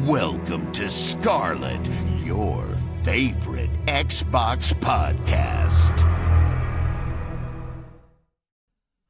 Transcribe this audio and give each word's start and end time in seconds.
Welcome 0.00 0.72
to 0.72 0.88
Scarlet, 0.88 1.78
your 2.24 2.64
favorite 3.02 3.68
Xbox 3.86 4.74
podcast. 4.76 5.92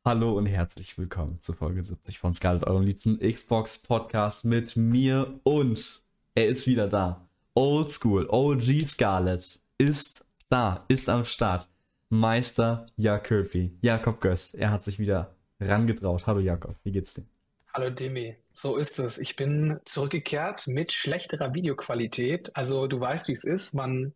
Hallo 0.04 0.36
und 0.36 0.46
herzlich 0.46 0.98
willkommen 0.98 1.40
zu 1.40 1.52
Folge 1.52 1.84
70 1.84 2.18
von 2.18 2.34
Scarlet, 2.34 2.64
eurem 2.64 2.82
liebsten 2.82 3.20
Xbox 3.20 3.78
Podcast 3.78 4.44
mit 4.44 4.74
mir 4.74 5.38
und 5.44 6.02
er 6.34 6.48
ist 6.48 6.66
wieder 6.66 6.88
da. 6.88 7.28
Old 7.54 7.88
School, 7.88 8.26
OG 8.28 8.84
Scarlet 8.84 9.60
ist 9.78 10.24
da, 10.48 10.84
ist 10.88 11.08
am 11.08 11.24
Start. 11.24 11.68
Meister 12.08 12.86
Jakobi, 12.96 13.78
Jakob 13.82 14.20
Göss, 14.20 14.52
er 14.52 14.72
hat 14.72 14.82
sich 14.82 14.98
wieder 14.98 15.36
rangetraut. 15.60 16.26
Hallo 16.26 16.40
Jakob, 16.40 16.74
wie 16.82 16.90
geht's 16.90 17.14
dir? 17.14 17.24
Hallo 17.72 17.88
Demi, 17.88 18.34
so 18.54 18.76
ist 18.76 18.98
es. 18.98 19.18
Ich 19.18 19.36
bin 19.36 19.78
zurückgekehrt 19.84 20.66
mit 20.66 20.92
schlechterer 20.92 21.54
Videoqualität. 21.54 22.54
Also 22.56 22.86
du 22.86 23.00
weißt, 23.00 23.28
wie 23.28 23.32
es 23.32 23.44
ist. 23.44 23.74
Man, 23.74 24.14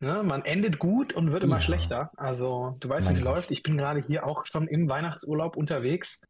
ne, 0.00 0.22
man 0.22 0.44
endet 0.44 0.78
gut 0.78 1.12
und 1.12 1.32
wird 1.32 1.42
immer 1.42 1.56
Ja. 1.56 1.62
schlechter. 1.62 2.10
Also 2.16 2.76
du 2.80 2.88
weißt, 2.88 3.08
wie 3.08 3.12
es 3.14 3.20
läuft. 3.20 3.50
Ich 3.50 3.62
bin 3.62 3.76
gerade 3.76 4.00
hier 4.00 4.26
auch 4.26 4.46
schon 4.46 4.68
im 4.68 4.88
Weihnachtsurlaub 4.88 5.56
unterwegs. 5.56 6.20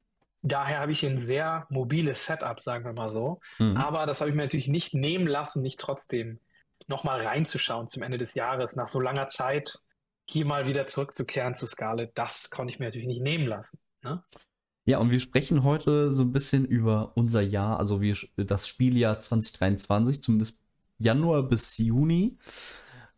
Daher 0.43 0.81
habe 0.81 0.93
ich 0.93 1.05
ein 1.05 1.19
sehr 1.19 1.67
mobiles 1.69 2.25
Setup, 2.25 2.61
sagen 2.61 2.85
wir 2.85 2.93
mal 2.93 3.11
so. 3.11 3.41
Mhm. 3.59 3.77
Aber 3.77 4.07
das 4.07 4.21
habe 4.21 4.31
ich 4.31 4.37
mir 4.37 4.43
natürlich 4.43 4.69
nicht 4.69 4.95
nehmen 4.95 5.27
lassen, 5.27 5.63
nicht 5.63 5.81
trotzdem 5.81 6.41
nochmal 6.87 7.21
reinzuschauen 7.21 7.89
zum 7.89 8.03
Ende 8.03 8.19
des 8.19 8.35
Jahres, 8.35 8.77
nach 8.77 8.87
so 8.87 9.01
langer 9.01 9.29
Zeit 9.29 9.79
hier 10.25 10.47
mal 10.47 10.67
wieder 10.67 10.87
zurückzukehren 10.87 11.55
zu 11.55 11.67
Scarlett. 11.67 12.13
Das 12.15 12.51
konnte 12.51 12.73
ich 12.73 12.79
mir 12.79 12.87
natürlich 12.87 13.09
nicht 13.09 13.21
nehmen 13.23 13.47
lassen. 13.47 13.81
Ne? 14.03 14.23
Ja, 14.89 15.01
und 15.01 15.11
wir 15.11 15.21
sprechen 15.21 15.65
heute 15.65 16.15
so 16.15 16.23
ein 16.23 16.33
bisschen 16.33 16.65
über 16.65 17.13
unser 17.15 17.43
Jahr, 17.43 17.79
also 17.79 18.01
wir, 18.01 18.17
das 18.39 18.67
Spieljahr 18.67 19.21
2023, 19.21 20.23
zumindest 20.23 20.63
Januar 20.97 21.43
bis 21.43 21.77
Juni, 21.77 22.39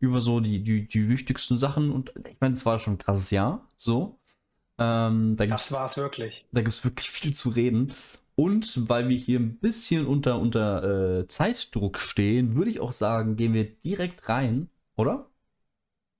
über 0.01 0.19
so 0.19 0.41
die, 0.41 0.63
die, 0.63 0.89
die 0.89 1.07
wichtigsten 1.07 1.57
Sachen. 1.57 1.89
Und 1.89 2.11
ich 2.29 2.35
meine, 2.41 2.55
es 2.55 2.65
war 2.65 2.77
schon 2.77 2.95
ein 2.95 2.97
krasses 2.97 3.31
Jahr, 3.31 3.69
so. 3.77 4.19
Ähm, 4.79 5.37
da 5.37 5.45
Das 5.45 5.71
war 5.71 5.85
es 5.85 5.95
wirklich. 5.95 6.45
da 6.51 6.61
gibt's 6.61 6.83
wirklich 6.83 7.09
viel 7.09 7.33
zu 7.33 7.47
reden. 7.47 7.93
Und 8.35 8.89
weil 8.89 9.07
wir 9.07 9.15
hier 9.15 9.39
ein 9.39 9.57
bisschen 9.57 10.07
unter, 10.07 10.41
unter 10.41 11.19
äh, 11.19 11.27
Zeitdruck 11.27 11.99
stehen, 11.99 12.53
würde 12.53 12.69
ich 12.69 12.81
auch 12.81 12.91
sagen, 12.91 13.37
gehen 13.37 13.53
wir 13.53 13.63
direkt 13.63 14.27
rein, 14.27 14.69
oder? 14.97 15.29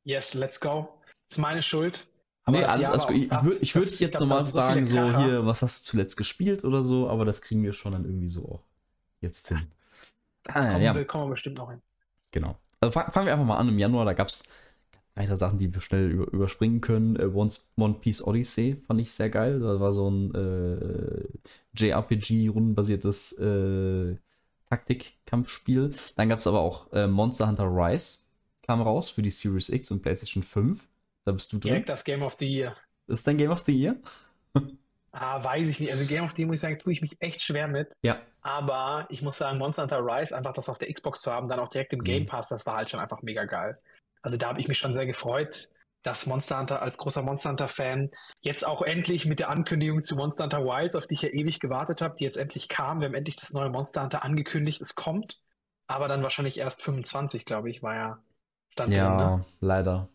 Yes, 0.05 0.33
let's 0.33 0.61
go. 0.61 0.87
Ist 1.29 1.39
meine 1.39 1.61
Schuld. 1.61 2.07
Nee, 2.47 2.61
das 2.61 2.71
alles, 2.73 2.89
alles 2.89 3.03
war 3.03 3.13
gut. 3.13 3.31
auch 3.31 3.37
Ich, 3.39 3.43
würde 3.45 3.57
ich 3.61 3.75
würd 3.75 3.85
Das- 3.85 3.99
jetzt 3.99 4.19
nochmal 4.19 4.45
fragen, 4.45 4.85
so 4.85 4.95
Kracher. 4.97 5.25
hier, 5.25 5.45
was 5.45 5.61
hast 5.61 5.81
du 5.85 5.91
zuletzt 5.91 6.17
gespielt 6.17 6.63
oder 6.63 6.81
so, 6.83 7.09
aber 7.09 7.23
das 7.25 7.41
kriegen 7.41 7.61
wir 7.63 7.73
schon 7.73 7.91
dann 7.91 8.05
irgendwie 8.05 8.27
so 8.27 8.45
auch 8.45 8.63
jetzt 9.21 9.47
hin. 9.49 9.67
Ah, 10.47 10.65
Kommen, 10.71 10.81
ja, 10.81 10.95
wir, 10.95 11.05
kommen 11.05 11.25
wir 11.25 11.29
bestimmt 11.31 11.57
noch 11.59 11.69
hin. 11.69 11.81
genau. 12.31 12.57
Also 12.79 12.91
fang- 12.91 13.11
fangen 13.11 13.27
wir 13.27 13.33
einfach 13.33 13.45
mal 13.45 13.57
an. 13.57 13.69
Im 13.69 13.77
Januar, 13.77 14.05
da 14.05 14.13
gab 14.13 14.27
es 14.27 14.43
weitere 15.13 15.37
Sachen, 15.37 15.59
die 15.59 15.71
wir 15.71 15.81
schnell 15.81 16.09
über, 16.09 16.31
überspringen 16.33 16.81
können. 16.81 17.15
Äh, 17.15 17.25
One, 17.25 17.93
Piece 18.01 18.25
Odyssey 18.25 18.81
fand 18.87 18.99
ich 19.01 19.11
sehr 19.13 19.29
geil. 19.29 19.59
Da 19.59 19.79
war 19.79 19.91
so 19.91 20.09
ein 20.09 20.33
äh, 20.33 21.25
JRPG-rundenbasiertes 21.77 23.33
äh, 23.39 24.15
Taktik-Kampfspiel. 24.69 25.91
Dann 26.15 26.29
gab 26.29 26.39
es 26.39 26.47
aber 26.47 26.59
auch 26.61 26.91
äh, 26.93 27.07
Monster 27.07 27.47
Hunter 27.47 27.65
Rise, 27.67 28.19
kam 28.63 28.81
raus 28.81 29.09
für 29.09 29.21
die 29.21 29.29
Series 29.29 29.69
X 29.69 29.91
und 29.91 30.01
PlayStation 30.01 30.43
5. 30.43 30.87
Da 31.25 31.31
bist 31.31 31.51
du 31.53 31.57
drin. 31.59 31.69
Direkt 31.73 31.89
das 31.89 32.03
Game 32.03 32.23
of 32.23 32.35
the 32.39 32.47
Year. 32.47 32.75
Das 33.07 33.19
ist 33.19 33.27
dein 33.27 33.37
Game 33.37 33.51
of 33.51 33.61
the 33.65 33.77
Year? 33.77 33.95
Ah, 35.13 35.43
weiß 35.43 35.67
ich 35.67 35.81
nicht. 35.81 35.91
Also 35.91 36.05
Game 36.05 36.23
of 36.23 36.31
the 36.37 36.41
Year, 36.41 36.47
muss 36.47 36.55
ich 36.55 36.61
sagen, 36.61 36.79
tue 36.79 36.93
ich 36.93 37.01
mich 37.01 37.17
echt 37.19 37.41
schwer 37.41 37.67
mit. 37.67 37.91
Ja. 38.01 38.21
Aber 38.39 39.07
ich 39.09 39.21
muss 39.21 39.37
sagen, 39.37 39.57
Monster 39.57 39.81
Hunter 39.81 39.99
Rise, 39.99 40.33
einfach 40.33 40.53
das 40.53 40.69
auf 40.69 40.77
der 40.77 40.89
Xbox 40.91 41.19
zu 41.19 41.33
haben, 41.33 41.49
dann 41.49 41.59
auch 41.59 41.67
direkt 41.67 41.91
im 41.91 42.01
Game 42.01 42.23
Mhm. 42.23 42.27
Pass, 42.27 42.47
das 42.47 42.65
war 42.65 42.77
halt 42.77 42.89
schon 42.89 43.01
einfach 43.01 43.21
mega 43.21 43.43
geil. 43.43 43.77
Also 44.21 44.37
da 44.37 44.47
habe 44.47 44.61
ich 44.61 44.69
mich 44.69 44.77
schon 44.77 44.93
sehr 44.93 45.05
gefreut, 45.05 45.67
dass 46.03 46.27
Monster 46.27 46.59
Hunter 46.59 46.81
als 46.81 46.97
großer 46.97 47.23
Monster 47.23 47.49
Hunter-Fan 47.49 48.09
jetzt 48.39 48.65
auch 48.65 48.81
endlich 48.83 49.25
mit 49.25 49.39
der 49.39 49.49
Ankündigung 49.49 50.01
zu 50.01 50.15
Monster 50.15 50.45
Hunter 50.45 50.63
Wilds, 50.63 50.95
auf 50.95 51.07
die 51.07 51.15
ich 51.15 51.23
ja 51.23 51.29
ewig 51.29 51.59
gewartet 51.59 52.01
habe, 52.01 52.15
die 52.17 52.23
jetzt 52.23 52.37
endlich 52.37 52.69
kam. 52.69 53.01
Wir 53.01 53.07
haben 53.07 53.13
endlich 53.15 53.35
das 53.35 53.51
neue 53.51 53.69
Monster 53.69 54.03
Hunter 54.03 54.23
angekündigt. 54.23 54.79
Es 54.79 54.95
kommt, 54.95 55.41
aber 55.87 56.07
dann 56.07 56.23
wahrscheinlich 56.23 56.57
erst 56.57 56.81
25, 56.83 57.43
glaube 57.43 57.69
ich, 57.69 57.83
war 57.83 57.95
ja 57.95 58.23
Stand 58.69 58.91
drin. 58.91 59.17
Ne? 59.17 59.23
Ja, 59.23 59.45
leider. 59.59 60.07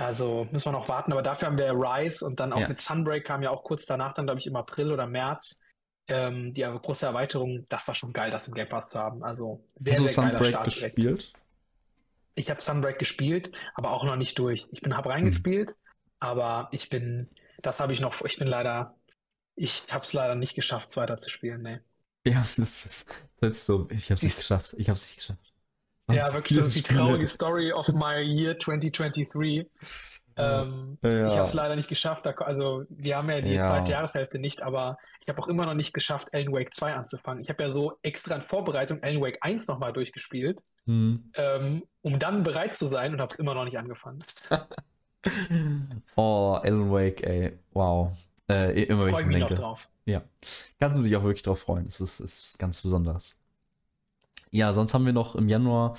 Also 0.00 0.46
müssen 0.50 0.66
wir 0.72 0.72
noch 0.78 0.88
warten, 0.88 1.12
aber 1.12 1.22
dafür 1.22 1.48
haben 1.48 1.58
wir 1.58 1.72
Rise 1.72 2.24
und 2.24 2.40
dann 2.40 2.52
auch 2.52 2.60
Ja. 2.60 2.68
mit 2.68 2.80
Sunbreak 2.80 3.24
kam 3.24 3.42
ja 3.42 3.50
auch 3.50 3.62
kurz 3.62 3.84
danach, 3.86 4.14
dann 4.14 4.26
glaube 4.26 4.40
ich 4.40 4.46
im 4.46 4.56
April 4.56 4.92
oder 4.92 5.06
März, 5.06 5.58
ähm, 6.08 6.54
die 6.54 6.62
große 6.62 7.04
Erweiterung. 7.06 7.64
Das 7.68 7.86
war 7.86 7.94
schon 7.94 8.12
geil, 8.12 8.30
das 8.30 8.48
im 8.48 8.54
Game 8.54 8.68
Pass 8.68 8.86
zu 8.90 8.98
haben. 8.98 9.22
Also 9.22 9.64
sehr, 9.76 9.92
Hast 9.92 10.00
du 10.00 10.08
sehr 10.08 10.14
geiler 10.24 10.30
Sunbreak 10.32 10.48
Start 10.48 10.64
gespielt? 10.64 11.32
Ich 12.34 12.48
habe 12.48 12.62
Sunbreak 12.62 12.98
gespielt, 12.98 13.52
aber 13.74 13.90
auch 13.90 14.04
noch 14.04 14.16
nicht 14.16 14.38
durch. 14.38 14.66
Ich 14.70 14.80
bin 14.80 14.96
hab 14.96 15.04
Hm. 15.04 15.12
reingespielt, 15.12 15.74
aber 16.18 16.68
ich 16.72 16.88
bin, 16.88 17.28
das 17.60 17.78
habe 17.80 17.92
ich 17.92 18.00
noch, 18.00 18.20
ich 18.24 18.38
bin 18.38 18.48
leider, 18.48 18.94
ich 19.54 19.82
habe 19.90 20.04
es 20.04 20.12
leider 20.14 20.34
nicht 20.34 20.54
geschafft, 20.54 20.88
es 20.88 20.96
weiter 20.96 21.18
zu 21.18 21.28
spielen. 21.28 21.62
Nee. 21.62 21.80
Ja, 22.26 22.40
das 22.56 22.86
ist, 22.86 23.06
das 23.40 23.50
ist 23.50 23.66
so. 23.66 23.86
Ich 23.90 24.10
hab's 24.10 24.22
nicht 24.22 24.32
Siehst- 24.34 24.38
geschafft. 24.38 24.74
Ich 24.78 24.88
hab's 24.88 25.06
nicht 25.06 25.16
geschafft. 25.18 25.49
Ja, 26.12 26.32
wirklich, 26.32 26.58
das 26.58 26.68
ist 26.68 26.76
die 26.88 26.94
traurige 26.94 27.26
Story 27.26 27.72
of 27.72 27.88
my 27.88 28.20
year 28.20 28.58
2023. 28.58 29.66
Ähm, 30.36 30.96
Ja. 31.02 31.28
Ich 31.28 31.36
habe 31.36 31.46
es 31.48 31.52
leider 31.54 31.76
nicht 31.76 31.88
geschafft. 31.88 32.24
Da, 32.24 32.30
also, 32.30 32.84
wir 32.88 33.16
haben 33.16 33.28
ja 33.28 33.40
die 33.42 33.52
Ja. 33.52 33.68
zweite 33.68 33.92
Jahreshälfte 33.92 34.38
nicht, 34.38 34.62
aber 34.62 34.96
ich 35.22 35.28
habe 35.28 35.42
auch 35.42 35.48
immer 35.48 35.66
noch 35.66 35.74
nicht 35.74 35.92
geschafft, 35.92 36.28
Alan 36.32 36.52
Wake 36.52 36.72
2 36.72 36.94
anzufangen. 36.94 37.42
Ich 37.42 37.50
habe 37.50 37.62
ja 37.62 37.68
so 37.68 37.98
extra 38.02 38.36
in 38.36 38.40
Vorbereitung 38.40 39.02
Alan 39.02 39.20
Wake 39.20 39.38
1 39.42 39.68
nochmal 39.68 39.92
durchgespielt, 39.92 40.60
Hm. 40.86 41.30
ähm, 41.34 41.82
um 42.02 42.18
dann 42.18 42.42
bereit 42.42 42.74
zu 42.76 42.88
sein 42.88 43.12
und 43.12 43.20
habe 43.20 43.32
es 43.32 43.38
immer 43.38 43.54
noch 43.54 43.64
nicht 43.64 43.78
angefangen. 43.78 44.24
Oh, 46.16 46.58
Alan 46.62 46.90
Wake, 46.90 47.22
ey. 47.26 47.58
Wow. 47.72 48.12
Äh, 48.48 48.84
immer 48.84 49.04
wenn 49.06 49.14
ich 49.14 49.26
mich 49.26 49.36
noch 49.38 49.48
denke. 49.48 49.62
drauf. 49.62 49.86
Ja. 50.06 50.22
Kannst 50.80 50.98
du 50.98 51.02
dich 51.02 51.14
auch 51.16 51.22
wirklich 51.22 51.42
drauf 51.42 51.60
freuen. 51.60 51.84
Das 51.84 52.00
ist, 52.00 52.20
ist 52.20 52.58
ganz 52.58 52.80
besonders. 52.80 53.36
Ja, 54.50 54.72
sonst 54.72 54.94
haben 54.94 55.06
wir 55.06 55.12
noch 55.12 55.34
im 55.36 55.48
Januar 55.48 55.94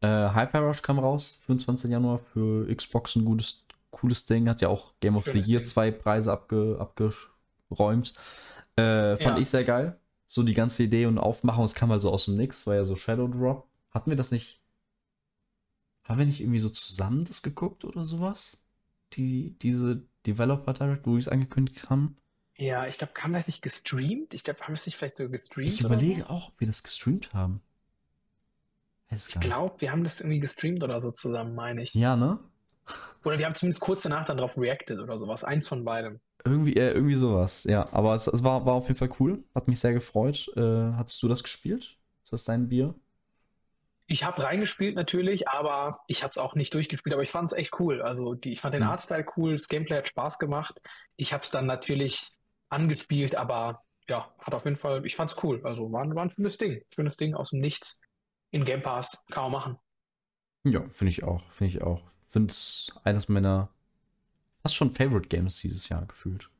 äh, 0.00 0.06
Hi-Fi 0.06 0.58
Rush 0.58 0.82
kam 0.82 0.98
raus, 0.98 1.38
25. 1.46 1.90
Januar 1.90 2.18
für 2.32 2.74
Xbox 2.74 3.16
ein 3.16 3.24
gutes, 3.24 3.66
cooles 3.90 4.24
Ding. 4.24 4.48
Hat 4.48 4.60
ja 4.62 4.68
auch 4.68 4.94
Game 5.00 5.16
of 5.16 5.24
Schönes 5.24 5.44
the 5.46 5.52
Year 5.52 5.60
Ding. 5.60 5.66
zwei 5.66 5.90
Preise 5.90 6.32
abge, 6.32 6.76
abgeräumt. 6.80 8.14
Äh, 8.76 9.16
fand 9.16 9.36
Ja. 9.36 9.38
ich 9.38 9.48
sehr 9.50 9.64
geil. 9.64 9.98
So 10.26 10.42
die 10.42 10.54
ganze 10.54 10.84
Idee 10.84 11.06
und 11.06 11.18
Aufmachung, 11.18 11.64
es 11.64 11.74
kam 11.74 11.90
also 11.90 12.10
aus 12.10 12.26
dem 12.26 12.36
Nix, 12.36 12.66
war 12.66 12.76
ja 12.76 12.84
so 12.84 12.94
Shadow 12.96 13.26
Drop. 13.28 13.66
Hatten 13.90 14.10
wir 14.10 14.16
das 14.16 14.30
nicht? 14.30 14.60
Haben 16.04 16.20
wir 16.20 16.26
nicht 16.26 16.40
irgendwie 16.40 16.60
so 16.60 16.70
zusammen 16.70 17.24
das 17.24 17.42
geguckt 17.42 17.84
oder 17.84 18.04
sowas? 18.04 18.58
Die, 19.14 19.56
diese 19.58 20.02
Developer 20.26 20.72
Direct, 20.72 21.06
wo 21.06 21.14
die 21.14 21.20
es 21.20 21.28
angekündigt 21.28 21.90
haben? 21.90 22.16
Ja, 22.56 22.86
ich 22.86 22.98
glaube, 22.98 23.12
kam 23.12 23.32
das 23.32 23.46
nicht 23.48 23.60
gestreamt? 23.62 24.34
Ich 24.34 24.44
glaube, 24.44 24.60
haben 24.60 24.68
wir 24.70 24.74
es 24.74 24.86
nicht 24.86 24.96
vielleicht 24.96 25.16
so 25.16 25.28
gestreamt? 25.28 25.68
Ich 25.72 25.80
überlege 25.80 26.22
so? 26.22 26.26
auch, 26.28 26.48
ob 26.48 26.60
wir 26.60 26.66
das 26.68 26.82
gestreamt 26.82 27.32
haben. 27.34 27.60
Ich 29.10 29.40
glaube, 29.40 29.74
wir 29.80 29.92
haben 29.92 30.04
das 30.04 30.20
irgendwie 30.20 30.40
gestreamt 30.40 30.82
oder 30.82 31.00
so 31.00 31.10
zusammen, 31.10 31.54
meine 31.54 31.82
ich. 31.82 31.94
Ja, 31.94 32.16
ne? 32.16 32.38
Oder 33.24 33.38
wir 33.38 33.46
haben 33.46 33.54
zumindest 33.54 33.80
kurz 33.80 34.02
danach 34.02 34.24
dann 34.26 34.36
drauf 34.38 34.56
reacted 34.58 34.98
oder 34.98 35.16
sowas. 35.18 35.44
Eins 35.44 35.68
von 35.68 35.84
beidem. 35.84 36.20
Irgendwie, 36.44 36.74
äh, 36.76 36.92
irgendwie 36.92 37.14
sowas, 37.14 37.64
ja. 37.64 37.86
Aber 37.92 38.14
es, 38.14 38.26
es 38.26 38.42
war, 38.42 38.64
war 38.64 38.74
auf 38.74 38.88
jeden 38.88 38.98
Fall 38.98 39.10
cool. 39.20 39.44
Hat 39.54 39.68
mich 39.68 39.78
sehr 39.80 39.92
gefreut. 39.92 40.48
Äh, 40.56 40.92
hattest 40.94 41.22
du 41.22 41.28
das 41.28 41.42
gespielt? 41.42 41.98
Ist 42.24 42.32
das 42.32 42.44
dein 42.44 42.68
Bier? 42.68 42.94
Ich 44.06 44.24
habe 44.24 44.42
reingespielt 44.42 44.96
natürlich, 44.96 45.48
aber 45.48 46.00
ich 46.08 46.22
habe 46.24 46.30
es 46.32 46.38
auch 46.38 46.54
nicht 46.56 46.74
durchgespielt, 46.74 47.14
aber 47.14 47.22
ich 47.22 47.30
fand 47.30 47.46
es 47.46 47.56
echt 47.56 47.78
cool. 47.78 48.02
Also 48.02 48.34
die, 48.34 48.52
ich 48.52 48.60
fand 48.60 48.74
den 48.74 48.82
Mhm. 48.82 48.88
Artstyle 48.88 49.24
cool, 49.36 49.52
das 49.52 49.68
Gameplay 49.68 49.98
hat 49.98 50.08
Spaß 50.08 50.38
gemacht. 50.38 50.80
Ich 51.16 51.32
habe 51.32 51.42
es 51.44 51.50
dann 51.50 51.66
natürlich 51.66 52.28
angespielt, 52.70 53.36
aber 53.36 53.82
ja, 54.08 54.34
hat 54.40 54.54
auf 54.54 54.64
jeden 54.64 54.76
Fall, 54.78 55.06
ich 55.06 55.14
fand 55.14 55.30
es 55.30 55.42
cool. 55.44 55.60
Also 55.64 55.92
war, 55.92 56.12
war 56.14 56.24
ein 56.24 56.30
schönes 56.30 56.58
Ding. 56.58 56.82
Schönes 56.92 57.16
Ding 57.16 57.34
aus 57.34 57.50
dem 57.50 57.60
Nichts. 57.60 58.00
In 58.52 58.64
Game 58.64 58.80
Pass 58.80 59.24
kann 59.30 59.50
man 59.50 59.52
machen. 59.52 59.78
Ja, 60.64 60.88
finde 60.90 61.10
ich 61.10 61.24
auch. 61.24 61.42
Finde 61.52 61.74
ich 61.74 61.82
auch. 61.82 62.02
Finde 62.26 62.50
es 62.52 62.92
eines 63.04 63.28
meiner 63.28 63.70
fast 64.62 64.76
schon 64.76 64.92
Favorite 64.94 65.28
Games 65.28 65.58
dieses 65.60 65.88
Jahr 65.88 66.06
gefühlt. 66.06 66.50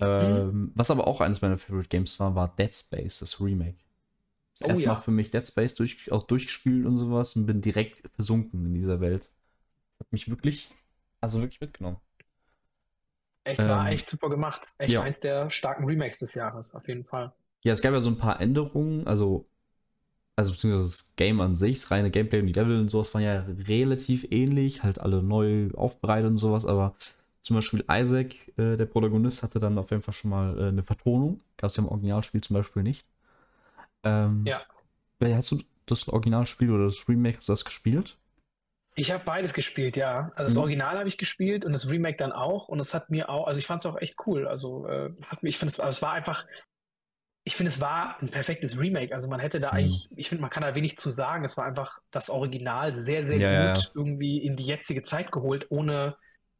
Ähm, 0.00 0.72
Was 0.74 0.90
aber 0.90 1.06
auch 1.08 1.20
eines 1.20 1.42
meiner 1.42 1.58
Favorite 1.58 1.88
Games 1.88 2.20
war, 2.20 2.34
war 2.34 2.54
Dead 2.56 2.74
Space, 2.74 3.20
das 3.20 3.40
Remake. 3.40 3.78
Oh 4.62 4.68
Erstmal 4.68 4.96
ja. 4.96 4.96
für 4.96 5.10
mich 5.12 5.30
Dead 5.30 5.46
Space 5.46 5.74
durch, 5.74 6.12
auch 6.12 6.24
durchgespielt 6.24 6.86
und 6.86 6.96
sowas 6.96 7.36
und 7.36 7.46
bin 7.46 7.60
direkt 7.62 8.02
versunken 8.14 8.64
in 8.66 8.74
dieser 8.74 9.00
Welt. 9.00 9.30
Hat 10.00 10.12
mich 10.12 10.28
wirklich, 10.30 10.70
also 11.20 11.40
wirklich 11.40 11.60
mitgenommen. 11.60 11.98
Echt, 13.44 13.66
war 13.66 13.88
Ähm, 13.88 13.92
echt 13.92 14.08
super 14.10 14.30
gemacht. 14.30 14.74
Echt 14.78 14.94
ja. 14.94 15.02
eins 15.02 15.18
der 15.20 15.50
starken 15.50 15.84
Remakes 15.84 16.18
des 16.20 16.34
Jahres, 16.34 16.74
auf 16.76 16.86
jeden 16.86 17.04
Fall. 17.04 17.32
Ja, 17.62 17.72
es 17.72 17.82
gab 17.82 17.92
ja 17.92 18.00
so 18.00 18.10
ein 18.10 18.18
paar 18.18 18.40
Änderungen, 18.40 19.06
also, 19.06 19.48
also 20.38 20.52
beziehungsweise 20.52 20.86
das 20.86 21.16
Game 21.16 21.40
an 21.40 21.56
sich, 21.56 21.80
das 21.80 21.90
reine 21.90 22.12
Gameplay 22.12 22.38
und 22.38 22.46
die 22.46 22.52
Level 22.52 22.78
und 22.78 22.88
sowas 22.88 23.12
waren 23.12 23.22
ja 23.24 23.44
relativ 23.66 24.24
ähnlich, 24.30 24.84
halt 24.84 25.00
alle 25.00 25.20
neu 25.20 25.70
aufbereitet 25.74 26.30
und 26.30 26.36
sowas, 26.36 26.64
aber 26.64 26.94
zum 27.42 27.56
Beispiel 27.56 27.84
Isaac, 27.90 28.36
äh, 28.56 28.76
der 28.76 28.86
Protagonist, 28.86 29.42
hatte 29.42 29.58
dann 29.58 29.78
auf 29.78 29.90
jeden 29.90 30.02
Fall 30.02 30.14
schon 30.14 30.30
mal 30.30 30.56
äh, 30.56 30.68
eine 30.68 30.84
Vertonung. 30.84 31.40
Gab 31.56 31.70
es 31.70 31.76
ja 31.76 31.82
im 31.82 31.88
Originalspiel 31.88 32.40
zum 32.40 32.54
Beispiel 32.54 32.84
nicht. 32.84 33.04
Ähm, 34.04 34.44
Ja. 34.46 34.62
hast 35.20 35.50
du 35.50 35.58
das 35.86 36.08
Originalspiel 36.08 36.70
oder 36.70 36.84
das 36.84 37.08
Remake, 37.08 37.38
hast 37.38 37.48
du 37.48 37.52
das 37.52 37.64
gespielt? 37.64 38.16
Ich 38.94 39.10
habe 39.10 39.24
beides 39.24 39.54
gespielt, 39.54 39.96
ja. 39.96 40.30
Also 40.36 40.50
das 40.50 40.54
Mhm. 40.54 40.60
Original 40.60 40.98
habe 40.98 41.08
ich 41.08 41.18
gespielt 41.18 41.64
und 41.64 41.72
das 41.72 41.90
Remake 41.90 42.16
dann 42.16 42.30
auch. 42.30 42.68
Und 42.68 42.78
es 42.78 42.94
hat 42.94 43.10
mir 43.10 43.28
auch, 43.28 43.48
also 43.48 43.58
ich 43.58 43.66
fand 43.66 43.84
es 43.84 43.90
auch 43.90 43.96
echt 44.00 44.16
cool. 44.26 44.46
Also 44.46 44.86
äh, 44.86 45.10
hat 45.26 45.42
mir, 45.42 45.48
ich 45.48 45.58
finde 45.58 45.72
es, 45.72 45.80
also 45.80 45.90
es 45.90 46.02
war 46.02 46.12
einfach, 46.12 46.46
ich 47.48 47.56
finde 47.56 47.70
es 47.70 47.80
war 47.80 48.16
ein 48.20 48.28
perfektes 48.28 48.78
Remake. 48.78 49.14
Also 49.14 49.26
man 49.26 49.40
hätte 49.40 49.58
da 49.58 49.68
Mhm. 49.72 49.78
eigentlich, 49.78 50.08
ich 50.14 50.28
finde, 50.28 50.42
man 50.42 50.50
kann 50.50 50.62
da 50.62 50.74
wenig 50.74 50.98
zu 50.98 51.08
sagen. 51.08 51.46
Es 51.46 51.56
war 51.56 51.64
einfach 51.64 51.98
das 52.10 52.28
Original 52.28 52.92
sehr, 52.92 53.24
sehr 53.24 53.38
Ja, 53.38 53.72
gut 53.72 53.84
ja. 53.84 53.90
irgendwie 53.94 54.36
in 54.44 54.54
die 54.54 54.66
jetzige 54.66 55.02
Zeit 55.02 55.32
geholt, 55.32 55.66
ohne, 55.70 56.16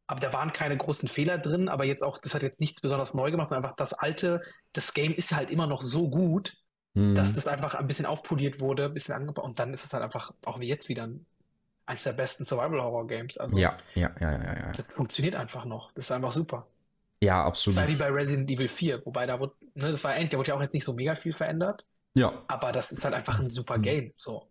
aber 0.07 0.21
da 0.21 0.33
waren 0.33 0.51
keine 0.55 0.79
großen 0.79 1.09
Fehler 1.11 1.37
drin. 1.37 1.69
Aber 1.69 1.85
jetzt 1.85 2.03
auch, 2.03 2.17
das 2.19 2.35
hat 2.35 2.43
jetzt 2.43 2.59
nichts 2.61 2.81
besonders 2.81 3.13
neu 3.13 3.31
gemacht, 3.31 3.51
sondern 3.51 3.65
einfach 3.67 3.77
das 3.77 3.93
alte, 3.93 4.41
das 4.73 4.95
Game 4.95 5.13
ist 5.13 5.35
halt 5.37 5.51
immer 5.51 5.67
noch 5.67 5.83
so 5.83 6.09
gut, 6.09 6.57
Mhm. 6.95 7.15
dass 7.15 7.35
das 7.35 7.47
einfach 7.47 7.75
ein 7.75 7.87
bisschen 7.87 8.07
aufpoliert 8.07 8.61
wurde, 8.61 8.87
ein 8.87 8.95
bisschen 8.95 9.15
angebaut. 9.15 9.45
Und 9.45 9.59
dann 9.59 9.75
ist 9.75 9.85
es 9.85 9.93
halt 9.93 10.03
einfach, 10.03 10.33
auch 10.47 10.59
wie 10.59 10.69
jetzt 10.69 10.89
wieder, 10.89 11.07
ein, 11.07 11.27
eines 11.85 12.03
der 12.05 12.15
besten 12.15 12.47
Survival-Horror-Games. 12.47 13.37
Also 13.37 13.59
ja, 13.59 13.77
ja, 13.95 14.11
ja, 14.21 14.33
ja, 14.33 14.57
ja. 14.59 14.73
das 14.73 14.87
funktioniert 14.95 15.35
einfach 15.37 15.67
noch. 15.67 15.93
Das 15.93 16.07
ist 16.07 16.13
einfach 16.13 16.33
super. 16.33 16.67
Ja, 17.23 17.39
Das 17.45 17.47
absolut. 17.49 17.79
war 17.81 17.89
wie 17.89 17.95
bei 17.97 18.09
Resident 18.11 18.51
Evil 18.51 18.69
4, 18.69 19.05
wobei 19.05 19.27
da 19.27 19.41
wurde, 19.41 19.53
ne, 19.75 19.91
das 19.91 20.05
war 20.05 20.15
ähnlich, 20.15 20.31
da 20.31 20.39
wurde 20.39 20.49
ja 20.51 20.57
auch 20.57 20.61
jetzt 20.63 20.75
nicht 20.75 20.85
so 20.85 20.93
mega 20.93 21.17
viel 21.17 21.33
verändert, 21.33 21.85
Ja. 22.15 22.45
aber 22.47 22.71
das 22.73 22.93
ist 22.93 23.05
halt 23.05 23.15
einfach 23.15 23.41
ein 23.41 23.49
super 23.49 23.79
Mhm. 23.79 23.83
Game. 23.83 24.13
So. 24.17 24.49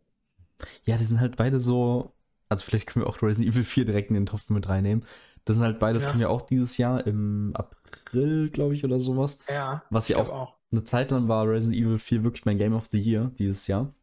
Ja, 0.85 0.97
die 0.97 1.03
sind 1.03 1.19
halt 1.21 1.35
beide 1.37 1.59
so. 1.59 2.11
Also, 2.49 2.63
vielleicht 2.63 2.87
können 2.87 3.05
wir 3.05 3.09
auch 3.09 3.21
Resident 3.21 3.53
Evil 3.53 3.63
4 3.63 3.85
direkt 3.85 4.09
in 4.09 4.15
den 4.15 4.25
Topf 4.25 4.49
mit 4.49 4.67
reinnehmen. 4.69 5.05
Das 5.45 5.55
sind 5.57 5.65
halt 5.65 5.79
beides, 5.79 6.05
Ja. 6.05 6.09
kommen 6.11 6.21
ja 6.21 6.29
auch 6.29 6.41
dieses 6.41 6.77
Jahr 6.77 7.05
im 7.07 7.51
April, 7.55 8.49
glaube 8.49 8.73
ich, 8.73 8.83
oder 8.83 8.99
sowas. 8.99 9.39
Ja, 9.49 9.83
Was 9.89 10.07
ja 10.09 10.15
glaub 10.17 10.29
auch- 10.31 10.57
Eine 10.71 10.83
Zeit 10.83 11.11
lang 11.11 11.29
war 11.29 11.47
Resident 11.47 11.81
Evil 11.81 11.97
4 11.99 12.23
wirklich 12.23 12.43
mein 12.45 12.57
Game 12.57 12.73
of 12.73 12.87
the 12.87 12.99
Year 12.99 13.31
dieses 13.39 13.67
Jahr. 13.67 13.93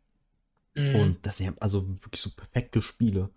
Mhm. 0.74 0.94
Und 0.96 1.26
das 1.26 1.36
sind 1.36 1.46
ja 1.46 1.52
also 1.60 1.86
wirklich 2.02 2.20
so 2.22 2.30
perfekte 2.30 2.80
Spiele. 2.80 3.28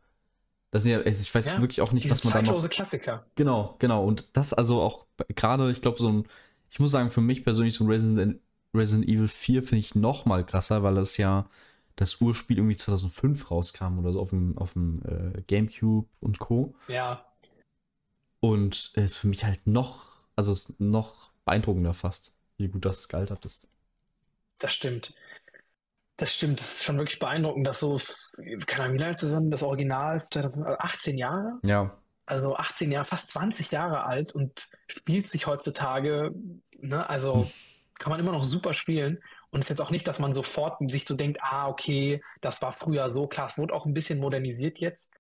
Das 0.72 0.84
sind 0.84 0.92
ja, 0.94 1.00
also 1.00 1.22
ich 1.22 1.34
weiß 1.34 1.46
Ja, 1.48 1.62
wirklich 1.62 1.82
auch 1.82 1.92
nicht, 1.92 2.10
was 2.10 2.24
man 2.24 2.34
da 2.34 2.42
noch. 2.42 2.46
zeitlose 2.48 2.70
Klassiker. 2.70 3.26
Genau, 3.36 3.76
genau. 3.80 4.06
Und 4.06 4.36
das 4.38 4.54
also 4.54 4.82
auch 4.82 5.08
gerade, 5.30 5.72
ich 5.72 5.82
glaube, 5.82 6.00
so 6.00 6.10
ein, 6.12 6.28
ich 6.72 6.80
muss 6.80 6.92
sagen, 6.92 7.12
für 7.12 7.22
mich 7.22 7.44
persönlich 7.44 7.76
so 7.76 7.84
ein 7.86 7.90
Resident, 7.90 8.42
Resident 8.74 9.08
Evil 9.10 9.28
4 9.30 9.64
finde 9.64 9.80
ich 9.80 9.96
noch 9.96 10.26
mal 10.26 10.46
krasser, 10.46 10.84
weil 10.84 10.96
das 10.96 11.18
ja 11.18 11.50
das 11.96 12.22
Urspiel 12.22 12.58
irgendwie 12.58 12.78
2005 12.78 13.50
rauskam 13.52 14.00
oder 14.00 14.12
so 14.12 14.22
auf 14.22 14.32
dem, 14.32 14.58
auf 14.58 14.74
dem 14.74 15.02
äh, 15.06 15.42
Gamecube 15.48 16.08
und 16.22 16.40
Co. 16.40 16.76
Ja, 16.88 17.26
Und 18.40 18.92
es 18.96 19.12
ist 19.12 19.18
für 19.18 19.28
mich 19.28 19.44
halt 19.44 19.68
noch, 19.68 20.26
also 20.36 20.52
es 20.52 20.70
ist 20.70 20.80
noch 20.80 21.32
beeindruckender 21.46 21.94
fast, 21.94 22.36
wie 22.58 22.68
gut 22.68 22.84
das 22.86 23.08
gealtert 23.10 23.46
ist. 23.46 23.68
das 24.60 24.74
stimmt. 24.74 25.14
Das 26.18 26.34
stimmt, 26.34 26.60
das 26.60 26.74
ist 26.76 26.84
schon 26.84 26.98
wirklich 26.98 27.20
beeindruckend, 27.20 27.68
dass 27.68 27.80
so, 27.80 28.00
keine 28.66 28.84
Ahnung, 28.86 28.96
wie 28.96 29.02
lange 29.02 29.14
ist 29.14 29.24
das 29.24 29.64
Original, 29.64 30.20
18 30.80 31.18
Jahre? 31.18 31.60
Ja, 31.62 31.98
also 32.26 32.56
18 32.58 32.92
Jahre, 32.92 33.06
fast 33.06 33.30
20 33.30 33.72
Jahre 33.72 34.04
alt 34.06 34.34
und 34.34 34.68
spielt 34.88 35.28
sich 35.28 35.48
heutzutage, 35.48 36.32
ne, 36.80 37.08
also 37.10 37.44
Hm. 37.44 37.52
kann 38.00 38.12
man 38.12 38.20
immer 38.20 38.32
noch 38.32 38.44
super 38.44 38.74
spielen. 38.74 39.24
Und 39.52 39.60
es 39.62 39.66
ist 39.68 39.70
jetzt 39.70 39.82
auch 39.82 39.92
nicht, 39.92 40.08
dass 40.08 40.20
man 40.20 40.34
sofort 40.34 40.78
sich 40.92 41.08
so 41.08 41.16
denkt, 41.16 41.40
ah, 41.42 41.68
okay, 41.68 42.22
das 42.42 42.62
war 42.62 42.74
früher 42.74 43.10
so. 43.10 43.28
Klar, 43.28 43.48
es 43.48 43.58
wurde 43.58 43.74
auch 43.74 43.86
ein 43.86 43.94
bisschen 43.94 44.20
modernisiert 44.20 44.80
jetzt 44.80 45.12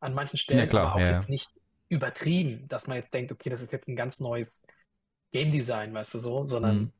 an 0.00 0.14
manchen 0.14 0.36
Stellen, 0.38 0.60
Ja, 0.60 0.66
klar, 0.66 0.84
aber 0.84 0.94
auch 0.94 1.00
ja, 1.00 1.06
ja. 1.06 1.12
jetzt 1.14 1.28
nicht 1.28 1.50
übertrieben, 1.88 2.68
dass 2.68 2.86
man 2.86 2.96
jetzt 2.96 3.12
denkt, 3.12 3.32
okay, 3.32 3.50
das 3.50 3.62
ist 3.62 3.72
jetzt 3.72 3.88
ein 3.88 3.96
ganz 3.96 4.20
neues 4.20 4.66
Game 5.32 5.50
Design, 5.50 5.94
weißt 5.94 6.14
du 6.14 6.18
so, 6.18 6.44
sondern 6.44 6.76
Mhm. 6.76 6.92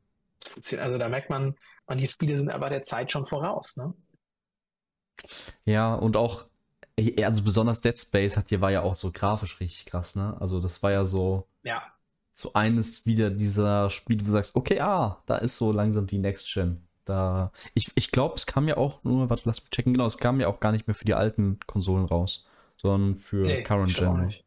es 0.43 0.48
funktioniert, 0.50 0.84
also 0.87 0.98
da 0.98 1.08
merkt 1.08 1.31
man, 1.31 1.56
manche 1.93 2.09
Spiele 2.09 2.37
sind 2.39 2.50
aber 2.50 2.71
der 2.71 2.83
Zeit 2.85 3.12
schon 3.12 3.27
voraus, 3.27 3.77
ne? 3.77 3.93
Ja, 5.65 5.94
und 5.94 6.17
auch, 6.17 6.47
äh, 6.97 7.25
also 7.25 7.43
besonders 7.43 7.81
Dead 7.81 7.99
Space 7.99 8.37
hat 8.37 8.49
hier 8.49 8.61
war 8.61 8.71
ja 8.71 8.83
auch 8.83 8.94
so 8.94 9.11
grafisch 9.12 9.61
richtig 9.61 9.87
krass, 9.87 10.17
ne? 10.17 10.37
Also 10.41 10.61
das 10.61 10.83
war 10.83 10.91
ja 10.93 11.06
so, 11.06 11.47
Ja, 11.62 11.83
so 12.35 12.53
eines 12.55 13.06
wieder 13.06 13.31
dieser 13.31 13.91
Spiele, 13.91 14.23
wo 14.23 14.27
du 14.27 14.33
sagst, 14.33 14.56
okay, 14.56 14.81
ah, 14.81 15.23
da 15.27 15.37
ist 15.39 15.56
so 15.56 15.73
langsam 15.73 16.06
die 16.06 16.19
Next 16.19 16.53
Gen. 16.55 16.87
Da, 17.05 17.53
ich, 17.75 17.91
ich 17.97 18.12
glaube, 18.12 18.37
es 18.37 18.47
kam 18.47 18.69
ja 18.69 18.77
auch 18.79 19.05
nur, 19.05 19.31
warte, 19.31 19.44
lass 19.47 19.62
mich 19.62 19.71
checken, 19.71 19.94
genau, 19.94 20.06
es 20.06 20.19
kam 20.19 20.41
ja 20.41 20.49
auch 20.49 20.61
gar 20.61 20.73
nicht 20.73 20.87
mehr 20.89 20.94
für 20.94 21.05
die 21.06 21.15
alten 21.15 21.61
Konsolen 21.67 22.06
raus, 22.06 22.47
sondern 22.77 23.17
für 23.17 23.47
nee, 23.47 23.62
Current 23.62 23.94
Gen. 23.97 24.27
nicht. 24.27 24.44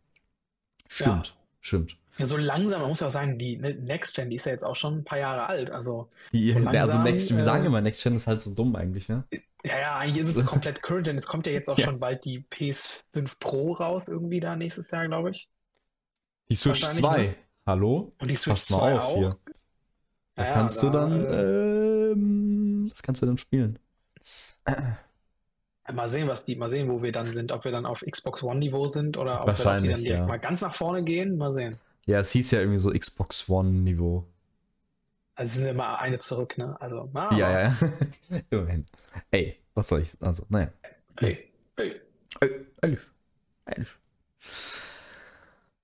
Stimmt, 0.87 1.35
stimmt. 1.61 1.97
Ja, 2.17 2.25
so 2.27 2.37
langsam, 2.37 2.79
man 2.81 2.89
muss 2.89 2.99
ja 3.01 3.07
auch 3.07 3.11
sagen, 3.11 3.37
die 3.37 3.57
ne, 3.57 3.75
Next 3.75 4.15
Gen, 4.15 4.29
die 4.29 4.37
ist 4.37 4.45
ja 4.45 4.51
jetzt 4.53 4.63
auch 4.63 4.75
schon 4.75 4.99
ein 4.99 5.03
paar 5.03 5.19
Jahre 5.19 5.47
alt. 5.47 5.69
Also, 5.71 6.09
Die, 6.33 6.51
So 6.51 6.59
also 6.73 6.97
langsam, 6.97 7.03
Next, 7.03 7.33
wir 7.33 7.41
sagen 7.41 7.65
äh, 7.65 7.67
immer, 7.67 7.81
Next 7.81 8.03
Gen 8.03 8.15
ist 8.15 8.27
halt 8.27 8.41
so 8.41 8.53
dumm 8.53 8.75
eigentlich, 8.75 9.09
ne? 9.09 9.23
ja, 9.63 9.79
ja, 9.79 9.97
eigentlich 9.97 10.21
ist 10.21 10.29
es 10.37 10.43
komplett 10.45 10.81
Current 10.83 11.05
Gen. 11.07 11.17
Es 11.17 11.27
kommt 11.27 11.47
ja 11.47 11.53
jetzt 11.53 11.69
auch 11.69 11.77
Ja. 11.77 11.85
schon 11.85 11.99
bald 11.99 12.23
die 12.25 12.39
PS5 12.41 13.39
Pro 13.39 13.73
raus, 13.73 14.07
irgendwie 14.07 14.39
da 14.39 14.55
nächstes 14.55 14.91
Jahr, 14.91 15.07
glaube 15.07 15.31
ich. 15.31 15.49
Die 16.49 16.55
Switch 16.55 16.81
Wahrscheinlich, 16.81 17.01
2, 17.01 17.27
ne? 17.27 17.35
hallo? 17.65 18.13
Und 18.19 18.31
die 18.31 18.35
Switch 18.35 18.51
Pass 18.53 18.69
mal 18.69 18.77
2 18.77 18.93
auf 18.97 19.03
auch. 19.03 19.13
hier. 19.13 19.37
Da 20.35 20.43
Ja, 20.43 20.53
kannst 20.53 20.81
du 20.83 20.89
da, 20.89 20.91
dann, 20.91 21.25
äh, 21.25 22.11
ähm, 22.11 22.87
was 22.91 23.01
kannst 23.03 23.21
du 23.21 23.25
dann 23.25 23.37
spielen? 23.37 23.79
Mal 25.91 26.09
sehen, 26.09 26.27
was 26.27 26.43
die, 26.45 26.55
mal 26.55 26.69
sehen, 26.69 26.89
wo 26.89 27.01
wir 27.03 27.11
dann 27.11 27.25
sind, 27.27 27.51
ob 27.51 27.63
wir 27.65 27.71
dann 27.71 27.85
auf 27.87 28.01
Xbox 28.01 28.41
One 28.43 28.59
Niveau 28.59 28.87
sind 28.87 29.17
oder 29.17 29.45
ob 29.45 29.57
wir 29.57 29.75
die 29.75 29.87
dann 29.87 30.03
direkt 30.03 30.25
ja. 30.25 30.27
mal 30.27 30.37
ganz 30.39 30.61
nach 30.61 30.73
vorne 30.75 31.03
gehen. 31.03 31.37
Mal 31.37 31.53
sehen. 31.53 31.79
Ja, 32.05 32.19
es 32.19 32.31
hieß 32.31 32.51
ja 32.51 32.59
irgendwie 32.59 32.79
so 32.79 32.91
Xbox 32.91 33.49
One-Niveau. 33.49 34.27
Also 35.35 35.55
sind 35.55 35.65
wir 35.65 35.73
mal 35.73 35.95
eine 35.95 36.19
zurück, 36.19 36.57
ne? 36.57 36.79
Also, 36.79 37.09
na, 37.13 37.31
Ja, 37.35 37.51
ja, 37.51 37.61
ja. 37.69 37.75
Immerhin. 38.49 38.85
Ey, 39.31 39.57
was 39.73 39.89
soll 39.89 40.01
ich? 40.01 40.15
Also, 40.21 40.45
naja. 40.49 40.71
Hey, 41.19 41.51
hey. 41.77 42.01
Ey, 42.41 42.65
ehrlich. 42.81 43.01
Ehrlich. 43.65 43.89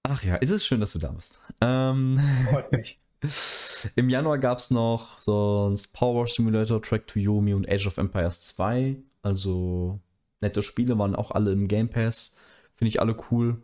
Ach 0.03 0.23
ja, 0.23 0.38
es 0.41 0.50
ist 0.50 0.65
schön, 0.65 0.79
dass 0.79 0.94
du 0.94 1.00
da 1.00 1.12
bist. 1.12 1.41
Ähm, 1.59 2.19
Freut 2.50 2.71
mich. 2.71 3.00
Im 3.95 4.09
Januar 4.09 4.39
gab 4.39 4.59
es 4.59 4.71
noch 4.71 5.21
sonst 5.21 5.94
Power 5.94 6.27
Simulator, 6.27 6.81
Track 6.81 7.07
to 7.07 7.19
Yomi 7.19 7.53
und 7.53 7.69
Age 7.69 7.88
of 7.88 7.97
Empires 7.97 8.41
2. 8.44 8.97
Also 9.21 10.00
nette 10.39 10.62
Spiele 10.63 10.97
waren 10.97 11.15
auch 11.15 11.31
alle 11.31 11.51
im 11.51 11.67
Game 11.67 11.89
Pass. 11.89 12.35
Finde 12.74 12.89
ich 12.89 13.00
alle 13.00 13.15
cool. 13.29 13.62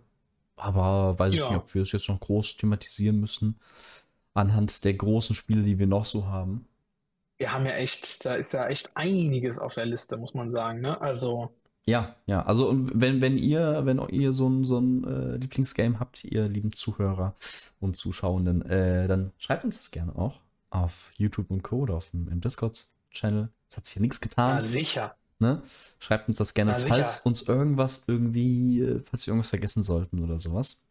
Aber 0.58 1.18
weiß 1.18 1.34
ich 1.34 1.40
Ja. 1.40 1.50
nicht, 1.50 1.58
ob 1.60 1.74
wir 1.74 1.82
es 1.84 1.92
jetzt 1.92 2.10
noch 2.10 2.20
groß 2.20 2.58
thematisieren 2.58 3.20
müssen. 3.20 3.60
Anhand 4.34 4.84
der 4.84 4.94
großen 4.94 5.36
Spiele, 5.36 5.64
die 5.64 5.80
wir 5.80 5.88
noch 5.88 6.06
so 6.06 6.28
haben. 6.28 6.68
Wir 7.38 7.54
haben 7.54 7.66
ja 7.66 7.74
echt, 7.74 8.26
da 8.26 8.36
ist 8.36 8.52
ja 8.54 8.68
echt 8.68 8.92
einiges 8.96 9.60
auf 9.60 9.74
der 9.74 9.86
Liste, 9.86 10.18
muss 10.18 10.34
man 10.34 10.52
sagen, 10.52 10.82
ne? 10.82 11.00
Also, 11.00 11.52
Ja, 11.86 12.16
ja. 12.26 12.44
Also 12.44 12.68
und 12.70 12.92
wenn, 13.00 13.22
wenn 13.22 13.38
ihr, 13.38 13.82
wenn 13.86 14.00
ihr 14.10 14.34
so 14.34 14.50
ein, 14.50 14.66
so 14.66 14.80
ein 14.80 15.04
äh, 15.06 15.38
Lieblingsgame 15.38 16.00
habt, 16.00 16.24
ihr 16.24 16.48
lieben 16.48 16.74
Zuhörer 16.74 17.36
und 17.80 17.96
Zuschauenden, 17.96 18.64
äh, 18.64 19.08
dann 19.08 19.32
schreibt 19.38 19.64
uns 19.64 19.78
das 19.78 19.92
gerne 19.92 20.16
auch 20.16 20.42
auf 20.70 21.12
YouTube 21.16 21.50
und 21.52 21.62
Co. 21.64 21.78
oder 21.78 21.96
auf 21.96 22.10
dem 22.10 22.28
im 22.28 22.42
Discord-Channel. 22.42 23.50
Es 23.70 23.78
hat 23.78 23.86
sich 23.86 23.96
ja 23.96 24.02
nichts 24.02 24.20
getan. 24.20 24.58
na 24.58 24.64
sicher. 24.66 25.16
Ne? 25.40 25.62
Schreibt 26.00 26.28
uns 26.28 26.38
das 26.38 26.54
gerne, 26.54 26.72
Na, 26.72 26.80
falls 26.80 27.20
uns 27.20 27.44
irgendwas 27.44 28.06
irgendwie, 28.08 28.82
äh, 28.82 29.04
falls 29.10 29.28
wir 29.28 29.32
irgendwas 29.32 29.50
vergessen 29.50 29.84
sollten 29.84 30.24
oder 30.24 30.40
sowas. 30.40 30.84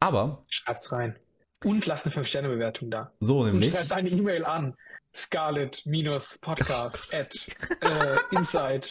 Aber 0.00 0.42
Schreibt's 0.48 0.90
rein. 0.92 1.16
Und 1.64 1.86
lasst 1.86 2.06
eine 2.06 2.14
5-Sterne-Bewertung 2.14 2.90
da. 2.90 3.12
so 3.20 3.40
Und 3.40 3.52
nämlich. 3.52 3.70
schreibt 3.70 3.92
eine 3.92 4.08
E-Mail 4.08 4.44
an. 4.44 4.74
Scarlet-Podcast 5.14 7.14
at 7.14 7.34
äh, 7.82 8.16
inside 8.32 8.88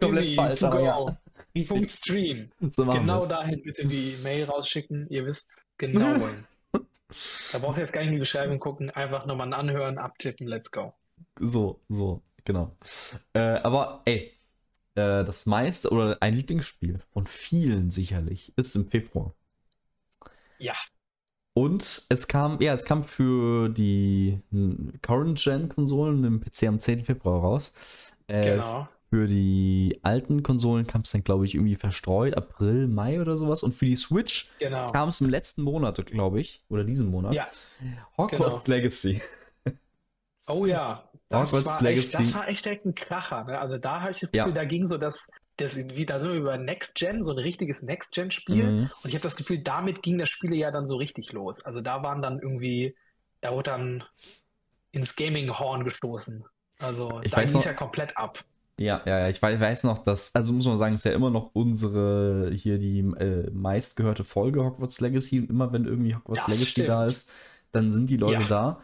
Komplett 0.00 0.34
falsch, 0.34 0.60
to 0.60 0.66
aber 0.66 0.80
ja. 0.80 1.64
Punkt 1.66 1.90
Stream. 1.90 2.50
So 2.70 2.84
Genau 2.84 3.20
wir's. 3.20 3.28
dahin 3.28 3.62
bitte 3.62 3.86
die 3.86 4.16
Mail 4.22 4.44
rausschicken. 4.44 5.08
Ihr 5.08 5.24
wisst 5.26 5.66
genau 5.78 6.00
wohin. 6.20 6.46
Da 7.52 7.58
braucht 7.58 7.78
ihr 7.78 7.80
jetzt 7.80 7.92
gar 7.92 8.00
nicht 8.02 8.08
in 8.08 8.14
die 8.14 8.20
Beschreibung 8.20 8.58
gucken. 8.58 8.90
Einfach 8.90 9.24
nochmal 9.26 9.52
anhören, 9.54 9.98
abtippen, 9.98 10.46
let's 10.46 10.70
go. 10.70 10.92
So, 11.40 11.80
so, 11.88 12.22
genau. 12.44 12.74
Äh, 13.32 13.38
aber 13.38 14.02
ey, 14.04 14.32
äh, 14.94 15.24
das 15.24 15.46
meiste 15.46 15.90
oder 15.90 16.18
ein 16.20 16.34
Lieblingsspiel 16.34 17.00
von 17.12 17.26
vielen 17.26 17.90
sicherlich 17.90 18.52
ist 18.56 18.74
im 18.76 18.86
Februar. 18.88 19.34
Ja, 20.58 20.74
Und 21.54 22.04
es 22.08 22.26
kam, 22.26 22.60
ja, 22.60 22.74
es 22.74 22.84
kam 22.84 23.04
für 23.04 23.68
die 23.68 24.40
Current-Gen-Konsolen 25.02 26.24
im 26.24 26.40
PC 26.40 26.64
am 26.64 26.80
10. 26.80 27.04
Februar 27.04 27.40
raus. 27.40 28.12
Äh, 28.26 28.42
genau. 28.56 28.88
Für 29.10 29.28
die 29.28 30.00
alten 30.02 30.42
Konsolen 30.42 30.88
kam 30.88 31.02
es 31.02 31.12
dann, 31.12 31.22
glaube 31.22 31.46
ich, 31.46 31.54
irgendwie 31.54 31.76
verstreut, 31.76 32.36
April, 32.36 32.88
Mai 32.88 33.20
oder 33.20 33.36
sowas. 33.36 33.62
Und 33.62 33.72
für 33.72 33.84
die 33.86 33.94
Switch 33.94 34.48
Genau. 34.58 34.90
kam 34.90 35.08
es 35.08 35.20
im 35.20 35.28
letzten 35.28 35.62
Monat, 35.62 36.04
glaube 36.06 36.40
ich, 36.40 36.64
oder 36.68 36.82
diesen 36.82 37.10
Monat. 37.10 37.34
Ja, 37.34 37.46
Hogwarts 38.16 38.66
Legacy. 38.66 39.22
Oh 40.48 40.66
ja. 40.66 41.08
Das 41.28 41.52
Hogwarts 41.52 41.82
war, 41.82 41.90
echt, 41.90 42.14
das 42.14 42.34
war 42.34 42.48
echt 42.48 42.64
direkt 42.64 42.84
ein 42.86 42.94
Kracher. 42.94 43.44
Ne? 43.44 43.58
Also 43.58 43.78
da 43.78 44.00
habe 44.02 44.12
ich 44.12 44.20
das 44.20 44.30
Ja. 44.32 44.44
Gefühl, 44.44 44.54
da 44.54 44.64
ging 44.64 44.86
so 44.86 44.98
das, 44.98 45.28
das 45.56 45.76
wie, 45.76 46.06
da 46.06 46.20
sind 46.20 46.30
wir 46.30 46.36
über 46.38 46.58
Next 46.58 46.94
Gen, 46.96 47.22
so 47.22 47.32
ein 47.32 47.38
richtiges 47.38 47.82
Next 47.82 48.12
Gen-Spiel. 48.12 48.64
Mhm. 48.64 48.80
Und 49.02 49.08
ich 49.08 49.14
habe 49.14 49.22
das 49.22 49.36
Gefühl, 49.36 49.58
damit 49.62 50.02
ging 50.02 50.18
das 50.18 50.28
Spiel 50.28 50.54
ja 50.54 50.70
dann 50.70 50.86
so 50.86 50.96
richtig 50.96 51.32
los. 51.32 51.64
Also 51.64 51.80
da 51.80 52.02
waren 52.02 52.22
dann 52.22 52.40
irgendwie, 52.40 52.94
da 53.40 53.52
wurde 53.52 53.70
dann 53.70 54.04
ins 54.92 55.16
Gaming-Horn 55.16 55.84
gestoßen. 55.84 56.44
Also 56.78 57.20
Ich 57.22 57.30
da 57.32 57.42
ging 57.42 57.56
es 57.56 57.64
ja 57.64 57.72
komplett 57.72 58.16
ab. 58.16 58.44
Ja, 58.76 59.02
ja, 59.06 59.20
ja, 59.20 59.28
ich 59.28 59.40
weiß, 59.40 59.60
weiß 59.60 59.84
noch, 59.84 59.98
dass, 59.98 60.34
also 60.34 60.52
muss 60.52 60.66
man 60.66 60.76
sagen, 60.76 60.94
ist 60.94 61.04
ja 61.04 61.12
immer 61.12 61.30
noch 61.30 61.50
unsere, 61.54 62.50
hier 62.52 62.78
die 62.78 62.98
äh, 62.98 63.48
meistgehörte 63.52 64.24
Folge 64.24 64.64
Hogwarts 64.64 65.00
Legacy. 65.00 65.38
Immer 65.48 65.72
wenn 65.72 65.84
irgendwie 65.84 66.14
Hogwarts 66.16 66.46
Das 66.46 66.48
Legacy 66.48 66.70
stimmt. 66.70 66.88
da 66.88 67.04
ist, 67.04 67.30
dann 67.70 67.90
sind 67.92 68.10
die 68.10 68.16
Leute 68.16 68.42
Ja. 68.42 68.48
da. 68.48 68.80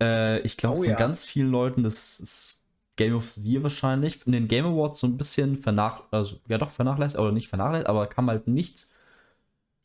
Äh, 0.00 0.40
ich 0.40 0.56
glaube, 0.56 0.78
Oh 0.78 0.82
von 0.82 0.90
ja. 0.90 0.96
ganz 0.96 1.24
vielen 1.24 1.50
Leuten, 1.50 1.82
das 1.82 2.20
ist 2.20 2.66
Game 2.96 3.14
of 3.14 3.30
the 3.32 3.42
Year 3.42 3.62
wahrscheinlich. 3.62 4.26
In 4.26 4.32
den 4.32 4.48
Game 4.48 4.66
Awards 4.66 5.00
so 5.00 5.06
ein 5.06 5.16
bisschen 5.16 5.56
vernach, 5.62 6.02
also 6.10 6.36
ja 6.48 6.58
doch 6.58 6.70
vernachlässigt, 6.70 7.20
oder 7.20 7.32
nicht 7.32 7.48
vernachlässigt, 7.48 7.88
aber 7.88 8.06
kam 8.06 8.28
halt 8.30 8.46
nicht 8.48 8.88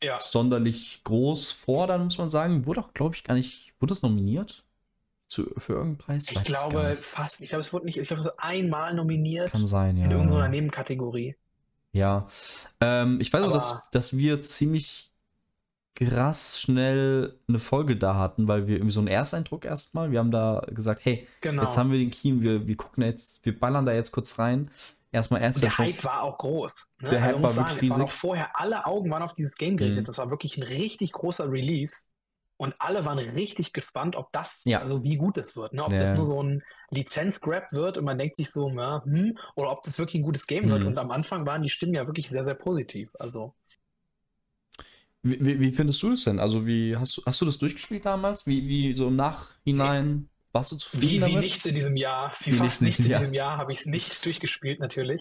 Ja. 0.02 0.18
sonderlich 0.20 1.00
groß 1.04 1.50
vor, 1.52 1.86
dann 1.86 2.04
muss 2.04 2.18
man 2.18 2.28
sagen. 2.30 2.66
Wurde 2.66 2.80
auch, 2.80 2.92
glaube 2.94 3.14
ich, 3.14 3.24
gar 3.24 3.34
nicht, 3.34 3.72
wurde 3.80 3.94
es 3.94 4.02
nominiert? 4.02 4.64
Zu, 5.28 5.44
für 5.58 5.74
irgendeinen 5.74 5.98
Preis? 5.98 6.28
Ich 6.30 6.36
Weiß 6.36 6.42
es 6.42 6.48
glaube 6.48 6.96
fast, 7.02 7.40
ich 7.40 7.48
glaube, 7.48 7.60
es 7.60 7.72
wurde 7.72 7.86
nicht, 7.86 7.98
ich 7.98 8.06
glaube, 8.08 8.22
so 8.22 8.30
einmal 8.38 8.94
nominiert 8.94 9.50
Kann 9.50 9.66
sein, 9.66 9.96
ja. 9.96 10.04
in 10.04 10.10
irgendeiner 10.12 10.48
Nebenkategorie. 10.48 11.34
Ja, 11.92 12.28
ähm, 12.80 13.20
ich 13.20 13.32
weiß 13.32 13.42
auch, 13.42 13.52
dass, 13.52 13.72
Aber- 13.72 13.82
dass 13.92 14.16
wir 14.16 14.40
ziemlich 14.40 15.10
krass 15.96 16.60
schnell 16.60 17.38
eine 17.48 17.58
Folge 17.58 17.96
da 17.96 18.14
hatten, 18.16 18.46
weil 18.48 18.66
wir 18.66 18.76
irgendwie 18.76 18.92
so 18.92 19.00
einen 19.00 19.08
Ersteindruck 19.08 19.64
erstmal, 19.64 20.12
wir 20.12 20.18
haben 20.20 20.30
da 20.30 20.64
gesagt, 20.70 21.04
hey, 21.04 21.26
Genau. 21.40 21.62
jetzt 21.64 21.76
haben 21.76 21.90
wir 21.90 21.98
den 21.98 22.10
Key, 22.10 22.40
wir, 22.42 22.66
wir 22.66 22.76
gucken 22.76 23.02
jetzt, 23.02 23.44
wir 23.44 23.58
ballern 23.58 23.86
da 23.86 23.92
jetzt 23.92 24.12
kurz 24.12 24.38
rein. 24.38 24.70
Erstmal 25.12 25.42
Und 25.42 25.62
der. 25.62 25.78
Hype 25.78 26.04
war 26.04 26.22
auch 26.22 26.36
groß. 26.36 26.92
Ne? 27.00 27.08
Der 27.10 27.20
Hype 27.22 27.26
also 27.28 27.38
muss 27.38 27.56
war 27.56 27.64
sagen, 27.68 27.76
wirklich 27.76 27.90
riesig. 27.92 28.12
vorher 28.12 28.60
alle 28.60 28.84
Augen 28.86 29.10
waren 29.10 29.22
auf 29.22 29.32
dieses 29.32 29.54
Game 29.56 29.76
gerichtet. 29.78 30.02
Mhm. 30.02 30.06
Das 30.06 30.18
war 30.18 30.30
wirklich 30.30 30.58
ein 30.58 30.62
richtig 30.64 31.12
großer 31.12 31.50
Release. 31.50 32.06
Und 32.58 32.74
alle 32.78 33.04
waren 33.04 33.18
richtig 33.18 33.72
gespannt, 33.74 34.16
ob 34.16 34.32
das, 34.32 34.62
Ja. 34.64 34.80
also 34.80 35.02
wie 35.02 35.16
gut 35.16 35.36
es 35.38 35.56
wird. 35.56 35.72
Ne? 35.74 35.84
Ob 35.84 35.92
Ja, 35.92 35.98
das 35.98 36.14
nur 36.14 36.24
so 36.24 36.42
ein 36.42 36.62
Lizenz-Grab 36.90 37.72
wird 37.72 37.98
und 37.98 38.04
man 38.04 38.18
denkt 38.18 38.36
sich 38.36 38.50
so, 38.50 38.68
ja, 38.70 39.02
hm, 39.04 39.36
oder 39.54 39.70
ob 39.72 39.82
das 39.84 39.98
wirklich 39.98 40.20
ein 40.20 40.24
gutes 40.24 40.46
Game 40.46 40.70
wird. 40.70 40.80
Mhm. 40.80 40.86
Und 40.88 40.98
am 40.98 41.10
Anfang 41.10 41.46
waren 41.46 41.62
die 41.62 41.68
Stimmen 41.68 41.94
ja 41.94 42.06
wirklich 42.06 42.28
sehr, 42.28 42.44
sehr 42.44 42.54
positiv. 42.54 43.12
Also, 43.18 43.54
Wie, 45.30 45.38
wie, 45.44 45.60
wie 45.60 45.72
findest 45.72 46.02
du 46.02 46.10
das 46.10 46.24
denn? 46.24 46.38
Also, 46.40 46.66
wie 46.66 46.96
hast 46.96 47.16
du, 47.18 47.22
hast 47.26 47.40
du 47.40 47.44
das 47.46 47.58
durchgespielt 47.58 48.04
damals? 48.06 48.46
Wie, 48.46 48.68
wie 48.68 48.94
so 48.94 49.08
im 49.08 49.16
Nachhinein 49.16 50.28
warst 50.52 50.72
du 50.72 50.76
zufrieden 50.76 51.20
wie, 51.20 51.24
wie 51.24 51.34
damit? 51.34 51.40
nichts 51.40 51.66
in 51.66 51.74
diesem 51.74 51.96
Jahr, 51.96 52.34
wie, 52.42 52.52
Wie 52.52 52.52
fast 52.52 52.82
nichts 52.82 53.04
in 53.04 53.10
Jahr. 53.10 53.20
diesem 53.20 53.34
Jahr 53.34 53.58
habe 53.58 53.72
ich 53.72 53.80
es 53.80 53.86
nicht 53.86 54.24
durchgespielt, 54.24 54.80
natürlich. 54.80 55.20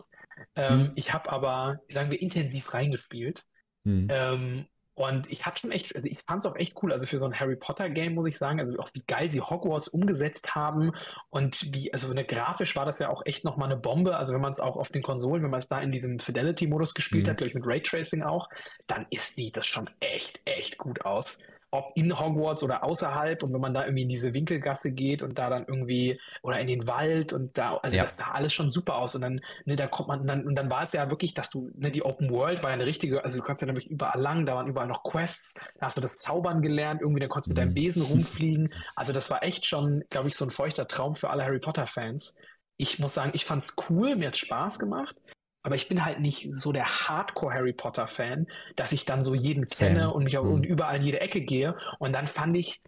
Ähm, 0.55 0.91
Mhm. 0.91 0.91
Ich 0.95 1.13
habe 1.13 1.29
aber, 1.31 1.79
sagen 1.89 2.11
wir, 2.11 2.21
intensiv 2.21 2.73
reingespielt. 2.73 3.45
Hm. 3.85 4.07
Ähm, 4.09 4.67
und 4.95 5.31
ich 5.31 5.45
hatte 5.45 5.61
schon 5.61 5.71
echt, 5.71 5.95
also 5.95 6.07
ich 6.07 6.19
fand 6.25 6.43
es 6.43 6.51
auch 6.51 6.55
echt 6.55 6.81
cool, 6.81 6.91
also 6.91 7.05
für 7.05 7.19
so 7.19 7.25
ein 7.25 7.39
Harry 7.39 7.55
Potter 7.55 7.89
Game 7.89 8.15
muss 8.15 8.25
ich 8.27 8.37
sagen, 8.37 8.59
also 8.59 8.77
auch 8.79 8.89
wie 8.93 9.03
geil 9.05 9.29
sie 9.31 9.41
Hogwarts 9.41 9.87
umgesetzt 9.89 10.55
haben 10.55 10.91
und 11.29 11.73
wie, 11.73 11.93
also 11.93 12.09
eine 12.09 12.25
grafisch 12.25 12.75
war 12.75 12.85
das 12.85 12.99
ja 12.99 13.09
auch 13.09 13.21
echt 13.25 13.43
nochmal 13.43 13.71
eine 13.71 13.77
Bombe, 13.79 14.17
also 14.17 14.33
wenn 14.33 14.41
man 14.41 14.53
es 14.53 14.59
auch 14.59 14.77
auf 14.77 14.89
den 14.89 15.03
Konsolen, 15.03 15.43
wenn 15.43 15.51
man 15.51 15.59
es 15.59 15.67
da 15.67 15.79
in 15.79 15.91
diesem 15.91 16.19
Fidelity-Modus 16.19 16.93
gespielt 16.93 17.25
Mhm. 17.25 17.29
hat, 17.31 17.37
glaube 17.37 17.49
ich 17.49 17.55
mit 17.55 17.67
Raytracing 17.67 18.23
auch, 18.23 18.49
dann 18.87 19.05
ist 19.09 19.35
sieht 19.35 19.57
das 19.57 19.67
schon 19.67 19.89
echt, 19.99 20.39
echt 20.45 20.77
gut 20.77 21.03
aus. 21.05 21.39
Ob 21.75 21.91
in 21.95 22.17
Hogwarts 22.17 22.63
oder 22.63 22.83
außerhalb 22.83 23.43
und 23.43 23.53
wenn 23.53 23.61
man 23.61 23.73
da 23.73 23.83
irgendwie 23.83 24.03
in 24.03 24.09
diese 24.09 24.33
Winkelgasse 24.33 24.93
geht 24.93 25.21
und 25.21 25.37
da 25.37 25.49
dann 25.49 25.65
irgendwie 25.67 26.19
oder 26.41 26.59
in 26.59 26.67
den 26.67 26.87
Wald 26.87 27.33
und 27.33 27.57
da, 27.57 27.75
also 27.77 27.97
Ja. 27.97 28.05
das 28.05 28.13
sah 28.17 28.31
alles 28.31 28.53
schon 28.53 28.69
super 28.71 28.95
aus 28.97 29.15
und 29.15 29.21
dann, 29.21 29.41
ne, 29.65 29.75
da 29.75 29.87
kommt 29.87 30.07
man 30.07 30.25
dann, 30.25 30.45
und 30.47 30.55
dann 30.55 30.69
war 30.69 30.83
es 30.83 30.93
ja 30.93 31.09
wirklich, 31.09 31.33
dass 31.33 31.49
du, 31.49 31.69
ne, 31.75 31.91
die 31.91 32.03
Open 32.05 32.29
World 32.31 32.63
war 32.63 32.69
ja 32.71 32.75
eine 32.75 32.85
richtige, 32.85 33.23
also 33.23 33.39
du 33.39 33.43
kannst 33.45 33.61
ja 33.61 33.67
wirklich 33.67 33.89
überall 33.89 34.21
lang, 34.21 34.45
da 34.45 34.55
waren 34.55 34.67
überall 34.67 34.87
noch 34.87 35.03
Quests, 35.03 35.55
da 35.79 35.87
hast 35.87 35.97
du 35.97 36.01
das 36.01 36.15
Zaubern 36.17 36.61
gelernt, 36.61 37.01
irgendwie, 37.01 37.19
dann 37.19 37.29
konntest 37.29 37.47
du 37.49 37.51
mit 37.51 37.57
deinem 37.57 37.69
Mhm. 37.69 37.73
Besen 37.73 38.01
rumfliegen. 38.03 38.73
Also 38.95 39.13
das 39.13 39.29
war 39.29 39.43
echt 39.43 39.65
schon, 39.65 40.03
glaube 40.09 40.29
ich, 40.29 40.35
so 40.35 40.45
ein 40.45 40.51
feuchter 40.51 40.87
Traum 40.87 41.15
für 41.15 41.29
alle 41.29 41.43
Harry 41.43 41.59
Potter-Fans. 41.59 42.35
Ich 42.77 42.99
muss 42.99 43.13
sagen, 43.13 43.31
ich 43.33 43.45
fand's 43.45 43.75
cool, 43.89 44.15
mir 44.15 44.27
hat's 44.27 44.39
Spaß 44.39 44.79
gemacht. 44.79 45.15
Aber 45.65 45.75
ich 45.75 45.87
bin 45.87 46.05
halt 46.05 46.19
nicht 46.19 46.47
so 46.51 46.71
der 46.71 46.85
Hardcore-Harry 46.85 47.73
Potter-Fan, 47.73 48.45
dass 48.75 48.91
ich 48.91 49.05
dann 49.05 49.23
so 49.23 49.33
jeden 49.33 49.67
kenne 49.67 50.13
und 50.13 50.23
mich 50.25 50.37
auch 50.37 50.43
Mhm. 50.43 50.51
und 50.51 50.63
überall 50.63 50.97
in 50.97 51.01
jede 51.03 51.21
Ecke 51.21 51.41
gehe. 51.41 51.75
Und 51.97 52.13
dann 52.13 52.27
fand 52.27 52.55
ich 52.55 52.83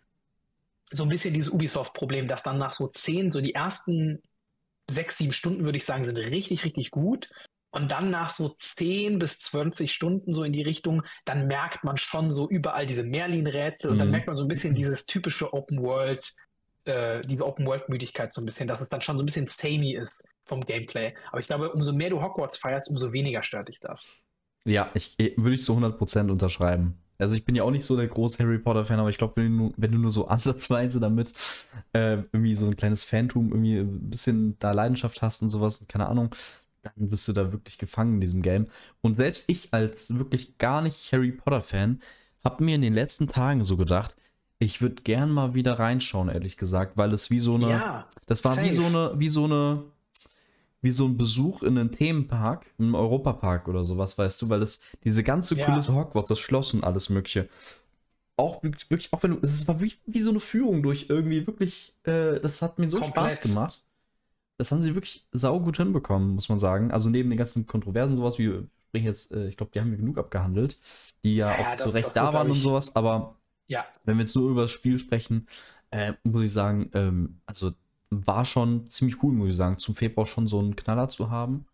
so 0.91 1.03
ein 1.03 1.10
bisschen 1.10 1.34
dieses 1.34 1.50
Ubisoft-Problem, 1.51 2.27
dass 2.27 2.43
dann 2.43 2.60
nach 2.60 2.74
so 2.74 2.88
zehn, 2.88 3.31
so 3.31 3.41
die 3.41 3.55
ersten 3.55 4.22
sechs, 4.89 5.17
sieben 5.17 5.34
Stunden, 5.34 5.65
würde 5.65 5.77
ich 5.77 5.86
sagen, 5.86 6.05
sind 6.05 6.17
richtig, 6.17 6.63
richtig 6.65 6.91
gut. 6.91 7.29
Und 7.72 7.91
dann 7.91 8.12
nach 8.12 8.29
so 8.29 8.50
10 8.60 9.19
bis 9.19 9.39
20 9.39 9.91
Stunden 9.91 10.34
so 10.34 10.43
in 10.43 10.53
die 10.53 10.62
Richtung, 10.62 11.03
dann 11.25 11.48
merkt 11.48 11.84
man 11.84 11.98
schon 11.98 12.31
so 12.31 12.48
überall 12.48 12.86
diese 12.86 13.03
Merlin-Rätsel 13.03 13.91
und 13.91 13.98
dann 14.00 14.10
Mhm. 14.10 14.12
merkt 14.12 14.27
man 14.27 14.38
so 14.38 14.46
ein 14.46 14.48
bisschen 14.48 14.75
dieses 14.75 15.05
typische 15.05 15.51
Open 15.53 15.81
World, 15.81 16.31
äh, 16.86 17.22
die 17.24 17.41
Open 17.41 17.67
World-Müdigkeit 17.67 18.34
so 18.34 18.41
ein 18.41 18.46
bisschen, 18.46 18.67
dass 18.67 18.79
es 18.81 18.89
dann 18.89 19.01
schon 19.01 19.17
so 19.17 19.24
ein 19.24 19.25
bisschen 19.25 19.48
samey 19.48 19.96
ist 19.96 20.24
vom 20.48 20.66
Gameplay. 20.66 21.13
Aber 21.32 21.39
ich 21.39 21.48
glaube, 21.48 21.72
umso 21.72 21.94
mehr 21.94 22.10
du 22.10 22.22
Hogwarts 22.22 22.58
feierst, 22.58 22.89
umso 22.89 23.13
weniger 23.13 23.44
stört 23.44 23.70
dich 23.70 23.80
das. 23.80 24.08
Ja, 24.66 24.92
ich, 24.94 25.16
würde 25.38 25.56
ich 25.56 25.63
so 25.63 25.75
100% 25.75 26.30
unterschreiben. 26.30 26.98
Also 27.20 27.36
ich 27.36 27.46
bin 27.46 27.56
ja 27.56 27.63
auch 27.63 27.72
nicht 27.72 27.86
so 27.86 27.96
der 27.96 28.08
große 28.08 28.44
Harry 28.44 28.60
Potter 28.60 28.86
Fan, 28.86 29.00
aber 29.00 29.10
ich 29.10 29.18
glaube, 29.18 29.38
wenn, 29.38 29.46
du 29.46 29.58
nur- 29.63 29.74
wenn 29.77 29.92
du 29.92 29.98
nur 29.98 30.12
so 30.12 30.27
ansatzweise 30.27 31.00
damit 31.00 31.34
äh, 31.94 32.18
irgendwie 32.32 32.56
so 32.56 32.68
ein 32.68 32.75
kleines 32.75 33.04
Phantom, 33.04 33.48
irgendwie 33.50 33.77
ein 33.77 34.10
bisschen 34.10 34.58
da 34.60 34.72
Leidenschaft 34.72 35.22
hast 35.22 35.42
und 35.42 35.50
sowas, 35.50 35.86
keine 35.88 36.08
Ahnung, 36.08 36.36
dann 36.84 37.10
bist 37.10 37.27
du 37.27 37.34
da 37.34 37.51
wirklich 37.51 37.77
gefangen 37.77 38.16
in 38.16 38.22
diesem 38.22 38.42
Game. 38.42 38.68
Und 39.01 39.16
selbst 39.16 39.50
ich 39.50 39.74
als 39.74 40.16
wirklich 40.18 40.58
gar 40.58 40.82
nicht 40.82 41.12
Harry 41.13 41.32
Potter 41.32 41.62
Fan 41.62 42.01
habe 42.44 42.63
mir 42.63 42.75
in 42.75 42.82
den 42.82 42.94
letzten 42.94 43.27
Tagen 43.27 43.63
so 43.63 43.77
gedacht, 43.77 44.16
ich 44.60 44.82
würde 44.82 45.01
gern 45.04 45.32
mal 45.32 45.54
wieder 45.54 45.74
reinschauen, 45.80 46.30
ehrlich 46.30 46.58
gesagt, 46.58 46.98
weil 46.98 47.13
es 47.13 47.30
wie 47.32 47.39
so 47.39 47.56
eine 47.56 47.70
ja, 47.70 48.08
das 48.27 48.44
war 48.44 48.62
wie 48.62 48.72
safe. 48.72 48.74
so 48.74 48.86
eine, 48.86 49.13
wie 49.18 49.27
so 49.30 49.46
eine, 49.46 49.84
wie 50.81 50.91
so 50.91 51.05
ein 51.05 51.17
Besuch 51.17 51.63
in 51.63 51.77
einem 51.77 51.91
Themenpark, 51.91 52.74
im 52.77 52.93
Europapark 52.96 53.67
oder 53.67 53.84
sowas, 53.84 54.17
weißt 54.17 54.41
du, 54.41 54.50
weil 54.50 54.60
das, 54.60 54.81
diese 55.03 55.24
ganze 55.24 55.55
Ja. 55.55 55.65
Kulisse 55.65 55.96
Hogwarts, 55.96 56.29
das 56.29 56.39
Schloss 56.39 56.74
und 56.74 56.84
alles 56.84 57.10
Mögliche. 57.10 57.50
Auch 58.36 58.62
wirklich, 58.62 59.12
auch 59.12 59.24
wenn 59.24 59.31
du, 59.31 59.39
es 59.41 59.67
war 59.67 59.79
wirklich 59.79 60.00
wie 60.05 60.22
so 60.22 60.29
eine 60.29 60.39
Führung 60.39 60.84
durch 60.84 61.07
irgendwie 61.10 61.48
wirklich, 61.48 61.96
äh, 62.03 62.39
das 62.39 62.62
hat 62.62 62.77
mir 62.77 62.89
so 62.91 62.98
Komplett. 62.98 63.31
Spaß 63.34 63.41
gemacht. 63.41 63.84
Das 64.60 64.72
haben 64.72 64.81
sie 64.81 64.93
wirklich 64.96 65.25
saugut 65.31 65.77
hinbekommen, 65.77 66.36
muss 66.36 66.50
man 66.50 66.60
sagen. 66.60 66.91
Also 66.91 67.10
neben 67.10 67.29
den 67.29 67.38
ganzen 67.38 67.65
Kontroversen, 67.67 68.15
sowas 68.15 68.38
wie, 68.39 68.50
wir 68.50 68.67
sprechen 68.89 69.05
jetzt, 69.05 69.31
äh, 69.31 69.48
ich 69.48 69.57
glaube, 69.57 69.72
die 69.74 69.79
haben 69.79 69.89
wir 69.91 69.98
genug 69.98 70.17
abgehandelt, 70.17 70.79
die 71.24 71.36
ja, 71.38 71.51
Ja, 71.51 71.60
auch 71.60 71.72
das- 71.72 71.81
zu 71.84 71.89
Recht 71.89 72.15
da 72.15 72.34
waren 72.34 72.48
und 72.50 72.55
sowas, 72.55 72.96
aber 72.96 73.36
Ja, 73.67 73.86
wenn 74.05 74.17
wir 74.17 74.22
jetzt 74.24 74.36
nur 74.36 74.50
über 74.50 74.62
das 74.63 74.72
Spiel 74.72 74.98
sprechen, 75.00 75.46
äh, 75.91 76.13
muss 76.24 76.43
ich 76.43 76.51
sagen, 76.53 76.89
ähm, 76.93 77.39
also 77.46 77.72
war 78.09 78.45
schon 78.45 78.87
ziemlich 78.89 79.21
cool, 79.23 79.33
muss 79.33 79.49
ich 79.49 79.55
sagen, 79.57 79.79
zum 79.79 79.95
Februar 79.95 80.25
schon 80.25 80.47
so 80.47 80.59
einen 80.59 80.75
Knaller 80.75 81.09
zu 81.09 81.29
haben. 81.31 81.67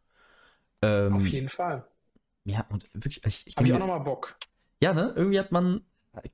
Ähm, 0.82 1.14
auf 1.14 1.28
jeden 1.28 1.50
Fall. 1.50 1.88
ja, 2.46 2.66
und 2.70 2.86
wirklich, 2.94 3.24
ich, 3.26 3.48
ich 3.48 3.56
Habe 3.58 3.68
ich 3.68 3.74
auch 3.74 3.80
nochmal 3.80 4.02
Bock. 4.02 4.38
ja, 4.82 4.94
ne, 4.94 5.14
irgendwie 5.16 5.40
hat 5.40 5.52
man, 5.52 5.82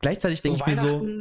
gleichzeitig 0.01 0.41
denke 0.41 0.59
ich 0.59 0.65
mir 0.65 0.75
so, 0.77 1.11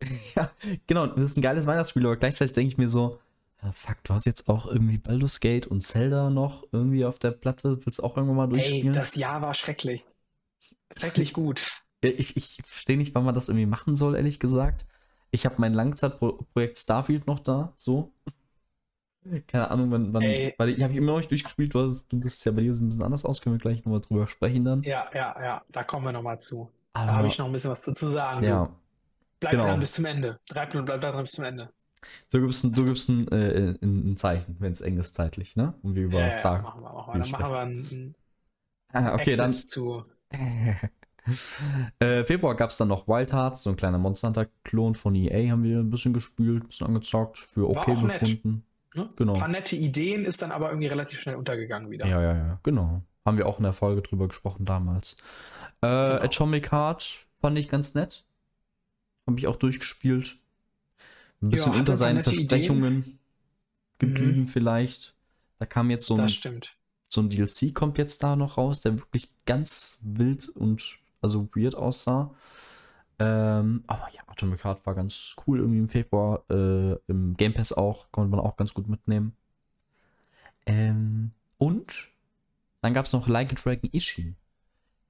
ja, 0.36 0.50
genau, 0.86 1.06
das 1.06 1.24
ist 1.32 1.36
ein 1.38 1.42
geiles 1.42 1.66
Weihnachtsspiel, 1.66 2.04
aber 2.06 2.16
gleichzeitig 2.16 2.52
denke 2.52 2.68
ich 2.68 2.78
mir 2.78 2.88
so, 2.88 3.20
ah, 3.58 3.72
fuck, 3.72 4.02
du 4.04 4.14
hast 4.14 4.26
jetzt 4.26 4.48
auch 4.48 4.66
irgendwie 4.66 4.98
Baldur's 4.98 5.40
Gate 5.40 5.66
und 5.66 5.82
Zelda 5.82 6.30
noch 6.30 6.64
irgendwie 6.72 7.04
auf 7.04 7.18
der 7.18 7.30
Platte, 7.32 7.78
willst 7.84 7.98
du 8.00 8.02
auch 8.04 8.16
irgendwann 8.16 8.36
mal 8.36 8.48
Ey, 8.50 8.50
durchspielen? 8.50 8.92
das 8.92 9.14
Jahr 9.14 9.42
war 9.42 9.54
schrecklich. 9.54 10.04
Schrecklich 10.96 11.32
gut. 11.34 11.82
Ich, 12.04 12.36
ich 12.36 12.60
verstehe 12.64 12.96
nicht, 12.96 13.14
wann 13.14 13.24
man 13.24 13.34
das 13.34 13.48
irgendwie 13.48 13.66
machen 13.66 13.94
soll, 13.96 14.16
ehrlich 14.16 14.40
gesagt. 14.40 14.86
Ich 15.32 15.46
habe 15.46 15.56
mein 15.58 15.74
Langzeitprojekt 15.74 16.78
Starfield 16.78 17.26
noch 17.26 17.40
da, 17.40 17.72
so. 17.76 18.12
Keine 19.46 19.70
Ahnung, 19.70 19.90
wann, 19.92 20.12
wann 20.14 20.22
Ey. 20.22 20.54
weil 20.56 20.70
ich 20.70 20.82
habe 20.82 20.94
immer 20.94 21.12
noch 21.12 21.18
nicht 21.18 21.30
durchgespielt, 21.30 21.74
du, 21.74 21.80
hast, 21.80 22.08
du 22.12 22.18
bist 22.20 22.44
ja 22.44 22.52
bei 22.52 22.60
dir 22.62 22.70
ist 22.72 22.80
ein 22.80 22.88
bisschen 22.88 23.02
anders 23.02 23.24
aus, 23.24 23.40
können 23.40 23.54
wir 23.56 23.60
gleich 23.60 23.84
nochmal 23.84 24.00
drüber 24.00 24.26
sprechen 24.26 24.64
dann. 24.64 24.84
Ja, 24.84 25.08
ja, 25.14 25.40
ja, 25.42 25.62
da 25.70 25.84
kommen 25.84 26.06
wir 26.06 26.12
nochmal 26.12 26.40
zu. 26.40 26.70
Da 27.04 27.12
Aber, 27.12 27.14
habe 27.14 27.28
ich 27.28 27.38
noch 27.38 27.46
ein 27.46 27.52
bisschen 27.52 27.70
was 27.70 27.82
zu, 27.82 27.92
zu 27.92 28.08
sagen. 28.08 28.46
ja, 28.46 28.48
Du. 28.48 28.76
Bleib 29.40 29.52
genau. 29.52 29.64
dran 29.64 29.80
bis 29.80 29.92
zum 29.92 30.04
Ende. 30.06 30.40
Bleib, 30.50 30.72
bleib 30.72 31.00
dran 31.00 31.22
bis 31.24 31.32
zum 31.32 31.44
Ende. 31.44 31.72
du 32.30 32.40
gibst 32.40 32.64
ein, 32.64 32.74
du 32.74 32.84
gibst 32.84 33.08
ein, 33.08 33.28
äh, 33.28 33.76
ein, 33.82 34.12
ein 34.12 34.16
Zeichen, 34.16 34.56
wenn 34.58 34.72
es 34.72 34.80
eng 34.80 34.98
ist 34.98 35.14
zeitlich, 35.14 35.56
ne? 35.56 35.74
Und 35.82 35.94
wir 35.94 36.04
über 36.04 36.18
Ja, 36.18 36.30
ja, 36.30 36.32
Star. 36.32 36.58
machen 36.58 36.82
wir, 36.82 36.92
machen 36.92 37.12
wir. 37.14 37.18
Dann 37.18 37.30
machen 37.30 37.50
wir 37.52 37.58
einen, 37.60 37.88
einen 37.88 38.16
Ah, 38.92 39.14
okay, 39.14 39.36
dann. 39.36 39.56
Access 39.56 39.68
zu. 39.68 40.04
äh, 42.00 42.24
Februar 42.24 42.56
gab 42.56 42.70
es 42.70 42.76
dann 42.76 42.88
noch 42.88 43.06
Wild 43.08 43.32
Hearts, 43.32 43.62
so 43.62 43.70
ein 43.70 43.76
kleiner 43.76 43.98
Monster 43.98 44.28
Hunter-Klon 44.28 44.94
von 44.94 45.14
EA, 45.14 45.50
haben 45.52 45.62
wir 45.62 45.78
ein 45.78 45.90
bisschen 45.90 46.12
gespielt, 46.12 46.64
ein 46.64 46.66
bisschen 46.68 46.86
angezockt, 46.86 47.38
für 47.38 47.68
okay 47.68 47.92
auch 47.92 48.02
nett. 48.02 48.20
befunden. 48.20 48.64
Ne? 48.94 49.08
Genau. 49.16 49.34
Ein 49.34 49.40
paar 49.40 49.48
nette 49.48 49.76
Ideen 49.76 50.24
ist 50.24 50.42
dann 50.42 50.52
aber 50.52 50.68
irgendwie 50.70 50.88
relativ 50.88 51.20
schnell 51.20 51.36
untergegangen 51.36 51.90
wieder. 51.90 52.06
Ja, 52.06 52.20
ja, 52.20 52.36
ja, 52.36 52.58
genau. 52.62 53.02
Haben 53.24 53.38
wir 53.38 53.46
auch 53.46 53.58
in 53.58 53.62
der 53.62 53.72
Folge 53.72 54.02
drüber 54.02 54.28
gesprochen 54.28 54.64
damals. 54.64 55.16
Äh, 55.80 55.86
Genau. 55.86 56.22
Atomic 56.22 56.70
Heart 56.72 57.26
fand 57.40 57.58
ich 57.58 57.68
ganz 57.68 57.94
nett. 57.94 58.24
Habe 59.26 59.38
ich 59.38 59.46
auch 59.46 59.56
durchgespielt. 59.56 60.36
Ein 61.40 61.50
bisschen 61.50 61.72
hat 61.72 61.80
unter 61.80 61.92
ein 61.92 61.98
seinen 61.98 62.22
Versprechungen 62.22 63.18
geblieben, 63.98 64.46
vielleicht. 64.48 65.14
Da 65.58 65.66
kam 65.66 65.90
jetzt 65.90 66.06
so 66.06 66.16
ein, 66.16 66.28
so 67.08 67.20
ein 67.20 67.30
DLC 67.30 67.74
kommt 67.74 67.98
jetzt 67.98 68.22
da 68.22 68.36
noch 68.36 68.58
raus, 68.58 68.80
der 68.80 68.98
wirklich 68.98 69.30
ganz 69.46 69.98
wild 70.02 70.48
und 70.48 70.98
also 71.22 71.48
weird 71.54 71.74
aussah. 71.74 72.30
Ähm, 73.18 73.84
aber 73.86 74.08
ja, 74.12 74.20
Atomic 74.26 74.64
Heart 74.64 74.84
war 74.84 74.94
ganz 74.94 75.36
cool 75.46 75.60
irgendwie 75.60 75.78
im 75.78 75.88
Februar. 75.88 76.44
Äh, 76.50 76.96
Im 77.06 77.36
Game 77.36 77.54
Pass 77.54 77.72
auch, 77.72 78.10
konnte 78.10 78.30
man 78.30 78.40
auch 78.40 78.56
ganz 78.56 78.74
gut 78.74 78.88
mitnehmen. 78.88 79.36
Ähm, 80.66 81.30
und 81.58 82.10
dann 82.80 82.94
gab 82.94 83.06
es 83.06 83.12
noch 83.12 83.28
Like 83.28 83.52
a 83.52 83.54
Dragon 83.54 83.90
Ishin. 83.92 84.36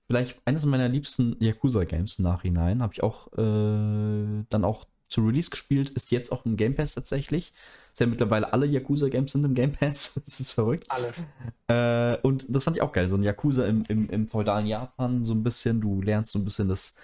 Vielleicht 0.06 0.40
eines 0.44 0.66
meiner 0.66 0.88
liebsten 0.88 1.36
Yakuza-Games 1.40 2.18
im 2.18 2.24
Nachhinein. 2.24 2.82
Habe 2.82 2.92
ich 2.92 3.02
auch 3.02 3.32
äh, 3.32 4.44
dann 4.50 4.64
auch 4.64 4.86
zu 5.12 5.24
Release 5.24 5.50
gespielt. 5.50 5.90
Ist 5.90 6.10
jetzt 6.10 6.32
auch 6.32 6.44
im 6.46 6.56
Game 6.56 6.74
Pass 6.74 6.94
tatsächlich. 6.94 7.52
Ist 7.92 8.00
ja 8.00 8.06
mittlerweile 8.06 8.52
alle 8.52 8.66
Yakuza-Games 8.66 9.32
sind 9.32 9.44
im 9.44 9.54
Game 9.54 9.72
Pass. 9.72 10.14
das 10.24 10.40
ist 10.40 10.52
verrückt. 10.52 10.86
Alles. 10.88 11.32
Äh, 11.68 12.16
und 12.26 12.46
das 12.48 12.64
fand 12.64 12.76
ich 12.76 12.82
auch 12.82 12.92
geil. 12.92 13.08
So 13.08 13.16
ein 13.16 13.22
Yakuza 13.22 13.66
im, 13.66 13.84
im, 13.88 14.08
im 14.08 14.28
feudalen 14.28 14.66
Japan, 14.66 15.24
so 15.24 15.34
ein 15.34 15.42
bisschen. 15.42 15.80
Du 15.80 16.00
lernst 16.00 16.32
so 16.32 16.38
ein 16.38 16.44
bisschen 16.44 16.68
das, 16.68 16.96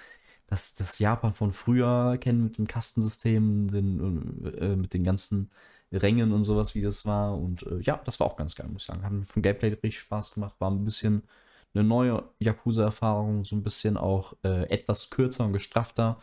das, 0.46 0.74
das 0.74 0.98
Japan 0.98 1.34
von 1.34 1.52
früher 1.52 2.16
kennen 2.18 2.44
mit 2.44 2.58
dem 2.58 2.66
Kastensystem, 2.66 3.68
den, 3.68 4.54
äh, 4.58 4.76
mit 4.76 4.94
den 4.94 5.04
ganzen 5.04 5.50
Rängen 5.92 6.32
und 6.32 6.44
sowas, 6.44 6.74
wie 6.74 6.82
das 6.82 7.06
war. 7.06 7.36
Und 7.38 7.62
äh, 7.64 7.78
ja, 7.80 8.00
das 8.04 8.20
war 8.20 8.26
auch 8.26 8.36
ganz 8.36 8.54
geil, 8.54 8.68
muss 8.68 8.82
ich 8.82 8.86
sagen. 8.86 9.02
Hat 9.02 9.26
vom 9.26 9.42
Gameplay 9.42 9.68
richtig 9.68 9.98
Spaß 9.98 10.34
gemacht. 10.34 10.56
War 10.58 10.70
ein 10.70 10.84
bisschen 10.84 11.22
eine 11.74 11.84
neue 11.84 12.24
Yakuza-Erfahrung, 12.38 13.44
so 13.44 13.56
ein 13.56 13.62
bisschen 13.62 13.96
auch 13.96 14.34
äh, 14.42 14.68
etwas 14.70 15.10
kürzer 15.10 15.44
und 15.44 15.52
gestrafter, 15.52 16.18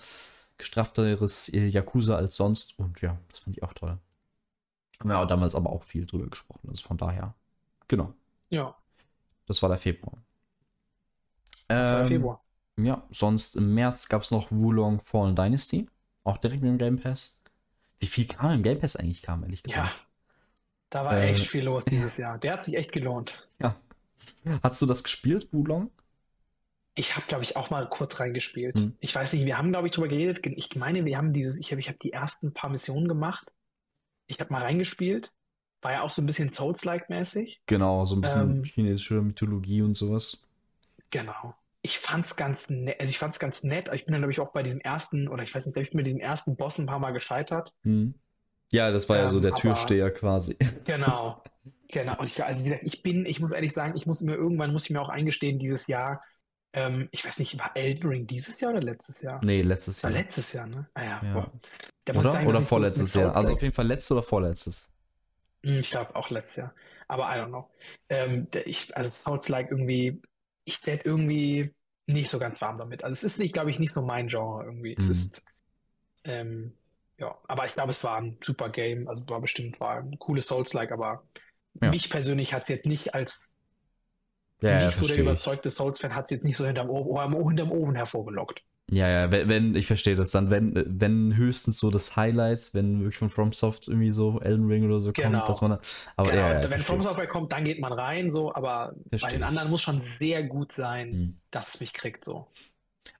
gestrafteres 0.57 1.49
äh, 1.49 1.67
Yakuza 1.67 2.15
als 2.17 2.35
sonst. 2.35 2.77
Und 2.79 3.01
ja, 3.01 3.17
das 3.29 3.39
fand 3.39 3.57
ich 3.57 3.63
auch 3.63 3.73
toll. 3.73 3.97
Haben 4.99 5.09
wir 5.09 5.19
auch 5.19 5.27
damals 5.27 5.55
aber 5.55 5.69
auch 5.71 5.83
viel 5.83 6.05
drüber 6.05 6.27
gesprochen. 6.27 6.69
Also 6.69 6.83
von 6.87 6.97
daher, 6.97 7.33
genau. 7.87 8.13
Ja, 8.49 8.75
Das 9.47 9.61
war 9.63 9.69
der 9.69 9.77
Februar. 9.79 10.21
das 11.73 11.91
war 11.91 12.03
Ähm, 12.03 12.05
Februar. 12.05 12.43
Ja, 12.77 13.07
sonst 13.11 13.55
im 13.55 13.73
März 13.73 14.09
gab 14.09 14.21
es 14.23 14.31
noch 14.31 14.51
Wulong 14.51 14.99
Fallen 15.01 15.35
Dynasty. 15.35 15.87
Auch 16.25 16.37
direkt 16.37 16.61
mit 16.63 16.71
dem 16.71 16.77
Game 16.77 16.99
Pass. 16.99 17.39
Wie 17.99 18.07
viel 18.07 18.27
kam 18.27 18.51
im 18.51 18.63
Game 18.63 18.79
Pass 18.79 18.95
eigentlich 18.97 19.21
kam, 19.23 19.43
ehrlich 19.43 19.63
Ja, 19.65 19.91
gesagt? 19.91 20.07
da 20.89 21.05
war 21.05 21.21
Äh, 21.21 21.23
echt 21.23 21.47
viel 21.47 21.63
los 21.65 21.87
dieses 21.87 22.17
Jahr. 22.17 22.37
Der 22.39 22.53
hat 22.53 22.63
sich 22.65 22.75
echt 22.75 22.91
gelohnt. 22.91 23.47
Ja. 23.61 23.75
Hast 24.63 24.81
du 24.81 24.85
das 24.87 25.03
gespielt, 25.03 25.49
Wulong? 25.53 25.91
Ich 26.97 27.15
habe, 27.17 27.27
glaube 27.27 27.43
ich, 27.43 27.57
auch 27.57 27.69
mal 27.69 27.87
kurz 27.89 28.19
reingespielt. 28.19 28.75
Hm. 28.75 28.95
Ich 29.01 29.13
weiß 29.13 29.33
nicht, 29.33 29.45
wir 29.45 29.57
haben, 29.57 29.71
glaube 29.71 29.87
ich, 29.87 29.93
drüber 29.93 30.07
geredet. 30.07 30.39
Ich 30.45 30.75
meine, 30.75 31.03
wir 31.05 31.17
haben 31.17 31.33
dieses, 31.33 31.57
ich 31.57 31.71
habe 31.71 31.81
ich 31.81 31.89
hab 31.89 31.99
die 31.99 32.13
ersten 32.13 32.53
paar 32.53 32.69
Missionen 32.69 33.07
gemacht. 33.07 33.51
Ich 34.27 34.39
habe 34.39 34.51
mal 34.53 34.61
reingespielt. 34.61 35.31
War 35.81 35.91
ja 35.91 36.01
auch 36.01 36.09
so 36.09 36.21
ein 36.21 36.25
bisschen 36.25 36.49
Souls-like-mäßig. 36.49 37.61
Genau, 37.65 38.05
so 38.05 38.15
ein 38.15 38.21
bisschen 38.21 38.57
Ähm, 38.57 38.63
chinesische 38.63 39.21
Mythologie 39.21 39.81
und 39.81 39.95
sowas. 39.95 40.37
Genau. 41.11 41.53
Ich 41.81 41.99
fand's 41.99 42.35
ganz 42.35 42.69
nett, 42.69 42.99
also 42.99 43.11
ich 43.11 43.19
fand's 43.19 43.37
ganz 43.37 43.63
nett. 43.63 43.89
Ich 43.93 44.05
bin 44.05 44.13
dann, 44.13 44.21
glaube 44.21 44.31
ich, 44.31 44.39
auch 44.39 44.51
bei 44.51 44.63
diesem 44.63 44.79
ersten, 44.79 45.27
oder 45.27 45.43
ich 45.43 45.53
weiß 45.53 45.65
nicht, 45.65 45.75
da 45.75 45.81
bin 45.81 45.87
ich 45.87 45.93
mit 45.93 46.07
diesem 46.07 46.19
ersten 46.19 46.55
Boss 46.55 46.79
ein 46.79 46.87
paar 46.87 46.97
Mal 46.99 47.11
gescheitert. 47.11 47.73
Hm. 47.83 48.15
Ja, 48.71 48.89
das 48.89 49.07
war 49.09 49.17
ja 49.17 49.29
so 49.29 49.37
Ähm, 49.37 49.43
der 49.43 49.51
aber- 49.51 49.61
Türsteher 49.61 50.11
quasi. 50.11 50.55
Genau. 50.85 51.43
Genau. 51.89 52.17
Und 52.17 52.25
ich, 52.25 52.43
also 52.43 52.61
wie 52.61 52.69
gesagt, 52.69 52.83
ich 52.85 53.03
bin, 53.03 53.25
ich 53.27 53.39
muss 53.39 53.51
ehrlich 53.51 53.73
sagen, 53.73 53.93
ich 53.95 54.07
muss 54.07 54.21
mir 54.21 54.33
irgendwann, 54.33 54.71
muss 54.73 54.85
ich 54.85 54.89
mir 54.89 55.01
auch 55.01 55.09
eingestehen, 55.09 55.59
dieses 55.59 55.85
Jahr, 55.87 56.23
ähm, 56.75 57.09
ich 57.11 57.25
weiß 57.25 57.39
nicht, 57.39 57.57
war 57.57 57.75
Elden 57.75 58.07
Ring 58.09 58.27
dieses 58.27 58.59
Jahr 58.59 58.71
oder 58.71 58.81
letztes 58.81 59.21
Jahr? 59.21 59.41
Nee, 59.43 59.61
letztes 59.61 59.97
Das 59.97 60.03
war 60.03 60.11
Jahr. 60.11 60.21
letztes 60.23 60.53
Jahr, 60.53 60.67
ne? 60.67 60.87
Ah 60.93 61.03
ja, 61.03 61.21
Ja. 61.23 61.33
boah. 61.33 61.51
Oder? 62.11 62.29
sagen, 62.29 62.47
oder 62.47 62.59
so 62.59 62.65
vorletztes 62.65 63.13
Jahr. 63.15 63.35
Also 63.35 63.53
auf 63.53 63.61
jeden 63.61 63.73
Fall 63.73 63.87
letztes 63.87 64.11
oder 64.11 64.23
vorletztes. 64.23 64.89
Hm, 65.63 65.79
Ich 65.79 65.89
glaube 65.89 66.15
auch 66.15 66.29
letztes 66.29 66.57
Jahr. 66.57 66.75
Aber 67.07 67.23
I 67.29 67.39
don't 67.39 67.47
know. 67.49 67.69
Ähm, 68.09 68.47
ich, 68.65 68.95
also 68.95 69.09
Souls-like 69.11 69.71
irgendwie, 69.71 70.21
ich 70.65 70.85
werde 70.85 71.03
irgendwie 71.05 71.73
nicht 72.07 72.29
so 72.29 72.39
ganz 72.39 72.61
warm 72.61 72.77
damit. 72.77 73.03
Also 73.03 73.13
es 73.13 73.23
ist 73.23 73.39
nicht, 73.39 73.53
glaube 73.53 73.69
ich, 73.69 73.79
nicht 73.79 73.93
so 73.93 74.01
mein 74.03 74.27
Genre 74.27 74.63
irgendwie. 74.65 74.95
Es 74.97 75.07
Mhm. 75.07 75.11
ist, 75.11 75.43
ähm, 76.25 76.77
ja, 77.19 77.37
aber 77.47 77.65
ich 77.65 77.73
glaube, 77.73 77.91
es 77.91 78.03
war 78.03 78.17
ein 78.17 78.37
super 78.43 78.69
Game. 78.69 79.07
Also 79.07 79.27
war 79.29 79.41
bestimmt, 79.41 79.79
war 79.79 79.97
ein 79.97 80.19
cooles 80.19 80.47
Souls-like, 80.47 80.91
aber 80.91 81.25
Ja. 81.81 81.91
mich 81.91 82.09
persönlich 82.09 82.53
hat 82.53 82.63
es 82.63 82.69
jetzt 82.69 82.85
nicht 82.85 83.13
als 83.13 83.57
Ja, 84.65 84.73
nicht 84.73 84.95
so 84.95 85.07
der 85.07 85.17
ich. 85.17 85.17
überzeugte 85.17 85.69
Souls-Fan 85.69 86.15
hat 86.15 86.25
es 86.25 86.31
jetzt 86.31 86.43
nicht 86.45 86.57
so 86.57 86.65
hinterm 86.65 86.89
Ofen, 86.89 87.47
hinterm 87.47 87.71
Ofen 87.71 87.95
hervorgelockt. 87.95 88.63
Ja, 88.91 89.07
ja, 89.09 89.31
wenn, 89.31 89.49
wenn 89.49 89.75
ich 89.75 89.87
verstehe 89.87 90.15
das, 90.15 90.29
dann 90.31 90.51
wenn, 90.51 90.73
wenn 90.99 91.35
höchstens 91.35 91.79
so 91.79 91.89
das 91.89 92.15
Highlight, 92.15 92.69
wenn 92.73 92.99
wirklich 92.99 93.17
von 93.17 93.29
FromSoft 93.29 93.87
irgendwie 93.87 94.11
so 94.11 94.39
Elden 94.41 94.67
Ring 94.67 94.85
oder 94.85 94.99
so 94.99 95.11
Genau. 95.13 95.39
kommt, 95.41 95.49
dass 95.49 95.61
man, 95.61 95.79
aber 96.15 96.31
genau, 96.31 96.53
ja, 96.53 96.61
ja, 96.61 96.69
wenn 96.69 96.71
verstehe 96.71 96.83
From 96.83 97.01
ich. 97.01 97.05
Software 97.07 97.27
kommt, 97.27 97.51
dann 97.53 97.63
geht 97.63 97.79
man 97.79 97.93
rein, 97.93 98.31
so, 98.31 98.53
aber 98.53 98.95
bei 99.19 99.29
Verstehe 99.29 99.31
den 99.31 99.43
ich. 99.43 99.49
anderen 99.49 99.69
muss 99.69 99.81
schon 99.81 100.01
sehr 100.01 100.43
gut 100.43 100.71
sein, 100.73 101.17
Hm. 101.17 101.39
dass 101.51 101.69
es 101.75 101.79
mich 101.79 101.93
kriegt, 101.93 102.25
so. 102.25 102.47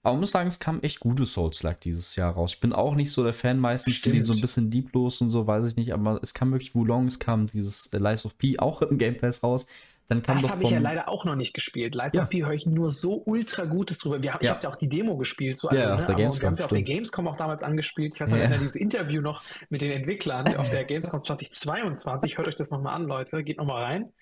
Aber 0.02 0.12
man 0.14 0.20
muss 0.20 0.30
sagen, 0.30 0.48
es 0.48 0.58
kam 0.58 0.80
echt 0.82 1.00
gute 1.00 1.26
Souls-like 1.26 1.80
dieses 1.80 2.16
Jahr 2.16 2.32
raus. 2.32 2.54
Ich 2.54 2.60
bin 2.60 2.72
auch 2.72 2.94
nicht 2.94 3.10
so 3.12 3.24
der 3.24 3.34
Fan, 3.34 3.58
meistens 3.58 4.02
sind 4.02 4.12
die 4.12 4.20
so 4.20 4.32
ein 4.32 4.40
Stimmt. 4.40 4.40
bisschen 4.40 4.70
lieblos 4.70 5.20
und 5.20 5.28
so, 5.28 5.46
weiß 5.46 5.66
ich 5.66 5.76
nicht, 5.76 5.92
aber 5.92 6.20
es 6.22 6.32
kam 6.34 6.52
wirklich 6.52 6.74
Wulong, 6.74 7.06
es 7.06 7.18
kam 7.18 7.46
dieses 7.46 7.90
Lies 7.92 8.24
of 8.24 8.38
P 8.38 8.58
auch 8.58 8.82
im 8.82 8.98
Game 8.98 9.16
Pass 9.18 9.42
raus. 9.42 9.66
Dann 10.08 10.22
kam 10.22 10.38
Das 10.40 10.50
habe 10.50 10.62
ich 10.62 10.70
ja 10.70 10.78
leider 10.78 11.08
auch 11.08 11.24
noch 11.24 11.34
nicht 11.34 11.52
gespielt. 11.52 11.94
Lights 11.96 12.16
Ja. 12.16 12.22
of 12.22 12.28
P 12.28 12.44
höre 12.44 12.52
ich 12.52 12.64
nur 12.64 12.90
so 12.90 13.22
ultra 13.26 13.64
Gutes 13.64 13.98
drüber. 13.98 14.22
Wir 14.22 14.34
haben, 14.34 14.40
ich 14.40 14.46
Ja. 14.46 14.52
habe 14.54 14.62
ja 14.62 14.68
auch 14.70 14.76
die 14.76 14.88
Demo 14.88 15.16
gespielt, 15.16 15.58
so, 15.58 15.68
Ja, 15.70 15.74
also, 15.74 15.82
auf 15.82 15.88
ne, 15.88 15.96
der 15.96 16.06
aber 16.06 16.18
wir 16.18 16.24
Gamescom, 16.24 16.46
haben 16.46 16.52
es 16.52 16.58
ja 16.60 16.64
auf 16.66 16.70
der. 16.70 16.82
Gamescom 16.82 17.26
auch 17.28 17.36
damals 17.36 17.62
angespielt. 17.64 18.14
Ich 18.14 18.20
weiß 18.20 18.30
noch, 18.30 18.38
Ja. 18.38 18.44
ja. 18.50 18.56
dieses 18.58 18.76
Interview 18.76 19.20
noch 19.20 19.42
mit 19.68 19.82
den 19.82 19.90
Entwicklern 19.90 20.46
auf 20.56 20.70
der 20.70 20.84
Gamescom 20.84 21.24
2022. 21.24 22.38
Hört 22.38 22.46
euch 22.46 22.54
das 22.54 22.70
nochmal 22.70 22.94
an, 22.94 23.04
Leute. 23.04 23.42
Geht 23.42 23.58
nochmal 23.58 23.82
rein. 23.82 24.12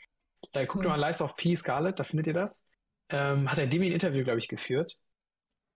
Da 0.52 0.64
guckt 0.64 0.86
mal 0.86 0.96
Lies 0.98 1.20
of 1.20 1.36
P 1.36 1.54
Scarlet, 1.56 1.98
da 1.98 2.04
findet 2.04 2.28
ihr 2.28 2.34
das. 2.34 2.66
Ähm, 3.10 3.50
hat 3.50 3.58
der 3.58 3.66
Demi 3.66 3.86
ein 3.86 3.92
Interview, 3.92 4.24
glaube 4.24 4.38
ich, 4.38 4.48
geführt. 4.48 4.96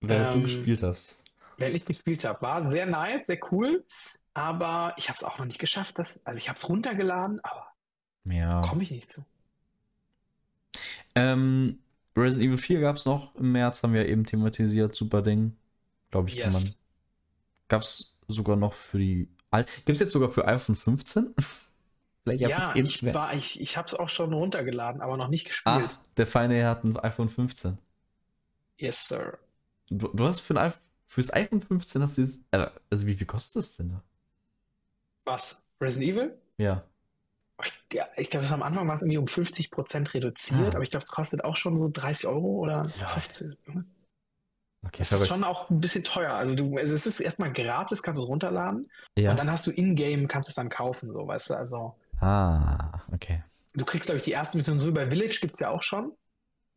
Während 0.01 0.33
du 0.35 0.39
ähm, 0.39 0.45
gespielt 0.45 0.83
hast. 0.83 1.23
Während 1.59 1.75
ich 1.77 1.85
gespielt 1.85 2.25
habe. 2.25 2.41
War 2.41 2.67
sehr 2.69 2.87
nice, 2.87 3.27
sehr 3.27 3.39
cool. 3.53 3.85
Aber 4.33 4.95
ich 4.97 5.09
habe 5.09 5.17
es 5.17 5.25
auch 5.25 5.39
noch 5.39 5.45
nicht 5.47 5.59
geschafft. 5.59 5.99
Das, 5.99 6.25
also 6.25 6.39
ich 6.39 6.49
habe 6.49 6.57
es 6.57 6.69
runtergeladen, 6.69 7.41
aber 7.43 7.67
Ja. 8.25 8.63
komme 8.63 8.83
ich 8.85 8.91
nicht 8.91 9.11
zu. 9.11 9.25
Ähm, 11.19 11.79
Resident 12.17 12.47
Evil 12.49 12.59
4 12.59 12.81
gab 12.81 12.97
es 12.97 13.05
noch 13.05 13.35
im 13.37 13.53
März, 13.53 13.83
haben 13.83 13.93
wir 13.93 14.07
eben 14.09 14.25
thematisiert, 14.25 14.95
super 14.95 15.23
Ding. 15.23 15.57
Glaube 16.11 16.29
ich, 16.29 16.37
kann 16.39 16.53
man. 16.53 16.63
Yes. 16.63 16.81
Gab 17.69 17.83
es 17.83 18.19
sogar 18.29 18.57
noch 18.57 18.75
für 18.75 18.99
die. 18.99 19.29
Gibt 19.51 19.91
es 19.91 20.01
jetzt 20.01 20.13
sogar 20.13 20.31
für 20.31 20.47
iPhone 20.47 20.75
15? 20.75 21.35
Vielleicht 22.25 22.41
Ja, 22.43 22.75
ich, 22.75 23.03
war, 23.15 23.33
ich, 23.35 23.61
ich 23.61 23.77
habe 23.77 23.87
es 23.89 23.95
auch 23.95 24.09
schon 24.09 24.33
runtergeladen, 24.33 25.01
aber 25.01 25.17
noch 25.17 25.29
nicht 25.29 25.47
gespielt. 25.47 25.91
Ah, 25.91 26.03
der 26.17 26.27
Feine 26.27 26.67
hat 26.67 26.85
ein 26.85 26.97
iPhone 26.99 27.29
15. 27.29 27.79
Yes, 28.77 29.09
Sir. 29.09 29.39
Du, 29.89 30.09
du 30.09 30.25
hast 30.25 30.41
für 30.41 30.55
ein 30.55 30.59
iPhone, 30.59 30.83
fürs 31.07 31.33
iPhone 31.33 31.63
15 31.63 32.03
hast 32.03 32.19
du 32.19 32.23
jetzt. 32.23 32.41
äh, 32.51 32.67
Also 32.91 33.07
wie 33.07 33.15
viel 33.15 33.27
kostet 33.27 33.57
das 33.57 33.77
denn 33.77 33.91
da? 33.91 34.03
Was? 35.25 35.65
Resident 35.81 36.11
Evil? 36.11 36.39
Ja. 36.59 36.85
Ich, 37.65 37.73
ja, 37.93 38.07
ich 38.17 38.31
glaube, 38.31 38.47
am 38.49 38.63
Anfang 38.63 38.87
war 38.87 38.95
es 38.95 39.03
irgendwie 39.03 39.19
um 39.19 39.25
50% 39.27 40.15
reduziert, 40.15 40.73
Ah. 40.73 40.75
aber 40.77 40.83
ich 40.83 40.91
glaube, 40.91 41.05
es 41.05 41.11
kostet 41.11 41.43
auch 41.45 41.57
schon 41.57 41.77
so 41.77 41.89
30 41.93 42.27
Euro 42.27 42.47
oder 42.59 42.91
Ja. 43.01 43.07
15. 43.09 43.57
Okay, 44.87 44.99
Das 45.11 45.13
ist 45.21 45.27
schon 45.29 45.43
auch 45.43 45.69
ein 45.71 45.81
bisschen 45.81 46.05
teuer. 46.05 46.33
Also 46.35 46.55
du, 46.55 46.77
also 46.77 46.95
es 46.95 47.05
ist 47.07 47.19
erstmal 47.21 47.53
gratis, 47.53 48.03
kannst 48.03 48.19
du 48.19 48.23
es 48.23 48.29
runterladen 48.29 48.89
Ja. 49.19 49.33
und 49.33 49.39
dann 49.39 49.51
hast 49.51 49.67
du 49.67 49.73
in-game, 49.73 50.29
kannst 50.29 50.49
es 50.51 50.55
dann 50.55 50.69
kaufen, 50.69 51.13
so, 51.13 51.27
weißt 51.27 51.51
du, 51.51 51.55
also 51.55 51.97
ah, 52.21 53.01
okay. 53.13 53.43
du 53.75 53.85
kriegst, 53.85 54.07
glaube 54.07 54.19
ich, 54.19 54.23
die 54.25 54.31
erste 54.31 54.57
Mission 54.57 54.81
so 54.81 54.93
bei 54.93 55.09
Village 55.09 55.39
gibt 55.41 55.55
es 55.55 55.61
ja 55.61 55.71
auch 55.71 55.83
schon. 55.83 56.13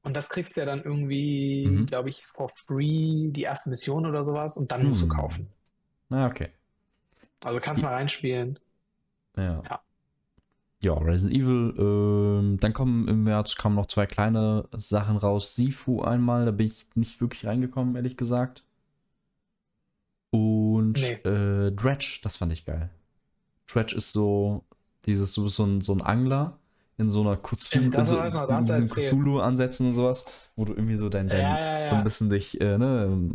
Und 0.04 0.18
das 0.18 0.30
kriegst 0.30 0.58
du 0.58 0.62
ja 0.62 0.66
dann 0.66 0.82
irgendwie, 0.84 1.68
Mhm. 1.68 1.86
glaube 1.86 2.10
ich, 2.10 2.26
for 2.26 2.50
free 2.66 3.28
die 3.30 3.44
erste 3.44 3.70
Mission 3.70 4.08
oder 4.08 4.24
sowas 4.24 4.58
und 4.58 4.72
dann 4.72 4.84
musst 4.88 5.04
du 5.04 5.10
Hm. 5.10 5.16
kaufen. 5.16 5.48
Na, 6.10 6.26
okay. 6.26 6.50
Also 7.42 7.60
kannst 7.60 7.84
mal 7.84 7.94
reinspielen. 7.94 8.58
Ja. 9.38 9.62
Ja. 9.64 9.82
Ja, 10.82 10.94
Resident 10.96 11.38
Evil. 11.40 11.74
Ähm, 11.78 12.60
dann 12.60 12.74
kommen 12.74 13.08
im 13.08 13.24
März 13.24 13.56
kamen 13.56 13.76
noch 13.76 13.86
zwei 13.88 14.06
kleine 14.08 14.68
Sachen 14.74 15.18
raus. 15.18 15.56
Sifu 15.56 16.02
einmal, 16.02 16.46
da 16.46 16.52
bin 16.52 16.66
ich 16.68 16.88
nicht 16.96 17.22
wirklich 17.22 17.46
reingekommen, 17.46 17.96
ehrlich 17.96 18.18
gesagt. 18.18 18.64
Und 20.32 20.98
Nee. 21.00 21.14
äh, 21.26 21.72
Dredge, 21.72 22.20
das 22.24 22.38
fand 22.38 22.54
ich 22.54 22.66
geil. 22.66 22.90
Dredge 23.68 23.96
ist 23.96 24.12
so 24.14 24.66
dieses, 25.06 25.34
du 25.34 25.44
bist 25.46 25.56
so 25.58 25.66
ein, 25.66 25.82
so 25.82 25.94
ein 25.94 26.02
Angler 26.02 26.60
in 26.98 27.10
so 27.10 27.22
einer 27.22 27.38
Cthulhu, 27.38 27.90
das 27.92 28.10
so, 28.10 28.18
in 28.22 28.30
und 29.88 29.96
sowas, 29.96 30.52
wo 30.56 30.66
du 30.66 30.74
irgendwie 30.74 30.98
so 30.98 31.10
dein, 31.10 31.30
dein 31.30 31.40
Ja, 31.40 31.58
ja, 31.60 31.84
so 31.84 31.96
ein 31.96 32.00
ja. 32.00 32.04
bisschen 32.04 32.30
dich, 32.30 32.62
äh, 32.62 32.78
ne, 32.78 33.32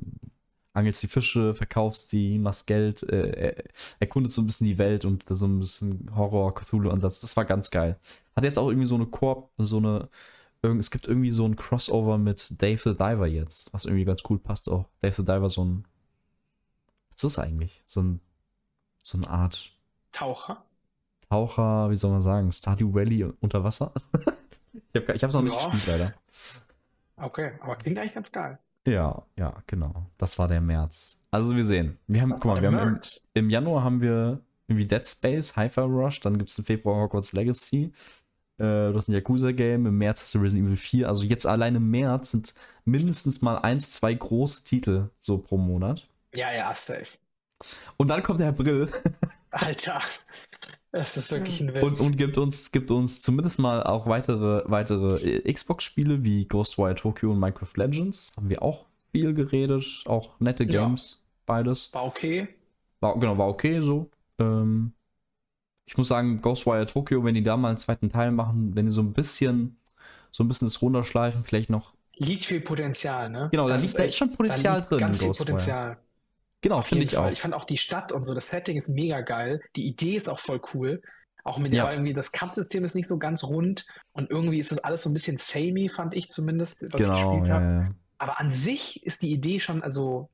angelst 0.77 1.03
die 1.03 1.09
Fische, 1.09 1.55
verkaufst 1.55 2.13
die, 2.13 2.39
machst 2.39 2.67
Geld, 2.67 3.03
äh, 3.05 3.65
erkundest 3.99 4.35
so 4.35 4.43
ein 4.43 4.47
bisschen 4.47 4.67
die 4.67 4.79
Welt 4.79 5.05
und 5.05 5.25
so 5.29 5.47
ein 5.47 5.59
bisschen 5.61 6.11
Horror-Cthulhu-Ansatz. 6.15 7.21
Das 7.21 7.37
war 7.37 7.45
ganz 7.45 7.71
geil. 7.71 7.99
Hat 8.35 8.45
jetzt 8.45 8.59
auch 8.59 8.69
irgendwie 8.69 8.87
so 8.87 8.95
eine 8.95 9.07
Koop, 9.07 9.51
so 9.59 9.79
eine, 9.79 10.09
es 10.63 10.91
gibt 10.91 11.07
irgendwie 11.07 11.31
so 11.31 11.47
ein 11.47 11.57
Crossover 11.57 12.19
mit 12.19 12.61
Dave 12.61 12.79
the 12.79 12.95
Diver 12.95 13.27
jetzt, 13.27 13.73
was 13.73 13.85
irgendwie 13.85 14.05
ganz 14.05 14.23
cool 14.29 14.39
passt 14.39 14.69
auch. 14.69 14.87
Dave 15.01 15.15
the 15.15 15.25
Diver, 15.25 15.49
so 15.49 15.65
ein, 15.65 15.85
was 17.11 17.25
ist 17.25 17.37
das 17.37 17.45
eigentlich? 17.45 17.83
So 17.87 18.03
ein, 18.03 18.21
so 19.03 19.17
eine 19.19 19.29
Art 19.29 19.71
Taucher. 20.13 20.65
Taucher, 21.29 21.91
wie 21.91 21.97
soll 21.97 22.11
man 22.13 22.23
sagen, 22.23 22.53
Stardew 22.53 22.95
Valley 22.95 23.25
unter 23.41 23.65
Wasser? 23.65 23.93
ich 24.93 25.01
habe 25.09 25.19
hab's 25.19 25.35
noch 25.35 25.43
nicht 25.43 25.55
Ja. 25.61 25.69
gespielt, 25.69 25.87
leider. 25.87 26.15
Okay, 27.17 27.53
aber 27.61 27.77
klingt 27.77 27.99
eigentlich 27.99 28.15
ganz 28.15 28.31
geil. 28.31 28.59
Ja, 28.87 29.23
ja, 29.37 29.63
genau. 29.67 30.07
Das 30.17 30.39
war 30.39 30.49
der 30.49 30.61
März. 30.61 31.21
Also 31.31 31.55
wir 31.57 31.65
sehen. 31.65 31.99
Wir 32.07 32.23
haben, 32.23 32.31
Das 32.31 32.41
guck 32.41 32.53
mal, 32.55 32.63
wir 32.63 32.71
haben 32.71 32.95
im, 32.95 33.01
im 33.35 33.51
Januar 33.51 33.83
haben 33.83 34.01
wir 34.01 34.41
irgendwie 34.69 34.87
Dead 34.87 35.07
Space, 35.07 35.57
Hi-Fi 35.57 35.81
Rush, 35.81 36.21
dann 36.21 36.39
gibt 36.39 36.51
es 36.51 36.59
im 36.59 36.65
Februar 36.65 37.03
Hogwarts 37.03 37.33
Legacy. 37.33 37.93
Äh, 38.59 38.63
du 38.65 38.95
hast 38.95 39.09
ein 39.09 39.13
Yakuza-Game, 39.13 39.87
im 39.87 39.99
März 39.99 40.23
hast 40.23 40.35
du 40.35 40.39
Resident 40.39 40.69
Evil 40.69 40.77
4. 40.77 41.09
Also 41.09 41.25
jetzt 41.25 41.47
allein 41.47 41.75
im 41.75 41.91
März 41.91 42.31
sind 42.31 42.55
mindestens 42.85 43.43
mal 43.43 43.59
eins, 43.59 43.91
zwei 43.91 44.15
große 44.15 44.65
Titel 44.65 45.11
so 45.21 45.39
pro 45.39 45.57
Monat. 45.59 46.09
Ja, 46.35 46.53
ja, 46.53 46.75
safe. 46.75 47.19
Und 47.97 48.09
dann 48.09 48.23
kommt 48.23 48.41
der 48.41 48.49
April 48.49 48.91
Alter, 49.51 50.01
das 50.99 51.17
ist 51.17 51.31
wirklich 51.33 51.61
ein 51.61 51.73
Witz. 51.75 51.83
und, 51.85 52.01
und 52.01 52.17
gibt, 52.17 52.39
uns, 52.39 52.73
gibt 52.73 52.91
uns 52.91 53.21
zumindest 53.21 53.59
mal 53.59 53.83
auch 53.83 54.07
weitere, 54.07 54.63
weitere 54.67 55.19
äh, 55.39 55.53
Xbox-Spiele 55.53 56.23
wie 56.25 56.47
Ghostwire 56.47 56.95
Tokyo 56.95 57.31
und 57.33 57.39
Minecraft 57.41 57.73
Legends. 57.77 58.35
Haben 58.37 58.49
wir 58.51 58.63
auch 58.63 58.87
viel 59.13 59.35
geredet, 59.35 59.85
auch 60.07 60.39
nette 60.41 60.65
Ja. 60.65 60.85
Games, 60.87 61.23
beides. 61.47 61.93
War 61.93 62.05
okay. 62.05 62.49
War, 63.01 63.19
genau, 63.19 63.39
war 63.39 63.49
okay 63.49 63.81
so. 63.81 64.11
Ähm, 64.39 64.93
ich 65.87 65.97
muss 65.97 66.09
sagen, 66.09 66.41
Ghostwire 66.43 66.87
Tokyo, 66.87 67.25
wenn 67.25 67.35
die 67.35 67.43
da 67.43 67.57
mal 67.57 67.69
einen 67.69 67.79
zweiten 67.79 68.11
Teil 68.11 68.33
machen, 68.33 68.75
wenn 68.75 68.87
die 68.87 68.93
so 68.93 69.01
ein 69.03 69.13
bisschen, 69.13 69.77
so 70.33 70.43
ein 70.45 70.49
bisschen 70.49 70.67
das 70.69 70.83
runterschleifen, 70.83 71.45
vielleicht 71.45 71.71
noch. 71.71 71.95
Liegt 72.19 72.45
viel 72.47 72.61
Potenzial, 72.61 73.29
ne? 73.31 73.49
Genau, 73.53 73.69
da 73.69 73.77
liegt- 73.77 73.99
da 73.99 74.03
ist 74.05 74.17
schon 74.17 74.31
da 74.31 74.37
Potenzial 74.37 74.79
liegt 74.79 74.91
drin 74.91 74.99
Ganz 74.99 75.19
in 75.19 75.21
viel 75.21 75.29
Ghostwire. 75.29 75.47
Potenzial. 75.53 75.97
Genau, 76.67 76.83
finde 76.83 77.05
ich 77.05 77.15
Fall. 77.15 77.29
auch. 77.29 77.33
Ich 77.33 77.41
fand 77.41 77.55
auch 77.55 77.65
die 77.65 77.77
Stadt 77.77 78.11
und 78.11 78.25
so, 78.25 78.35
das 78.35 78.49
Setting 78.49 78.77
ist 78.77 78.89
mega 78.89 79.21
geil. 79.21 79.61
Die 79.77 79.87
Idee 79.87 80.17
ist 80.17 80.29
auch 80.29 80.41
voll 80.41 80.61
cool. 80.75 81.01
Auch 81.45 81.59
mit 81.59 81.73
Ja. 81.73 81.93
irgendwie 81.93 82.13
das 82.13 82.33
Kampfsystem 82.33 82.85
ist 82.85 82.97
nicht 82.97 83.07
so 83.07 83.19
ganz 83.19 83.45
rund 83.45 83.87
und 84.11 84.31
irgendwie 84.31 84.59
ist 84.59 84.73
das 84.73 84.79
alles 84.79 85.05
so 85.05 85.11
ein 85.11 85.13
bisschen 85.13 85.39
samey, 85.39 85.89
fand 85.89 86.13
ich 86.15 86.29
zumindest, 86.29 86.83
was 86.93 87.01
ich 87.03 87.07
Genau, 87.07 87.13
gespielt 87.39 87.49
ja, 87.49 87.55
habe. 87.55 87.65
ja. 87.65 87.95
Aber 88.19 88.41
an 88.41 88.51
sich 88.51 89.07
ist 89.07 89.23
die 89.23 89.33
Idee 89.33 89.61
schon, 89.61 89.81
also 89.85 90.29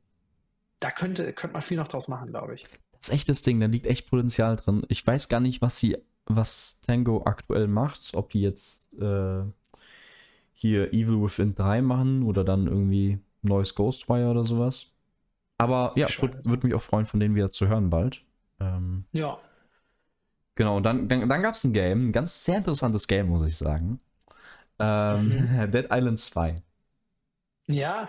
da 0.80 0.90
könnte, 0.90 1.34
könnte 1.34 1.52
man 1.52 1.60
viel 1.62 1.76
noch 1.76 1.88
draus 1.88 2.08
machen, 2.08 2.30
glaube 2.30 2.54
ich. 2.54 2.62
Das 2.92 3.08
ist 3.08 3.14
echt 3.14 3.28
das 3.28 3.42
Ding, 3.42 3.60
da 3.60 3.66
liegt 3.66 3.86
echt 3.86 4.08
Potenzial 4.08 4.56
drin. 4.56 4.86
Ich 4.88 5.06
weiß 5.06 5.28
gar 5.28 5.40
nicht, 5.40 5.60
was 5.60 5.78
sie, 5.78 5.98
was 6.24 6.80
Tango 6.80 7.24
aktuell 7.26 7.66
macht, 7.66 8.12
ob 8.14 8.30
die 8.30 8.40
jetzt 8.40 8.90
äh, 8.94 9.42
hier 10.54 10.94
Evil 10.94 11.20
Within 11.20 11.54
3 11.54 11.82
machen 11.82 12.22
oder 12.22 12.42
dann 12.42 12.68
irgendwie 12.68 13.18
neues 13.42 13.74
Ghostwire 13.74 14.30
oder 14.30 14.44
sowas. 14.44 14.92
Aber 15.62 15.92
ja, 15.96 16.08
Ich 16.08 16.20
würde 16.20 16.40
würd 16.44 16.64
mich 16.64 16.74
auch 16.74 16.82
freuen, 16.82 17.06
von 17.06 17.20
denen 17.20 17.34
wieder 17.34 17.52
zu 17.52 17.68
hören 17.68 17.90
bald. 17.90 18.22
Ähm, 18.60 19.04
Ja. 19.12 19.38
genau, 20.54 20.76
und 20.76 20.82
dann, 20.84 21.08
dann, 21.08 21.28
dann 21.28 21.42
gab 21.42 21.54
es 21.54 21.64
ein 21.64 21.72
Game, 21.72 22.08
ein 22.08 22.12
ganz 22.12 22.44
sehr 22.44 22.58
interessantes 22.58 23.06
Game, 23.06 23.28
muss 23.28 23.46
ich 23.46 23.56
sagen. 23.56 24.00
Ähm, 24.78 25.26
Mhm. 25.28 25.70
Dead 25.70 25.86
Island 25.90 26.18
2. 26.20 26.56
Ja, 27.68 28.08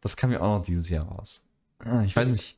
Das 0.00 0.16
kam 0.16 0.30
ja 0.32 0.40
auch 0.40 0.58
noch 0.58 0.62
dieses 0.62 0.88
Jahr 0.88 1.04
raus. 1.06 1.42
Ah, 1.84 2.02
Ich 2.02 2.14
weiß 2.16 2.30
nicht. 2.30 2.56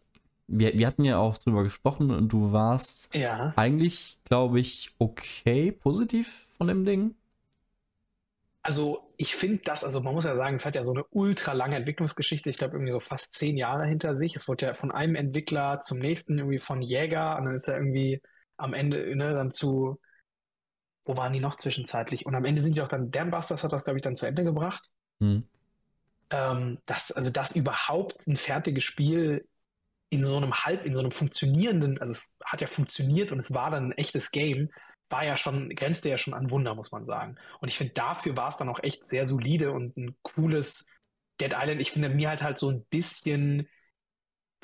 Wir, 0.48 0.77
wir 0.79 0.87
hatten 0.87 1.05
ja 1.05 1.18
auch 1.18 1.38
drüber 1.38 1.62
gesprochen 1.64 2.11
und 2.11 2.29
du 2.29 2.53
warst 2.53 3.14
ja. 3.14 3.53
eigentlich, 3.57 4.18
glaube 4.25 4.61
ich, 4.61 4.90
okay, 4.98 5.72
positiv 5.72 6.46
von 6.59 6.66
dem 6.68 6.85
Ding. 6.85 7.14
Also 8.64 9.12
ich 9.16 9.35
finde 9.35 9.62
das, 9.64 9.83
also 9.83 10.01
man 10.01 10.14
muss 10.14 10.25
ja 10.25 10.37
sagen, 10.37 10.55
es 10.55 10.64
hat 10.64 10.77
ja 10.77 10.85
so 10.85 10.92
eine 10.92 11.05
ultra 11.11 11.53
lange 11.53 11.77
Entwicklungsgeschichte, 11.77 12.48
ich 12.48 12.59
glaube 12.59 12.75
irgendwie 12.75 12.92
so 12.92 13.01
fast 13.01 13.35
zehn 13.35 13.57
Jahre 13.57 13.87
hinter 13.87 14.14
sich. 14.14 14.37
Es 14.37 14.46
wurde 14.46 14.66
ja 14.66 14.75
von 14.75 14.92
einem 14.92 15.16
Entwickler 15.16 15.81
zum 15.81 15.98
nächsten 15.98 16.38
irgendwie 16.38 16.61
von 16.61 16.81
Jäger 16.81 17.37
und 17.38 17.46
dann 17.46 17.55
ist 17.55 17.66
er 17.66 17.77
irgendwie 17.77 18.22
am 18.57 18.72
Ende 18.72 19.16
ne, 19.16 19.35
dann 19.35 19.51
zu, 19.51 20.01
wo 21.05 21.16
waren 21.16 21.33
die 21.33 21.40
noch 21.40 21.57
zwischenzeitlich? 21.57 22.25
Und 22.25 22.37
am 22.37 22.44
Ende 22.44 22.62
sind 22.62 22.77
die 22.77 22.83
auch 22.83 22.88
dann, 22.88 23.11
Dambusters 23.11 23.64
hat 23.64 23.72
das 23.72 23.85
glaube 23.85 23.98
ich 23.98 24.03
dann 24.03 24.14
zu 24.14 24.27
Ende 24.27 24.44
gebracht. 24.44 24.88
Hm. 25.18 25.42
Ähm, 26.31 26.79
das, 26.87 27.11
also 27.11 27.31
dass 27.31 27.57
überhaupt 27.57 28.29
ein 28.29 28.37
fertiges 28.37 28.85
Spiel 28.85 29.44
in 30.11 30.22
so 30.22 30.37
einem 30.37 30.53
halb, 30.53 30.85
in 30.85 30.94
so 30.94 31.01
einem 31.01 31.11
funktionierenden, 31.11 31.98
also 32.01 32.12
es 32.12 32.37
hat 32.44 32.61
ja 32.61 32.68
funktioniert 32.68 33.33
und 33.33 33.38
es 33.38 33.53
war 33.55 33.72
dann 33.72 33.87
ein 33.87 33.98
echtes 33.98 34.31
Game, 34.31 34.70
war 35.12 35.25
ja 35.25 35.37
schon, 35.37 35.70
grenzte 35.70 36.09
ja 36.09 36.18
schon 36.18 36.35
an 36.35 36.51
Wunder, 36.51 36.75
muss 36.75 36.92
man 36.92 37.05
sagen. 37.05 37.37
Und 37.61 37.68
ich 37.68 37.79
finde, 37.79 37.92
dafür 37.92 38.37
war 38.37 38.48
es 38.48 38.57
dann 38.57 38.68
auch 38.68 38.83
echt 38.83 39.07
sehr 39.07 39.27
solide 39.27 39.72
und 39.72 39.96
ein 39.96 40.16
cooles 40.22 40.87
Dead 41.40 41.55
Island. 41.57 41.81
Ich 41.81 41.92
finde 41.92 42.09
mir 42.09 42.29
halt 42.29 42.42
halt 42.42 42.59
so 42.59 42.70
ein 42.70 42.85
bisschen 42.87 43.68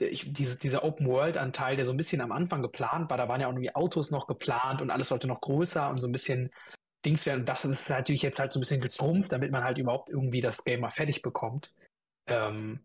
ich, 0.01 0.33
diese, 0.33 0.59
dieser 0.59 0.85
Open-World-Anteil, 0.85 1.77
der 1.77 1.85
so 1.85 1.91
ein 1.93 1.97
bisschen 1.97 2.21
am 2.21 2.33
Anfang 2.33 2.63
geplant 2.63 3.11
war, 3.11 3.17
da 3.17 3.29
waren 3.29 3.41
ja 3.41 3.49
auch 3.49 3.53
irgendwie 3.53 3.75
Autos 3.75 4.11
noch 4.11 4.27
geplant 4.27 4.81
und 4.81 4.91
alles 4.91 5.09
sollte 5.09 5.27
noch 5.27 5.41
größer 5.41 5.89
und 5.91 6.01
so 6.01 6.07
ein 6.07 6.13
bisschen 6.13 6.51
Dings 7.05 7.27
werden. 7.27 7.41
Und 7.41 7.49
das 7.49 7.65
ist 7.65 7.89
natürlich 7.91 8.23
jetzt 8.23 8.39
halt 8.39 8.53
so 8.53 8.59
ein 8.59 8.63
bisschen 8.63 8.81
geschrumpft, 8.81 9.33
damit 9.33 9.51
man 9.51 9.65
halt 9.65 9.79
überhaupt 9.79 10.09
irgendwie 10.09 10.41
das 10.41 10.65
Game 10.65 10.81
mal 10.81 10.91
fertig 10.91 11.23
bekommt. 11.23 11.75
Ähm, 12.27 12.81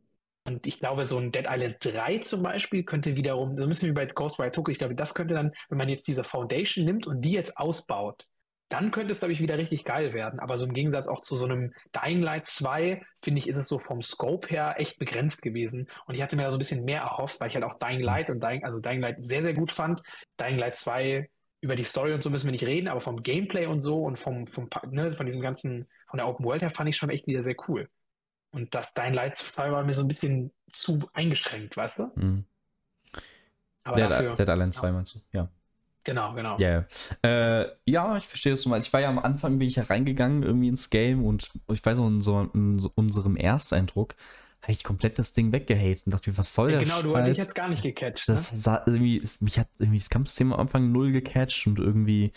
und 0.45 0.67
ich 0.67 0.79
glaube, 0.79 1.07
so 1.07 1.17
ein 1.17 1.31
Dead 1.31 1.47
Island 1.49 1.77
3 1.79 2.17
zum 2.19 2.43
Beispiel 2.43 2.83
könnte 2.83 3.15
wiederum, 3.15 3.55
so 3.55 3.63
ein 3.63 3.69
bisschen 3.69 3.89
wie 3.89 3.93
bei 3.93 4.05
Ghostwire 4.05 4.51
Tokyo, 4.51 4.71
ich 4.71 4.77
glaube, 4.79 4.95
das 4.95 5.13
könnte 5.13 5.33
dann, 5.35 5.51
wenn 5.69 5.77
man 5.77 5.89
jetzt 5.89 6.07
diese 6.07 6.23
Foundation 6.23 6.85
nimmt 6.85 7.07
und 7.07 7.21
die 7.21 7.31
jetzt 7.31 7.57
ausbaut, 7.57 8.25
dann 8.69 8.91
könnte 8.91 9.11
es, 9.11 9.19
glaube 9.19 9.33
ich, 9.33 9.39
wieder 9.39 9.57
richtig 9.57 9.85
geil 9.85 10.13
werden. 10.13 10.39
Aber 10.39 10.57
so 10.57 10.65
im 10.65 10.73
Gegensatz 10.73 11.07
auch 11.07 11.21
zu 11.21 11.35
so 11.35 11.45
einem 11.45 11.73
Dying 11.95 12.21
Light 12.21 12.47
2, 12.47 13.01
finde 13.21 13.39
ich, 13.39 13.47
ist 13.47 13.57
es 13.57 13.67
so 13.67 13.77
vom 13.77 14.01
Scope 14.01 14.47
her 14.49 14.75
echt 14.77 14.97
begrenzt 14.99 15.43
gewesen. 15.43 15.87
Und 16.07 16.15
ich 16.15 16.21
hatte 16.21 16.35
mir 16.35 16.43
da 16.43 16.49
so 16.49 16.55
ein 16.55 16.59
bisschen 16.59 16.83
mehr 16.83 17.01
erhofft, 17.01 17.39
weil 17.39 17.49
ich 17.49 17.55
halt 17.55 17.65
auch 17.65 17.77
Dying 17.77 18.01
Light 18.01 18.29
und 18.29 18.43
Dying, 18.43 18.63
also 18.63 18.79
Dying 18.79 18.99
Light 18.99 19.23
sehr, 19.23 19.43
sehr 19.43 19.53
gut 19.53 19.71
fand. 19.71 20.01
Dying 20.39 20.57
Light 20.57 20.75
2 20.75 21.29
über 21.61 21.75
die 21.75 21.83
Story 21.83 22.13
und 22.13 22.23
so 22.23 22.29
müssen 22.29 22.47
wir 22.47 22.51
nicht 22.51 22.65
reden, 22.65 22.89
aber 22.89 22.99
vom 22.99 23.23
Gameplay 23.23 23.67
und 23.67 23.79
so 23.79 24.03
und 24.03 24.17
vom, 24.17 24.47
vom 24.47 24.67
ne, 24.89 25.11
von 25.11 25.25
diesem 25.25 25.41
ganzen, 25.41 25.87
von 26.09 26.17
der 26.17 26.27
Open 26.27 26.43
World 26.43 26.61
her 26.61 26.71
fand 26.71 26.89
ich 26.89 26.97
schon 26.97 27.09
echt 27.09 27.27
wieder 27.27 27.41
sehr 27.41 27.55
cool. 27.67 27.87
Und 28.53 28.73
das 28.75 28.93
Dying 28.93 29.13
Light 29.13 29.35
2 29.37 29.71
war 29.71 29.83
mir 29.83 29.93
so 29.93 30.01
ein 30.01 30.07
bisschen 30.07 30.51
zu 30.71 30.99
eingeschränkt, 31.13 31.75
weißt 31.75 31.99
du? 31.99 32.11
Hm. 32.15 32.45
Aber 33.83 33.97
Dead, 33.97 34.09
dafür, 34.09 34.35
Dead 34.35 34.47
Island 34.49 34.73
2 34.73 34.91
meinst 34.91 35.15
du? 35.15 35.19
Ja. 35.33 35.49
genau, 36.03 36.33
genau. 36.33 36.57
Ja, 36.59 36.85
ja. 37.23 37.59
Äh, 37.61 37.67
ja, 37.85 38.15
ich 38.17 38.27
verstehe 38.27 38.53
das 38.53 38.61
so 38.61 38.69
mal. 38.69 38.79
Ich 38.79 38.93
war 38.93 39.01
ja 39.01 39.09
am 39.09 39.19
Anfang, 39.19 39.57
bin 39.59 39.67
ich 39.67 39.75
ja 39.75 39.83
reingegangen 39.83 40.43
irgendwie 40.43 40.67
ins 40.69 40.89
Game 40.89 41.25
und 41.25 41.51
ich 41.71 41.85
weiß 41.85 41.97
noch, 41.97 42.07
in, 42.07 42.21
so, 42.21 42.49
in 42.53 42.79
so 42.79 42.91
unserem 42.95 43.35
Ersteindruck 43.35 44.15
habe 44.61 44.71
ich 44.71 44.83
komplett 44.85 45.19
das 45.19 45.33
Ding 45.33 45.51
weggehatet 45.51 46.05
und 46.05 46.13
dachte 46.13 46.29
mir, 46.29 46.37
was 46.37 46.53
soll 46.55 46.71
Ja, 46.71 46.77
der 46.77 46.85
genau, 46.87 47.01
du 47.01 47.09
Scheiß? 47.13 47.23
hattest 47.23 47.39
jetzt 47.39 47.55
gar 47.55 47.67
nicht 47.67 47.83
gecatcht. 47.83 48.29
Das 48.29 48.51
ne? 48.53 48.57
sah 48.57 48.83
irgendwie, 48.85 49.19
es- 49.21 49.41
mich 49.41 49.59
hat 49.59 49.67
irgendwie 49.79 49.99
das 49.99 50.09
Kampfsystem 50.09 50.53
am 50.53 50.59
Anfang 50.59 50.91
null 50.93 51.11
gecatcht 51.11 51.67
und 51.67 51.79
irgendwie, 51.79 52.31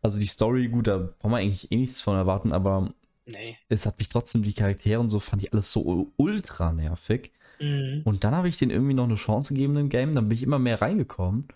also 0.00 0.18
die 0.20 0.26
Story, 0.26 0.68
gut, 0.68 0.86
da 0.86 0.98
braucht 0.98 1.24
man 1.24 1.40
eigentlich 1.40 1.72
eh 1.72 1.76
nichts 1.76 2.00
von 2.00 2.16
erwarten, 2.16 2.52
aber 2.52 2.92
Nee. 3.26 3.58
es 3.68 3.86
hat 3.86 3.98
mich 3.98 4.08
trotzdem, 4.08 4.42
die 4.42 4.54
Charaktere 4.54 5.00
und 5.00 5.08
so, 5.08 5.20
fand 5.20 5.42
ich 5.42 5.52
alles 5.52 5.72
so 5.72 6.12
ultra 6.16 6.72
nervig. 6.72 7.32
Mhm. 7.60 8.02
Und 8.04 8.24
dann 8.24 8.34
habe 8.34 8.48
ich 8.48 8.58
den 8.58 8.70
irgendwie 8.70 8.94
noch 8.94 9.04
eine 9.04 9.14
Chance 9.16 9.54
gegeben 9.54 9.76
im 9.76 9.88
Game, 9.88 10.14
dann 10.14 10.28
bin 10.28 10.36
ich 10.36 10.42
immer 10.42 10.58
mehr 10.58 10.80
reingekommen 10.82 11.48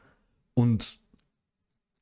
und 0.55 1.01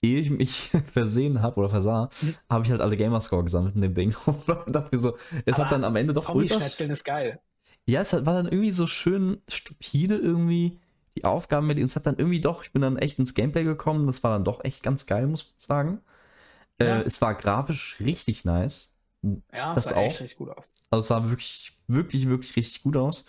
ehe 0.03 0.21
ich 0.21 0.31
mich 0.31 0.71
versehen 0.93 1.41
habe 1.43 1.61
oder 1.61 1.71
versah, 1.71 2.11
Mhm. 2.23 2.35
habe 2.51 2.65
ich 2.65 2.71
halt 2.71 2.81
alle 2.81 2.97
Gamerscore 2.97 3.43
gesammelt 3.45 3.75
in 3.75 3.81
dem 3.83 3.95
Ding 3.95 4.15
und 4.27 4.49
dachte 4.49 4.89
mir 4.97 5.01
so, 5.03 5.17
es 5.47 5.55
Aber 5.55 5.65
hat 5.65 5.73
dann 5.73 5.85
am 5.85 5.97
Ende 5.97 6.15
doch 6.15 6.25
Zombie-Schnetzeln 6.27 6.91
ist 6.91 7.05
geil. 7.05 7.41
ja, 7.87 8.01
es 8.01 8.13
war 8.13 8.35
dann 8.35 8.47
irgendwie 8.47 8.73
so 8.73 8.87
schön 8.87 9.41
stupide 9.49 10.17
irgendwie, 10.17 10.81
die 11.17 11.25
Aufgaben 11.25 11.67
mit, 11.67 11.79
und 11.79 11.85
es 11.85 11.97
hat 11.97 12.07
dann 12.07 12.19
irgendwie 12.19 12.41
doch, 12.41 12.65
ich 12.65 12.73
bin 12.73 12.83
dann 12.83 12.99
echt 12.99 13.19
ins 13.19 13.35
Gameplay 13.35 13.65
gekommen, 13.65 14.07
das 14.07 14.23
war 14.23 14.33
dann 14.33 14.45
doch 14.45 14.65
echt 14.65 14.83
ganz 14.83 15.07
geil, 15.07 15.27
muss 15.27 15.45
man 15.45 15.53
sagen. 15.57 16.01
Ja. 16.81 17.01
Äh, 17.01 17.03
es 17.05 17.21
war 17.23 17.35
grafisch 17.35 17.97
richtig 18.01 18.45
nice. 18.45 18.94
Ja, 19.53 19.75
Das 19.75 19.89
sah 19.89 19.97
auch. 19.97 20.21
echt 20.21 20.37
gut 20.37 20.51
aus. 20.51 20.71
Also 20.91 21.01
es 21.01 21.09
sah 21.09 21.29
wirklich, 21.31 21.77
wirklich, 21.89 22.29
wirklich 22.29 22.57
richtig 22.57 22.83
gut 22.83 22.97
aus. 22.97 23.25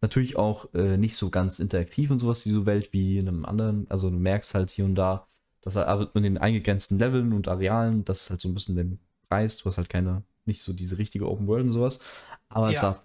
Natürlich 0.00 0.36
auch 0.36 0.72
äh, 0.74 0.96
nicht 0.96 1.16
so 1.16 1.30
ganz 1.30 1.58
interaktiv 1.60 2.10
und 2.10 2.18
sowas, 2.18 2.42
diese 2.42 2.66
Welt 2.66 2.92
wie 2.92 3.18
in 3.18 3.28
einem 3.28 3.44
anderen. 3.44 3.90
Also 3.90 4.10
du 4.10 4.16
merkst 4.16 4.54
halt 4.54 4.70
hier 4.70 4.84
und 4.84 4.94
da, 4.94 5.26
dass 5.62 5.76
halt 5.76 6.10
in 6.14 6.22
den 6.22 6.38
eingegrenzten 6.38 6.98
Leveln 6.98 7.32
und 7.32 7.48
Arealen, 7.48 8.04
das 8.04 8.22
ist 8.22 8.30
halt 8.30 8.40
so 8.40 8.48
ein 8.48 8.54
bisschen 8.54 8.76
den 8.76 8.98
Preis, 9.28 9.58
du 9.58 9.66
hast 9.66 9.76
halt 9.78 9.88
keine, 9.90 10.22
nicht 10.46 10.62
so 10.62 10.72
diese 10.72 10.98
richtige 10.98 11.28
Open 11.28 11.46
World 11.48 11.66
und 11.66 11.72
sowas. 11.72 12.00
Aber 12.48 12.68
es 12.70 12.76
Ja. 12.76 12.80
sah 12.80 13.02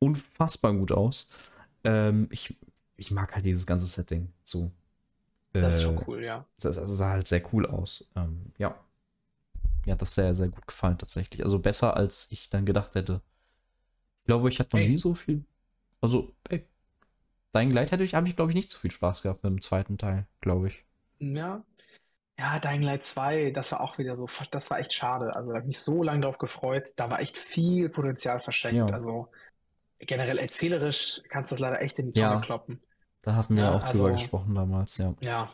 unfassbar 0.00 0.72
gut 0.74 0.92
aus. 0.92 1.30
Ähm, 1.84 2.28
ich, 2.30 2.56
ich 2.96 3.10
mag 3.10 3.34
halt 3.34 3.44
dieses 3.44 3.66
ganze 3.66 3.86
Setting 3.86 4.32
so. 4.44 4.70
Das 5.54 5.76
ist 5.76 5.80
Äh, 5.80 5.84
schon 5.84 6.00
cool, 6.06 6.24
ja. 6.24 6.46
das, 6.60 6.76
das 6.76 6.88
sah 6.90 7.10
halt 7.10 7.28
sehr 7.28 7.42
cool 7.54 7.66
aus. 7.66 8.06
Ähm, 8.16 8.52
ja. 8.58 8.74
Mir 9.84 9.92
hat 9.92 10.02
das 10.02 10.14
sehr, 10.14 10.34
sehr 10.34 10.48
gut 10.48 10.66
gefallen 10.66 10.98
tatsächlich. 10.98 11.42
Also 11.44 11.58
besser, 11.58 11.96
als 11.96 12.30
ich 12.30 12.50
dann 12.50 12.64
gedacht 12.66 12.94
hätte. 12.94 13.20
Ich 14.20 14.26
glaube, 14.26 14.48
ich 14.48 14.60
hatte 14.60 14.76
noch 14.76 14.82
Ey. 14.82 14.88
nie 14.90 14.96
so 14.96 15.14
viel. 15.14 15.44
Also, 16.00 16.32
ey, 16.48 16.66
Dying 17.54 17.70
Light 17.70 17.92
hätte 17.92 18.04
ich, 18.04 18.14
habe 18.14 18.28
ich, 18.28 18.36
glaube 18.36 18.50
ich, 18.50 18.54
nicht 18.56 18.70
so 18.70 18.78
viel 18.78 18.90
Spaß 18.90 19.22
gehabt 19.22 19.42
mit 19.44 19.50
dem 19.52 19.60
zweiten 19.60 19.98
Teil, 19.98 20.26
glaube 20.40 20.68
ich. 20.68 20.84
Ja. 21.18 21.64
Ja, 22.38 22.58
Dying 22.58 22.82
Light 22.82 23.04
2, 23.04 23.50
das 23.50 23.72
war 23.72 23.80
auch 23.82 23.98
wieder 23.98 24.16
so, 24.16 24.28
das 24.50 24.70
war 24.70 24.78
echt 24.78 24.92
schade. 24.94 25.34
Also 25.36 25.50
da 25.50 25.56
habe 25.56 25.64
ich 25.64 25.68
mich 25.68 25.80
so 25.80 26.02
lange 26.02 26.22
drauf 26.22 26.38
gefreut. 26.38 26.90
Da 26.96 27.10
war 27.10 27.20
echt 27.20 27.38
viel 27.38 27.88
Potenzial 27.88 28.40
verschenkt. 28.40 28.76
Ja. 28.76 28.86
Also 28.86 29.28
generell 29.98 30.38
erzählerisch 30.38 31.20
kannst 31.28 31.50
du 31.50 31.54
das 31.54 31.60
leider 31.60 31.80
echt 31.82 31.98
in 31.98 32.06
die 32.06 32.12
Tonne 32.12 32.34
Ja. 32.36 32.40
kloppen. 32.40 32.80
Da 33.20 33.36
hatten 33.36 33.54
wir 33.54 33.64
Ja, 33.64 33.70
auch 33.76 33.80
drüber 33.84 34.06
also- 34.06 34.12
gesprochen 34.14 34.54
damals, 34.54 34.96
ja. 34.98 35.14
Ja. 35.20 35.52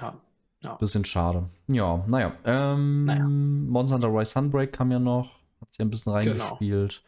Ja. 0.00 0.20
Ja. 0.64 0.74
Bisschen 0.74 1.04
schade. 1.04 1.48
Ja, 1.68 2.04
naja. 2.08 2.32
Ähm, 2.44 3.04
Naja. 3.04 3.24
Monster 3.24 3.94
Hunter 3.96 4.08
Rise 4.08 4.32
Sunbreak 4.32 4.72
kam 4.72 4.90
ja 4.90 4.98
noch. 4.98 5.36
Hat 5.60 5.72
sich 5.72 5.80
ein 5.80 5.90
bisschen 5.90 6.12
Genau. 6.22 6.44
reingespielt. 6.44 7.02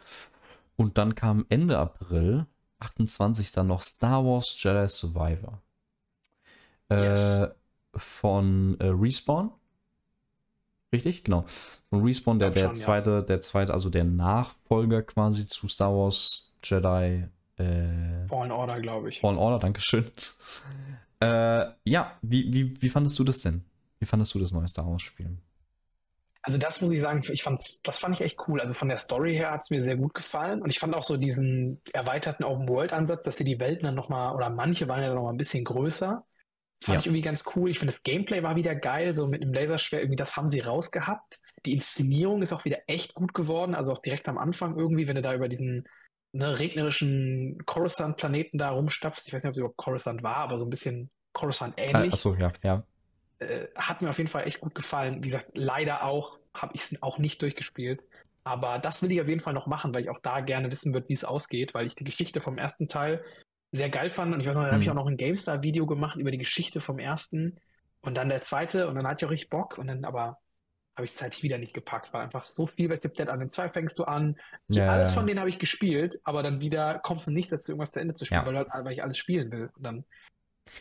Und 0.76 0.98
dann 0.98 1.14
kam 1.14 1.44
Ende 1.48 1.78
April, 1.78 2.46
28. 2.78 3.52
dann 3.52 3.66
noch 3.66 3.82
Star 3.82 4.24
Wars 4.24 4.54
Jedi 4.62 4.86
Survivor. 4.88 5.60
Äh, 6.90 7.04
Yes. 7.10 7.42
Von 7.96 8.78
äh, 8.78 8.86
Respawn. 8.86 9.50
Richtig? 10.92 11.24
Genau. 11.24 11.44
Von 11.90 12.04
Respawn, 12.04 12.38
der, 12.38 12.50
der 12.50 12.60
schon, 12.60 12.68
ja. 12.70 12.74
zweite, 12.74 13.22
der 13.24 13.40
zweite, 13.40 13.72
also 13.72 13.90
der 13.90 14.04
Nachfolger 14.04 15.02
quasi 15.02 15.46
zu 15.48 15.66
Star 15.68 15.92
Wars 15.92 16.52
Jedi 16.62 17.26
äh, 17.58 18.26
Fallen 18.28 18.52
Order, 18.52 18.80
glaube 18.80 19.08
ich. 19.08 19.20
Fallen 19.20 19.38
Order, 19.38 19.58
Dankeschön. 19.58 20.06
Äh, 21.20 21.66
ja, 21.84 22.18
wie, 22.22 22.52
wie, 22.52 22.80
wie 22.82 22.88
fandest 22.90 23.18
du 23.18 23.24
das 23.24 23.40
denn? 23.42 23.64
Wie 23.98 24.06
fandest 24.06 24.34
du 24.34 24.38
das 24.38 24.52
neue 24.52 24.68
Star 24.68 24.86
Wars 24.86 25.02
Spiel? 25.02 25.38
Also 26.42 26.56
das 26.58 26.80
muss 26.80 26.90
ich 26.92 27.00
sagen, 27.02 27.22
ich 27.30 27.42
fand's, 27.42 27.80
das 27.82 27.98
fand 27.98 28.14
ich 28.14 28.22
echt 28.22 28.38
cool. 28.48 28.60
Also 28.60 28.72
von 28.72 28.88
der 28.88 28.96
Story 28.96 29.34
her 29.34 29.50
hat 29.50 29.60
es 29.64 29.70
mir 29.70 29.82
sehr 29.82 29.96
gut 29.96 30.14
gefallen. 30.14 30.62
Und 30.62 30.70
ich 30.70 30.78
fand 30.78 30.94
auch 30.94 31.02
so 31.02 31.16
diesen 31.18 31.82
erweiterten 31.92 32.44
Open-World-Ansatz, 32.44 33.24
dass 33.24 33.36
sie 33.36 33.44
die 33.44 33.60
Welten 33.60 33.84
dann 33.84 33.94
nochmal, 33.94 34.34
oder 34.34 34.48
manche 34.48 34.88
waren 34.88 35.02
ja 35.02 35.08
dann 35.08 35.16
nochmal 35.16 35.34
ein 35.34 35.38
bisschen 35.38 35.64
größer. 35.64 36.24
Fand 36.82 36.96
Ja. 36.96 37.00
ich 37.00 37.06
irgendwie 37.06 37.22
ganz 37.22 37.44
cool. 37.56 37.70
Ich 37.70 37.78
finde, 37.78 37.92
das 37.92 38.02
Gameplay 38.04 38.42
war 38.42 38.56
wieder 38.56 38.74
geil, 38.74 39.14
so 39.14 39.28
mit 39.28 39.42
einem 39.42 39.52
Laserschwert, 39.54 40.02
irgendwie 40.02 40.16
das 40.16 40.36
haben 40.36 40.48
sie 40.48 40.60
rausgehabt. 40.60 41.40
Die 41.66 41.72
Inszenierung 41.74 42.42
ist 42.42 42.52
auch 42.54 42.64
wieder 42.64 42.78
echt 42.88 43.14
gut 43.14 43.34
geworden, 43.34 43.74
also 43.74 43.92
auch 43.92 43.98
direkt 43.98 44.28
am 44.28 44.38
Anfang 44.38 44.78
irgendwie, 44.78 45.06
wenn 45.06 45.16
du 45.16 45.22
da 45.22 45.34
über 45.34 45.48
diesen 45.48 45.86
ne, 46.32 46.58
regnerischen 46.58 47.58
Coruscant-Planeten 47.66 48.58
da 48.58 48.70
rumstapfst. 48.70 49.26
Ich 49.26 49.32
weiß 49.32 49.42
nicht, 49.44 49.50
ob 49.50 49.54
es 49.54 49.58
überhaupt 49.58 49.76
Coruscant 49.76 50.22
war, 50.22 50.36
aber 50.36 50.58
so 50.58 50.64
ein 50.64 50.70
bisschen 50.70 51.10
Coruscant 51.32 51.74
Äh, 51.76 51.82
ähnlich 51.90 52.12
achso, 52.12 52.34
ja, 52.36 52.52
ja. 52.62 52.86
äh, 53.38 53.66
hat 53.76 54.02
mir 54.02 54.10
auf 54.10 54.18
jeden 54.18 54.30
Fall 54.30 54.46
echt 54.46 54.60
gut 54.60 54.74
gefallen. 54.74 55.22
Wie 55.22 55.28
gesagt, 55.28 55.50
leider 55.54 56.04
auch 56.04 56.38
habe 56.54 56.72
ich 56.74 56.82
es 56.82 57.02
auch 57.02 57.18
nicht 57.18 57.40
durchgespielt. 57.42 58.02
Aber 58.44 58.78
das 58.78 59.02
will 59.02 59.12
ich 59.12 59.20
auf 59.20 59.28
jeden 59.28 59.40
Fall 59.40 59.52
noch 59.52 59.66
machen, 59.66 59.94
weil 59.94 60.02
ich 60.02 60.10
auch 60.10 60.20
da 60.22 60.40
gerne 60.40 60.70
wissen 60.72 60.94
würde, 60.94 61.08
wie 61.08 61.14
es 61.14 61.24
ausgeht, 61.24 61.74
weil 61.74 61.86
ich 61.86 61.94
die 61.94 62.04
Geschichte 62.04 62.40
vom 62.40 62.58
ersten 62.58 62.88
Teil 62.88 63.22
sehr 63.72 63.90
geil 63.90 64.10
fand. 64.10 64.34
Und 64.34 64.40
ich 64.40 64.46
weiß 64.46 64.56
noch, 64.56 64.64
da 64.64 64.72
habe 64.72 64.82
ich 64.82 64.88
Mhm. 64.88 64.90
auch 64.90 64.94
noch 64.94 65.06
ein 65.06 65.16
GameStar-Video 65.16 65.86
gemacht 65.86 66.16
über 66.18 66.30
die 66.30 66.38
Geschichte 66.38 66.80
vom 66.80 66.98
ersten 66.98 67.60
und 68.00 68.16
dann 68.16 68.28
der 68.30 68.42
zweite 68.42 68.88
und 68.88 68.94
dann 68.94 69.06
hatte 69.06 69.24
ich 69.24 69.26
auch 69.28 69.32
richtig 69.32 69.50
Bock 69.50 69.78
und 69.78 69.86
dann 69.88 70.04
aber 70.04 70.38
habe 70.96 71.04
ich 71.04 71.12
es 71.12 71.22
halt 71.22 71.42
wieder 71.42 71.58
nicht 71.58 71.72
gepackt, 71.72 72.12
weil 72.12 72.22
einfach 72.22 72.44
so 72.44 72.66
viel, 72.66 72.90
es 72.92 73.02
gibt 73.02 73.18
Dead 73.18 73.28
an 73.28 73.40
den 73.40 73.50
zwei 73.50 73.68
fängst 73.68 73.98
du 73.98 74.04
an. 74.04 74.36
Ja, 74.68 74.86
alles 74.86 75.10
ja. 75.10 75.14
von 75.14 75.26
denen 75.26 75.40
habe 75.40 75.48
ich 75.48 75.58
gespielt, 75.58 76.20
aber 76.24 76.42
dann 76.42 76.60
wieder 76.60 76.98
kommst 76.98 77.26
du 77.26 77.30
nicht 77.30 77.50
dazu, 77.50 77.72
irgendwas 77.72 77.90
zu 77.90 78.00
Ende 78.00 78.14
zu 78.14 78.24
spielen, 78.24 78.40
Ja. 78.40 78.46
weil, 78.46 78.56
halt, 78.56 78.68
weil 78.84 78.92
ich 78.92 79.02
alles 79.02 79.16
spielen 79.18 79.50
will. 79.50 79.70
Und 79.76 79.82
dann 79.82 80.04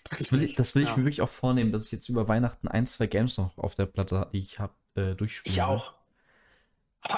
Das 0.10 0.32
will, 0.32 0.44
ich, 0.44 0.56
das 0.56 0.76
will 0.76 0.84
ich 0.84 0.96
mir 0.98 1.04
wirklich 1.04 1.22
auch 1.22 1.30
vornehmen, 1.30 1.72
dass 1.72 1.86
ich 1.88 1.92
jetzt 1.92 2.10
über 2.10 2.28
Weihnachten 2.28 2.68
ein, 2.68 2.86
zwei 2.86 3.08
Games 3.08 3.38
noch 3.38 3.58
auf 3.58 3.76
der 3.76 3.86
Platte, 3.86 4.28
die 4.34 4.40
ich 4.40 4.60
habe, 4.60 4.74
äh, 4.96 5.16
durchspiele. 5.16 5.54
Ich 5.54 5.62
auch. 5.62 5.94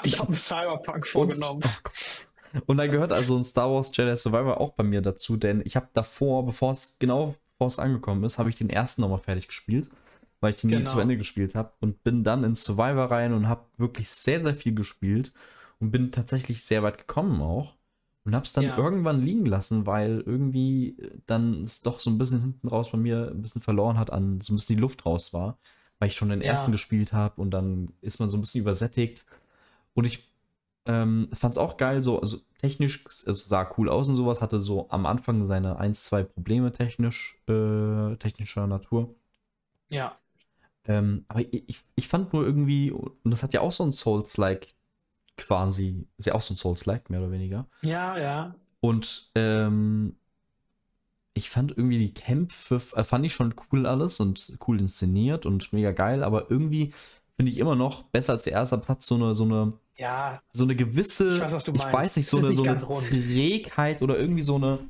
Ich 0.04 0.18
habe 0.18 0.28
einen 0.28 0.36
Cyberpunk 0.36 1.06
vorgenommen. 1.06 1.62
Und, 1.62 2.60
oh 2.60 2.62
und 2.66 2.76
da 2.76 2.86
gehört 2.86 3.12
also 3.12 3.36
ein 3.36 3.44
Star 3.44 3.70
Wars 3.70 3.96
Jedi 3.96 4.16
Survivor 4.16 4.60
auch 4.60 4.74
bei 4.74 4.84
mir 4.84 5.00
dazu, 5.02 5.36
denn 5.36 5.60
ich 5.64 5.74
habe 5.74 5.88
davor, 5.92 6.46
bevor 6.46 6.70
es 6.70 6.96
genau 7.00 7.34
bevor 7.62 7.68
es 7.68 7.78
angekommen 7.78 8.24
ist, 8.24 8.38
habe 8.38 8.50
ich 8.50 8.56
den 8.56 8.70
ersten 8.70 9.02
nochmal 9.02 9.20
fertig 9.20 9.46
gespielt, 9.46 9.88
weil 10.42 10.52
ich 10.54 10.60
den 10.62 10.72
nie 10.72 10.84
Genau. 10.84 10.90
zu 10.90 11.00
Ende 11.00 11.16
gespielt 11.18 11.54
habe 11.56 11.72
und 11.80 12.04
bin 12.04 12.24
dann 12.24 12.44
ins 12.44 12.64
Survivor 12.64 13.06
rein 13.10 13.34
und 13.34 13.48
habe 13.48 13.66
wirklich 13.78 14.10
sehr, 14.10 14.40
sehr 14.40 14.54
viel 14.54 14.74
gespielt 14.74 15.32
und 15.80 15.90
bin 15.92 16.12
tatsächlich 16.12 16.64
sehr 16.64 16.82
weit 16.84 16.98
gekommen 16.98 17.42
auch 17.42 17.76
und 18.24 18.34
habe 18.34 18.44
es 18.46 18.52
dann 18.52 18.66
Ja. 18.66 18.76
irgendwann 18.76 19.22
liegen 19.22 19.46
lassen, 19.46 19.86
weil 19.86 20.22
irgendwie 20.26 20.96
dann 21.26 21.64
es 21.64 21.80
doch 21.82 22.00
so 22.00 22.10
ein 22.10 22.18
bisschen 22.18 22.40
hinten 22.42 22.68
raus 22.68 22.90
bei 22.92 22.98
mir 22.98 23.30
ein 23.32 23.42
bisschen 23.42 23.62
verloren 23.62 23.98
hat 23.98 24.12
an, 24.12 24.40
so 24.42 24.52
ein 24.52 24.56
bisschen 24.56 24.76
die 24.76 24.82
Luft 24.82 25.06
raus 25.06 25.32
war, 25.32 25.58
weil 25.98 26.08
ich 26.08 26.16
schon 26.16 26.28
den 26.30 26.42
Ja. 26.42 26.50
ersten 26.50 26.72
gespielt 26.72 27.12
habe 27.12 27.40
und 27.40 27.50
dann 27.52 27.92
ist 28.02 28.20
man 28.20 28.30
so 28.30 28.36
ein 28.38 28.42
bisschen 28.42 28.60
übersättigt 28.62 29.26
und 29.94 30.04
ich 30.06 30.30
ähm, 30.86 31.28
fand 31.34 31.54
es 31.54 31.58
auch 31.58 31.76
geil, 31.76 32.02
so 32.02 32.20
also 32.20 32.38
technisch, 32.58 33.04
also 33.06 33.32
sah 33.34 33.70
cool 33.78 33.88
aus 33.88 34.08
und 34.08 34.16
sowas, 34.16 34.42
hatte 34.42 34.60
so 34.60 34.90
am 34.90 35.06
Anfang 35.06 35.46
seine 35.46 35.78
ein, 35.78 35.94
zwei 35.94 36.24
Probleme 36.24 36.72
technisch, 36.72 37.38
äh, 37.48 38.16
technischer 38.16 38.66
Natur. 38.66 39.14
Ja. 39.90 40.18
Ähm, 40.86 41.24
aber 41.28 41.40
ich, 41.40 41.84
ich- 41.96 42.08
fand 42.08 42.32
nur 42.32 42.44
irgendwie, 42.44 42.90
und 42.90 43.14
das 43.24 43.42
hat 43.42 43.54
ja 43.54 43.60
auch 43.60 43.72
so 43.72 43.84
ein 43.84 43.92
Souls-like 43.92 44.68
quasi, 45.36 46.06
ist 46.18 46.26
ja 46.26 46.34
auch 46.34 46.40
so 46.40 46.54
ein 46.54 46.56
Souls-like, 46.56 47.08
mehr 47.10 47.20
oder 47.20 47.30
weniger. 47.30 47.66
Ja, 47.82 48.18
ja. 48.18 48.54
Und 48.80 49.30
ähm, 49.34 50.16
ich 51.34 51.48
fand 51.50 51.70
irgendwie 51.76 51.98
die 51.98 52.12
Kämpfe, 52.14 52.80
äh, 52.94 53.04
fand 53.04 53.24
ich 53.24 53.32
schon 53.32 53.54
cool 53.72 53.86
alles 53.86 54.20
und 54.20 54.58
cool 54.66 54.78
inszeniert 54.80 55.46
und 55.46 55.72
mega 55.72 55.92
geil, 55.92 56.22
aber 56.22 56.50
irgendwie 56.50 56.92
finde 57.36 57.50
ich 57.52 57.58
immer 57.58 57.74
noch 57.74 58.02
besser 58.04 58.34
als 58.34 58.44
der 58.44 58.52
erste, 58.54 58.74
aber 58.76 58.82
es 58.82 58.88
hat 58.88 59.02
so 59.02 59.14
eine, 59.14 59.34
so 59.34 59.44
eine, 59.44 59.72
Ja, 59.96 60.42
so 60.52 60.64
eine 60.64 60.76
gewisse, 60.76 61.36
Ich 61.36 61.40
weiß, 61.42 61.52
ich 61.68 61.80
weiß 61.92 62.16
nicht, 62.16 62.26
so 62.28 62.36
eine, 62.38 62.52
so 62.52 62.62
eine. 62.64 62.76
Trägheit 63.08 64.02
oder 64.02 64.18
irgendwie 64.18 64.42
so 64.42 64.56
eine. 64.56 64.80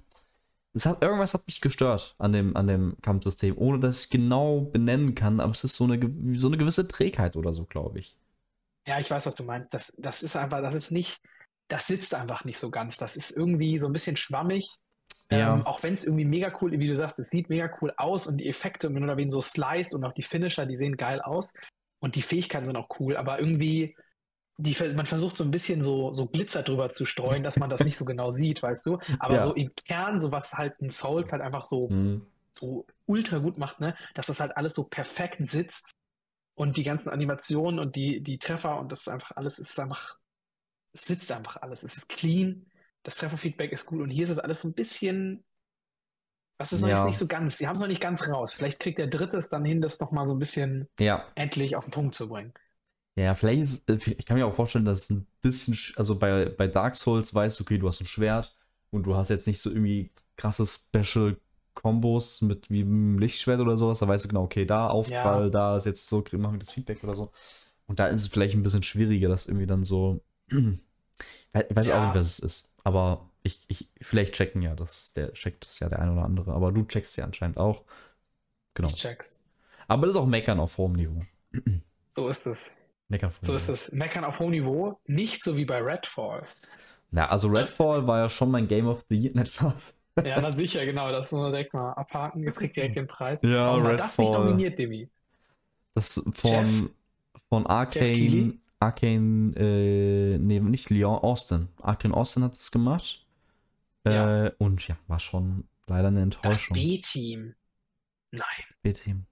Es 0.74 0.86
hat, 0.86 1.02
irgendwas 1.02 1.34
hat 1.34 1.46
mich 1.46 1.60
gestört 1.60 2.14
an 2.18 2.32
dem, 2.32 2.56
an 2.56 2.66
dem 2.66 2.96
Kampfsystem, 3.02 3.56
ohne 3.58 3.78
dass 3.78 4.04
ich 4.04 4.10
genau 4.10 4.60
benennen 4.62 5.14
kann, 5.14 5.40
aber 5.40 5.52
es 5.52 5.64
ist 5.64 5.76
so 5.76 5.84
eine, 5.84 5.98
so 6.38 6.48
eine 6.48 6.56
gewisse 6.56 6.88
Trägheit 6.88 7.36
oder 7.36 7.52
so, 7.52 7.64
glaube 7.66 7.98
ich. 7.98 8.16
ja, 8.86 8.98
ich 8.98 9.10
weiß, 9.10 9.26
was 9.26 9.34
du 9.34 9.44
meinst. 9.44 9.72
Das, 9.74 9.92
das 9.98 10.22
ist 10.22 10.36
einfach, 10.36 10.62
das 10.62 10.74
ist 10.74 10.90
nicht, 10.90 11.20
das 11.68 11.86
sitzt 11.86 12.14
einfach 12.14 12.44
nicht 12.44 12.58
so 12.58 12.70
ganz. 12.70 12.96
Das 12.96 13.16
ist 13.16 13.30
irgendwie 13.30 13.78
so 13.78 13.86
ein 13.86 13.92
bisschen 13.92 14.16
schwammig. 14.16 14.68
Ja. 15.30 15.54
Ähm, 15.54 15.66
auch 15.66 15.82
wenn 15.82 15.94
es 15.94 16.04
irgendwie 16.04 16.24
mega 16.24 16.52
cool, 16.60 16.72
wie 16.72 16.88
du 16.88 16.96
sagst, 16.96 17.18
es 17.18 17.30
sieht 17.30 17.48
mega 17.48 17.70
cool 17.80 17.92
aus 17.96 18.26
und 18.26 18.38
die 18.38 18.48
Effekte, 18.48 18.88
und 18.88 18.94
wenn 18.94 19.02
du 19.02 19.08
da 19.08 19.16
wen 19.16 19.30
so 19.30 19.40
sliced 19.40 19.94
und 19.94 20.04
auch 20.04 20.12
die 20.12 20.22
Finisher, 20.22 20.66
die 20.66 20.76
sehen 20.76 20.96
geil 20.96 21.20
aus 21.20 21.54
und 22.00 22.16
die 22.16 22.22
Fähigkeiten 22.22 22.66
sind 22.66 22.76
auch 22.76 22.88
cool, 23.00 23.16
aber 23.16 23.38
irgendwie, 23.38 23.96
die, 24.58 24.76
man 24.94 25.06
versucht 25.06 25.36
so 25.36 25.44
ein 25.44 25.50
bisschen 25.50 25.82
so, 25.82 26.12
so 26.12 26.26
Glitzer 26.26 26.62
drüber 26.62 26.90
zu 26.90 27.04
streuen, 27.06 27.42
dass 27.42 27.58
man 27.58 27.70
das 27.70 27.84
nicht 27.84 27.96
so 27.96 28.04
genau 28.04 28.30
sieht, 28.30 28.62
weißt 28.62 28.86
du? 28.86 28.98
Aber 29.18 29.36
Ja. 29.36 29.42
so 29.42 29.54
im 29.54 29.74
Kern, 29.74 30.20
so 30.20 30.30
was 30.30 30.54
halt 30.54 30.80
ein 30.80 30.90
Souls 30.90 31.32
halt 31.32 31.42
einfach 31.42 31.66
so 31.66 31.88
Hm. 31.88 32.26
so 32.52 32.86
ultra 33.06 33.38
gut 33.38 33.56
macht, 33.58 33.80
ne? 33.80 33.94
Dass 34.14 34.26
das 34.26 34.38
halt 34.40 34.56
alles 34.56 34.74
so 34.74 34.84
perfekt 34.84 35.38
sitzt 35.40 35.90
und 36.54 36.76
die 36.76 36.82
ganzen 36.84 37.08
Animationen 37.08 37.80
und 37.80 37.96
die, 37.96 38.22
die 38.22 38.38
Treffer 38.38 38.78
und 38.78 38.92
das 38.92 39.00
ist 39.00 39.08
einfach 39.08 39.32
alles, 39.36 39.58
es 39.58 39.70
ist 39.70 39.80
einfach, 39.80 40.18
es 40.92 41.02
sitzt 41.06 41.32
einfach 41.32 41.56
alles. 41.62 41.82
Es 41.82 41.96
ist 41.96 42.08
clean, 42.08 42.70
das 43.04 43.16
Trefferfeedback 43.16 43.72
ist 43.72 43.86
gut 43.86 44.00
und 44.02 44.10
hier 44.10 44.24
ist 44.24 44.30
es 44.30 44.38
alles 44.38 44.60
so 44.60 44.68
ein 44.68 44.74
bisschen, 44.74 45.44
was 46.58 46.72
ist 46.72 46.82
noch 46.82 46.88
Ja. 46.88 47.04
nicht 47.04 47.18
so 47.18 47.26
ganz, 47.26 47.58
sie 47.58 47.66
haben 47.66 47.74
es 47.74 47.80
noch 47.80 47.88
nicht 47.88 48.00
ganz 48.02 48.28
raus. 48.28 48.52
Vielleicht 48.52 48.78
kriegt 48.80 48.98
der 48.98 49.06
Dritte 49.08 49.38
es 49.38 49.48
dann 49.48 49.64
hin, 49.64 49.80
das 49.80 49.98
noch 49.98 50.12
mal 50.12 50.26
so 50.28 50.34
ein 50.34 50.38
bisschen 50.38 50.88
Ja. 50.98 51.32
endlich 51.34 51.74
auf 51.76 51.84
den 51.86 51.90
Punkt 51.92 52.14
zu 52.14 52.28
bringen. 52.28 52.52
Ja, 53.14 53.34
vielleicht 53.34 53.62
ist, 53.62 53.88
äh, 53.90 53.98
ich 54.18 54.24
kann 54.26 54.38
mir 54.38 54.46
auch 54.46 54.54
vorstellen, 54.54 54.84
dass 54.84 55.02
es 55.04 55.10
ein 55.10 55.26
bisschen, 55.42 55.74
sch- 55.74 55.96
also 55.98 56.18
bei, 56.18 56.46
bei 56.46 56.66
Dark 56.66 56.96
Souls 56.96 57.34
weißt 57.34 57.58
du, 57.60 57.64
okay, 57.64 57.78
du 57.78 57.86
hast 57.88 58.00
ein 58.00 58.06
Schwert 58.06 58.56
und 58.90 59.04
du 59.04 59.16
hast 59.16 59.28
jetzt 59.28 59.46
nicht 59.46 59.60
so 59.60 59.70
irgendwie 59.70 60.10
krasse 60.36 60.64
Special 60.66 61.36
Kombos 61.74 62.40
mit 62.42 62.70
wie 62.70 62.82
einem 62.82 63.18
Lichtschwert 63.18 63.60
oder 63.60 63.76
sowas, 63.78 63.98
da 64.00 64.08
weißt 64.08 64.24
du 64.24 64.28
genau, 64.28 64.42
okay, 64.44 64.64
da 64.66 64.88
Aufprall, 64.88 65.44
Ja. 65.44 65.50
da 65.50 65.76
ist 65.76 65.86
jetzt 65.86 66.06
so, 66.08 66.18
machen 66.32 66.54
wir 66.54 66.58
das 66.58 66.70
Feedback 66.72 67.02
oder 67.04 67.14
so. 67.14 67.32
Und 67.86 67.98
da 68.00 68.06
ist 68.08 68.22
es 68.22 68.28
vielleicht 68.28 68.54
ein 68.54 68.62
bisschen 68.62 68.82
schwieriger, 68.82 69.28
das 69.28 69.46
irgendwie 69.46 69.66
dann 69.66 69.84
so, 69.84 70.22
ich 70.48 70.56
weiß 71.52 71.90
auch 71.90 72.00
Ja. 72.00 72.00
nicht, 72.00 72.14
was 72.14 72.28
es 72.28 72.38
ist, 72.40 72.72
aber 72.84 73.28
ich, 73.42 73.64
ich, 73.68 73.90
vielleicht 74.00 74.34
checken 74.34 74.62
ja, 74.62 74.74
das, 74.74 75.12
der 75.14 75.32
checkt 75.34 75.64
das 75.66 75.80
ja 75.80 75.88
der 75.88 75.98
eine 76.00 76.12
oder 76.12 76.24
andere, 76.24 76.52
aber 76.54 76.72
du 76.72 76.84
checkst 76.84 77.16
ja 77.16 77.24
anscheinend 77.24 77.58
auch. 77.58 77.84
Genau. 78.74 78.88
Ich 78.88 78.96
check's. 78.96 79.40
Aber 79.88 80.06
das 80.06 80.14
ist 80.14 80.20
auch 80.20 80.26
Meckern 80.26 80.60
auf 80.60 80.78
hohem 80.78 80.94
Niveau. 80.94 81.22
So 82.16 82.28
ist 82.28 82.46
es. 82.46 82.70
Meckern 83.12 83.28
auf 83.28 83.36
hohem 83.38 83.46
So 83.46 83.52
Niveau. 83.52 83.56
ist 83.56 83.68
es. 83.68 83.92
Meckern 83.92 84.24
auf 84.24 84.38
hohem 84.40 84.50
Niveau, 84.50 85.00
nicht 85.06 85.44
so 85.44 85.56
wie 85.56 85.64
bei 85.64 85.78
Redfall. 85.80 86.42
Ja, 87.12 87.28
also 87.28 87.48
Redfall 87.48 88.06
war 88.06 88.18
ja 88.20 88.28
schon 88.30 88.50
mein 88.50 88.66
Game 88.66 88.86
of 88.86 89.04
the 89.08 89.16
Year, 89.16 89.32
nicht 89.34 89.62
was? 89.62 89.94
Ja, 90.24 90.40
das 90.40 90.56
will 90.56 90.64
ich 90.64 90.74
ja 90.74 90.84
genau. 90.84 91.10
Das 91.12 91.30
muss 91.32 91.40
man 91.40 91.52
direkt 91.52 91.72
mal 91.74 91.92
abhaken. 91.92 92.42
Ihr 92.42 92.52
kriegt 92.52 92.76
direkt 92.76 92.96
den 92.96 93.06
Preis. 93.06 93.40
Ja, 93.42 93.66
Warum 93.66 93.84
war 93.84 93.96
das 93.96 94.18
nicht 94.18 94.28
Redfall. 94.28 94.44
nominiert, 94.46 94.78
Demi? 94.78 95.08
Das 95.94 96.22
von, 96.32 96.50
Jeff? 96.50 96.90
von 97.48 97.66
Arcane? 97.66 98.58
Arcane, 98.80 99.52
äh, 99.56 100.38
nee, 100.38 100.58
nicht 100.60 100.90
Leon, 100.90 101.16
Austin. 101.18 101.68
Arcane 101.80 102.14
Austin 102.14 102.42
hat 102.44 102.56
das 102.56 102.70
gemacht. 102.72 103.24
Äh, 104.04 104.14
Ja. 104.14 104.50
Und 104.58 104.88
ja, 104.88 104.96
war 105.06 105.18
schon 105.20 105.64
leider 105.86 106.08
eine 106.08 106.16
Das 106.20 106.24
Enttäuschung. 106.36 106.74
B-Team. 106.74 107.54
Nein. 108.32 108.42
B-Team. 108.82 109.26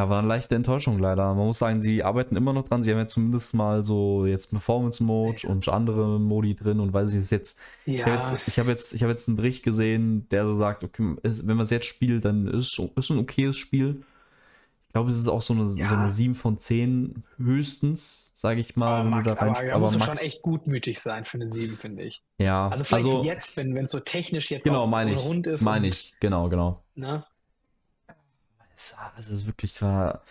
Ja, 0.00 0.08
war 0.08 0.18
eine 0.20 0.28
leichte 0.28 0.54
Enttäuschung 0.54 0.98
leider. 0.98 1.34
Man 1.34 1.46
muss 1.46 1.58
sagen, 1.58 1.80
sie 1.82 2.02
arbeiten 2.02 2.34
immer 2.36 2.54
noch 2.54 2.66
dran. 2.68 2.82
Sie 2.82 2.90
haben 2.90 2.98
ja 2.98 3.06
zumindest 3.06 3.52
mal 3.54 3.84
so 3.84 4.24
jetzt 4.24 4.46
Performance 4.50 5.02
Mode 5.02 5.46
und 5.46 5.68
andere 5.68 6.18
Modi 6.18 6.54
drin 6.56 6.80
und 6.80 6.92
weiß 6.94 7.12
ich 7.12 7.18
es 7.20 7.30
jetzt. 7.30 7.60
Ich 8.00 8.06
Ja, 8.06 8.06
habe 8.06 8.14
jetzt, 8.16 8.42
ich 8.46 8.58
habe 8.58 8.70
jetzt, 8.70 8.94
ich 8.94 9.02
habe 9.02 9.10
jetzt 9.12 9.28
einen 9.28 9.36
Bericht 9.36 9.62
gesehen, 9.62 10.26
der 10.30 10.46
so 10.46 10.56
sagt, 10.56 10.84
okay, 10.84 11.16
wenn 11.22 11.56
man 11.56 11.64
es 11.64 11.70
jetzt 11.70 11.86
spielt, 11.86 12.24
dann 12.24 12.46
ist 12.46 12.78
es 12.78 13.10
ein 13.10 13.18
okayes 13.18 13.56
Spiel. 13.58 14.06
Ich 14.88 14.92
glaube, 14.94 15.10
es 15.10 15.18
ist 15.18 15.28
auch 15.28 15.42
so 15.42 15.54
eine, 15.54 15.66
so 15.68 15.82
Ja. 15.82 15.94
eine 15.94 16.10
7 16.10 16.34
von 16.34 16.58
10 16.58 17.24
höchstens, 17.38 18.32
sage 18.34 18.60
ich 18.60 18.76
mal, 18.76 18.98
aber, 19.00 19.04
wenn 19.04 19.10
Max, 19.10 19.22
du 19.24 19.34
da 19.34 19.34
rein, 19.34 19.54
aber 19.54 19.62
da 19.70 19.76
aber 19.76 19.78
musst 19.78 19.98
Max, 19.98 20.20
schon 20.20 20.26
echt 20.26 20.42
gutmütig 20.42 21.00
sein 21.00 21.24
für 21.24 21.34
eine 21.38 21.50
7, 21.50 21.76
finde 21.78 22.02
ich. 22.04 22.22
ja, 22.38 22.68
Also 22.68 22.84
vielleicht 22.84 23.06
also, 23.06 23.24
jetzt, 23.24 23.56
wenn 23.56 23.76
es 23.76 23.90
so 23.92 24.00
technisch 24.00 24.50
jetzt 24.50 24.64
genau, 24.64 24.82
auch 24.84 24.86
meine 24.86 25.12
ich, 25.12 25.20
rund 25.24 25.46
ist. 25.46 25.62
meine 25.62 25.88
ich, 25.88 26.16
genau, 26.20 26.48
genau. 26.48 26.82
Ne? 26.94 27.24
Es, 28.80 28.96
war- 28.96 29.12
es 29.18 29.28
ist 29.30 29.46
wirklich 29.46 29.74
zwar 29.74 30.22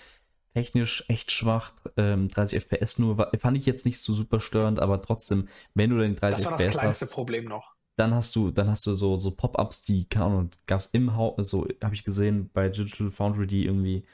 technisch 0.56 1.06
echt 1.10 1.32
schwach, 1.32 1.74
ähm, 1.98 2.30
30 2.30 2.58
FPS 2.60 3.00
nur, 3.00 3.18
war, 3.18 3.32
fand 3.40 3.58
ich 3.58 3.66
jetzt 3.68 3.86
nicht 3.86 4.00
so 4.02 4.14
super 4.14 4.40
störend, 4.40 4.80
aber 4.80 5.02
trotzdem, 5.02 5.48
wenn 5.76 5.92
du 5.92 6.00
den 6.00 6.16
30 6.16 6.46
Das 6.46 6.46
war 6.46 6.52
das 6.54 6.62
FPS 6.62 6.72
kleinste 6.72 7.06
hast, 7.06 7.08
Problem 7.08 7.46
noch. 7.46 7.76
dann 7.98 8.14
hast 8.16 8.36
du, 8.36 8.52
dann 8.52 8.70
hast 8.70 8.86
du 8.88 8.94
so, 8.96 9.18
so 9.18 9.32
Pop-ups, 9.32 9.82
die, 9.84 10.08
keine 10.10 10.26
Ahnung, 10.28 10.52
gab 10.68 10.82
es 10.82 10.88
im 10.88 11.16
Haus, 11.16 11.50
so 11.52 11.68
habe 11.84 11.96
ich 11.96 12.04
gesehen 12.06 12.50
bei 12.54 12.70
Digital 12.70 13.12
Foundry, 13.12 13.48
die 13.48 13.66
irgendwie 13.66 14.06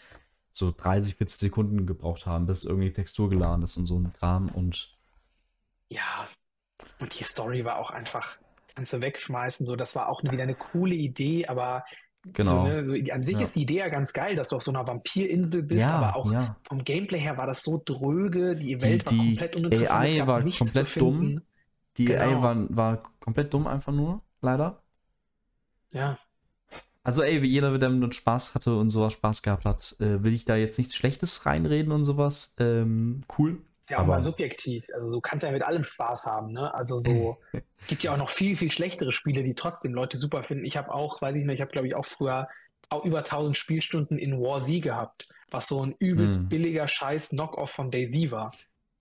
so 0.51 0.73
30, 0.75 1.15
40 1.17 1.37
Sekunden 1.37 1.85
gebraucht 1.87 2.25
haben, 2.27 2.47
bis 2.47 2.65
irgendwie 2.65 2.93
Textur 2.93 3.29
geladen 3.29 3.63
ist 3.63 3.77
und 3.77 3.85
so 3.87 3.99
ein 3.99 4.13
Kram 4.13 4.49
und 4.49 4.97
Ja. 5.89 6.27
Und 6.99 7.19
die 7.19 7.23
Story 7.23 7.65
war 7.65 7.77
auch 7.79 7.91
einfach, 7.91 8.37
kannst 8.75 8.93
du 8.93 9.01
wegschmeißen, 9.01 9.65
so, 9.65 9.75
das 9.75 9.95
war 9.95 10.09
auch 10.09 10.23
wieder 10.23 10.43
eine 10.43 10.55
coole 10.55 10.95
Idee, 10.95 11.47
aber 11.47 11.85
genau. 12.33 12.51
so, 12.51 12.59
ne, 12.59 12.85
so, 12.85 12.93
an 13.11 13.23
sich 13.23 13.39
Ja. 13.39 13.45
ist 13.45 13.55
die 13.55 13.61
Idee 13.63 13.77
ja 13.79 13.89
ganz 13.89 14.13
geil, 14.13 14.35
dass 14.35 14.49
du 14.49 14.55
auf 14.57 14.61
so 14.63 14.71
einer 14.71 14.87
Vampirinsel 14.87 15.63
bist, 15.63 15.81
ja, 15.81 15.91
aber 15.91 16.15
auch 16.15 16.31
ja. 16.31 16.55
vom 16.67 16.83
Gameplay 16.83 17.19
her 17.19 17.37
war 17.37 17.47
das 17.47 17.63
so 17.63 17.81
dröge, 17.83 18.55
die 18.55 18.81
Welt 18.81 19.05
war 19.05 19.13
die 19.13 19.17
komplett 19.17 19.55
uninteressant, 19.55 20.05
AI 20.05 20.09
es 20.09 20.27
war 20.27 20.43
komplett 20.49 20.99
dumm. 21.01 21.41
Die 21.97 22.05
Genau. 22.05 22.21
AI 22.21 22.41
war, 22.41 22.75
war 22.75 23.03
komplett 23.19 23.53
dumm 23.53 23.67
einfach 23.67 23.93
nur, 23.93 24.21
leider. 24.41 24.83
Ja, 25.91 26.19
Also 27.03 27.21
ey, 27.23 27.41
wie 27.41 27.47
jeder, 27.47 27.69
der 27.77 27.89
damit 27.89 28.15
Spaß 28.15 28.55
hatte 28.55 28.75
und 28.77 28.89
sowas 28.89 29.13
Spaß 29.13 29.43
gehabt 29.43 29.65
hat, 29.65 29.95
äh, 29.99 30.23
will 30.23 30.33
ich 30.33 30.45
da 30.45 30.55
jetzt 30.55 30.77
nichts 30.77 30.95
Schlechtes 30.95 31.45
reinreden 31.45 31.91
und 31.91 32.03
sowas. 32.03 32.55
Ähm, 32.59 33.21
cool. 33.37 33.61
Ist 33.85 33.91
ja 33.91 33.97
auch 33.97 34.01
Aber- 34.01 34.13
mal 34.15 34.23
subjektiv. 34.23 34.85
Also 34.93 35.11
du 35.11 35.21
kannst 35.21 35.43
ja 35.43 35.51
mit 35.51 35.63
allem 35.63 35.83
Spaß 35.83 36.25
haben, 36.25 36.51
ne? 36.51 36.73
Also 36.73 36.99
so 36.99 37.37
gibt 37.87 38.03
ja 38.03 38.13
auch 38.13 38.17
noch 38.17 38.29
viel, 38.29 38.55
viel 38.55 38.71
schlechtere 38.71 39.11
Spiele, 39.11 39.43
die 39.43 39.53
trotzdem 39.53 39.93
Leute 39.93 40.17
super 40.17 40.43
finden. 40.43 40.65
Ich 40.65 40.75
habe 40.77 40.91
auch, 40.93 41.21
weiß 41.21 41.35
ich 41.35 41.45
nicht, 41.45 41.55
ich 41.55 41.61
habe 41.61 41.71
glaube 41.71 41.87
ich 41.87 41.95
auch 41.95 42.05
früher 42.05 42.47
auch 42.89 43.05
über 43.05 43.19
1000 43.19 43.55
Spielstunden 43.57 44.17
in 44.17 44.39
War 44.41 44.59
Z 44.61 44.81
gehabt, 44.81 45.27
was 45.51 45.67
so 45.67 45.83
ein 45.85 45.95
übelst 45.99 46.39
Hm. 46.41 46.49
billiger 46.49 46.87
Scheiß 46.87 47.29
Knock-off 47.29 47.71
von 47.71 47.89
Daisy 47.91 48.31
war. 48.31 48.51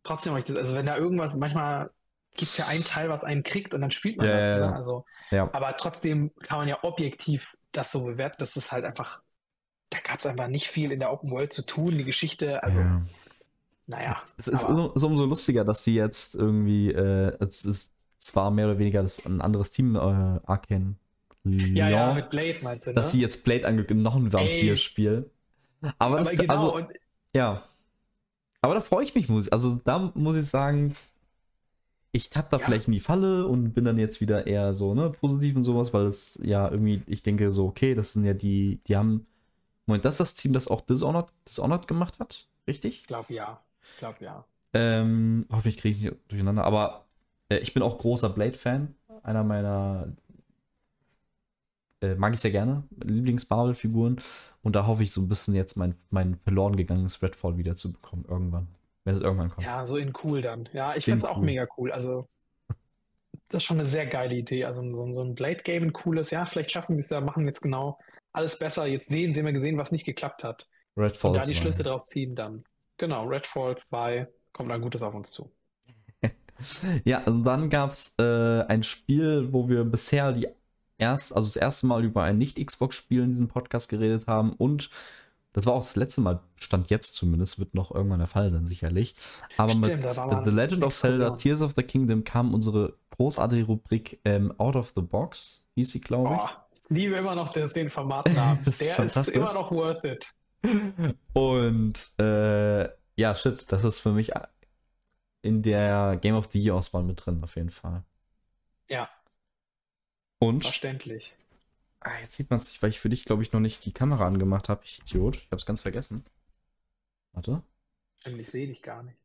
Trotzdem 0.05 0.33
habe 0.33 0.41
ich 0.41 0.47
das, 0.47 0.57
also 0.57 0.75
wenn 0.75 0.87
da 0.87 0.97
irgendwas, 0.97 1.35
manchmal 1.35 1.91
gibt 2.37 2.51
es 2.53 2.57
ja 2.59 2.67
einen 2.67 2.85
Teil, 2.85 3.09
was 3.09 3.25
einen 3.25 3.43
kriegt 3.43 3.75
und 3.75 3.81
dann 3.81 3.91
spielt 3.91 4.17
man 4.19 4.27
Ja, 4.27 4.37
das, 4.37 4.47
ja, 4.51 4.55
ne? 4.57 4.61
ja. 4.65 4.73
Also, 4.73 5.05
Ja. 5.31 5.51
aber 5.53 5.77
trotzdem 5.77 6.31
kann 6.43 6.59
man 6.59 6.69
ja 6.69 6.79
objektiv 6.83 7.57
das 7.73 7.91
so 7.93 8.05
bewerten, 8.05 8.37
das 8.39 8.57
ist 8.57 8.71
halt 8.73 8.85
einfach, 8.85 9.23
da 9.91 9.99
gab 10.01 10.19
es 10.19 10.27
einfach 10.27 10.49
nicht 10.49 10.69
viel 10.69 10.91
in 10.93 10.99
der 11.01 11.13
Open 11.13 11.31
World 11.31 11.53
zu 11.53 11.65
tun, 11.65 11.97
die 11.97 12.05
Geschichte, 12.05 12.63
also, 12.63 12.81
ja. 12.81 13.03
Naja. 13.87 14.17
Es 14.37 14.49
ist, 14.49 14.65
aber- 14.65 14.75
so- 14.75 14.93
ist 14.93 15.03
umso 15.03 15.25
lustiger, 15.27 15.65
dass 15.65 15.85
sie 15.85 15.95
jetzt 15.95 16.35
irgendwie, 16.35 16.91
äh, 16.93 17.37
es 17.41 17.65
ist 17.65 17.93
zwar 18.19 18.51
mehr 18.51 18.67
oder 18.67 18.79
weniger 18.79 19.03
das, 19.03 19.25
ein 19.27 19.41
anderes 19.41 19.71
Team, 19.71 19.97
äh, 19.97 19.99
Arcane 19.99 20.97
Ja, 21.45 21.89
ja, 21.91 22.15
mit 22.15 22.31
Blade 22.31 22.59
meinst 22.63 22.87
du, 22.87 22.91
ne? 22.91 22.95
dass 22.95 23.13
sie 23.13 23.21
jetzt 23.21 23.45
Blade 23.45 23.67
ange 23.67 23.83
noch 23.95 24.17
ein 24.17 24.33
Vampir-Spiel. 24.33 25.31
Aber, 25.83 25.93
Aber 25.99 26.19
das, 26.21 26.31
genau, 26.31 26.55
also, 26.55 26.75
und 26.77 26.89
ja. 27.35 27.63
Aber 28.63 28.73
da 28.75 28.81
freue 28.81 29.05
ich 29.05 29.15
mich, 29.15 29.29
muss 29.29 29.51
also 29.51 29.79
da 29.85 30.11
muss 30.15 30.37
ich 30.37 30.47
sagen, 30.47 30.95
ich 32.13 32.31
tapp 32.31 32.49
da 32.49 32.59
Ja. 32.59 32.65
vielleicht 32.65 32.87
in 32.87 32.93
die 32.93 33.01
Falle 33.01 33.47
und 33.47 33.73
bin 33.75 33.85
dann 33.85 33.99
jetzt 33.99 34.21
wieder 34.23 34.47
eher 34.47 34.73
so, 34.73 34.95
ne, 34.95 35.11
positiv 35.11 35.57
und 35.57 35.65
sowas, 35.65 35.93
weil 35.93 36.07
es 36.07 36.41
ja 36.43 36.71
irgendwie, 36.71 37.03
ich 37.07 37.23
denke 37.23 37.51
so, 37.51 37.67
okay, 37.67 37.95
das 37.95 38.13
sind 38.15 38.25
ja 38.25 38.33
die, 38.35 38.79
die 38.87 38.97
haben, 38.97 39.27
Moment, 39.87 40.05
das 40.07 40.15
ist 40.15 40.21
das 40.21 40.35
Team, 40.37 40.53
das 40.55 40.69
auch 40.69 40.81
Dishonored, 40.81 41.29
Dishonored 41.47 41.87
gemacht 41.89 42.19
hat, 42.21 42.47
richtig? 42.67 43.01
ich 43.03 43.07
glaube 43.07 43.35
ja. 43.35 43.61
Ich 43.93 43.99
glaube 43.99 44.25
ja. 44.25 44.45
Ähm, 44.73 45.47
hoffentlich 45.51 45.77
kriege 45.77 45.93
ich 45.93 45.99
es 45.99 46.11
nicht 46.11 46.17
durcheinander, 46.29 46.65
aber 46.65 47.07
äh, 47.49 47.59
ich 47.59 47.75
bin 47.75 47.83
auch 47.83 47.99
großer 47.99 48.31
Blade-Fan. 48.31 48.95
Einer 49.23 49.45
meiner, 49.45 50.13
äh, 52.03 52.15
mag 52.15 52.35
ich 52.35 52.41
sehr 52.41 52.51
gerne, 52.51 52.85
Lieblings-Marvel-Figuren. 53.03 54.21
Und 54.63 54.77
da 54.77 54.87
hoffe 54.87 55.03
ich 55.03 55.13
so 55.13 55.21
ein 55.21 55.29
bisschen 55.29 55.55
jetzt 55.55 55.77
mein, 55.77 55.95
mein 56.11 56.37
verloren 56.45 56.77
gegangenes 56.77 57.23
Redfall 57.23 57.57
wieder 57.57 57.77
zu 57.77 57.93
bekommen, 57.93 58.25
irgendwann. 58.29 58.69
Wenn 59.05 59.17
es 59.17 59.21
irgendwann 59.21 59.51
kommt. 59.51 59.67
Ja, 59.67 59.85
so 59.85 59.97
in 59.97 60.13
cool 60.25 60.41
dann. 60.41 60.69
Ja, 60.73 60.91
ich 60.97 61.07
In 61.07 61.13
finde 61.13 61.19
es 61.19 61.25
auch 61.27 61.39
cool. 61.39 61.45
mega 61.45 61.67
cool. 61.77 61.93
Also, 61.93 62.27
das 63.49 63.63
ist 63.63 63.65
schon 63.65 63.79
eine 63.79 63.87
sehr 63.87 64.07
geile 64.07 64.35
Idee. 64.35 64.65
Also, 64.65 64.83
so, 64.83 65.13
so 65.13 65.23
ein 65.23 65.35
Blade-Game, 65.35 65.85
ein 65.85 65.93
cooles, 65.93 66.31
ja, 66.31 66.45
vielleicht 66.47 66.71
schaffen 66.73 66.97
sie 66.97 67.03
es 67.03 67.11
ja, 67.11 67.21
machen 67.21 67.47
jetzt 67.47 67.61
genau 67.61 67.99
alles 68.33 68.59
besser. 68.59 68.87
Jetzt 68.87 69.09
sehen, 69.09 69.33
sie 69.33 69.41
haben 69.41 69.47
wir 69.47 69.53
gesehen, 69.53 69.79
was 69.79 69.93
nicht 69.93 70.05
geklappt 70.05 70.43
hat. 70.43 70.69
Redfall. 70.97 71.33
Und 71.33 71.37
da 71.37 71.45
die 71.45 71.55
2. 71.55 71.61
Schlüsse 71.61 71.83
draus 71.83 72.07
ziehen, 72.07 72.35
dann. 72.35 72.65
Genau, 72.99 73.27
Redfall 73.27 73.77
2 73.77 74.29
kommt 74.53 74.71
dann 74.71 74.81
Gutes 74.83 75.03
auf 75.03 75.15
uns 75.15 75.31
zu. 75.31 75.51
Ja, 77.05 77.25
und 77.25 77.43
dann 77.43 77.69
gab 77.69 77.91
es 77.91 78.15
äh, 78.19 78.63
ein 78.69 78.85
Spiel, 78.85 79.53
wo 79.53 79.69
wir 79.69 79.85
bisher 79.85 80.31
die 80.33 80.47
erst, 80.99 81.35
also 81.35 81.49
das 81.49 81.57
erste 81.57 81.87
Mal 81.89 82.05
über 82.05 82.23
ein 82.23 82.39
Nicht-Xbox-Spiel 82.39 83.23
in 83.25 83.31
diesem 83.31 83.49
Podcast 83.49 83.89
geredet 83.89 84.29
haben 84.29 84.53
und 84.53 84.89
das 85.53 85.67
war 85.67 85.75
auch 85.75 85.83
das 85.83 85.97
letzte 85.97 86.21
Mal, 86.21 86.41
stand 86.57 86.91
jetzt 86.91 87.15
zumindest, 87.15 87.59
wird 87.61 87.75
noch 87.75 87.95
irgendwann 87.95 88.19
der 88.19 88.29
Fall 88.29 88.51
sein, 88.51 88.67
sicherlich. 88.67 89.15
Aber 89.57 89.71
Stimmt, 89.71 89.87
mit 89.87 90.45
The 90.45 90.51
Legend 90.51 90.83
of 90.83 90.95
Zelda. 90.95 91.31
Tears 91.31 91.63
of 91.63 91.75
the 91.77 91.83
Kingdom 91.83 92.25
kam 92.25 92.53
unsere 92.55 92.95
großartige 93.11 93.65
Rubrik 93.65 94.21
ähm, 94.25 94.53
Out 94.59 94.77
of 94.77 94.93
the 94.97 95.03
Box, 95.03 95.67
hieß 95.77 95.93
sie, 95.93 96.01
glaube 96.01 96.35
ich. 96.35 96.39
Boah, 96.39 96.67
liebe 96.89 97.15
immer 97.17 97.37
noch 97.37 97.51
den, 97.51 97.69
den 97.69 97.89
Formatnamen. 97.89 98.59
Ist 98.67 98.81
Der 98.81 98.89
ist 98.89 98.95
fantastisch. 98.95 99.37
immer 99.37 99.53
noch 99.53 99.71
worth 99.71 100.05
it. 100.05 100.35
Und 101.33 102.13
äh, 102.19 102.89
ja, 103.17 103.35
shit, 103.35 103.71
das 103.73 103.85
ist 103.85 104.01
für 104.01 104.13
mich 104.13 104.33
in 105.43 105.63
der 105.63 106.19
Game 106.21 106.35
of 106.35 106.49
the 106.53 106.59
Year 106.59 106.75
Auswahl 106.75 107.03
mit 107.05 107.25
drin, 107.25 107.43
auf 107.43 107.57
jeden 107.57 107.71
Fall. 107.71 108.03
Ja, 108.89 109.09
Und 110.39 110.63
verständlich. 110.63 111.35
Ah, 112.01 112.21
jetzt 112.21 112.35
sieht 112.37 112.51
man 112.51 112.59
es 112.59 112.67
nicht, 112.67 112.83
weil 112.83 112.91
ich 112.91 113.01
für 113.01 113.09
dich, 113.09 113.25
glaube 113.25 113.43
ich, 113.43 113.51
noch 113.53 113.61
nicht 113.61 113.85
die 113.85 113.93
Kamera 113.93 114.27
angemacht 114.27 114.69
habe. 114.69 114.83
Ich 114.85 115.01
Idiot. 115.01 115.37
Ich 115.37 115.47
habe 115.47 115.57
es 115.57 115.67
ganz 115.67 115.81
vergessen. 115.81 116.25
Warte. 117.33 117.63
Stimmt, 118.17 118.41
ich 118.41 118.51
sehe 118.51 118.67
dich 118.67 118.83
gar 118.83 119.03
nicht. 119.03 119.17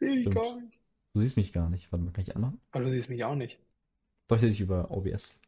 Sehe 0.00 0.14
dich 0.14 0.30
gar 0.30 0.56
nicht. 0.60 0.78
Du 1.14 1.20
siehst 1.20 1.36
mich 1.36 1.52
gar 1.52 1.70
nicht. 1.70 1.90
Warte 1.92 2.04
mal, 2.04 2.12
kann 2.12 2.22
ich 2.24 2.34
anmachen? 2.36 2.60
Aber 2.72 2.84
du 2.84 2.90
siehst 2.90 3.08
mich 3.08 3.24
auch 3.24 3.34
nicht. 3.36 3.58
Doch, 4.28 4.36
ich 4.36 4.40
sehe 4.42 4.50
dich 4.50 4.60
über 4.60 4.90
OBS. 4.90 5.38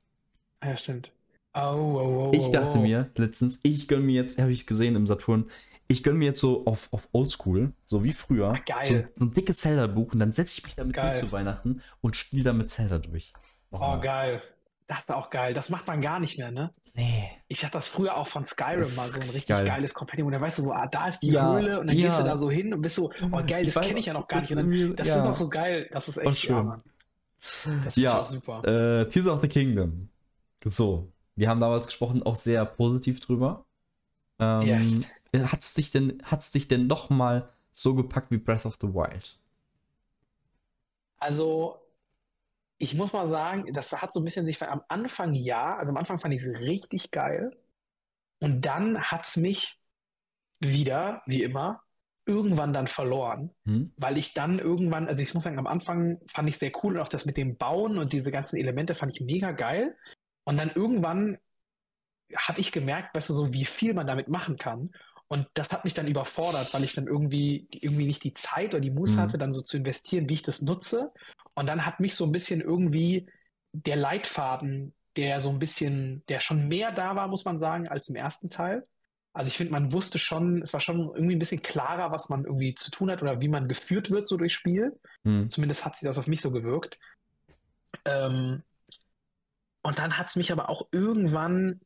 Ah, 0.61 0.69
ja, 0.71 0.77
stimmt. 0.77 1.13
Oh, 1.57 1.61
oh, 1.61 2.29
oh, 2.29 2.33
Ich 2.35 2.49
oh, 2.49 2.53
dachte 2.53 2.79
oh. 2.79 2.83
mir 2.83 3.11
letztens, 3.17 3.61
ich 3.63 3.89
gönne 3.89 4.03
mir 4.05 4.15
jetzt, 4.15 4.39
habe 4.39 4.53
ich 4.53 4.67
gesehen 4.67 4.95
im 4.97 5.07
Saturn, 5.07 5.51
ich 5.89 6.03
gönne 6.03 6.19
mir 6.19 6.27
jetzt 6.27 6.41
so 6.41 6.67
auf, 6.67 6.89
auf 6.93 7.09
Oldschool, 7.13 7.73
so 7.87 8.05
wie 8.05 8.13
früher, 8.13 8.55
Ah, 8.55 8.59
geil. 8.67 9.11
So, 9.15 9.21
so 9.21 9.31
ein 9.31 9.35
dickes 9.35 9.59
Zelda-Buch 9.59 10.13
und 10.13 10.19
dann 10.19 10.33
setze 10.33 10.59
ich 10.59 10.65
mich 10.65 10.75
damit 10.75 11.01
hin 11.01 11.15
zu 11.15 11.33
Weihnachten 11.33 11.83
und 12.01 12.17
spiele 12.17 12.45
damit 12.45 12.69
Zelda 12.69 12.99
durch. 12.99 13.33
Oh, 13.71 13.79
Nochmal. 13.79 14.01
geil. 14.01 14.43
Das 14.89 15.01
ist 15.01 15.11
auch 15.11 15.31
geil. 15.31 15.55
Das 15.55 15.71
macht 15.71 15.87
man 15.87 16.01
gar 16.01 16.21
nicht 16.21 16.39
mehr, 16.39 16.51
ne? 16.51 16.73
Nee. 16.95 17.31
Ich 17.49 17.65
hatte 17.65 17.73
das 17.75 17.89
früher 17.89 18.17
auch 18.17 18.29
von 18.29 18.45
Skyrim 18.45 18.79
Das 18.79 18.91
ist 18.91 18.97
mal 18.97 19.09
so 19.09 19.21
ein 19.21 19.23
richtig 19.23 19.47
geil. 19.47 19.65
geiles 19.67 19.95
Kompendium. 19.95 20.27
Und 20.29 20.33
dann 20.33 20.41
weißt 20.43 20.59
du 20.59 20.63
so, 20.63 20.73
ah, 20.73 20.87
da 20.87 21.09
ist 21.09 21.21
die 21.21 21.31
Ja, 21.31 21.53
Höhle 21.53 21.81
und 21.81 21.89
dann 21.89 21.97
ja. 21.97 22.07
gehst 22.07 22.21
du 22.21 22.25
da 22.25 22.39
so 22.39 22.51
hin 22.51 22.73
und 22.73 22.83
bist 22.83 22.97
so, 22.97 23.13
oh 23.33 23.43
geil, 23.47 23.65
das 23.65 23.75
kenne 23.75 23.99
ich 24.01 24.07
ja 24.07 24.13
noch 24.15 24.29
gar 24.29 24.41
nicht. 24.41 24.51
Ist 24.51 24.57
dann, 24.57 24.97
das 24.97 25.09
ja. 25.09 25.17
ist 25.19 25.25
noch 25.25 25.37
so 25.37 25.49
geil. 25.49 25.89
Das 25.93 26.09
ist 26.09 26.17
echt 26.19 26.45
ja, 26.45 26.57
schön. 26.57 26.67
Mann. 26.67 26.83
Das 27.41 27.95
finde 27.95 28.01
Ja, 28.01 28.23
auch 28.23 28.27
super. 28.27 28.63
Äh, 28.65 29.09
Tears 29.11 29.27
of 29.27 29.41
the 29.43 29.49
Kingdom. 29.49 30.09
So. 30.65 31.13
Wir 31.37 31.49
haben 31.49 31.61
damals 31.61 31.87
gesprochen, 31.87 32.23
auch 32.23 32.37
sehr 32.37 32.65
positiv 32.65 33.21
drüber. 33.21 33.65
Ähm, 34.39 34.63
Yes. 34.63 35.01
Hat's 35.35 35.75
dich 35.75 35.91
denn, 35.91 36.23
hat's 36.25 36.51
dich 36.51 36.67
denn 36.67 36.87
noch 36.87 37.11
mal 37.11 37.51
so 37.73 37.95
gepackt 37.95 38.31
wie 38.31 38.39
Breath 38.39 38.65
of 38.65 38.79
the 38.81 38.89
Wild? 38.89 39.39
Also, 41.19 41.79
ich 42.79 42.95
muss 42.95 43.13
mal 43.13 43.29
sagen, 43.29 43.73
das 43.73 43.93
hat 43.93 44.13
so 44.13 44.21
ein 44.21 44.25
bisschen 44.25 44.47
sich 44.47 44.63
am 44.63 44.83
Anfang 44.89 45.35
ja, 45.35 45.77
also 45.77 45.91
am 45.91 45.97
Anfang 45.99 46.19
fand 46.19 46.35
ich 46.35 46.43
es 46.43 46.59
richtig 46.61 47.11
geil. 47.11 47.51
Und 48.41 48.65
dann 48.67 49.01
hat 49.01 49.27
es 49.27 49.37
mich 49.37 49.79
wieder, 50.61 51.23
wie 51.27 51.43
immer, 51.43 51.83
irgendwann 52.27 52.73
dann 52.73 52.89
verloren. 52.89 53.51
Hm? 53.67 53.93
weil 53.97 54.19
ich 54.19 54.35
dann 54.35 54.59
irgendwann, 54.59 55.09
also 55.09 55.23
ich 55.23 55.33
muss 55.35 55.45
sagen, 55.45 55.59
am 55.59 55.67
Anfang 55.67 56.21
fand 56.29 56.49
ich 56.49 56.59
sehr 56.59 56.73
cool 56.83 56.95
und 56.97 57.01
auch 57.01 57.09
das 57.09 57.25
mit 57.27 57.37
dem 57.37 57.57
Bauen 57.57 57.99
und 57.99 58.13
diese 58.13 58.31
ganzen 58.33 58.57
Elemente 58.57 58.95
fand 58.95 59.13
ich 59.15 59.21
mega 59.21 59.53
geil. 59.53 59.97
Und 60.47 60.57
dann 60.57 60.71
irgendwann 60.71 61.39
habe 62.35 62.61
ich 62.61 62.73
gemerkt, 62.73 63.15
weißt 63.15 63.31
du, 63.31 63.35
so 63.35 63.53
wie 63.53 63.65
viel 63.65 63.95
man 63.95 64.07
damit 64.07 64.29
machen 64.29 64.57
kann. 64.57 64.93
Und 65.29 65.49
das 65.55 65.71
hat 65.71 65.85
mich 65.85 65.95
dann 65.95 66.07
überfordert, 66.07 66.73
weil 66.73 66.85
ich 66.85 66.95
dann 66.95 67.09
irgendwie, 67.09 67.69
irgendwie 67.73 68.07
nicht 68.07 68.23
die 68.23 68.33
Zeit 68.33 68.75
oder 68.75 68.81
die 68.81 68.91
Muße 68.93 69.17
Mhm. 69.17 69.21
hatte, 69.23 69.39
dann 69.39 69.53
so 69.53 69.61
zu 69.61 69.77
investieren, 69.77 70.29
wie 70.29 70.35
ich 70.35 70.43
das 70.43 70.63
nutze. 70.63 71.13
Und 71.55 71.67
dann 71.69 71.85
hat 71.85 71.99
mich 72.01 72.15
so 72.15 72.25
ein 72.25 72.33
bisschen 72.33 72.61
irgendwie 72.61 73.27
der 73.73 73.97
Leitfaden, 73.97 74.95
der 75.17 75.41
so 75.41 75.49
ein 75.49 75.59
bisschen, 75.59 76.23
der 76.29 76.41
schon 76.41 76.69
mehr 76.69 76.93
da 76.93 77.17
war, 77.17 77.27
muss 77.27 77.45
man 77.45 77.59
sagen, 77.59 77.89
als 77.89 78.09
im 78.09 78.17
ersten 78.17 78.51
Teil. 78.51 78.87
Also 79.33 79.49
ich 79.49 79.57
finde, 79.57 79.73
man 79.73 79.93
wusste 79.93 80.19
schon, 80.19 80.63
es 80.63 80.73
war 80.73 80.81
schon 80.81 80.99
irgendwie 81.15 81.35
ein 81.35 81.41
bisschen 81.41 81.63
klarer, 81.63 82.13
was 82.13 82.29
man 82.29 82.45
irgendwie 82.45 82.75
zu 82.75 82.91
tun 82.91 83.11
hat 83.11 83.21
oder 83.21 83.41
wie 83.41 83.49
man 83.49 83.69
geführt 83.69 84.11
wird 84.11 84.29
so 84.29 84.37
durchs 84.37 84.55
Spiel. 84.55 84.99
Hm. 85.25 85.51
Zumindest 85.51 85.85
hat 85.85 85.97
sich 85.97 86.07
das 86.07 86.19
auf 86.19 86.27
mich 86.27 86.41
so 86.41 86.51
gewirkt. 86.53 86.99
Ähm, 88.05 88.63
und 89.87 90.01
dann 90.01 90.19
hat 90.19 90.29
es 90.29 90.37
mich 90.37 90.51
aber 90.51 90.69
auch 90.69 90.89
irgendwann, 90.91 91.81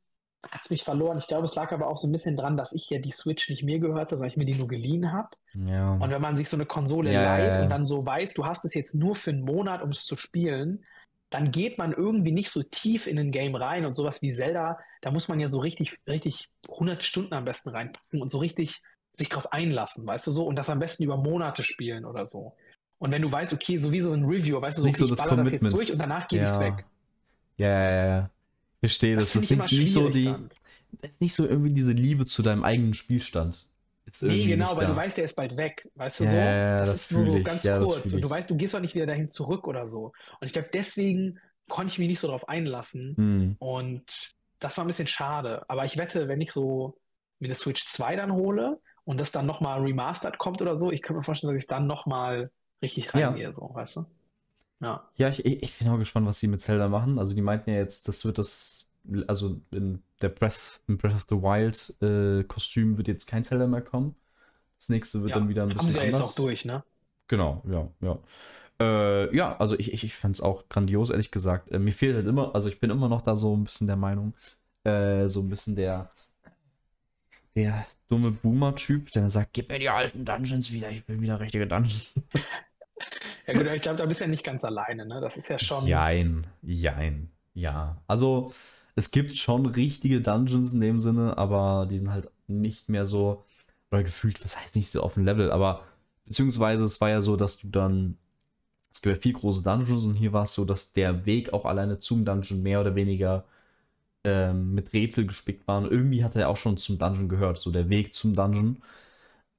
hat's 0.51 0.71
mich 0.71 0.85
verloren. 0.85 1.19
Ich 1.19 1.29
glaube, 1.29 1.45
es 1.45 1.55
lag 1.55 1.71
aber 1.71 1.87
auch 1.87 1.99
so 1.99 2.09
ein 2.09 2.13
bisschen 2.13 2.35
dran, 2.35 2.57
dass 2.57 2.73
ich 2.73 2.89
ja 2.89 2.99
die 2.99 3.11
Switch 3.11 3.51
nicht 3.51 3.63
mir 3.63 3.79
gehörte, 3.79 4.17
sondern 4.17 4.31
ich 4.31 4.39
mir 4.39 4.47
die 4.47 4.55
nur 4.55 4.69
geliehen 4.69 5.13
habe. 5.13 5.29
Ja. 5.53 5.93
Und 5.93 6.09
wenn 6.09 6.23
man 6.23 6.35
sich 6.39 6.49
so 6.49 6.57
eine 6.57 6.65
Konsole 6.65 7.13
Ja, 7.13 7.23
leiht 7.23 7.53
ja. 7.53 7.63
und 7.63 7.69
dann 7.69 7.85
so 7.85 8.07
weiß, 8.07 8.33
du 8.33 8.47
hast 8.47 8.65
es 8.65 8.73
jetzt 8.73 8.95
nur 8.95 9.17
für 9.17 9.33
einen 9.33 9.43
Monat, 9.43 9.83
um 9.83 9.91
es 9.91 10.07
zu 10.07 10.17
spielen, 10.17 10.83
dann 11.29 11.51
geht 11.51 11.77
man 11.77 11.93
irgendwie 11.93 12.33
nicht 12.33 12.51
so 12.51 12.63
tief 12.63 13.07
in 13.07 13.19
ein 13.19 13.33
Game 13.33 13.55
rein 13.55 13.85
und 13.85 13.93
sowas 13.93 14.23
wie 14.23 14.33
Zelda, 14.33 14.79
da 15.03 15.11
muss 15.11 15.29
man 15.29 15.39
ja 15.39 15.49
so 15.49 15.61
richtig, 15.61 15.99
richtig 16.09 16.49
100 16.71 17.03
Stunden 17.03 17.35
am 17.35 17.45
besten 17.45 17.69
reinpacken 17.69 18.23
und 18.23 18.31
so 18.31 18.39
richtig 18.39 18.81
sich 19.15 19.29
drauf 19.29 19.53
einlassen, 19.53 20.07
weißt 20.07 20.27
du 20.27 20.31
so, 20.31 20.47
und 20.47 20.57
das 20.57 20.71
am 20.71 20.79
besten 20.79 21.03
über 21.03 21.19
Monate 21.19 21.65
spielen 21.65 22.07
oder 22.07 22.27
so. 22.27 22.57
Und 22.99 23.11
wenn 23.11 23.21
du 23.21 23.31
weißt, 23.31 23.53
okay, 23.53 23.79
sowieso 23.79 24.13
ein 24.13 24.25
Review, 24.25 24.59
weißt 24.59 24.79
du, 24.79 24.83
so, 24.83 24.89
okay, 24.89 24.97
so 24.97 25.07
ich 25.07 25.19
baller 25.19 25.37
das 25.37 25.53
jetzt 25.53 25.73
durch 25.73 25.93
und 25.93 25.99
danach 25.99 26.27
gebe 26.27 26.45
ich 26.45 26.51
es 26.51 26.59
weg. 26.59 26.87
Ja, 27.61 27.69
ja, 27.69 28.07
ja, 28.07 28.31
verstehe 28.81 29.17
das. 29.17 29.33
Das, 29.33 29.45
ist 29.45 29.51
ich 29.51 29.79
nicht, 29.81 29.93
so 29.93 30.09
die. 30.09 30.25
dann. 30.25 30.51
Das 31.03 31.11
ist 31.13 31.21
nicht 31.21 31.35
so 31.35 31.47
irgendwie 31.47 31.73
diese 31.73 31.93
Liebe 31.93 32.27
zu 32.27 32.43
deinem 32.43 32.65
eigenen 32.65 32.95
Spielstand. 32.95 33.67
ist 34.07 34.23
Nee, 34.23 34.47
genau, 34.47 34.77
weil 34.77 34.87
da. 34.87 34.93
du 34.93 34.97
weißt, 34.97 35.17
der 35.17 35.25
ist 35.25 35.37
bald 35.37 35.57
weg. 35.57 35.89
Weißt 35.95 36.21
du 36.21 36.25
Ja, 36.25 36.31
so? 36.31 36.37
ja, 36.37 36.79
das, 36.79 36.91
das 36.91 37.01
ist 37.03 37.13
nur 37.13 37.37
so 37.37 37.43
ganz 37.43 37.63
Ja, 37.63 37.79
kurz. 37.79 38.13
Und 38.13 38.21
du 38.21 38.29
weißt, 38.31 38.51
du 38.51 38.57
gehst 38.57 38.75
auch 38.75 38.81
nicht 38.81 38.95
wieder 38.95 39.07
dahin 39.07 39.29
zurück 39.31 39.69
oder 39.69 39.87
so. 39.87 40.13
Und 40.41 40.47
ich 40.47 40.53
glaube, 40.53 40.69
deswegen 40.73 41.39
konnte 41.69 41.93
ich 41.93 41.99
mich 41.99 42.09
nicht 42.09 42.21
so 42.21 42.29
drauf 42.29 42.49
einlassen. 42.49 43.15
Hm. 43.17 43.57
Und 43.59 44.33
das 44.59 44.77
war 44.77 44.85
ein 44.85 44.89
bisschen 44.89 45.07
schade. 45.07 45.65
Aber 45.69 45.85
ich 45.85 45.97
wette, 45.97 46.29
wenn 46.29 46.41
ich 46.41 46.53
so 46.53 46.99
mir 47.39 47.47
eine 47.47 47.55
Switch 47.55 47.85
2 47.87 48.17
dann 48.17 48.33
hole 48.33 48.81
und 49.05 49.19
das 49.19 49.33
dann 49.33 49.47
nochmal 49.47 49.81
remastered 49.81 50.39
kommt 50.39 50.61
oder 50.61 50.77
so, 50.77 50.91
ich 50.91 51.03
könnte 51.03 51.19
mir 51.19 51.25
vorstellen, 51.25 51.53
dass 51.55 51.63
ich 51.63 51.69
dann 51.69 51.87
nochmal 51.87 52.51
richtig 52.83 53.15
reingehe, 53.15 53.55
so, 53.55 53.71
weißt 53.73 53.97
du? 53.97 54.07
Ja. 54.81 55.09
Ja, 55.17 55.29
ich, 55.29 55.45
ich 55.45 55.79
bin 55.79 55.89
auch 55.89 55.99
gespannt, 55.99 56.27
was 56.27 56.41
sie 56.41 56.49
mit 56.49 56.61
Zelda 56.61 56.89
machen. 56.89 57.19
Also 57.19 57.35
die 57.35 57.43
meinten 57.43 57.71
ja 57.71 57.77
jetzt, 57.77 58.09
das 58.09 58.25
wird 58.25 58.39
das, 58.39 58.89
also 59.27 59.61
in 59.71 60.03
der 60.23 60.31
Breath, 60.31 60.81
im 60.89 60.97
Breath 60.97 61.15
of 61.15 61.27
the 61.29 61.37
Wild 61.37 61.95
äh, 62.03 62.45
Kostüm 62.45 62.97
wird 62.97 63.09
jetzt 63.09 63.27
kein 63.27 63.45
Zelda 63.45 63.67
mehr 63.67 63.83
kommen. 63.83 64.15
Das 64.79 64.89
nächste 64.89 65.21
wird 65.21 65.31
ja. 65.31 65.39
dann 65.39 65.49
wieder 65.49 65.65
ein 65.65 65.71
Haben 65.71 65.77
bisschen 65.77 65.93
sie 65.93 65.99
ja 65.99 66.05
anders. 66.05 66.21
jetzt 66.21 66.31
auch 66.31 66.35
durch, 66.37 66.65
ne? 66.65 66.83
Genau, 67.29 67.63
ja, 67.69 67.89
ja. 68.01 68.19
Äh, 68.81 69.37
ja, 69.37 69.57
also 69.59 69.79
ich, 69.79 69.93
ich, 69.93 70.05
ich 70.05 70.17
fand 70.17 70.37
es 70.37 70.41
auch 70.41 70.69
grandios, 70.71 71.11
ehrlich 71.11 71.31
gesagt. 71.31 71.71
Äh, 71.71 71.79
mir 71.79 71.93
fehlt 71.93 72.17
halt 72.17 72.27
immer, 72.27 72.55
also 72.55 72.69
ich 72.69 72.81
bin 72.81 72.89
immer 72.89 73.09
noch 73.09 73.21
da 73.21 73.37
so 73.37 73.55
ein 73.55 73.65
bisschen 73.65 73.87
der 73.87 73.97
Meinung, 73.97 74.35
äh, 74.85 75.29
so 75.29 75.41
ein 75.41 75.51
bisschen 75.51 75.77
der, 75.77 76.11
der 77.55 77.87
dumme 78.09 78.31
Boomer-Typ, 78.31 79.11
der 79.11 79.29
sagt, 79.29 79.53
gib 79.53 79.69
mir 79.69 79.79
die 79.79 79.91
alten 79.91 80.25
Dungeons 80.25 80.73
wieder, 80.73 80.91
ich 80.91 81.07
will 81.07 81.21
wieder 81.21 81.39
richtige 81.41 81.67
Dungeons. 81.67 82.15
Ja 83.47 83.55
gut, 83.55 83.67
ich 83.67 83.83
glaube, 83.83 83.99
da 83.99 84.07
bist 84.07 84.21
du 84.21 84.25
ja 84.25 84.31
nicht 84.31 84.45
ganz 84.45 84.65
alleine, 84.65 85.07
ne? 85.07 85.21
Das 85.21 85.37
ist 85.37 85.49
ja 85.49 85.59
schon. 85.59 85.87
Jein, 85.87 86.47
jein, 86.63 87.31
ja. 87.55 88.01
Also, 88.07 88.53
es 88.95 89.11
gibt 89.11 89.37
schon 89.37 89.67
richtige 89.67 90.21
Dungeons 90.21 90.73
in 90.73 90.81
dem 90.81 91.01
Sinne, 91.01 91.37
aber 91.39 91.87
die 91.91 91.99
sind 91.99 92.11
halt 92.11 92.31
nicht 92.47 92.89
mehr 92.89 93.07
so, 93.07 93.45
oder 93.91 94.03
gefühlt, 94.03 94.43
was 94.45 94.61
heißt 94.61 94.77
nicht 94.77 94.91
so 94.91 95.03
auf 95.03 95.15
dem 95.15 95.25
Level, 95.25 95.51
aber 95.51 95.83
beziehungsweise 96.27 96.85
es 96.85 97.01
war 97.01 97.11
ja 97.11 97.23
so, 97.23 97.37
dass 97.37 97.59
du 97.59 97.69
dann, 97.69 98.17
es 98.93 99.03
gibt 99.03 99.17
ja 99.17 99.23
vier 99.23 99.33
große 99.35 99.63
Dungeons 99.63 100.05
und 100.05 100.15
hier 100.15 100.33
war 100.33 100.45
es 100.45 100.55
so, 100.55 100.65
dass 100.65 100.93
der 100.93 101.27
Weg 101.27 101.53
auch 101.53 101.65
alleine 101.65 101.99
zum 101.99 102.25
Dungeon 102.25 102.63
mehr 102.63 102.81
oder 102.81 102.95
weniger 102.95 103.45
ähm, 104.25 104.75
mit 104.75 104.93
Rätsel 104.93 105.27
gespickt 105.27 105.67
war 105.69 105.79
und 105.79 105.91
irgendwie 105.91 106.25
hat 106.25 106.37
er 106.37 106.49
auch 106.49 106.57
schon 106.57 106.77
zum 106.77 106.99
Dungeon 106.99 107.29
gehört, 107.29 107.59
so 107.59 107.71
der 107.71 107.89
Weg 107.91 108.15
zum 108.15 108.35
Dungeon. 108.35 108.83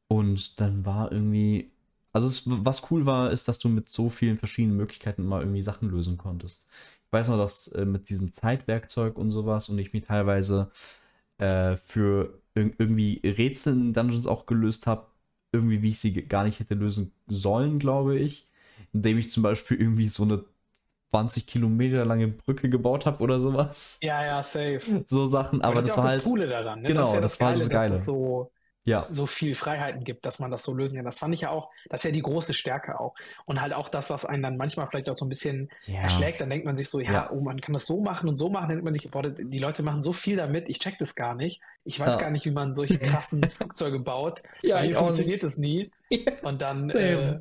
Und 0.07 0.59
dann 0.59 0.85
war 0.85 1.11
irgendwie, 1.11 1.70
also 2.13 2.27
es, 2.27 2.43
was 2.45 2.91
cool 2.91 3.05
war, 3.05 3.31
ist, 3.31 3.47
dass 3.47 3.59
du 3.59 3.69
mit 3.69 3.89
so 3.89 4.09
vielen 4.09 4.37
verschiedenen 4.37 4.77
Möglichkeiten 4.77 5.23
immer 5.23 5.39
irgendwie 5.39 5.61
Sachen 5.63 5.89
lösen 5.89 6.17
konntest. 6.17 6.67
Ich 7.05 7.13
weiß 7.13 7.29
noch, 7.29 7.37
dass 7.37 7.67
äh, 7.69 7.85
mit 7.85 8.09
diesem 8.09 8.31
Zeitwerkzeug 8.31 9.17
und 9.17 9.31
sowas 9.31 9.69
und 9.69 9.77
ich 9.79 9.93
mir 9.93 10.01
teilweise 10.01 10.71
äh, 11.37 11.77
für 11.77 12.41
ir 12.55 12.71
irgendwie 12.77 13.21
Rätsel 13.23 13.73
in 13.73 13.93
Dungeons 13.93 14.27
auch 14.27 14.45
gelöst 14.45 14.87
habe, 14.87 15.07
irgendwie 15.51 15.81
wie 15.81 15.89
ich 15.91 15.99
sie 15.99 16.13
gar 16.13 16.43
nicht 16.43 16.59
hätte 16.59 16.75
lösen 16.75 17.13
sollen, 17.27 17.79
glaube 17.79 18.17
ich. 18.19 18.47
Indem 18.93 19.17
ich 19.17 19.31
zum 19.31 19.43
Beispiel 19.43 19.79
irgendwie 19.79 20.07
so 20.07 20.23
eine 20.23 20.43
20 21.11 21.45
Kilometer 21.45 22.05
lange 22.05 22.27
Brücke 22.29 22.69
gebaut 22.69 23.05
habe 23.05 23.21
oder 23.21 23.39
sowas. 23.39 23.99
Ja, 24.01 24.23
ja, 24.25 24.43
safe. 24.43 24.81
So 25.07 25.27
Sachen, 25.27 25.61
aber, 25.61 25.75
das, 25.75 25.87
das, 25.87 25.95
ja 25.95 26.03
war 26.03 26.09
halt. 26.09 26.21
das 26.21 26.27
Coole 26.27 26.47
daran. 26.47 26.81
Ne? 26.81 26.87
Genau, 26.87 27.03
das, 27.03 27.13
ja 27.13 27.21
das 27.21 27.39
war 27.39 27.47
halt 27.49 27.61
das 27.61 27.69
Geile, 27.69 27.89
dass 27.91 28.01
das 28.01 28.05
so, 28.05 28.51
Ja, 28.83 29.05
so 29.09 29.27
viel 29.27 29.53
Freiheiten 29.53 30.03
gibt, 30.03 30.25
dass 30.25 30.39
man 30.39 30.49
das 30.49 30.63
so 30.63 30.73
lösen 30.73 30.95
kann. 30.95 31.05
Das 31.05 31.19
fand 31.19 31.33
ich 31.35 31.41
ja 31.41 31.51
auch, 31.51 31.69
das 31.89 31.99
ist 32.01 32.05
ja 32.05 32.11
die 32.11 32.21
große 32.23 32.53
Stärke 32.55 32.99
auch. 32.99 33.13
Und 33.45 33.61
halt 33.61 33.73
auch 33.73 33.89
das, 33.89 34.09
was 34.09 34.25
einen 34.25 34.41
dann 34.41 34.57
manchmal 34.57 34.87
vielleicht 34.87 35.07
auch 35.07 35.13
so 35.13 35.23
ein 35.25 35.29
bisschen 35.29 35.69
ja. 35.85 35.99
erschlägt, 35.99 36.41
dann 36.41 36.49
denkt 36.49 36.65
man 36.65 36.75
sich 36.75 36.89
so, 36.89 36.99
ja, 36.99 37.11
Ja. 37.11 37.31
oh, 37.31 37.41
man 37.41 37.61
kann 37.61 37.73
das 37.73 37.85
so 37.85 38.01
machen 38.01 38.27
und 38.27 38.37
so 38.37 38.49
machen, 38.49 38.63
dann 38.69 38.77
denkt 38.77 38.85
man 38.85 38.93
sich, 38.95 39.11
boah, 39.11 39.21
die 39.21 39.59
Leute 39.59 39.83
machen 39.83 40.01
so 40.01 40.13
viel 40.13 40.35
damit, 40.35 40.67
ich 40.67 40.79
check 40.79 40.97
das 40.97 41.13
gar 41.13 41.35
nicht. 41.35 41.61
Ich 41.83 41.99
weiß 41.99 42.13
Ja. 42.15 42.19
gar 42.21 42.31
nicht, 42.31 42.45
wie 42.45 42.51
man 42.51 42.73
solche 42.73 42.97
krassen 42.99 43.43
Flugzeuge 43.51 43.99
baut. 43.99 44.41
Ja, 44.63 44.77
auch 44.79 44.97
funktioniert 44.99 45.43
das 45.43 45.57
nie. 45.57 45.91
Und 46.41 46.61
dann, 46.63 46.89
äh, 46.89 47.39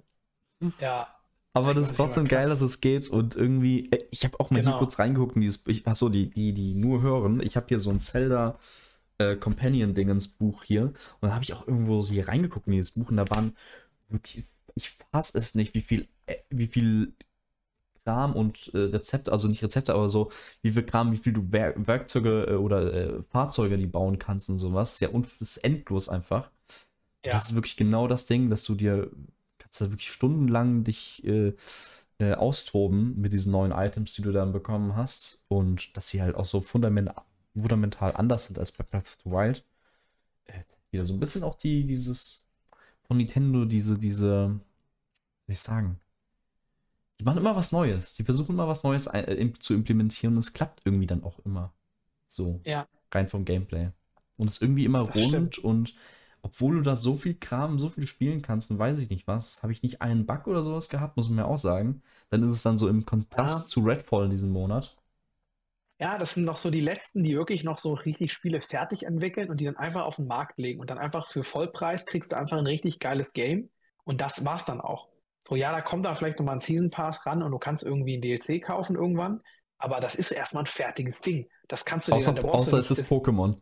ja, 0.78 1.08
Aber 1.52 1.74
das 1.74 1.90
ist 1.90 1.96
trotzdem 1.96 2.28
geil, 2.28 2.48
dass 2.48 2.60
es 2.60 2.80
geht 2.80 3.08
und 3.08 3.34
irgendwie, 3.34 3.90
äh, 3.90 4.04
ich 4.10 4.24
habe 4.24 4.38
auch 4.38 4.50
mal 4.50 4.58
hier 4.60 4.66
Genau. 4.66 4.78
kurz 4.78 4.98
reingeguckt 4.98 5.36
in 5.36 5.42
dieses, 5.42 5.64
ich, 5.66 5.86
achso, 5.86 6.08
die, 6.08 6.30
die, 6.30 6.52
die 6.52 6.74
nur 6.74 7.02
hören, 7.02 7.40
ich 7.40 7.56
habe 7.56 7.66
hier 7.68 7.80
so 7.80 7.90
ein 7.90 7.98
Zelda 7.98 8.58
äh, 9.20 9.36
Companion-Dingens 9.36 10.28
Buch 10.28 10.64
hier 10.64 10.84
und 10.84 11.28
da 11.28 11.32
habe 11.32 11.44
ich 11.44 11.52
auch 11.54 11.66
irgendwo 11.66 12.02
so 12.02 12.12
hier 12.12 12.28
reingeguckt 12.28 12.66
in 12.66 12.72
dieses 12.72 12.92
Buch 12.92 13.10
und 13.10 13.16
da 13.16 13.28
waren 13.30 13.56
wirklich, 14.08 14.46
ich 14.74 14.90
fass 15.12 15.34
es 15.34 15.54
nicht, 15.54 15.74
wie 15.74 15.82
viel, 15.82 16.08
äh, 16.26 16.36
wie 16.50 16.66
viel 16.66 17.12
Kram 18.04 18.34
und 18.34 18.70
äh, 18.74 18.78
Rezepte, 18.78 19.30
also 19.30 19.48
nicht 19.48 19.62
Rezepte, 19.62 19.94
aber 19.94 20.08
so, 20.08 20.30
wie 20.62 20.72
viel 20.72 20.82
Kram, 20.84 21.12
wie 21.12 21.18
viel 21.18 21.32
du 21.32 21.46
Wer 21.50 21.74
Werkzeuge 21.86 22.46
äh, 22.48 22.54
oder 22.54 22.92
äh, 22.92 23.22
Fahrzeuge 23.30 23.76
die 23.78 23.86
bauen 23.86 24.18
kannst 24.18 24.50
und 24.50 24.58
sowas, 24.58 25.00
ja 25.00 25.10
un 25.10 25.26
ist 25.40 25.58
endlos 25.58 26.08
einfach. 26.08 26.50
ja. 27.24 27.32
Das 27.32 27.50
ist 27.50 27.54
wirklich 27.54 27.76
genau 27.76 28.08
das 28.08 28.26
Ding, 28.26 28.50
dass 28.50 28.64
du 28.64 28.74
dir 28.74 29.10
kannst 29.58 29.80
da 29.80 29.90
wirklich 29.90 30.10
stundenlang 30.10 30.84
dich 30.84 31.24
äh, 31.24 31.52
äh, 32.18 32.34
austoben 32.34 33.20
mit 33.20 33.32
diesen 33.32 33.52
neuen 33.52 33.72
Items, 33.72 34.14
die 34.14 34.22
du 34.22 34.32
dann 34.32 34.52
bekommen 34.52 34.96
hast 34.96 35.44
und 35.48 35.96
dass 35.96 36.08
sie 36.08 36.22
halt 36.22 36.34
auch 36.34 36.44
so 36.44 36.60
fundament 36.60 37.10
fundamental 37.54 38.14
anders 38.16 38.46
sind 38.46 38.58
als 38.58 38.72
bei 38.72 38.84
Breath 38.84 39.04
of 39.08 39.18
the 39.24 39.30
Wild. 39.30 39.64
Äh, 40.46 40.64
wieder 40.90 41.06
so 41.06 41.14
ein 41.14 41.20
bisschen 41.20 41.44
auch 41.44 41.56
die 41.56 41.86
dieses 41.86 42.48
von 43.04 43.18
Nintendo 43.18 43.64
diese 43.66 43.98
diese 43.98 44.60
wie 45.46 45.52
ich 45.54 45.60
sagen 45.60 46.00
die 47.18 47.24
machen 47.24 47.38
immer 47.38 47.54
was 47.56 47.72
Neues. 47.72 48.14
Die 48.14 48.24
versuchen 48.24 48.52
immer 48.52 48.68
was 48.68 48.82
Neues 48.82 49.06
äh, 49.06 49.52
zu 49.58 49.74
implementieren 49.74 50.34
und 50.34 50.40
es 50.40 50.52
klappt 50.52 50.82
irgendwie 50.84 51.06
dann 51.06 51.22
auch 51.22 51.38
immer 51.40 51.72
so 52.26 52.60
Ja. 52.64 52.86
rein 53.12 53.28
vom 53.28 53.44
Gameplay. 53.44 53.90
Und 54.36 54.48
es 54.48 54.54
ist 54.56 54.62
irgendwie 54.62 54.84
immer 54.86 55.04
Das 55.06 55.16
rund 55.16 55.28
stimmt. 55.28 55.58
und 55.58 55.94
obwohl 56.42 56.76
du 56.76 56.82
da 56.82 56.96
so 56.96 57.16
viel 57.16 57.34
Kram, 57.34 57.78
so 57.78 57.90
viel 57.90 58.06
spielen 58.06 58.40
kannst 58.40 58.70
und 58.70 58.78
weiß 58.78 58.98
ich 59.00 59.10
nicht 59.10 59.26
was, 59.26 59.62
habe 59.62 59.72
ich 59.72 59.82
nicht 59.82 60.00
einen 60.00 60.24
Bug 60.26 60.46
oder 60.46 60.62
sowas 60.62 60.88
gehabt, 60.88 61.16
muss 61.18 61.28
man 61.28 61.36
mir 61.36 61.46
auch 61.46 61.58
sagen. 61.58 62.02
Dann 62.30 62.42
ist 62.44 62.56
es 62.56 62.62
dann 62.62 62.78
so 62.78 62.88
im 62.88 63.04
Kontrast 63.04 63.64
Ja. 63.64 63.66
zu 63.68 63.80
Redfall 63.80 64.24
in 64.24 64.30
diesem 64.30 64.50
Monat. 64.52 64.96
Ja, 66.00 66.16
das 66.16 66.32
sind 66.34 66.44
noch 66.44 66.56
so 66.56 66.70
die 66.70 66.80
letzten, 66.80 67.22
die 67.22 67.36
wirklich 67.36 67.62
noch 67.62 67.78
so 67.78 67.92
richtig 67.92 68.32
Spiele 68.32 68.60
fertig 68.62 69.02
entwickeln 69.04 69.50
und 69.50 69.60
die 69.60 69.66
dann 69.66 69.76
einfach 69.76 70.04
auf 70.06 70.16
den 70.16 70.26
Markt 70.26 70.58
legen 70.58 70.80
und 70.80 70.88
dann 70.88 70.98
einfach 70.98 71.30
für 71.30 71.44
Vollpreis 71.44 72.06
kriegst 72.06 72.32
du 72.32 72.36
einfach 72.38 72.56
ein 72.56 72.66
richtig 72.66 72.98
geiles 73.00 73.32
Game 73.34 73.68
und 74.04 74.20
das 74.22 74.44
war's 74.44 74.64
dann 74.64 74.80
auch. 74.80 75.08
So, 75.46 75.56
ja, 75.56 75.70
da 75.72 75.82
kommt 75.82 76.04
da 76.04 76.14
vielleicht 76.14 76.38
nochmal 76.38 76.56
ein 76.56 76.60
Season 76.60 76.90
Pass 76.90 77.26
ran 77.26 77.42
und 77.42 77.50
du 77.52 77.58
kannst 77.58 77.84
irgendwie 77.84 78.16
ein 78.16 78.22
DLC 78.22 78.62
kaufen 78.62 78.96
irgendwann, 78.96 79.42
aber 79.78 80.00
das 80.00 80.14
ist 80.14 80.30
erstmal 80.30 80.64
ein 80.64 80.68
fertiges 80.68 81.20
Ding. 81.20 81.48
Das 81.68 81.84
kannst 81.84 82.08
du 82.08 82.12
dir 82.12 82.18
Außer, 82.18 82.32
brauchst 82.32 82.68
außer 82.68 82.78
es 82.78 82.90
ist 82.90 83.00
das- 83.02 83.10
Pokémon. 83.10 83.56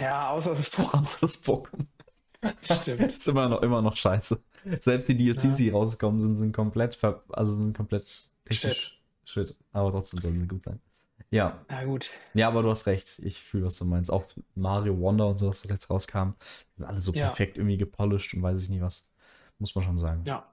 Ja, 0.00 0.30
außer 0.30 0.52
es 0.52 0.60
ist 0.60 0.74
Pokémon. 0.76 1.00
Außer 1.00 1.26
es 1.26 1.34
ist 1.36 1.46
Pokémon. 1.46 1.86
Stimmt. 2.62 3.00
ist 3.14 3.28
immer 3.28 3.48
noch, 3.48 3.62
immer 3.62 3.82
noch 3.82 3.96
scheiße. 3.96 4.40
Selbst 4.80 5.08
die 5.08 5.16
DLCs, 5.16 5.44
Ja. 5.44 5.50
die 5.66 5.70
rausgekommen 5.70 6.20
sind, 6.20 6.36
sind 6.36 6.54
komplett, 6.54 6.94
ver 6.94 7.22
also 7.30 7.52
sind 7.52 7.76
komplett 7.76 8.30
technisch 8.44 9.00
shit. 9.24 9.54
Aber 9.72 9.90
trotzdem 9.90 10.20
sollen 10.20 10.38
sie 10.38 10.46
gut 10.48 10.62
sein. 10.64 10.80
Ja, 11.30 11.64
Na 11.68 11.84
gut. 11.84 12.10
Ja, 12.34 12.48
aber 12.48 12.62
du 12.62 12.70
hast 12.70 12.86
recht. 12.86 13.18
Ich 13.18 13.42
fühle, 13.42 13.66
was 13.66 13.76
du 13.78 13.84
meinst. 13.84 14.10
Auch 14.12 14.24
Mario 14.54 14.98
Wonder 14.98 15.26
und 15.28 15.38
sowas, 15.38 15.60
was 15.62 15.70
jetzt 15.70 15.90
rauskam, 15.90 16.30
sind 16.76 16.84
alle 16.86 16.98
so 16.98 17.12
Ja. 17.12 17.26
perfekt 17.26 17.58
irgendwie 17.58 17.76
gepolished 17.76 18.34
und 18.34 18.42
weiß 18.42 18.62
ich 18.62 18.68
nicht 18.68 18.80
was. 18.82 19.10
Muss 19.58 19.74
man 19.74 19.84
schon 19.84 19.96
sagen. 19.96 20.22
Ja. 20.26 20.50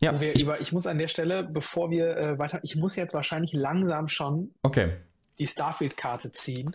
Ja, 0.00 0.18
wir 0.20 0.34
ich, 0.34 0.48
ich 0.48 0.72
muss 0.72 0.86
an 0.86 0.98
der 0.98 1.08
Stelle, 1.08 1.44
bevor 1.44 1.90
wir 1.90 2.16
äh, 2.16 2.38
weiter, 2.38 2.58
ich 2.62 2.74
muss 2.74 2.96
jetzt 2.96 3.12
wahrscheinlich 3.12 3.52
langsam 3.52 4.08
schon 4.08 4.54
okay. 4.62 4.96
die 5.38 5.46
Starfield-Karte 5.46 6.32
ziehen. 6.32 6.74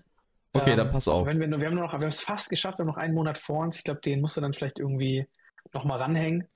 Okay, 0.53 0.71
Ähm, 0.71 0.77
dann 0.77 0.91
pass 0.91 1.07
auf. 1.07 1.25
Wenn 1.25 1.39
wir, 1.39 1.47
nur- 1.47 1.59
wir 1.59 1.67
haben 1.67 1.73
nur 1.75 1.83
noch, 1.83 1.91
wir 1.93 1.99
haben 1.99 2.03
es 2.07 2.21
fast 2.21 2.49
geschafft, 2.49 2.77
wir 2.77 2.83
haben 2.83 2.87
noch 2.87 2.97
einen 2.97 3.15
Monat 3.15 3.39
vor 3.39 3.63
uns. 3.63 3.77
Ich 3.79 3.83
glaube, 3.83 3.99
den 4.01 4.21
musst 4.21 4.37
du 4.37 4.41
dann 4.41 4.53
vielleicht 4.53 4.79
irgendwie 4.79 5.27
nochmal 5.73 5.97
ranhängen. 5.99 6.47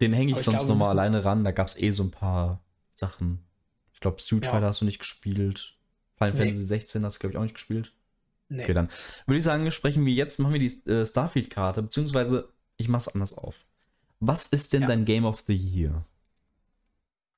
Den 0.00 0.12
hänge 0.12 0.30
ich 0.32 0.38
ich 0.38 0.44
sonst 0.44 0.68
nochmal 0.68 0.90
alleine 0.90 1.24
ran. 1.24 1.42
Da 1.44 1.50
gab 1.50 1.66
es 1.66 1.76
eh 1.76 1.90
so 1.90 2.04
ein 2.04 2.12
paar 2.12 2.60
Sachen. 2.94 3.44
Ich 3.92 3.98
glaube, 4.00 4.20
Street 4.20 4.44
Ja. 4.46 4.52
Fighter 4.52 4.66
hast 4.68 4.80
du 4.80 4.84
nicht 4.84 5.00
gespielt. 5.00 5.76
Final 6.24 6.32
Nee. 6.32 6.38
Fantasy 6.38 6.64
16 6.64 7.04
hast 7.04 7.16
du, 7.16 7.20
glaube 7.20 7.32
ich, 7.32 7.38
auch 7.38 7.42
nicht 7.42 7.54
gespielt. 7.54 7.92
Nee. 8.48 8.62
Okay, 8.64 8.74
dann 8.74 8.88
würde 9.26 9.38
ich 9.38 9.44
sagen, 9.44 9.70
sprechen 9.70 10.04
wir 10.04 10.12
jetzt, 10.12 10.38
machen 10.38 10.52
wir 10.52 10.60
die 10.60 10.90
äh, 10.90 11.06
Starfield-Karte, 11.06 11.82
beziehungsweise 11.82 12.48
ich 12.76 12.88
mache 12.88 13.02
es 13.02 13.08
anders 13.08 13.34
auf. 13.36 13.64
Was 14.20 14.46
ist 14.46 14.72
denn 14.72 14.82
Ja. 14.82 14.88
dein 14.88 15.04
Game 15.04 15.24
of 15.24 15.42
the 15.46 15.54
Year? 15.54 16.04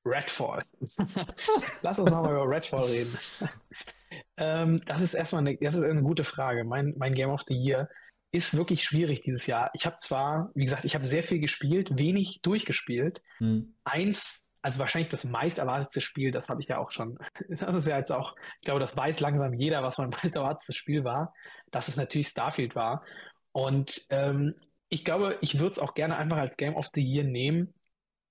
Redfall. 0.05 0.61
Lass 1.81 1.99
uns 1.99 2.11
nochmal 2.11 2.33
über 2.33 2.47
Redfall 2.49 2.83
reden. 2.83 3.17
ähm, 4.37 4.81
das 4.85 5.01
ist 5.01 5.13
erstmal 5.15 5.41
eine, 5.41 5.57
das 5.57 5.75
ist 5.75 5.83
eine 5.83 6.03
gute 6.03 6.25
Frage. 6.25 6.63
Mein, 6.63 6.93
mein 6.97 7.13
Game 7.15 7.29
of 7.31 7.41
the 7.47 7.55
Year 7.55 7.89
ist 8.31 8.55
wirklich 8.55 8.83
schwierig 8.83 9.21
dieses 9.21 9.47
Jahr. 9.47 9.71
Ich 9.73 9.85
habe 9.85 9.95
zwar, 9.97 10.51
wie 10.53 10.65
gesagt, 10.65 10.85
ich 10.85 10.93
habe 10.93 11.05
sehr 11.05 11.23
viel 11.23 11.39
gespielt, 11.39 11.97
wenig 11.97 12.41
durchgespielt. 12.43 13.23
Hm. 13.37 13.73
Eins, 13.83 14.44
also 14.65 14.79
wahrscheinlich 14.79 15.09
das 15.09 15.25
meist 15.25 15.59
erwartetste 15.59 16.01
Spiel, 16.01 16.31
das 16.31 16.49
habe 16.49 16.59
ich 16.59 16.67
ja 16.67 16.79
auch 16.79 16.89
schon. 16.89 17.19
Das 17.49 17.75
ist 17.75 17.87
ja 17.87 17.99
jetzt 17.99 18.11
auch, 18.11 18.35
ich 18.59 18.65
glaube, 18.65 18.79
das 18.79 18.97
weiß 18.97 19.19
langsam 19.19 19.53
jeder, 19.53 19.83
was 19.83 19.99
mein 19.99 20.09
meist 20.23 20.35
erwartetes 20.35 20.75
Spiel 20.75 21.03
war, 21.03 21.35
dass 21.69 21.87
es 21.87 21.97
natürlich 21.97 22.29
Starfield 22.29 22.75
war. 22.75 23.03
Und 23.51 24.07
ähm, 24.09 24.55
ich 24.89 25.05
glaube, 25.05 25.37
ich 25.41 25.59
würde 25.59 25.73
es 25.73 25.79
auch 25.79 25.93
gerne 25.93 26.17
einfach 26.17 26.37
als 26.37 26.57
Game 26.57 26.75
of 26.75 26.89
the 26.95 27.03
Year 27.03 27.23
nehmen, 27.23 27.75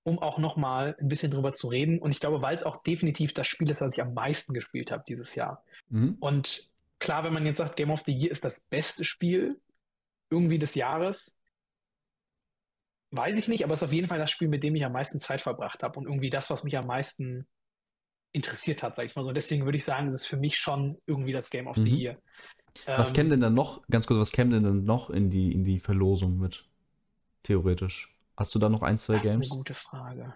um 0.03 0.19
auch 0.19 0.37
nochmal 0.37 0.97
ein 0.99 1.07
bisschen 1.07 1.31
drüber 1.31 1.53
zu 1.53 1.69
reden. 1.69 1.99
Und 1.99 2.11
ich 2.11 2.19
glaube, 2.19 2.41
weil 2.41 2.57
es 2.57 2.63
auch 2.63 2.83
definitiv 2.83 3.33
das 3.33 3.47
Spiel 3.47 3.69
ist, 3.69 3.79
was 3.79 3.95
ich 3.95 4.01
am 4.01 4.13
meisten 4.13 4.53
gespielt 4.53 4.91
habe 4.91 5.05
dieses 5.07 5.35
Jahr. 5.35 5.63
Mhm. 5.87 6.17
Und 6.19 6.69
klar, 6.99 7.23
wenn 7.23 7.33
man 7.33 7.45
jetzt 7.45 7.59
sagt, 7.59 7.77
Game 7.77 7.91
of 7.91 8.03
the 8.05 8.13
Year 8.13 8.31
ist 8.31 8.43
das 8.43 8.59
beste 8.59 9.05
Spiel 9.05 9.57
irgendwie 10.29 10.59
des 10.59 10.75
Jahres, 10.75 11.34
weiß 13.17 13.37
ich 13.37 13.47
nicht, 13.47 13.63
aber 13.63 13.73
es 13.73 13.81
ist 13.81 13.87
auf 13.87 13.93
jeden 13.93 14.07
Fall 14.07 14.19
das 14.19 14.31
Spiel, 14.31 14.47
mit 14.47 14.63
dem 14.63 14.75
ich 14.75 14.85
am 14.85 14.93
meisten 14.93 15.19
Zeit 15.19 15.41
verbracht 15.41 15.83
habe 15.83 15.99
und 15.99 16.05
irgendwie 16.05 16.29
das, 16.29 16.49
was 16.49 16.63
mich 16.63 16.77
am 16.77 16.87
meisten 16.87 17.47
interessiert 18.33 18.83
hat, 18.83 18.95
sag 18.95 19.05
ich 19.05 19.15
mal 19.15 19.23
so. 19.23 19.33
Deswegen 19.33 19.65
würde 19.65 19.77
ich 19.77 19.85
sagen, 19.85 20.07
es 20.09 20.15
ist 20.15 20.27
für 20.27 20.37
mich 20.37 20.57
schon 20.59 20.99
irgendwie 21.07 21.33
das 21.33 21.49
Game 21.49 21.67
of 21.67 21.79
the 21.83 21.89
Mhm. 21.89 21.95
Year. 21.95 22.19
Was 22.95 23.13
Ähm, 23.13 23.13
käme 23.13 23.29
denn 23.31 23.41
dann 23.41 23.53
noch, 23.55 23.87
ganz 23.89 24.07
kurz, 24.07 24.19
was 24.19 24.31
käme 24.33 24.51
denn 24.55 24.63
dann 24.63 24.85
noch 24.85 25.09
in 25.11 25.29
die, 25.31 25.53
in 25.53 25.63
die 25.65 25.79
Verlosung 25.81 26.37
mit? 26.39 26.69
Theoretisch. 27.43 28.17
Hast 28.37 28.55
du 28.55 28.59
da 28.59 28.69
noch 28.69 28.83
ein, 28.83 28.99
zwei 28.99 29.19
Das 29.19 29.29
ist 29.31 29.39
eine 29.39 29.47
Games? 29.47 29.47
gute 29.47 29.73
Frage. 29.73 30.35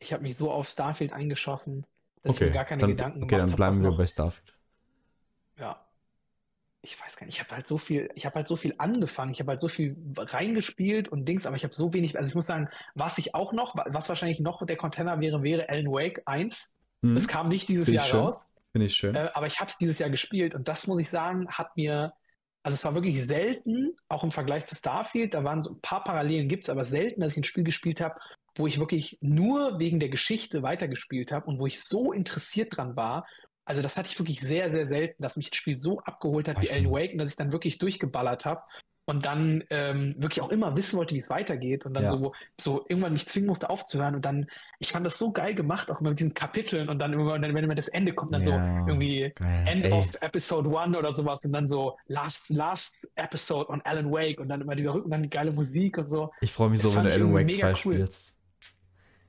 Ich 0.00 0.12
habe 0.12 0.22
mich 0.24 0.36
so 0.36 0.52
auf 0.52 0.68
Starfield 0.68 1.12
eingeschossen, 1.12 1.86
dass 2.22 2.36
ich 2.36 2.40
Okay, 2.40 2.44
mir 2.44 2.52
gar 2.52 2.64
keine 2.66 2.84
dann, 2.84 2.86
Gedanken 2.86 3.20
okay, 3.20 3.36
gemacht 3.38 3.52
dann 3.52 3.54
habe, 3.54 3.64
bleiben 3.64 3.80
was 3.80 3.82
wir 3.82 3.92
noch. 3.92 3.96
bei 3.96 4.06
Starfield. 4.06 4.54
Ja. 5.56 5.83
Ich 6.84 7.00
weiß 7.00 7.16
gar 7.16 7.26
nicht, 7.26 7.36
ich 7.36 7.42
habe 7.42 7.54
halt 7.54 7.66
so 7.66 7.78
viel, 7.78 8.10
ich 8.14 8.26
habe 8.26 8.36
halt 8.36 8.48
so 8.48 8.56
viel 8.56 8.74
angefangen, 8.78 9.32
ich 9.32 9.40
habe 9.40 9.52
halt 9.52 9.60
so 9.60 9.68
viel 9.68 9.96
reingespielt 10.16 11.08
und 11.08 11.26
Dings, 11.26 11.46
aber 11.46 11.56
ich 11.56 11.64
habe 11.64 11.74
so 11.74 11.92
wenig, 11.94 12.18
also 12.18 12.28
ich 12.28 12.34
muss 12.34 12.46
sagen, 12.46 12.68
was 12.94 13.18
ich 13.18 13.34
auch 13.34 13.52
noch, 13.52 13.74
was 13.74 14.08
wahrscheinlich 14.08 14.40
noch 14.40 14.64
der 14.66 14.76
Container 14.76 15.18
wäre, 15.20 15.42
wäre 15.42 15.68
Alan 15.68 15.86
Wake 15.86 16.22
1. 16.26 16.74
Mhm. 17.00 17.14
Das 17.14 17.26
kam 17.26 17.48
nicht 17.48 17.68
dieses 17.68 17.86
Finde 17.86 18.02
ich 18.02 18.12
Jahr 18.12 18.20
raus. 18.22 18.50
Finde 18.72 18.86
ich 18.86 18.96
schön. 18.96 19.14
Äh, 19.14 19.30
aber 19.34 19.46
ich 19.46 19.60
habe 19.60 19.70
es 19.70 19.78
dieses 19.78 19.98
Jahr 19.98 20.10
gespielt 20.10 20.54
und 20.54 20.68
das 20.68 20.86
muss 20.86 21.00
ich 21.00 21.08
sagen, 21.08 21.48
hat 21.48 21.76
mir, 21.76 22.12
also 22.62 22.74
es 22.74 22.84
war 22.84 22.94
wirklich 22.94 23.24
selten, 23.24 23.96
auch 24.08 24.22
im 24.22 24.30
Vergleich 24.30 24.66
zu 24.66 24.74
Starfield, 24.74 25.32
da 25.32 25.42
waren 25.42 25.62
so 25.62 25.74
ein 25.74 25.80
paar 25.80 26.04
Parallelen 26.04 26.48
gibt 26.48 26.64
es, 26.64 26.70
aber 26.70 26.84
selten, 26.84 27.22
dass 27.22 27.32
ich 27.32 27.38
ein 27.38 27.44
Spiel 27.44 27.64
gespielt 27.64 28.00
habe, 28.00 28.16
wo 28.56 28.66
ich 28.66 28.78
wirklich 28.78 29.18
nur 29.20 29.78
wegen 29.78 30.00
der 30.00 30.08
Geschichte 30.08 30.62
weitergespielt 30.62 31.32
habe 31.32 31.46
und 31.46 31.58
wo 31.58 31.66
ich 31.66 31.82
so 31.82 32.12
interessiert 32.12 32.76
dran 32.76 32.94
war. 32.94 33.26
Also 33.64 33.82
das 33.82 33.96
hatte 33.96 34.08
ich 34.10 34.18
wirklich 34.18 34.40
sehr, 34.40 34.70
sehr 34.70 34.86
selten, 34.86 35.22
dass 35.22 35.36
mich 35.36 35.50
das 35.50 35.56
Spiel 35.58 35.78
so 35.78 36.00
abgeholt 36.00 36.48
hat 36.48 36.58
Ah, 36.58 36.62
wie 36.62 36.70
Alan 36.70 36.90
Wake 36.90 37.12
und 37.12 37.18
dass 37.18 37.30
ich 37.30 37.36
dann 37.36 37.52
wirklich 37.52 37.78
durchgeballert 37.78 38.44
habe 38.44 38.62
und 39.06 39.26
dann 39.26 39.62
ähm, 39.70 40.14
wirklich 40.16 40.40
auch 40.40 40.48
immer 40.50 40.76
wissen 40.76 40.96
wollte, 40.98 41.14
wie 41.14 41.18
es 41.18 41.28
weitergeht 41.28 41.84
und 41.84 41.92
dann 41.94 42.04
Ja. 42.04 42.08
so, 42.10 42.32
so 42.58 42.86
irgendwann 42.88 43.12
mich 43.12 43.26
zwingen 43.26 43.48
musste 43.48 43.68
aufzuhören 43.68 44.14
und 44.14 44.24
dann, 44.24 44.46
ich 44.78 44.92
fand 44.92 45.04
das 45.04 45.18
so 45.18 45.30
geil 45.30 45.54
gemacht, 45.54 45.90
auch 45.90 46.00
immer 46.00 46.10
mit 46.10 46.20
diesen 46.20 46.32
Kapiteln 46.34 46.88
und 46.88 46.98
dann 46.98 47.12
irgendwann, 47.12 47.42
wenn 47.42 47.64
immer 47.64 47.74
das 47.74 47.88
Ende 47.88 48.14
kommt, 48.14 48.32
dann 48.32 48.44
so 48.44 48.52
Ja, 48.52 48.86
irgendwie 48.86 49.30
geil. 49.34 49.64
End 49.66 49.84
Ey, 49.84 49.92
of 49.92 50.08
Episode 50.22 50.70
One 50.70 50.98
oder 50.98 51.12
sowas 51.12 51.44
und 51.44 51.52
dann 51.52 51.66
so 51.66 51.96
Last, 52.06 52.48
Last 52.50 53.12
Episode 53.16 53.68
on 53.70 53.82
Alan 53.82 54.10
Wake 54.10 54.40
und 54.40 54.48
dann 54.48 54.62
immer 54.62 54.74
dieser 54.74 54.94
Rücken, 54.94 55.10
dann 55.10 55.22
die 55.22 55.30
geile 55.30 55.52
Musik 55.52 55.98
und 55.98 56.08
so. 56.08 56.32
ich 56.40 56.52
freue 56.52 56.70
mich 56.70 56.80
das 56.80 56.90
so, 56.90 56.96
wenn 56.96 57.04
du 57.04 57.10
Alan 57.12 57.32
Wake 57.34 57.40
irgendwie 57.42 57.58
2 57.60 57.66
mega 57.66 57.78
cool. 57.84 57.94
spielst. 57.94 58.40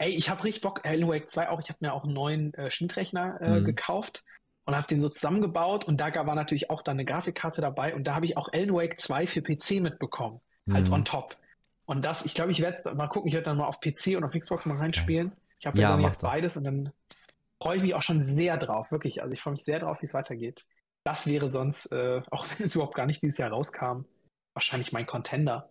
Ey, 0.06 0.12
ich 0.14 0.30
habe 0.30 0.44
richtig 0.44 0.62
Bock, 0.62 0.86
Alan 0.86 1.08
Wake 1.10 1.32
2 1.32 1.50
auch, 1.50 1.60
ich 1.60 1.70
habe 1.70 1.80
mir 1.82 1.92
auch 1.92 2.04
einen 2.04 2.14
neuen 2.14 2.54
äh, 2.54 2.70
Schnittrechner 2.70 3.42
äh, 3.42 3.62
Mhm. 3.62 3.66
gekauft 3.66 4.24
und 4.66 4.76
habe 4.76 4.86
den 4.86 5.02
so 5.02 5.10
zusammengebaut 5.10 5.84
und 5.86 6.00
da 6.00 6.14
war 6.28 6.36
natürlich 6.36 6.70
auch 6.70 6.84
dann 6.84 6.98
eine 6.98 7.06
Grafikkarte 7.06 7.60
dabei 7.60 7.96
und 7.96 8.04
da 8.04 8.14
habe 8.14 8.28
ich 8.28 8.38
auch 8.38 8.48
Alan 8.54 8.72
Wake 8.76 9.00
2 9.00 9.26
für 9.26 9.42
PC 9.42 9.80
mitbekommen, 9.82 10.42
halt 10.72 10.90
Mhm. 10.90 10.94
on 10.94 11.06
top. 11.06 11.36
Und 11.86 12.06
das, 12.06 12.24
ich 12.24 12.36
glaube, 12.36 12.52
ich 12.52 12.62
werde 12.62 12.94
mal 12.94 13.08
gucken, 13.08 13.30
ich 13.30 13.34
werde 13.34 13.46
dann 13.46 13.58
mal 13.58 13.66
auf 13.66 13.80
PC 13.80 14.16
und 14.16 14.24
auf 14.24 14.32
Xbox 14.32 14.68
mal 14.68 14.78
reinspielen. 14.78 15.32
Ich 15.60 15.66
habe 15.66 15.76
Ja, 15.76 15.90
ja, 15.90 15.90
dann 15.90 16.02
jetzt 16.02 16.22
beides 16.22 16.56
und 16.56 16.66
dann 16.66 16.92
freue 17.60 17.78
ich 17.78 17.82
mich 17.82 17.96
auch 17.96 18.04
schon 18.04 18.22
sehr 18.22 18.58
drauf, 18.58 18.92
wirklich. 18.92 19.24
Also 19.24 19.34
ich 19.34 19.42
freue 19.42 19.54
mich 19.54 19.64
sehr 19.64 19.80
drauf, 19.80 20.02
wie 20.02 20.06
es 20.06 20.14
weitergeht. 20.14 20.66
Das 21.04 21.26
wäre 21.26 21.50
sonst, 21.50 21.92
äh, 21.92 22.22
auch 22.30 22.46
wenn 22.58 22.66
es 22.68 22.76
überhaupt 22.76 22.96
gar 22.96 23.08
nicht 23.08 23.24
dieses 23.24 23.40
Jahr 23.40 23.50
rauskam, 23.50 24.02
wahrscheinlich 24.54 24.92
mein 24.94 25.08
Contender. 25.08 25.70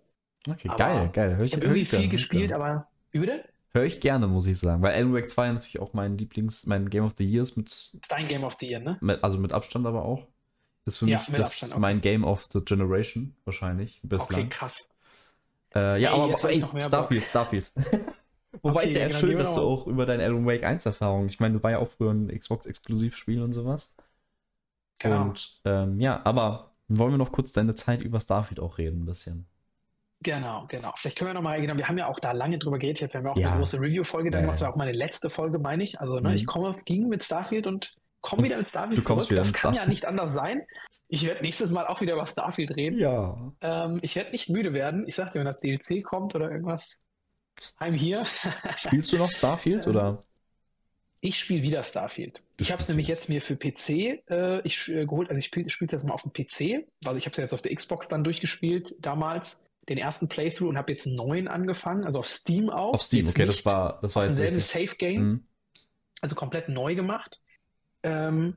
Okay, 0.48 0.68
Aber 0.68 0.78
geil, 0.78 1.10
geil. 1.12 1.36
Hör 1.36 1.44
ich, 1.44 1.50
Ich 1.50 1.54
habe 1.54 1.66
irgendwie 1.66 1.84
viel 1.84 2.08
gespielt, 2.08 2.52
aber 2.52 2.88
wie 3.12 3.20
bitte? 3.20 3.44
Höre 3.74 3.84
ich 3.84 4.00
gerne, 4.00 4.28
muss 4.28 4.46
ich 4.46 4.58
sagen. 4.58 4.82
Weil 4.82 4.94
Alan 4.94 5.12
Wake 5.12 5.28
2 5.28 5.50
natürlich 5.52 5.80
auch 5.80 5.92
mein 5.94 6.16
Lieblings-, 6.16 6.66
mein 6.68 6.88
Game 6.88 7.04
of 7.04 7.14
the 7.18 7.24
Year 7.24 7.42
ist 7.42 7.56
mit, 7.56 7.90
Dein 8.08 8.28
Game 8.28 8.44
of 8.44 8.56
the 8.60 8.66
Year, 8.68 8.80
ne? 8.80 8.98
mit 9.00 9.22
also 9.24 9.38
mit 9.38 9.52
Abstand 9.52 9.86
aber 9.86 10.04
auch. 10.04 10.26
Ist 10.86 10.98
für 10.98 11.06
Ja, 11.06 11.18
mich 11.18 11.30
das 11.30 11.46
Abstand, 11.46 11.72
okay. 11.72 11.80
mein 11.80 12.00
Game 12.00 12.24
of 12.24 12.46
the 12.52 12.60
Generation, 12.64 13.34
wahrscheinlich, 13.44 14.00
bislang. 14.02 14.40
Okay, 14.40 14.48
krass. 14.48 14.90
Äh, 15.74 16.00
ja, 16.00 16.14
Ey, 16.14 16.34
aber, 16.34 16.50
ey, 16.50 16.80
Starfield, 16.80 17.24
Starfield. 17.26 17.72
Wobei 18.62 18.80
Okay, 18.82 18.88
es 18.88 18.94
ja 18.94 19.00
ja, 19.00 19.06
genau, 19.08 19.18
schön, 19.18 19.38
dass 19.38 19.54
du 19.54 19.60
auch 19.62 19.86
über 19.88 20.06
deine 20.06 20.24
Alan 20.24 20.46
Wake 20.46 20.62
1 20.64 20.86
Erfahrung, 20.86 21.26
ich 21.26 21.40
meine, 21.40 21.56
du 21.58 21.62
war 21.62 21.72
ja 21.72 21.78
auch 21.78 21.88
früher 21.90 22.12
ein 22.12 22.28
Xbox-Exklusivspiel 22.28 23.42
und 23.42 23.52
sowas. 23.52 23.96
Genau. 24.98 25.22
Und 25.22 25.60
ähm, 25.64 26.00
ja, 26.00 26.20
aber 26.24 26.74
wollen 26.88 27.12
wir 27.12 27.18
noch 27.18 27.32
kurz 27.32 27.52
deine 27.52 27.74
Zeit 27.74 28.02
über 28.02 28.20
Starfield 28.20 28.60
auch 28.60 28.78
reden, 28.78 29.02
ein 29.02 29.06
bisschen. 29.06 29.46
Genau, 30.24 30.64
genau. 30.68 30.92
Vielleicht 30.96 31.16
können 31.18 31.30
wir 31.30 31.34
nochmal, 31.34 31.60
genau, 31.60 31.76
wir 31.76 31.86
haben 31.86 31.98
ja 31.98 32.08
auch 32.08 32.18
da 32.18 32.32
lange 32.32 32.58
drüber 32.58 32.78
geredet, 32.78 33.00
jetzt 33.02 33.14
haben 33.14 33.24
wir 33.24 33.30
auch 33.32 33.36
Ja. 33.36 33.50
eine 33.50 33.58
große 33.58 33.78
Review-Folge 33.80 34.30
dann 34.30 34.40
Ja, 34.40 34.46
gemacht, 34.46 34.54
das 34.54 34.60
ja. 34.62 34.66
war 34.66 34.72
auch 34.74 34.78
meine 34.78 34.92
letzte 34.92 35.30
Folge, 35.30 35.58
meine 35.60 35.84
ich. 35.84 36.00
Also, 36.00 36.18
ne, 36.18 36.30
Mhm. 36.30 36.34
ich 36.34 36.46
komme, 36.46 36.74
ging 36.84 37.08
mit 37.08 37.22
Starfield 37.22 37.66
und 37.68 37.94
komme 38.20 38.42
wieder 38.44 38.56
mit 38.56 38.68
Starfield 38.68 38.98
du 38.98 39.02
kommst 39.06 39.28
zurück. 39.28 39.30
wieder 39.30 39.42
das 39.42 39.52
kann 39.52 39.74
ja 39.74 39.80
Starfield. 39.82 39.88
nicht 39.94 40.04
anders 40.06 40.32
sein. 40.32 40.62
Ich 41.08 41.26
werde 41.26 41.42
nächstes 41.42 41.70
Mal 41.70 41.86
auch 41.86 42.00
wieder 42.00 42.14
über 42.14 42.26
Starfield 42.26 42.74
reden. 42.74 42.98
Ja. 42.98 43.52
Ähm, 43.60 43.98
ich 44.02 44.16
werde 44.16 44.30
nicht 44.32 44.48
müde 44.48 44.72
werden. 44.72 45.06
Ich 45.06 45.14
sagte, 45.14 45.38
wenn 45.38 45.44
das 45.46 45.60
DLC 45.60 46.02
kommt 46.02 46.34
oder 46.34 46.50
irgendwas, 46.50 47.00
I'm 47.78 47.92
here. 47.96 48.24
Spielst 48.78 49.12
du 49.12 49.18
noch 49.18 49.30
Starfield 49.30 49.84
Ähm, 49.84 49.90
oder? 49.90 50.24
Ich 51.20 51.38
spiele 51.38 51.62
wieder 51.62 51.82
Starfield. 51.84 52.42
Du 52.58 52.64
Ich 52.64 52.70
habe 52.72 52.82
es 52.82 52.88
nämlich 52.88 53.08
jetzt 53.08 53.28
mir 53.30 53.40
für 53.40 53.56
PC 53.56 54.22
äh, 54.28 54.60
ich, 54.62 54.88
äh, 54.88 55.06
geholt. 55.06 55.28
Also 55.30 55.38
ich 55.38 55.46
spiele 55.46 55.70
spiel 55.70 55.88
das 55.88 56.04
mal 56.04 56.12
auf 56.14 56.22
dem 56.22 56.32
PC. 56.32 56.86
Also 57.04 57.16
ich 57.16 57.24
habe 57.26 57.32
es 57.32 57.36
ja 57.38 57.44
jetzt 57.44 57.54
auf 57.54 57.62
der 57.62 57.74
Xbox 57.74 58.08
dann 58.08 58.24
durchgespielt 58.24 58.96
damals, 59.00 59.63
den 59.88 59.98
ersten 59.98 60.28
Playthrough 60.28 60.68
und 60.68 60.78
habe 60.78 60.92
jetzt 60.92 61.06
einen 61.06 61.16
neuen 61.16 61.48
angefangen, 61.48 62.04
also 62.04 62.20
auf 62.20 62.28
Steam 62.28 62.70
auch. 62.70 62.94
Auf 62.94 63.02
Steam, 63.02 63.26
okay, 63.28 63.46
das 63.46 63.64
war, 63.64 64.00
das 64.00 64.14
war 64.14 64.22
auf 64.22 64.28
jetzt 64.28 64.38
demselben 64.38 64.56
richtig. 64.56 64.88
Safe 64.88 64.96
Game, 64.96 65.22
Mhm. 65.22 65.46
also 66.20 66.34
komplett 66.36 66.68
neu 66.68 66.94
gemacht. 66.94 67.40
Ähm, 68.02 68.56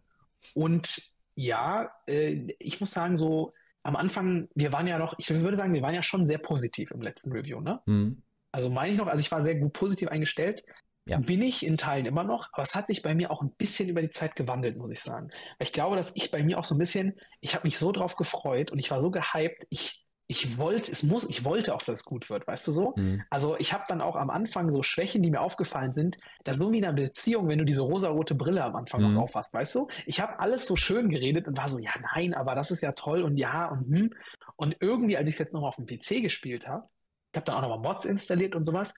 und 0.53 1.01
ja, 1.35 1.91
äh, 2.07 2.53
ich 2.59 2.79
muss 2.79 2.91
sagen, 2.91 3.17
so 3.17 3.53
am 3.83 3.95
Anfang, 3.95 4.49
wir 4.55 4.73
waren 4.73 4.87
ja 4.87 4.97
noch, 4.97 5.15
ich 5.17 5.29
würde 5.29 5.55
sagen, 5.57 5.73
wir 5.73 5.81
waren 5.81 5.95
ja 5.95 6.03
schon 6.03 6.27
sehr 6.27 6.39
positiv 6.39 6.91
im 6.91 7.01
letzten 7.01 7.31
Review, 7.31 7.61
ne? 7.61 7.81
Mhm. 7.85 8.21
Also 8.51 8.69
meine 8.69 8.93
ich 8.93 8.97
noch, 8.97 9.07
also 9.07 9.19
ich 9.19 9.31
war 9.31 9.43
sehr 9.43 9.55
gut 9.55 9.73
positiv 9.73 10.09
eingestellt. 10.09 10.63
Ja. 11.05 11.19
Bin 11.19 11.41
ich 11.41 11.65
in 11.65 11.77
Teilen 11.77 12.05
immer 12.05 12.25
noch, 12.25 12.49
aber 12.51 12.63
es 12.63 12.75
hat 12.75 12.87
sich 12.87 13.01
bei 13.01 13.15
mir 13.15 13.31
auch 13.31 13.41
ein 13.41 13.51
bisschen 13.51 13.87
über 13.87 14.01
die 14.01 14.09
Zeit 14.09 14.35
gewandelt, 14.35 14.75
muss 14.75 14.91
ich 14.91 14.99
sagen. 14.99 15.29
Weil 15.57 15.67
ich 15.67 15.71
glaube, 15.71 15.95
dass 15.95 16.11
ich 16.15 16.31
bei 16.31 16.43
mir 16.43 16.59
auch 16.59 16.65
so 16.65 16.75
ein 16.75 16.79
bisschen, 16.79 17.17
ich 17.39 17.55
habe 17.55 17.65
mich 17.65 17.77
so 17.77 17.93
drauf 17.93 18.17
gefreut 18.17 18.71
und 18.71 18.79
ich 18.79 18.91
war 18.91 19.01
so 19.01 19.09
gehypt, 19.09 19.65
ich, 19.69 20.05
ich 20.29 20.57
wollte, 20.57 20.91
es 20.91 21.03
muss, 21.03 21.23
ich 21.29 21.45
wollte 21.45 21.73
auch, 21.73 21.81
dass 21.81 22.01
es 22.01 22.05
gut 22.05 22.29
wird, 22.29 22.45
weißt 22.47 22.67
du 22.67 22.71
so? 22.73 22.93
Mhm. 22.97 23.23
Also 23.29 23.57
ich 23.57 23.71
habe 23.71 23.85
dann 23.87 24.01
auch 24.01 24.17
am 24.17 24.29
Anfang 24.29 24.71
so 24.71 24.83
Schwächen, 24.83 25.23
die 25.23 25.31
mir 25.31 25.39
aufgefallen 25.39 25.91
sind, 25.91 26.17
da 26.43 26.53
so 26.53 26.71
wie 26.71 26.79
in 26.79 26.85
einer 26.85 26.93
Beziehung, 26.93 27.47
wenn 27.47 27.59
du 27.59 27.65
diese 27.65 27.81
rosarote 27.81 28.35
Brille 28.35 28.63
am 28.63 28.75
Anfang 28.75 29.01
Mhm. 29.01 29.13
noch 29.13 29.23
auf 29.23 29.35
hast, 29.35 29.53
weißt 29.53 29.75
du? 29.75 29.87
Ich 30.05 30.19
habe 30.19 30.39
alles 30.39 30.65
so 30.65 30.75
schön 30.75 31.09
geredet 31.09 31.47
und 31.47 31.57
war 31.57 31.69
so, 31.69 31.79
ja, 31.79 31.91
nein, 32.13 32.33
aber 32.33 32.55
das 32.55 32.71
ist 32.71 32.83
ja 32.83 32.91
toll 32.91 33.23
und 33.23 33.37
ja 33.37 33.67
und 33.67 33.87
hm. 33.87 34.09
Und 34.57 34.75
irgendwie, 34.79 35.15
als 35.15 35.27
ich 35.27 35.35
es 35.35 35.39
jetzt 35.39 35.53
nochmal 35.53 35.69
auf 35.69 35.75
dem 35.75 35.85
PC 35.85 36.21
gespielt 36.21 36.67
habe, 36.67 36.89
ich 37.31 37.37
habe 37.37 37.45
dann 37.45 37.55
auch 37.55 37.61
nochmal 37.61 37.93
Mods 37.93 38.05
installiert 38.05 38.55
und 38.55 38.63
sowas, 38.63 38.95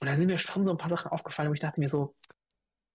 und 0.00 0.08
dann 0.08 0.18
sind 0.18 0.26
mir 0.26 0.38
schon 0.38 0.64
so 0.64 0.72
ein 0.72 0.78
paar 0.78 0.90
Sachen 0.90 1.10
aufgefallen, 1.10 1.48
wo 1.48 1.54
ich 1.54 1.60
dachte 1.60 1.80
mir 1.80 1.88
so, 1.88 2.14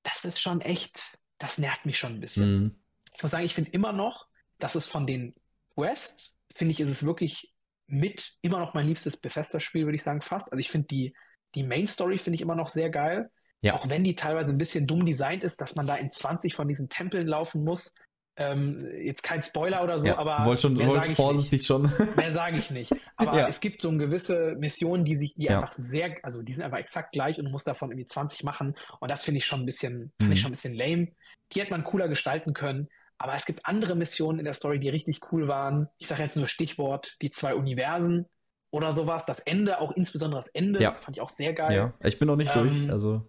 das 0.03 0.25
ist 0.25 0.39
schon 0.39 0.61
echt, 0.61 1.17
das 1.39 1.57
nervt 1.57 1.85
mich 1.85 1.97
schon 1.97 2.13
ein 2.13 2.19
bisschen. 2.19 2.53
Mhm. 2.53 2.83
Ich 3.15 3.23
muss 3.23 3.31
sagen, 3.31 3.45
ich 3.45 3.55
finde 3.55 3.71
immer 3.71 3.91
noch, 3.91 4.27
dass 4.59 4.75
es 4.75 4.85
von 4.87 5.07
den 5.07 5.33
Quests, 5.73 6.35
finde 6.53 6.73
ich, 6.73 6.79
ist 6.79 6.89
es 6.89 7.05
wirklich 7.05 7.50
mit 7.91 8.33
immer 8.41 8.59
noch 8.59 8.73
mein 8.73 8.87
liebstes 8.87 9.17
Bethesda-Spiel, 9.17 9.85
würde 9.85 9.95
ich 9.95 10.03
sagen, 10.03 10.21
fast. 10.21 10.51
Also 10.51 10.59
ich 10.59 10.71
finde 10.71 10.87
die, 10.87 11.13
die 11.55 11.63
Main-Story 11.63 12.17
finde 12.17 12.35
ich 12.35 12.41
immer 12.41 12.55
noch 12.55 12.69
sehr 12.69 12.89
geil. 12.89 13.29
Ja. 13.61 13.75
Auch 13.75 13.89
wenn 13.89 14.03
die 14.03 14.15
teilweise 14.15 14.49
ein 14.49 14.57
bisschen 14.57 14.87
dumm 14.87 15.05
designt 15.05 15.43
ist, 15.43 15.61
dass 15.61 15.75
man 15.75 15.85
da 15.85 15.95
in 15.95 16.09
20 16.09 16.55
von 16.55 16.67
diesen 16.67 16.89
Tempeln 16.89 17.27
laufen 17.27 17.63
muss. 17.63 17.93
Ähm, 18.37 18.87
jetzt 19.03 19.23
kein 19.23 19.43
Spoiler 19.43 19.83
oder 19.83 19.99
so, 19.99 20.07
ja, 20.07 20.17
aber 20.17 20.45
wollte 20.45 20.61
schon, 20.63 20.73
mehr 20.75 20.87
ich 21.05 21.15
vorsichtig 21.17 21.51
nicht. 21.59 21.65
schon. 21.67 21.91
Mehr 22.15 22.31
sage 22.31 22.57
ich 22.57 22.71
nicht. 22.71 22.95
Aber 23.17 23.33
Ja. 23.37 23.47
es 23.49 23.59
gibt 23.59 23.81
so 23.81 23.89
eine 23.89 23.97
gewisse 23.97 24.55
Missionen, 24.57 25.03
die 25.03 25.17
sich, 25.17 25.35
die 25.35 25.43
Ja. 25.43 25.59
einfach 25.59 25.73
sehr, 25.75 26.15
also 26.23 26.41
die 26.41 26.53
sind 26.53 26.63
einfach 26.63 26.77
exakt 26.79 27.11
gleich 27.11 27.37
und 27.37 27.45
du 27.45 27.51
musst 27.51 27.67
davon 27.67 27.91
irgendwie 27.91 28.07
20 28.07 28.43
machen. 28.45 28.75
Und 29.01 29.11
das 29.11 29.25
finde 29.25 29.39
ich 29.39 29.45
schon 29.45 29.59
ein 29.59 29.65
bisschen, 29.65 30.13
Mhm. 30.21 30.31
ich 30.31 30.39
schon 30.39 30.49
ein 30.49 30.53
bisschen 30.53 30.73
lame. 30.73 31.09
Die 31.53 31.59
hätte 31.59 31.71
man 31.71 31.83
cooler 31.83 32.07
gestalten 32.07 32.53
können. 32.53 32.87
Aber 33.21 33.35
es 33.35 33.45
gibt 33.45 33.67
andere 33.67 33.93
Missionen 33.93 34.39
in 34.39 34.45
der 34.45 34.55
Story, 34.55 34.79
die 34.79 34.89
richtig 34.89 35.31
cool 35.31 35.47
waren. 35.47 35.87
Ich 35.99 36.07
sage 36.07 36.23
jetzt 36.23 36.35
nur 36.35 36.47
Stichwort, 36.47 37.17
die 37.21 37.29
zwei 37.29 37.53
Universen 37.53 38.25
oder 38.71 38.93
sowas. 38.93 39.25
Das 39.27 39.37
Ende, 39.45 39.79
auch 39.79 39.91
insbesondere 39.91 40.39
das 40.39 40.47
Ende, 40.47 40.81
Ja. 40.81 40.93
fand 41.03 41.17
ich 41.17 41.21
auch 41.21 41.29
sehr 41.29 41.53
geil. 41.53 41.75
Ja, 41.75 41.93
ich 42.03 42.17
bin 42.17 42.27
noch 42.27 42.35
nicht 42.35 42.55
Ähm, 42.55 42.63
durch, 42.63 42.89
also. 42.91 43.23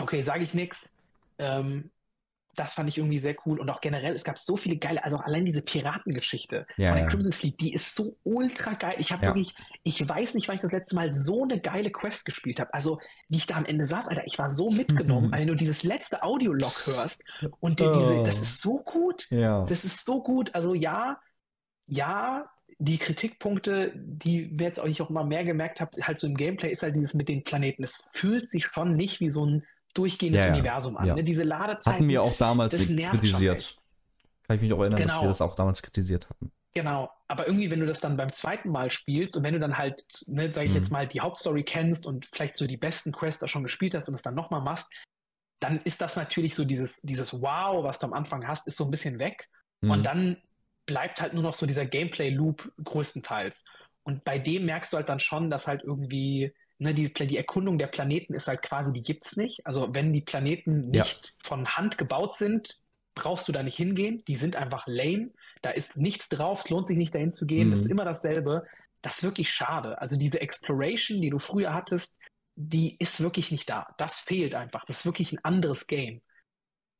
Okay, 0.00 0.22
sage 0.22 0.42
ich 0.42 0.54
nichts. 0.54 0.90
Ähm, 1.38 1.90
das 2.58 2.74
fand 2.74 2.88
ich 2.88 2.98
irgendwie 2.98 3.18
sehr 3.18 3.36
cool. 3.46 3.60
Und 3.60 3.70
auch 3.70 3.80
generell, 3.80 4.12
es 4.14 4.24
gab 4.24 4.38
so 4.38 4.56
viele 4.56 4.76
geile, 4.76 5.04
also 5.04 5.16
auch 5.16 5.22
allein 5.24 5.44
diese 5.44 5.62
Piratengeschichte 5.62 6.66
Ja, 6.76 6.88
von 6.88 6.96
der. 6.98 7.06
Crimson 7.08 7.32
Fleet, 7.32 7.60
die 7.60 7.72
ist 7.72 7.94
so 7.94 8.16
ultra 8.24 8.74
geil. 8.74 8.96
Ich 8.98 9.12
habe 9.12 9.22
Ja. 9.22 9.28
wirklich, 9.28 9.54
ich 9.84 10.06
weiß 10.08 10.34
nicht, 10.34 10.48
wann 10.48 10.56
ich 10.56 10.62
das 10.62 10.72
letzte 10.72 10.96
Mal 10.96 11.12
so 11.12 11.42
eine 11.44 11.60
geile 11.60 11.90
Quest 11.90 12.24
gespielt 12.24 12.60
habe. 12.60 12.72
Also, 12.74 12.98
wie 13.28 13.36
ich 13.36 13.46
da 13.46 13.56
am 13.56 13.64
Ende 13.64 13.86
saß, 13.86 14.08
Alter, 14.08 14.22
ich 14.26 14.38
war 14.38 14.50
so 14.50 14.70
mitgenommen, 14.70 15.30
wenn 15.32 15.46
du 15.48 15.54
dieses 15.54 15.82
letzte 15.82 16.22
Audiolog 16.22 16.86
hörst 16.86 17.24
und 17.60 17.80
dir 17.80 17.92
diese, 17.92 18.14
Oh. 18.20 18.24
das 18.24 18.40
ist 18.40 18.60
so 18.60 18.78
gut. 18.84 19.26
Ja. 19.30 19.64
Das 19.66 19.84
ist 19.84 20.04
so 20.04 20.22
gut. 20.22 20.54
Also 20.54 20.74
ja, 20.74 21.18
ja, 21.86 22.50
die 22.78 22.98
Kritikpunkte, 22.98 23.92
die 23.96 24.46
mir 24.46 24.64
jetzt 24.68 24.78
auch 24.78 24.86
ich 24.86 25.00
auch 25.02 25.10
immer 25.10 25.24
mehr 25.24 25.44
gemerkt 25.44 25.80
habe, 25.80 26.00
halt 26.02 26.18
so 26.18 26.26
im 26.26 26.36
Gameplay, 26.36 26.70
ist 26.70 26.82
halt 26.82 26.94
dieses 26.94 27.14
mit 27.14 27.28
den 27.28 27.42
Planeten. 27.42 27.82
Es 27.82 28.08
fühlt 28.12 28.50
sich 28.50 28.66
schon 28.66 28.94
nicht 28.94 29.20
wie 29.20 29.30
so 29.30 29.44
ein 29.46 29.64
durchgehendes 29.98 30.42
Ja, 30.42 30.48
ja, 30.48 30.54
Universum 30.54 30.96
an. 30.96 31.06
ja. 31.08 31.14
Ne? 31.14 31.24
Diese 31.24 31.42
Ladezeiten. 31.42 31.98
Hatten 32.00 32.08
wir 32.08 32.22
auch 32.22 32.36
damals 32.36 32.76
kritisiert. 32.78 33.56
echt. 33.56 33.78
Kann 34.46 34.56
ich 34.56 34.62
mich 34.62 34.72
auch 34.72 34.78
erinnern, 34.80 35.02
dass 35.02 35.10
Genau. 35.12 35.22
wir 35.24 35.28
das 35.28 35.40
auch 35.42 35.54
damals 35.56 35.82
kritisiert 35.82 36.30
hatten. 36.30 36.50
Genau, 36.74 37.10
aber 37.26 37.46
irgendwie, 37.46 37.70
wenn 37.70 37.80
du 37.80 37.86
das 37.86 38.00
dann 38.00 38.16
beim 38.16 38.30
zweiten 38.32 38.70
Mal 38.70 38.90
spielst 38.90 39.36
und 39.36 39.42
wenn 39.42 39.54
du 39.54 39.60
dann 39.60 39.76
halt, 39.78 40.04
ne, 40.26 40.52
sage 40.52 40.66
ich 40.68 40.72
Mhm. 40.74 40.78
jetzt 40.78 40.92
mal, 40.92 41.06
die 41.08 41.20
Hauptstory 41.20 41.64
kennst 41.64 42.06
und 42.06 42.26
vielleicht 42.32 42.56
so 42.56 42.66
die 42.66 42.76
besten 42.76 43.10
Quests 43.12 43.42
auch 43.42 43.48
schon 43.48 43.62
gespielt 43.64 43.94
hast 43.94 44.08
und 44.08 44.14
es 44.14 44.22
dann 44.22 44.34
nochmal 44.34 44.60
machst, 44.60 44.88
dann 45.60 45.80
ist 45.82 46.00
das 46.00 46.14
natürlich 46.16 46.54
so 46.54 46.64
dieses, 46.64 47.00
dieses 47.02 47.32
Wow, 47.32 47.82
was 47.84 47.98
du 47.98 48.06
am 48.06 48.12
Anfang 48.12 48.46
hast, 48.46 48.66
ist 48.68 48.76
so 48.76 48.84
ein 48.84 48.90
bisschen 48.90 49.18
weg. 49.18 49.48
Mhm. 49.80 49.90
Und 49.90 50.06
dann 50.06 50.36
bleibt 50.86 51.20
halt 51.20 51.34
nur 51.34 51.42
noch 51.42 51.54
so 51.54 51.66
dieser 51.66 51.84
Gameplay-Loop 51.84 52.72
größtenteils. 52.84 53.64
Und 54.04 54.24
bei 54.24 54.38
dem 54.38 54.64
merkst 54.64 54.92
du 54.92 54.98
halt 54.98 55.08
dann 55.08 55.20
schon, 55.20 55.50
dass 55.50 55.66
halt 55.66 55.82
irgendwie, 55.82 56.54
ne, 56.78 56.94
die, 56.94 57.12
die 57.12 57.36
Erkundung 57.36 57.78
der 57.78 57.88
Planeten 57.88 58.34
ist 58.34 58.48
halt 58.48 58.62
quasi, 58.62 58.92
die 58.92 59.02
gibt's 59.02 59.36
nicht. 59.36 59.66
Also 59.66 59.94
wenn 59.94 60.12
die 60.12 60.20
Planeten 60.20 60.92
Ja. 60.92 61.02
nicht 61.02 61.34
von 61.42 61.66
Hand 61.68 61.98
gebaut 61.98 62.36
sind, 62.36 62.80
brauchst 63.14 63.48
du 63.48 63.52
da 63.52 63.62
nicht 63.62 63.76
hingehen. 63.76 64.22
Die 64.28 64.36
sind 64.36 64.54
einfach 64.56 64.86
lame. 64.86 65.32
Da 65.62 65.70
ist 65.70 65.96
nichts 65.96 66.28
drauf, 66.28 66.60
es 66.60 66.70
lohnt 66.70 66.86
sich 66.86 66.96
nicht 66.96 67.14
dahin 67.14 67.32
zu 67.32 67.46
gehen. 67.46 67.70
Das 67.70 67.80
ist 67.80 67.86
Mhm. 67.86 67.92
immer 67.92 68.04
dasselbe. 68.04 68.64
Das 69.02 69.18
ist 69.18 69.24
wirklich 69.24 69.50
schade. 69.50 70.00
Also 70.00 70.16
diese 70.16 70.40
Exploration, 70.40 71.20
die 71.20 71.30
du 71.30 71.38
früher 71.38 71.74
hattest, 71.74 72.18
die 72.54 72.96
ist 72.98 73.20
wirklich 73.20 73.50
nicht 73.52 73.68
da. 73.70 73.94
Das 73.98 74.18
fehlt 74.18 74.54
einfach. 74.54 74.84
Das 74.84 75.00
ist 75.00 75.06
wirklich 75.06 75.32
ein 75.32 75.44
anderes 75.44 75.86
Game. 75.86 76.22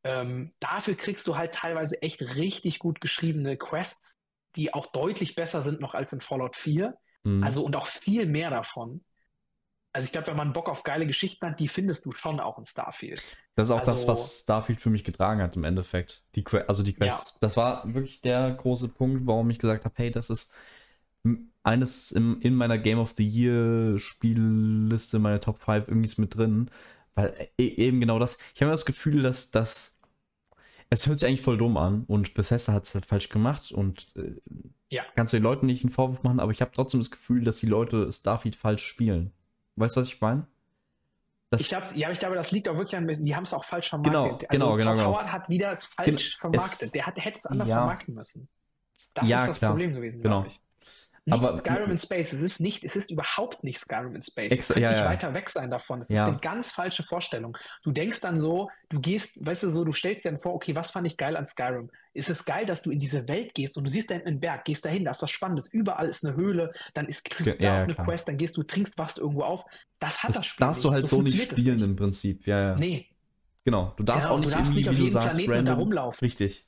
Ähm, 0.04 0.50
dafür 0.60 0.94
kriegst 0.96 1.26
du 1.26 1.36
halt 1.36 1.54
teilweise 1.54 2.00
echt 2.02 2.22
richtig 2.22 2.78
gut 2.78 3.00
geschriebene 3.00 3.56
Quests, 3.56 4.12
die 4.56 4.72
auch 4.72 4.86
deutlich 4.86 5.34
besser 5.34 5.62
sind 5.62 5.80
noch 5.80 5.94
als 5.94 6.12
in 6.12 6.20
Fallout 6.20 6.56
4. 6.56 6.96
Mhm. 7.24 7.42
Also 7.42 7.64
und 7.64 7.74
auch 7.76 7.86
viel 7.86 8.26
mehr 8.26 8.50
davon. 8.50 9.04
Also 9.98 10.06
ich 10.06 10.12
glaube, 10.12 10.26
wenn 10.28 10.36
man 10.36 10.52
Bock 10.52 10.68
auf 10.68 10.82
geile 10.82 11.06
Geschichten 11.06 11.46
hat, 11.46 11.60
die 11.60 11.68
findest 11.68 12.04
du 12.06 12.12
schon 12.12 12.40
auch 12.40 12.58
in 12.58 12.66
Starfield. 12.66 13.22
Das 13.54 13.68
ist 13.68 13.72
auch 13.72 13.80
das, 13.80 13.88
Also- 14.00 14.08
was 14.08 14.40
Starfield 14.40 14.80
für 14.80 14.90
mich 14.90 15.04
getragen 15.04 15.42
hat 15.42 15.56
im 15.56 15.64
Endeffekt. 15.64 16.22
Die 16.34 16.42
que 16.44 16.68
also 16.68 16.82
die 16.82 16.92
Quests. 16.94 17.38
Das 17.40 17.56
war 17.56 17.82
wirklich 17.94 18.20
der 18.20 18.50
große 18.52 18.88
Punkt, 18.88 19.26
warum 19.26 19.50
ich 19.50 19.58
gesagt 19.58 19.84
habe, 19.84 19.94
hey, 19.96 20.10
das 20.10 20.30
ist 20.30 20.52
eines 21.62 22.12
im, 22.12 22.40
in 22.40 22.54
meiner 22.54 22.78
Game 22.78 22.98
of 22.98 23.12
the 23.16 23.26
Year 23.28 23.98
Spielliste, 23.98 25.18
meine 25.18 25.40
Top 25.40 25.58
5 25.60 25.88
irgendwie 25.88 26.06
ist 26.06 26.18
mit 26.18 26.34
drin. 26.36 26.70
Weil 27.14 27.50
e 27.58 27.66
eben 27.66 28.00
genau 28.00 28.18
das. 28.18 28.38
Ich 28.54 28.62
habe 28.62 28.70
das 28.70 28.86
Gefühl, 28.86 29.22
dass 29.22 29.50
das. 29.50 29.98
Es 30.90 31.06
hört 31.06 31.18
sich 31.18 31.28
eigentlich 31.28 31.42
voll 31.42 31.58
dumm 31.58 31.76
an 31.76 32.04
und 32.06 32.32
Bethesda 32.32 32.72
hat 32.72 32.84
es 32.84 32.94
halt 32.94 33.04
falsch 33.04 33.28
gemacht 33.28 33.72
und 33.72 34.06
äh, 34.16 34.36
Ja. 34.90 35.02
kannst 35.16 35.34
du 35.34 35.36
den 35.36 35.42
Leuten 35.44 35.66
nicht 35.66 35.82
einen 35.84 35.90
Vorwurf 35.90 36.22
machen, 36.22 36.40
aber 36.40 36.50
ich 36.50 36.62
habe 36.62 36.70
trotzdem 36.74 37.00
das 37.00 37.10
Gefühl, 37.10 37.44
dass 37.44 37.58
die 37.58 37.66
Leute 37.66 38.10
Starfield 38.10 38.56
falsch 38.56 38.84
spielen. 38.84 39.32
Weißt 39.78 39.96
du, 39.96 40.00
was 40.00 40.08
ich 40.08 40.20
meine? 40.20 40.46
Das- 41.50 41.62
Ich 41.62 41.68
glaube, 41.68 41.86
ja, 41.94 42.10
ich 42.10 42.18
glaube, 42.18 42.34
das 42.34 42.50
liegt 42.50 42.68
auch 42.68 42.76
wirklich 42.76 42.96
an, 42.96 43.06
die 43.24 43.34
haben 43.34 43.44
es 43.44 43.54
auch 43.54 43.64
falsch 43.64 43.88
vermarktet. 43.88 44.50
Genau, 44.50 44.66
also 44.72 44.76
genau, 44.76 44.76
genau, 44.76 44.90
Todd 44.90 44.96
genau. 44.98 45.08
Howard 45.12 45.32
hat 45.32 45.48
wieder 45.48 45.72
es 45.72 45.86
falsch 45.86 46.32
Gen- 46.32 46.38
vermarktet. 46.40 46.82
es- 46.82 46.90
Der 46.92 47.06
hat, 47.06 47.16
hätte 47.16 47.38
es 47.38 47.46
anders 47.46 47.68
Ja. 47.70 47.76
vermarkten 47.76 48.14
müssen. 48.14 48.48
Das 49.14 49.28
Ja, 49.28 49.42
ist 49.42 49.48
das 49.50 49.58
klar. 49.58 49.70
Problem 49.70 49.94
gewesen, 49.94 50.22
Genau. 50.22 50.42
glaube 50.42 50.48
ich. 50.48 50.60
Nicht 51.28 51.34
Aber- 51.44 51.58
Skyrim 51.60 51.90
in 51.90 51.98
Space, 51.98 52.32
es 52.32 52.40
ist 52.40 52.58
nicht, 52.60 52.84
es 52.84 52.96
ist 52.96 53.10
überhaupt 53.10 53.62
nicht 53.64 53.78
Skyrim 53.78 54.14
in 54.16 54.22
Space. 54.22 54.50
Ex- 54.52 54.70
es 54.70 54.74
kann 54.74 54.82
ja, 54.82 54.90
nicht 54.92 55.00
ja. 55.00 55.06
weiter 55.06 55.34
weg 55.34 55.50
sein 55.50 55.70
davon. 55.70 56.00
Es 56.00 56.08
Ja. 56.08 56.24
ist 56.24 56.28
eine 56.32 56.38
ganz 56.40 56.72
falsche 56.72 57.02
Vorstellung. 57.02 57.56
Du 57.82 57.92
denkst 57.92 58.20
dann 58.20 58.38
so, 58.38 58.70
du 58.88 59.00
gehst, 59.00 59.44
weißt 59.44 59.64
du 59.64 59.70
so, 59.70 59.84
du 59.84 59.92
stellst 59.92 60.24
dir 60.24 60.30
dann 60.30 60.40
vor, 60.40 60.54
okay, 60.54 60.74
was 60.74 60.90
fand 60.90 61.06
ich 61.06 61.16
geil 61.16 61.36
an 61.36 61.46
Skyrim? 61.46 61.90
Ist 62.14 62.30
es 62.30 62.44
geil, 62.44 62.66
dass 62.66 62.82
du 62.82 62.90
in 62.90 62.98
diese 62.98 63.28
Welt 63.28 63.54
gehst 63.54 63.76
und 63.76 63.84
du 63.84 63.90
siehst 63.90 64.10
da 64.10 64.14
hinten 64.14 64.28
einen 64.28 64.40
Berg, 64.40 64.64
gehst 64.64 64.84
dahin, 64.84 65.04
da 65.04 65.10
ist 65.10 65.22
was 65.22 65.30
Spannendes, 65.30 65.68
überall 65.68 66.08
ist 66.08 66.24
eine 66.24 66.34
Höhle, 66.34 66.72
dann 66.94 67.06
ist 67.06 67.24
kriegst 67.24 67.58
du 67.60 67.62
da 67.62 67.82
eine 67.82 67.92
klar. 67.94 68.06
Quest, 68.06 68.26
dann 68.28 68.36
gehst 68.38 68.56
du, 68.56 68.62
trinkst, 68.62 68.96
wachst 68.98 69.18
irgendwo 69.18 69.42
auf. 69.42 69.64
Das 69.98 70.22
hat 70.22 70.30
das, 70.30 70.36
das 70.36 70.46
Spiel 70.46 70.66
darfst 70.66 70.82
du 70.84 70.90
halt 70.90 71.06
so, 71.06 71.20
nicht 71.22 71.32
funktioniert 71.36 71.52
es 71.52 71.58
spielen 71.60 71.82
im 71.82 71.96
Prinzip. 71.96 72.46
Ja, 72.46 72.60
ja. 72.70 72.74
Nee, 72.76 73.06
Genau, 73.64 73.92
du 73.98 74.02
darfst 74.02 74.26
Genau, 74.28 74.34
auch 74.36 74.40
du 74.40 74.46
nicht 74.46 74.54
darfst 74.56 74.70
irgendwie, 74.72 74.78
nicht 74.78 74.88
auf 74.88 74.96
wie 74.96 75.00
du 75.02 75.08
sagst, 75.10 75.30
Planeten 75.44 75.58
und 75.58 75.64
da 75.66 75.72
random. 75.72 75.78
rumlaufen. 75.88 76.18
Richtig. 76.24 76.66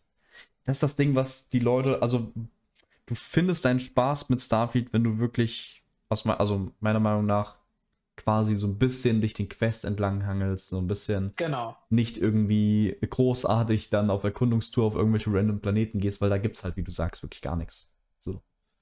Das 0.66 0.76
ist 0.76 0.82
das 0.82 0.96
Ding, 0.96 1.14
was 1.14 1.48
die 1.48 1.58
Leute, 1.58 2.02
also 2.02 2.30
du 3.11 3.16
findest 3.16 3.64
deinen 3.64 3.80
Spaß 3.80 4.28
mit 4.28 4.40
Starfield, 4.40 4.92
wenn 4.92 5.02
du 5.02 5.18
wirklich, 5.18 5.82
aus, 6.08 6.24
also 6.24 6.70
meiner 6.78 7.00
Meinung 7.00 7.26
nach, 7.26 7.56
quasi 8.16 8.54
so 8.54 8.68
ein 8.68 8.78
bisschen 8.78 9.20
dich 9.20 9.34
den 9.34 9.48
Quest 9.48 9.84
entlang 9.84 10.26
hangelst, 10.26 10.68
so 10.68 10.78
ein 10.78 10.86
bisschen 10.86 11.32
genau. 11.36 11.76
nicht 11.88 12.18
irgendwie 12.18 12.96
großartig 13.00 13.90
dann 13.90 14.11
auf 14.11 14.22
Erkundungstour 14.22 14.84
auf 14.84 14.94
irgendwelche 14.94 15.32
random 15.32 15.61
Planeten 15.61 15.98
gehst, 15.98 16.20
weil 16.20 16.30
da 16.30 16.38
gibt's 16.38 16.62
halt, 16.62 16.76
wie 16.76 16.84
du 16.84 16.92
sagst, 16.92 17.22
wirklich 17.24 17.42
gar 17.42 17.56
nichts. 17.56 17.89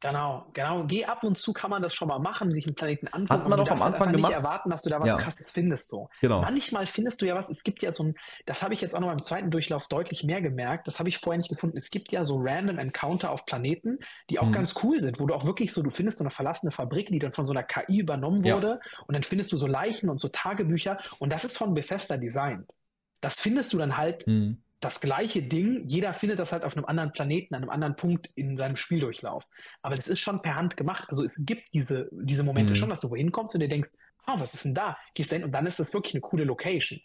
Genau, 0.01 0.47
genau. 0.53 0.85
Geh 0.87 1.07
ab 1.07 1.25
und 1.25 1.37
zu 1.37 1.53
kann 1.53 1.71
man 1.71 1.83
das 1.83 1.93
schon 1.93 2.07
mal 2.07 2.21
machen, 2.21 2.55
sich 2.55 2.67
einen 2.67 2.77
Planeten 2.77 3.09
angucken. 3.09 3.31
Hat 3.43 3.49
man 3.49 3.59
auch 3.59 3.69
am 3.69 3.83
Anfang 3.83 4.13
gemacht. 4.13 4.31
nicht 4.31 4.37
erwarten, 4.37 4.71
dass 4.71 4.83
du 4.83 4.91
da 4.91 5.01
was 5.01 5.09
Ja. 5.09 5.17
krasses 5.17 5.51
findest 5.51 5.89
so. 5.89 6.09
Genau. 6.21 6.41
Manchmal 6.41 6.87
findest 6.87 7.21
du 7.21 7.27
ja 7.27 7.35
was, 7.35 7.49
es 7.51 7.65
gibt 7.65 7.83
ja 7.83 7.91
so 7.91 8.05
ein, 8.05 8.15
das 8.47 8.63
habe 8.63 8.75
ich 8.75 8.81
jetzt 8.81 8.95
auch 8.95 9.01
noch 9.01 9.09
beim 9.09 9.25
zweiten 9.25 9.51
Durchlauf 9.51 9.89
deutlich 9.89 10.23
mehr 10.23 10.41
gemerkt, 10.41 10.87
das 10.87 11.01
habe 11.01 11.09
ich 11.09 11.19
vorher 11.19 11.39
nicht 11.39 11.49
gefunden. 11.49 11.77
Es 11.77 11.91
gibt 11.91 12.13
ja 12.13 12.23
so 12.25 12.37
random 12.41 12.79
Encounter 12.79 13.33
auf 13.33 13.45
Planeten, 13.45 13.99
die 14.31 14.39
auch 14.39 14.47
Mhm. 14.47 14.53
ganz 14.53 14.75
cool 14.85 15.01
sind, 15.01 15.19
wo 15.19 15.27
du 15.27 15.35
auch 15.35 15.45
wirklich 15.45 15.73
so, 15.73 15.83
du 15.83 15.91
findest 15.91 16.19
so 16.19 16.25
eine 16.25 16.31
verlassene 16.31 16.71
Fabrik, 16.71 17.09
die 17.09 17.19
dann 17.19 17.33
von 17.33 17.45
so 17.45 17.53
einer 17.53 17.65
KI 17.65 17.99
übernommen 17.99 18.45
Ja. 18.45 18.55
wurde 18.55 18.79
und 19.09 19.15
dann 19.15 19.25
findest 19.25 19.51
du 19.51 19.59
so 19.59 19.67
Leichen 19.67 20.09
und 20.11 20.19
so 20.21 20.29
Tagebücher 20.29 20.99
und 21.19 21.33
das 21.33 21.45
ist 21.45 21.59
von 21.59 21.75
Bethesda 21.75 22.17
designt. 22.19 22.71
Das 23.21 23.41
findest 23.41 23.73
du 23.73 23.79
dann 23.79 23.97
halt 23.97 24.27
Hm. 24.27 24.63
Das 24.81 25.01
gleiche 25.01 25.43
Ding, 25.43 25.83
jeder 25.87 26.15
findet 26.15 26.39
das 26.39 26.53
halt 26.53 26.63
auf 26.65 26.77
einem 26.77 26.87
anderen 26.87 27.13
Planeten, 27.13 27.55
an 27.55 27.63
einem 27.63 27.71
anderen 27.71 27.97
Punkt 27.97 28.31
in 28.37 28.57
seinem 28.57 28.77
Spieldurchlauf. 28.77 29.45
Aber 29.83 29.97
das 29.97 30.07
ist 30.07 30.21
schon 30.21 30.41
per 30.41 30.55
Hand 30.55 30.77
gemacht. 30.77 31.07
Also 31.09 31.25
es 31.25 31.45
gibt 31.45 31.75
diese, 31.75 32.09
diese 32.13 32.45
Momente 32.45 32.75
Mhm. 32.75 32.77
schon, 32.77 32.89
dass 32.91 33.01
du 33.01 33.11
wohin 33.11 33.33
kommst 33.33 33.55
und 33.55 33.61
dir 33.61 33.69
denkst, 33.69 33.91
ah, 34.25 34.39
was 34.39 34.55
ist 34.55 34.65
denn 34.65 34.75
da? 34.75 34.97
Gehst 35.15 35.33
dahin 35.33 35.45
und 35.45 35.53
dann 35.53 35.67
ist 35.67 35.81
das 35.81 35.93
wirklich 35.95 36.15
eine 36.15 36.21
coole 36.21 36.45
Location. 36.45 37.01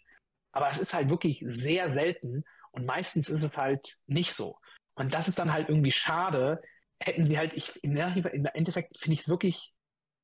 Aber 0.52 0.68
es 0.70 0.78
ist 0.78 0.94
halt 0.94 1.08
wirklich 1.10 1.44
sehr 1.48 1.90
selten 1.90 2.44
und 2.70 2.86
meistens 2.86 3.28
ist 3.28 3.42
es 3.42 3.56
halt 3.56 3.98
nicht 4.06 4.34
so. 4.34 4.56
Und 4.94 5.12
das 5.12 5.26
ist 5.28 5.38
dann 5.40 5.52
halt 5.52 5.68
irgendwie 5.68 5.90
schade. 5.90 6.62
Hätten 7.00 7.26
sie 7.26 7.38
halt, 7.38 7.54
ich, 7.54 7.72
im 7.82 7.96
Endeffekt 7.96 8.98
finde 8.98 9.14
ich 9.14 9.20
es 9.20 9.28
wirklich, 9.28 9.74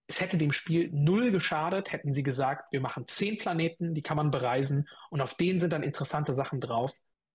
es 0.06 0.20
hätte 0.20 0.38
dem 0.38 0.52
Spiel 0.52 0.88
null 0.92 1.32
geschadet, 1.32 1.90
hätten 1.92 2.12
sie 2.12 2.22
gesagt, 2.22 2.72
wir 2.72 2.80
machen 2.80 3.08
zehn 3.08 3.38
Planeten, 3.38 3.94
die 3.94 4.02
kann 4.02 4.16
man 4.16 4.30
bereisen 4.30 4.88
und 5.10 5.20
auf 5.20 5.34
denen 5.34 5.58
sind 5.58 5.72
dann 5.72 5.82
interessante 5.82 6.34
Sachen 6.34 6.60
drauf. 6.60 6.92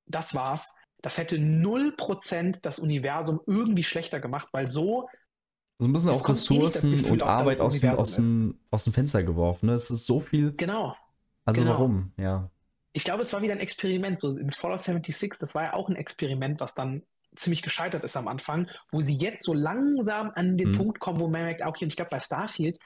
Das 0.07 0.35
war's. 0.35 0.73
Das 1.01 1.17
hätte 1.17 1.37
null 1.39 1.93
Prozent 1.95 2.65
das 2.65 2.79
Universum 2.79 3.39
irgendwie 3.45 3.83
schlechter 3.83 4.19
gemacht, 4.19 4.47
weil 4.51 4.67
so, 4.67 5.07
So 5.79 5.87
ein 5.87 5.93
bisschen 5.93 6.09
auch 6.09 6.27
eh 6.27 6.31
Ressourcen 6.31 6.91
Gefühl 6.93 7.11
und 7.11 7.23
Arbeit 7.23 7.59
aus 7.59 7.83
aus, 7.83 8.15
dem, 8.15 8.59
aus 8.71 8.83
dem 8.85 8.93
Fenster 8.93 9.23
geworfen. 9.23 9.67
Ne? 9.67 9.73
Es 9.73 9.89
ist 9.89 10.05
so 10.05 10.19
viel. 10.19 10.53
genau. 10.53 10.95
Also 11.45 11.61
Genau. 11.61 11.73
warum? 11.73 12.11
Ja. 12.17 12.49
Ich 12.93 13.03
glaube, 13.03 13.21
es 13.23 13.33
war 13.33 13.41
wieder 13.41 13.53
ein 13.53 13.59
Experiment. 13.59 14.19
So 14.19 14.31
mit 14.31 14.55
Fallout 14.55 14.79
76, 14.79 15.33
das 15.39 15.53
war 15.53 15.63
ja 15.63 15.73
auch 15.73 15.89
ein 15.89 15.95
Experiment, 15.95 16.59
was 16.59 16.73
dann 16.73 17.03
ziemlich 17.35 17.61
gescheitert 17.61 18.03
ist 18.03 18.15
am 18.15 18.27
Anfang, 18.27 18.67
wo 18.89 19.01
sie 19.01 19.15
jetzt 19.17 19.43
so 19.43 19.53
langsam 19.53 20.31
an 20.33 20.57
den 20.57 20.69
Mhm. 20.69 20.77
Punkt 20.77 20.99
kommen, 20.99 21.19
wo 21.19 21.27
man 21.27 21.43
merkt, 21.43 21.61
okay, 21.61 21.83
und 21.85 21.89
ich 21.89 21.97
glaube 21.97 22.09
bei 22.11 22.19
Starfield, 22.21 22.79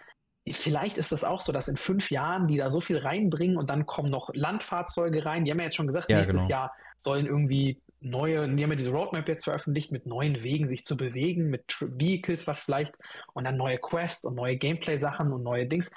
vielleicht 0.48 0.98
ist 0.98 1.12
das 1.12 1.24
auch 1.24 1.40
so, 1.40 1.52
dass 1.52 1.68
in 1.68 1.78
fünf 1.78 2.12
Jahren 2.12 2.48
die 2.48 2.58
da 2.58 2.70
so 2.70 2.82
viel 2.82 2.98
reinbringen 2.98 3.58
und 3.58 3.70
dann 3.70 3.86
kommen 3.86 4.10
noch 4.10 4.30
Landfahrzeuge 4.34 5.26
rein. 5.26 5.46
Die 5.46 5.52
haben 5.52 5.60
ja 5.60 5.66
jetzt 5.66 5.76
schon 5.76 5.88
gesagt, 5.88 6.10
Ja, 6.10 6.18
nächstes 6.18 6.48
genau. 6.48 6.50
Jahr 6.50 6.74
sollen 6.98 7.26
irgendwie 7.26 7.80
neue, 8.02 8.48
die 8.56 8.64
haben 8.64 8.72
ja 8.72 8.76
diese 8.78 8.92
Roadmap 8.92 9.28
jetzt 9.28 9.44
veröffentlicht, 9.44 9.92
mit 9.92 10.06
neuen 10.06 10.42
Wegen 10.42 10.68
sich 10.68 10.86
zu 10.86 10.96
bewegen, 10.98 11.50
mit 11.50 11.64
Vehicles 11.80 12.48
was 12.48 12.60
vielleicht 12.60 12.98
und 13.34 13.44
dann 13.44 13.58
neue 13.58 13.78
Quests 13.78 14.26
und 14.26 14.36
neue 14.36 14.58
Gameplay-Sachen 14.58 15.32
und 15.34 15.44
neue 15.44 15.68
Dings. 15.68 15.92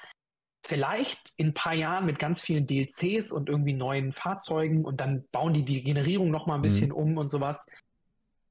Vielleicht 0.65 1.33
in 1.37 1.49
ein 1.49 1.55
paar 1.55 1.75
Jahren 1.75 2.07
mit 2.07 2.19
ganz 2.19 2.41
vielen 2.43 2.67
DLCs 2.67 3.33
und 3.33 3.49
irgendwie 3.49 3.73
neuen 3.73 4.13
Fahrzeugen 4.13 4.85
und 4.85 5.01
dann 5.01 5.25
bauen 5.33 5.55
die 5.55 5.65
die 5.65 5.83
Generierung 5.83 6.31
noch 6.31 6.47
mal 6.47 6.55
ein 6.57 6.61
Mhm. 6.61 6.65
bisschen 6.65 6.93
um 6.93 7.17
und 7.19 7.31
sowas. 7.31 7.65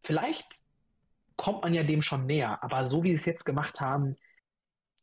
Vielleicht 0.03 0.47
kommt 1.37 1.63
man 1.63 1.73
ja 1.73 1.83
dem 1.83 2.01
schon 2.01 2.25
näher, 2.25 2.63
aber 2.63 2.87
so 2.87 3.03
wie 3.03 3.09
sie 3.09 3.15
es 3.15 3.25
jetzt 3.25 3.45
gemacht 3.45 3.81
haben, 3.81 4.15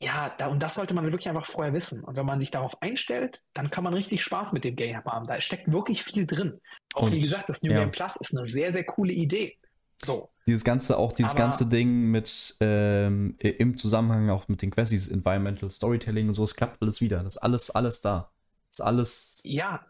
ja, 0.01 0.33
da, 0.39 0.47
und 0.47 0.61
das 0.63 0.75
sollte 0.77 0.95
man 0.95 1.05
wirklich 1.07 1.29
einfach 1.29 1.47
vorher 1.47 1.73
wissen. 1.73 2.05
Und 2.05 2.17
wenn 2.17 2.25
man 2.27 2.39
sich 2.41 2.51
darauf 2.51 2.81
einstellt, 2.83 3.43
dann 3.53 3.69
kann 3.71 3.83
man 3.85 3.95
richtig 3.95 4.23
Spaß 4.23 4.53
mit 4.53 4.63
dem 4.65 4.77
Game 4.77 5.03
haben. 5.05 5.27
Da 5.27 5.41
steckt 5.41 5.71
wirklich 5.73 6.05
viel 6.05 6.27
drin. 6.27 6.61
Auch 6.95 7.11
wie 7.11 7.17
Und, 7.17 7.21
gesagt, 7.23 7.49
das 7.49 7.63
New 7.63 7.73
ja. 7.73 7.81
Game 7.81 7.91
Plus 7.91 8.17
ist 8.17 8.37
eine 8.37 8.47
sehr, 8.47 8.73
sehr 8.73 8.85
coole 8.85 9.13
Idee. 9.13 9.57
So, 10.05 10.29
Dieses 10.47 10.63
ganze, 10.63 10.97
auch 10.97 11.13
dieses 11.13 11.33
Aber- 11.33 11.41
ganze 11.41 11.67
Ding 11.67 12.11
mit 12.13 12.55
ähm, 12.61 13.35
im 13.41 13.77
Zusammenhang 13.77 14.31
auch 14.31 14.47
mit 14.47 14.63
den 14.63 14.71
Quests, 14.71 14.91
dieses 14.91 15.09
Environmental 15.09 15.69
Storytelling 15.71 16.29
und 16.29 16.35
so, 16.35 16.45
es 16.45 16.55
klappt 16.55 16.81
alles 16.81 17.01
wieder. 17.01 17.25
Das 17.25 17.35
ist 17.35 17.39
alles, 17.39 17.71
alles 17.71 18.01
da. 18.01 18.31
Das 18.71 18.79
ist 18.79 18.85
alles, 18.85 19.41
ja, 19.43 19.81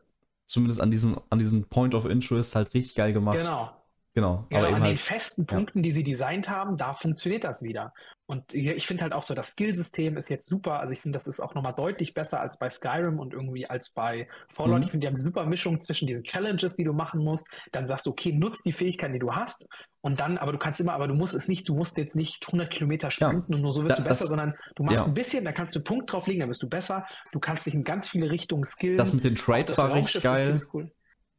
zumindest 0.46 0.80
an 0.80 0.90
diesen, 0.90 1.18
an 1.28 1.38
diesen 1.38 1.64
Point 1.68 1.94
of 1.94 2.06
Interest, 2.06 2.56
halt 2.56 2.72
richtig 2.72 2.94
geil 2.94 3.12
gemacht. 3.12 3.36
genau. 3.36 3.70
Genau. 4.18 4.46
Genau, 4.48 4.60
aber 4.64 4.68
an 4.74 4.82
den 4.82 4.88
halt, 4.90 5.00
festen 5.00 5.46
Punkten, 5.46 5.82
die 5.82 5.92
sie 5.92 6.02
designt 6.02 6.48
haben, 6.48 6.76
da 6.76 6.92
funktioniert 6.92 7.44
das 7.44 7.62
wieder. 7.62 7.92
Und 8.26 8.52
ich 8.52 8.86
finde 8.86 9.04
halt 9.04 9.14
auch 9.14 9.22
so, 9.22 9.32
das 9.34 9.52
Skillsystem 9.52 10.16
ist 10.18 10.28
jetzt 10.28 10.46
super. 10.46 10.80
Also 10.80 10.92
ich 10.92 11.00
finde, 11.00 11.16
das 11.16 11.26
ist 11.26 11.40
auch 11.40 11.54
nochmal 11.54 11.72
deutlich 11.72 12.12
besser 12.12 12.40
als 12.40 12.58
bei 12.58 12.68
Skyrim 12.68 13.18
und 13.18 13.32
irgendwie 13.32 13.66
als 13.70 13.90
bei 13.94 14.28
Fallout. 14.52 14.78
Mhm. 14.78 14.82
Ich 14.82 14.90
finde, 14.90 15.04
die 15.04 15.06
haben 15.06 15.14
eine 15.14 15.22
super 15.22 15.46
Mischung 15.46 15.80
zwischen 15.80 16.06
diesen 16.06 16.24
Challenges, 16.24 16.76
die 16.76 16.84
du 16.84 16.92
machen 16.92 17.24
musst. 17.24 17.48
Dann 17.72 17.86
sagst 17.86 18.04
du, 18.04 18.10
okay, 18.10 18.32
nutz 18.32 18.62
die 18.62 18.72
Fähigkeiten, 18.72 19.14
die 19.14 19.18
du 19.18 19.32
hast. 19.32 19.66
Und 20.02 20.20
dann, 20.20 20.36
aber 20.36 20.52
du 20.52 20.58
kannst 20.58 20.78
immer, 20.80 20.92
aber 20.92 21.08
du 21.08 21.14
musst 21.14 21.34
es 21.34 21.48
nicht, 21.48 21.68
du 21.70 21.74
musst 21.74 21.96
jetzt 21.96 22.16
nicht 22.16 22.44
100 22.46 22.68
Kilometer 22.70 23.10
sprinten 23.10 23.54
und 23.54 23.62
nur 23.62 23.72
so 23.72 23.82
wirst 23.82 23.92
Da- 23.98 24.02
du 24.02 24.08
besser, 24.08 24.24
das- 24.24 24.28
sondern 24.28 24.54
du 24.74 24.82
machst 24.82 24.98
ja. 24.98 25.04
ein 25.06 25.14
bisschen, 25.14 25.44
dann 25.44 25.54
kannst 25.54 25.74
du 25.74 25.78
einen 25.78 25.84
Punkt 25.84 26.12
drauflegen, 26.12 26.40
dann 26.40 26.50
wirst 26.50 26.62
du 26.62 26.68
besser. 26.68 27.06
Du 27.32 27.40
kannst 27.40 27.64
dich 27.66 27.72
in 27.74 27.82
ganz 27.84 28.08
viele 28.08 28.30
Richtungen 28.30 28.64
skillen. 28.64 28.96
das 28.98 29.14
mit 29.14 29.24
den 29.24 29.36
Trades 29.36 29.78
war 29.78 29.94
richtig 29.94 30.22
geil. 30.22 30.54
ist 30.54 30.68
Cool. 30.74 30.90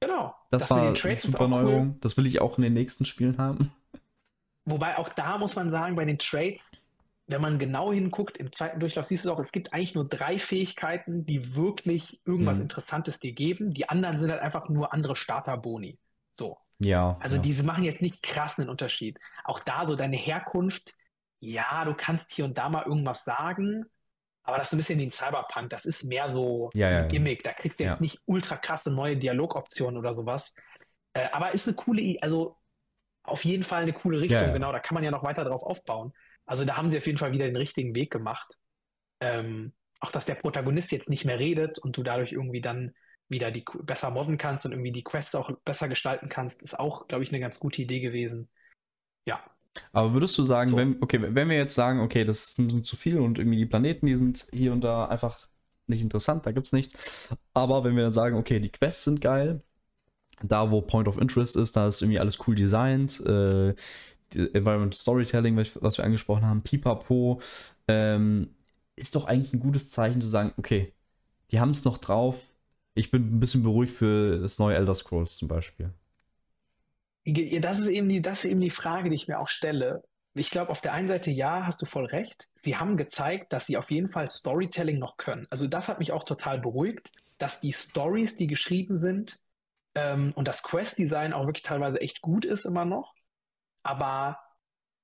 Genau. 0.01 0.35
Das, 0.49 0.63
den 0.63 0.69
war 0.69 0.81
eine 0.81 1.15
super 1.15 1.39
auch 1.39 1.41
cool. 1.41 1.49
Neuerung. 1.49 1.99
Das 2.01 2.17
will 2.17 2.25
ich 2.25 2.39
auch 2.41 2.57
in 2.57 2.63
den 2.63 2.73
nächsten 2.73 3.05
Spielen 3.05 3.37
haben. 3.37 3.71
wobei 4.65 4.97
auch 4.97 5.09
da 5.09 5.37
muss 5.37 5.55
man 5.55 5.69
sagen, 5.69 5.95
bei 5.95 6.05
den 6.05 6.19
Trades, 6.19 6.71
wenn 7.27 7.41
man 7.41 7.59
genau 7.59 7.91
hinguckt, 7.91 8.37
im 8.37 8.53
zweiten 8.53 8.79
Durchlauf 8.79 9.05
siehst 9.05 9.25
du 9.25 9.31
auch, 9.31 9.39
es 9.39 9.51
gibt 9.51 9.73
eigentlich 9.73 9.95
nur 9.95 10.07
drei 10.07 10.39
Fähigkeiten, 10.39 11.25
die 11.25 11.55
wirklich 11.55 12.21
irgendwas 12.25 12.57
Mhm. 12.57 12.63
Interessantes 12.63 13.19
dir 13.19 13.33
geben. 13.33 13.73
Die 13.73 13.89
anderen 13.89 14.17
sind 14.19 14.31
halt 14.31 14.41
einfach 14.41 14.69
nur 14.69 14.93
andere 14.93 15.15
Starter-Boni. 15.15 15.99
So. 16.35 16.57
Ja. 16.79 17.17
Also 17.19 17.35
ja. 17.35 17.41
diese 17.41 17.63
machen 17.63 17.83
jetzt 17.83 18.01
nicht 18.01 18.23
krass 18.23 18.57
einen 18.57 18.69
Unterschied. 18.69 19.19
Auch 19.43 19.59
da 19.59 19.85
so 19.85 19.95
deine 19.95 20.15
Herkunft, 20.17 20.95
ja, 21.41 21.83
du 21.85 21.93
kannst 21.93 22.31
hier 22.31 22.45
und 22.45 22.57
da 22.57 22.69
mal 22.69 22.85
irgendwas 22.85 23.23
sagen, 23.25 23.85
aber 24.49 24.57
das 24.57 24.67
ist 24.67 24.71
so 24.71 24.75
ein 24.77 24.79
bisschen 24.79 24.99
wie 24.99 25.05
ein 25.07 25.11
Cyberpunk. 25.11 25.69
Das 25.69 25.85
ist 25.85 26.03
mehr 26.03 26.29
so 26.29 26.69
Ja, 26.73 26.89
ein. 26.89 27.07
Gimmick. 27.07 27.43
Da 27.43 27.53
kriegst 27.53 27.79
du 27.79 27.83
jetzt 27.85 28.01
nicht 28.01 28.19
ultra 28.25 28.57
krasse 28.57 28.91
neue 28.91 29.17
Dialogoptionen 29.17 29.97
oder 29.97 30.13
sowas. 30.13 30.53
Äh, 31.13 31.29
aber 31.31 31.53
ist 31.53 31.67
eine 31.67 31.75
coole, 31.75 32.17
also 32.21 32.57
auf 33.23 33.45
jeden 33.45 33.63
Fall 33.63 33.83
eine 33.83 33.93
coole 33.93 34.19
Richtung. 34.19 34.53
Genau, 34.53 34.71
da 34.71 34.79
kann 34.79 34.95
man 34.95 35.03
ja 35.03 35.11
noch 35.11 35.23
weiter 35.23 35.43
drauf 35.45 35.63
aufbauen. 35.63 36.13
Also 36.45 36.65
da 36.65 36.77
haben 36.77 36.89
sie 36.89 36.97
auf 36.97 37.05
jeden 37.05 37.17
Fall 37.17 37.31
wieder 37.31 37.45
den 37.45 37.55
richtigen 37.55 37.95
Weg 37.95 38.11
gemacht. 38.11 38.55
Ähm, 39.21 39.73
auch 39.99 40.11
dass 40.11 40.25
der 40.25 40.35
Protagonist 40.35 40.91
jetzt 40.91 41.09
nicht 41.09 41.25
mehr 41.25 41.39
redet 41.39 41.79
und 41.79 41.95
du 41.97 42.03
dadurch 42.03 42.31
irgendwie 42.31 42.61
dann 42.61 42.93
wieder 43.27 43.51
die 43.51 43.63
besser 43.83 44.09
modden 44.11 44.37
kannst 44.37 44.65
und 44.65 44.71
irgendwie 44.71 44.91
die 44.91 45.03
Quests 45.03 45.35
auch 45.35 45.51
besser 45.63 45.87
gestalten 45.87 46.29
kannst, 46.29 46.63
ist 46.63 46.79
auch, 46.79 47.07
glaube 47.07 47.23
ich, 47.23 47.29
eine 47.29 47.39
ganz 47.39 47.59
gute 47.59 47.81
Idee 47.81 47.99
gewesen. 47.99 48.49
Ja. 49.25 49.43
Aber 49.91 50.13
würdest 50.13 50.37
du 50.37 50.43
sagen, 50.43 50.71
So. 50.71 50.77
wenn, 50.77 50.97
okay, 51.01 51.19
wenn 51.21 51.49
wir 51.49 51.57
jetzt 51.57 51.75
sagen, 51.75 51.99
okay, 51.99 52.25
das 52.25 52.51
ist 52.51 52.59
ein 52.59 52.67
bisschen 52.67 52.83
zu 52.83 52.95
viel 52.95 53.19
und 53.19 53.37
irgendwie 53.37 53.57
die 53.57 53.65
Planeten, 53.65 54.05
die 54.05 54.15
sind 54.15 54.47
hier 54.51 54.73
und 54.73 54.81
da 54.81 55.05
einfach 55.05 55.47
nicht 55.87 56.01
interessant, 56.01 56.45
da 56.45 56.51
gibt's 56.51 56.73
nichts. 56.73 57.29
Aber 57.53 57.83
wenn 57.83 57.95
wir 57.95 58.03
dann 58.03 58.13
sagen, 58.13 58.37
okay, 58.37 58.59
die 58.59 58.69
Quests 58.71 59.05
sind 59.05 59.21
geil, 59.21 59.61
da 60.43 60.71
wo 60.71 60.81
Point 60.81 61.07
of 61.07 61.17
Interest 61.19 61.55
ist, 61.55 61.75
da 61.75 61.87
ist 61.87 62.01
irgendwie 62.01 62.19
alles 62.19 62.39
cool 62.47 62.55
designt, 62.55 63.19
äh, 63.25 63.73
Environment 64.33 64.93
Storytelling, 64.93 65.57
was 65.57 65.81
was 65.81 65.97
wir 65.97 66.05
angesprochen 66.05 66.45
haben, 66.45 66.61
pipapo, 66.63 67.41
ähm, 67.87 68.55
ist 68.95 69.15
doch 69.15 69.25
eigentlich 69.25 69.53
ein 69.53 69.59
gutes 69.59 69.89
Zeichen 69.89 70.21
zu 70.21 70.27
sagen, 70.27 70.53
okay, 70.57 70.93
die 71.51 71.59
haben 71.59 71.71
es 71.71 71.85
noch 71.85 71.97
drauf. 71.97 72.37
Ich 72.93 73.11
bin 73.11 73.37
ein 73.37 73.39
bisschen 73.39 73.63
beruhigt 73.63 73.93
für 73.93 74.39
das 74.39 74.59
neue 74.59 74.75
Elder 74.75 74.93
Scrolls 74.95 75.37
zum 75.37 75.47
Beispiel. 75.47 75.93
Das 77.25 77.79
ist 77.79 77.87
eben 77.87 78.09
die, 78.09 78.21
das 78.21 78.39
ist 78.39 78.51
eben 78.51 78.61
die 78.61 78.69
Frage, 78.69 79.09
die 79.09 79.15
ich 79.15 79.27
mir 79.27 79.39
auch 79.39 79.49
stelle. 79.49 80.03
Ich 80.33 80.51
glaube, 80.51 80.71
auf 80.71 80.81
der 80.81 80.93
einen 80.93 81.07
Seite 81.07 81.31
ja, 81.31 81.65
hast 81.65 81.81
du 81.81 81.85
voll 81.85 82.05
recht. 82.05 82.47
Sie 82.55 82.77
haben 82.77 82.97
gezeigt, 82.97 83.51
dass 83.51 83.65
sie 83.65 83.77
auf 83.77 83.91
jeden 83.91 84.09
Fall 84.09 84.29
Storytelling 84.29 84.99
noch 84.99 85.17
können. 85.17 85.47
Also 85.49 85.67
das 85.67 85.89
hat 85.89 85.99
mich 85.99 86.11
auch 86.11 86.23
total 86.23 86.59
beruhigt, 86.59 87.11
dass 87.37 87.61
die 87.61 87.73
Stories, 87.73 88.37
die 88.37 88.47
geschrieben 88.47 88.97
sind, 88.97 89.39
ähm, 89.95 90.33
und 90.35 90.47
das 90.47 90.63
Quest-Design 90.63 91.33
auch 91.33 91.45
wirklich 91.45 91.63
teilweise 91.63 91.99
echt 91.99 92.21
gut 92.21 92.45
ist 92.45 92.65
immer 92.65 92.85
noch. 92.85 93.13
Aber 93.83 94.39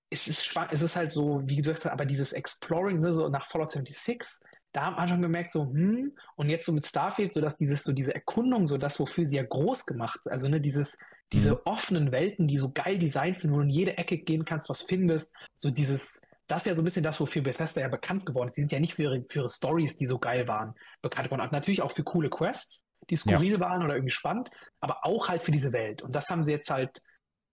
es 0.09 0.27
ist, 0.27 0.55
es 0.71 0.81
ist 0.81 0.95
halt 0.95 1.11
so, 1.11 1.41
wie 1.45 1.57
gesagt, 1.57 1.85
aber 1.87 2.05
dieses 2.05 2.33
Exploring, 2.33 2.99
ne, 2.99 3.13
so 3.13 3.29
nach 3.29 3.47
Fallout 3.47 3.71
76, 3.71 4.45
da 4.75 4.87
hat 4.87 4.97
man 4.97 5.07
schon 5.07 5.21
gemerkt, 5.21 5.51
so, 5.51 5.63
hm, 5.71 6.13
und 6.35 6.49
jetzt 6.49 6.65
so 6.65 6.73
mit 6.73 6.85
Starfield, 6.85 7.31
so 7.33 7.39
dass 7.41 7.57
dieses, 7.57 7.83
so 7.83 7.93
diese 7.93 8.13
Erkundung, 8.13 8.67
so 8.67 8.77
das, 8.77 8.99
wofür 8.99 9.25
sie 9.25 9.37
ja 9.37 9.43
groß 9.43 9.85
gemacht, 9.85 10.19
also 10.29 10.49
ne, 10.49 10.59
dieses, 10.59 10.97
diese 11.31 11.53
Mhm. 11.53 11.59
offenen 11.65 12.11
Welten, 12.11 12.47
die 12.47 12.57
so 12.57 12.71
geil 12.71 12.97
designt 12.99 13.39
sind, 13.39 13.51
wo 13.51 13.57
du 13.57 13.63
in 13.63 13.69
jede 13.69 13.97
Ecke 13.97 14.17
gehen 14.17 14.43
kannst, 14.45 14.69
was 14.69 14.81
findest, 14.81 15.33
so 15.57 15.71
dieses, 15.71 16.21
das 16.47 16.63
ist 16.63 16.67
ja 16.67 16.75
so 16.75 16.81
ein 16.81 16.85
bisschen 16.85 17.03
das, 17.03 17.19
wofür 17.19 17.41
Bethesda 17.41 17.81
ja 17.81 17.87
bekannt 17.87 18.25
geworden 18.25 18.49
ist. 18.49 18.55
Sie 18.55 18.61
sind 18.61 18.71
ja 18.71 18.79
nicht 18.79 18.95
für 18.95 19.03
ihre, 19.03 19.23
für 19.29 19.39
ihre 19.39 19.49
Stories, 19.49 19.95
die 19.97 20.07
so 20.07 20.19
geil 20.19 20.47
waren, 20.47 20.75
bekannt 21.01 21.27
geworden. 21.27 21.41
Also 21.41 21.55
natürlich 21.55 21.81
auch 21.81 21.93
für 21.93 22.03
coole 22.03 22.29
Quests, 22.29 22.85
die 23.09 23.15
skurril 23.17 23.59
waren 23.59 23.83
oder 23.83 23.95
irgendwie 23.95 24.11
spannend, 24.11 24.49
aber 24.81 25.05
auch 25.05 25.29
halt 25.29 25.43
für 25.43 25.51
diese 25.51 25.71
Welt. 25.73 26.01
Und 26.01 26.13
das 26.15 26.29
haben 26.29 26.43
sie 26.43 26.51
jetzt 26.51 26.69
halt 26.69 27.01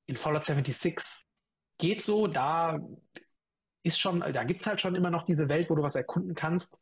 in 0.06 0.16
Fallout 0.16 0.44
76 0.44 1.24
geht 1.78 2.02
so, 2.02 2.26
da 2.26 2.78
ist 3.82 3.98
schon, 3.98 4.20
da 4.20 4.44
gibt 4.44 4.60
es 4.60 4.66
halt 4.66 4.80
schon 4.80 4.94
immer 4.94 5.10
noch 5.10 5.24
diese 5.24 5.48
Welt, 5.48 5.68
wo 5.70 5.74
du 5.74 5.82
was 5.82 5.94
erkunden 5.96 6.34
kannst. 6.34 6.78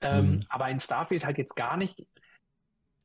Ähm, 0.00 0.26
Mhm. 0.32 0.40
Aber 0.48 0.68
in 0.70 0.80
Starfield 0.80 1.24
halt 1.24 1.38
jetzt 1.38 1.56
gar 1.56 1.76
nicht. 1.76 2.06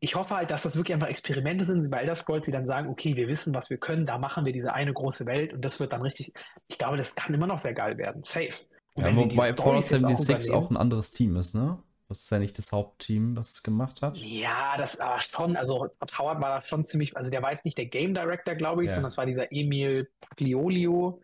Ich 0.01 0.15
hoffe 0.15 0.35
halt, 0.35 0.49
dass 0.51 0.63
das 0.63 0.77
wirklich 0.77 0.93
einfach 0.93 1.07
Experimente 1.09 1.65
sind, 1.65 1.83
wie 1.83 1.89
bei 1.89 1.99
Elder 1.99 2.15
Scrolls, 2.15 2.45
die 2.45 2.51
dann 2.51 2.65
sagen, 2.65 2.89
okay, 2.89 3.17
wir 3.17 3.27
wissen, 3.27 3.53
was 3.53 3.69
wir 3.69 3.77
können, 3.77 4.05
da 4.05 4.17
machen 4.17 4.45
wir 4.45 4.53
diese 4.53 4.73
eine 4.73 4.93
große 4.93 5.25
Welt 5.25 5.51
und 5.53 5.63
das 5.65 5.79
wird 5.81 5.91
dann 5.91 6.01
richtig, 6.01 6.33
ich 6.67 6.77
glaube, 6.77 6.95
das 6.95 7.15
kann 7.15 7.33
immer 7.33 7.47
noch 7.47 7.57
sehr 7.57 7.73
geil 7.73 7.97
werden. 7.97 8.23
Safe. 8.23 8.51
Und 8.93 9.03
Ja, 9.05 9.15
wobei 9.15 9.49
Fallout 9.49 9.83
Storys 9.85 9.89
jetzt 9.91 10.03
auch 10.03 10.09
76 10.09 10.51
auch, 10.51 10.55
übernehmen- 10.57 10.77
ein 10.77 10.81
anderes 10.81 11.11
Team 11.11 11.35
ist, 11.35 11.53
ne? 11.53 11.79
Das 12.07 12.19
ist 12.23 12.31
ja 12.31 12.39
nicht 12.39 12.57
das 12.57 12.71
Hauptteam, 12.71 13.35
was 13.35 13.51
es 13.51 13.61
gemacht 13.61 14.01
hat. 14.01 14.17
Ja, 14.17 14.77
das 14.77 14.97
war 14.97 15.19
schon, 15.21 15.55
also 15.55 15.89
Howard 16.17 16.41
war 16.41 16.59
da 16.61 16.65
schon 16.65 16.83
ziemlich, 16.85 17.15
also 17.15 17.29
der 17.29 17.41
war 17.43 17.51
jetzt 17.51 17.65
nicht 17.65 17.77
der 17.77 17.85
Game 17.85 18.13
Director, 18.15 18.55
glaube 18.55 18.83
ich, 18.83 18.89
Ja. 18.89 18.95
sondern 18.95 19.09
es 19.09 19.17
war 19.17 19.25
dieser 19.27 19.51
Emil 19.51 20.09
Pagliolio, 20.21 21.21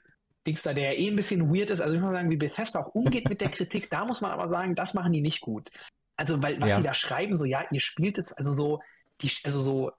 Dings 0.48 0.62
da, 0.64 0.74
der 0.74 0.98
eh 0.98 1.08
ein 1.10 1.16
bisschen 1.16 1.54
weird 1.54 1.70
ist. 1.72 1.82
Also 1.82 1.96
ich 1.96 2.02
muss 2.02 2.12
mal 2.12 2.18
sagen, 2.18 2.30
wie 2.32 2.38
Bethesda 2.38 2.80
auch 2.80 2.94
umgeht 2.96 3.28
mit 3.30 3.42
der 3.42 3.50
Kritik, 3.52 3.90
da 3.90 4.06
muss 4.06 4.22
man 4.22 4.32
aber 4.32 4.50
sagen, 4.50 4.76
das 4.76 4.94
machen 4.94 5.14
die 5.14 5.22
nicht 5.22 5.42
gut. 5.42 5.70
Also, 6.18 6.42
weil, 6.42 6.62
was 6.62 6.70
Ja. 6.70 6.76
sie 6.76 6.84
da 6.84 6.94
schreiben, 6.94 7.36
so, 7.38 7.46
ja, 7.46 7.66
ihr 7.72 7.82
spielt 7.82 8.18
es, 8.18 8.32
also 8.34 8.52
so, 8.52 8.82
die, 9.22 9.32
also 9.44 9.62
so, 9.62 9.92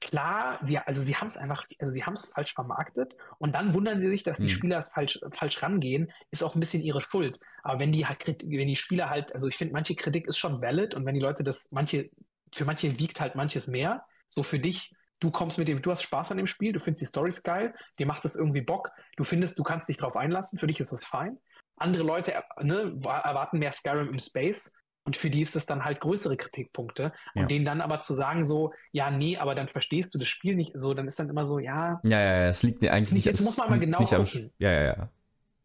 klar, 0.00 0.58
sie, 0.62 0.78
also 0.78 1.02
sie 1.04 1.16
haben 1.16 1.28
es 1.28 1.36
einfach, 1.36 1.66
also 1.78 1.92
sie 1.92 2.04
haben 2.04 2.14
es 2.14 2.26
falsch 2.26 2.52
vermarktet 2.54 3.14
und 3.38 3.54
dann 3.54 3.72
wundern 3.74 4.00
sie 4.00 4.08
sich, 4.08 4.22
dass 4.22 4.40
die 4.40 4.48
Hm. 4.48 4.50
Spieler 4.50 4.78
es 4.78 4.90
falsch, 4.90 5.18
falsch 5.32 5.62
rangehen, 5.62 6.10
ist 6.30 6.42
auch 6.42 6.54
ein 6.54 6.60
bisschen 6.60 6.82
ihre 6.82 7.00
Schuld. 7.00 7.38
Aber 7.62 7.78
wenn 7.78 7.92
die 7.92 8.06
halt, 8.06 8.26
wenn 8.26 8.66
die 8.68 8.76
Spieler 8.76 9.08
halt, 9.08 9.34
also 9.34 9.48
ich 9.48 9.56
finde, 9.56 9.72
manche 9.72 9.94
Kritik 9.94 10.26
ist 10.26 10.38
schon 10.38 10.60
valid 10.60 10.94
und 10.94 11.06
wenn 11.06 11.14
die 11.14 11.20
Leute 11.20 11.44
das, 11.44 11.68
manche, 11.70 12.10
für 12.52 12.64
manche 12.64 12.98
wiegt 12.98 13.20
halt 13.20 13.34
manches 13.36 13.66
mehr. 13.66 14.04
So 14.28 14.42
für 14.42 14.58
dich, 14.58 14.93
du 15.20 15.30
kommst 15.30 15.58
mit 15.58 15.68
dem, 15.68 15.80
du 15.80 15.90
hast 15.90 16.02
Spaß 16.02 16.30
an 16.32 16.36
dem 16.36 16.46
Spiel, 16.46 16.72
du 16.72 16.80
findest 16.80 17.02
die 17.02 17.06
Stories 17.06 17.42
geil, 17.42 17.74
dir 17.98 18.06
macht 18.06 18.24
das 18.24 18.36
irgendwie 18.36 18.60
Bock, 18.62 18.90
du 19.16 19.24
findest, 19.24 19.58
du 19.58 19.62
kannst 19.62 19.88
dich 19.88 19.96
drauf 19.96 20.16
einlassen, 20.16 20.58
für 20.58 20.66
dich 20.66 20.80
ist 20.80 20.92
das 20.92 21.04
fein. 21.04 21.38
Andere 21.76 22.04
Leute 22.04 22.34
ne, 22.62 22.92
wa- 22.96 23.20
erwarten 23.20 23.58
mehr 23.58 23.72
Skyrim 23.72 24.08
im 24.08 24.18
Space 24.18 24.72
und 25.04 25.16
für 25.16 25.28
die 25.30 25.42
ist 25.42 25.56
das 25.56 25.66
dann 25.66 25.84
halt 25.84 26.00
größere 26.00 26.36
Kritikpunkte. 26.36 27.12
Und 27.34 27.42
Ja. 27.42 27.46
denen 27.46 27.64
dann 27.64 27.80
aber 27.80 28.00
zu 28.02 28.14
sagen, 28.14 28.44
so, 28.44 28.72
ja, 28.92 29.10
nee, 29.10 29.36
aber 29.36 29.54
dann 29.54 29.66
verstehst 29.66 30.14
du 30.14 30.18
das 30.18 30.28
Spiel 30.28 30.54
nicht 30.56 30.72
so, 30.76 30.94
dann 30.94 31.08
ist 31.08 31.18
dann 31.18 31.28
immer 31.28 31.46
so, 31.46 31.58
ja, 31.58 32.00
Ja, 32.04 32.20
ja, 32.20 32.40
ja, 32.42 32.46
es 32.48 32.62
liegt 32.62 32.80
mir 32.80 32.92
eigentlich 32.92 33.12
nicht. 33.12 33.24
Jetzt 33.24 33.40
muss 33.42 33.56
man 33.56 33.70
mal 33.70 33.78
genau 33.80 33.98
gucken. 34.04 34.50
Ja, 34.58 34.70
ja, 34.70 34.82
ja. 34.82 35.08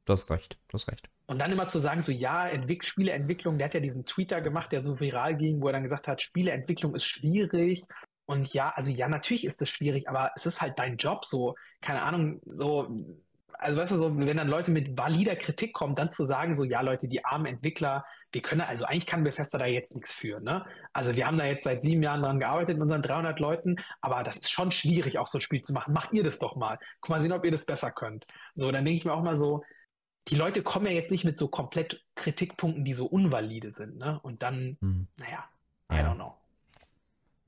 Du 0.06 0.14
hast 0.14 0.30
recht, 0.32 0.58
du 0.70 0.74
hast 0.74 0.88
recht. 0.88 1.08
Und 1.28 1.38
dann 1.38 1.52
immer 1.52 1.68
zu 1.68 1.80
sagen, 1.80 2.02
so 2.02 2.12
ja, 2.12 2.47
Entwick 2.47 2.84
Spieleentwicklung, 2.84 3.60
der 3.60 3.66
hat 3.66 3.76
ja 3.76 3.80
diesen 3.80 4.04
Tweeter 4.08 4.41
gemacht, 4.41 4.72
der 4.72 4.82
so 4.82 5.00
viral 5.00 5.36
ging, 5.36 5.62
wo 5.62 5.68
er 5.68 5.74
dann 5.74 5.84
gesagt 5.84 6.08
hat, 6.08 6.24
Spieleentwicklung 6.24 6.95
ist 6.95 7.06
schwierig. 7.06 7.84
Und 8.30 8.53
ja, 8.53 8.69
also 8.75 8.91
ja, 8.91 9.09
natürlich 9.09 9.43
ist 9.43 9.59
das 9.59 9.69
schwierig, 9.69 10.07
aber 10.07 10.32
es 10.36 10.45
ist 10.45 10.61
halt 10.61 10.77
dein 10.77 10.97
Job, 10.97 11.25
so, 11.25 11.55
keine 11.82 12.03
Ahnung, 12.03 12.39
so, 12.45 12.95
also 13.53 13.80
weißt 13.80 13.93
du, 13.93 13.97
so, 13.97 14.15
wenn 14.19 14.38
dann 14.38 14.47
Leute 14.47 14.69
mit 14.69 14.95
valider 14.95 15.36
Kritik 15.36 15.73
kommen, 15.73 15.95
dann 15.95 16.11
zu 16.11 16.25
sagen, 16.25 16.53
so, 16.53 16.63
ja, 16.63 16.82
Leute, 16.82 17.07
die 17.07 17.25
armen 17.25 17.47
Entwickler, 17.47 18.05
wir 18.32 18.43
können, 18.43 18.61
also 18.61 18.86
eigentlich 18.86 19.07
kann 19.07 19.23
Bethesda 19.23 19.57
da 19.57 19.65
jetzt 19.65 19.95
nichts 19.95 20.13
für, 20.13 20.39
ne? 20.41 20.63
Also 20.93 21.15
wir 21.15 21.25
haben 21.25 21.38
da 21.38 21.45
jetzt 21.45 21.63
seit 21.63 21.84
sieben 21.84 22.03
Jahren 22.03 22.21
dran 22.21 22.39
gearbeitet 22.39 22.75
mit 22.75 22.84
unseren 22.84 23.01
300 23.01 23.39
Leuten, 23.39 23.77
aber 23.99 24.21
das 24.21 24.36
ist 24.38 24.51
schon 24.51 24.71
schwierig, 24.71 25.17
auch 25.17 25.25
so 25.25 25.39
ein 25.39 25.41
Spiel 25.41 25.63
zu 25.63 25.73
machen. 25.73 25.91
Macht 25.91 26.13
ihr 26.13 26.23
das 26.23 26.38
doch 26.38 26.55
mal. 26.55 26.77
Guck 27.01 27.09
mal 27.09 27.21
sehen, 27.23 27.32
ob 27.32 27.43
ihr 27.43 27.51
das 27.51 27.65
besser 27.65 27.89
könnt. 27.91 28.27
So, 28.53 28.71
dann 28.71 28.86
denke 28.86 28.99
ich 28.99 29.05
mir 29.05 29.13
auch 29.13 29.23
mal 29.23 29.36
so, 29.36 29.63
die 30.27 30.36
Leute 30.36 30.61
kommen 30.61 30.86
ja 30.86 30.91
jetzt 30.91 31.09
nicht 31.09 31.25
mit 31.25 31.39
so 31.39 31.47
komplett 31.47 32.05
Kritikpunkten, 32.13 32.86
die 32.86 32.93
so 32.93 33.07
unvalide 33.07 33.71
sind, 33.71 33.97
ne? 33.97 34.19
Und 34.21 34.43
dann, 34.43 34.77
Hm. 34.82 35.07
naja, 35.17 35.49
I 35.91 35.95
Ja. 35.95 36.11
don't 36.11 36.15
know. 36.15 36.36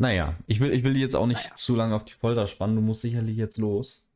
Naja, 0.01 0.33
ich 0.47 0.59
will, 0.59 0.73
ich 0.73 0.83
will 0.83 0.95
die 0.95 0.99
jetzt 0.99 1.15
auch 1.15 1.27
nicht 1.27 1.43
Naja. 1.43 1.55
zu 1.55 1.75
lange 1.75 1.95
auf 1.95 2.03
die 2.03 2.13
Folter 2.13 2.47
spannen. 2.47 2.75
Du 2.75 2.81
musst 2.81 3.01
sicherlich 3.01 3.37
jetzt 3.37 3.57
los. 3.57 4.07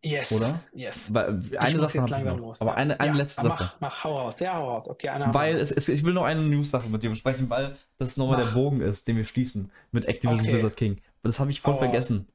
Yes. 0.00 0.30
Oder? 0.32 0.60
Yes. 0.72 1.12
Weil, 1.12 1.40
eine 1.58 1.78
Sache 1.80 1.98
jetzt 1.98 2.10
langsam 2.10 2.38
los. 2.38 2.60
Aber 2.60 2.76
eine, 2.76 3.00
eine 3.00 3.12
ja, 3.12 3.18
letzte 3.18 3.48
mach, 3.48 3.58
Sache. 3.58 3.72
Mach, 3.80 4.04
hau 4.04 4.18
raus. 4.18 4.38
Ja, 4.38 4.54
hau 4.54 4.68
raus. 4.74 4.88
Okay, 4.88 5.08
eine 5.08 5.34
Weil 5.34 5.56
es, 5.56 5.72
es, 5.72 5.88
ich 5.88 6.04
will 6.04 6.12
noch 6.12 6.22
eine 6.24 6.40
News-Sache 6.42 6.88
mit 6.88 7.02
dir 7.02 7.10
besprechen, 7.10 7.50
weil 7.50 7.74
das 7.98 8.16
nochmal 8.16 8.36
der 8.36 8.46
Mach. 8.46 8.54
Bogen 8.54 8.80
ist, 8.80 9.08
den 9.08 9.16
wir 9.16 9.24
schließen 9.24 9.72
mit 9.92 10.04
Activision 10.04 10.40
Okay. 10.40 10.50
Blizzard 10.52 10.76
King. 10.76 11.00
Das 11.22 11.40
habe 11.40 11.50
ich 11.50 11.60
voll 11.60 11.74
Hau 11.74 11.78
vergessen. 11.78 12.28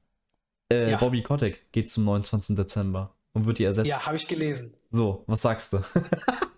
Äh, 0.69 0.91
Ja. 0.91 0.97
Bobby 0.97 1.21
Kotick 1.23 1.71
geht 1.71 1.89
zum 1.89 2.03
29. 2.05 2.55
Dezember 2.55 3.15
und 3.33 3.45
wird 3.45 3.59
die 3.59 3.63
ersetzt. 3.63 3.87
Ja, 3.87 4.05
habe 4.05 4.17
ich 4.17 4.27
gelesen. 4.27 4.73
So, 4.91 5.23
was 5.27 5.41
sagst 5.41 5.71
du? 5.71 5.79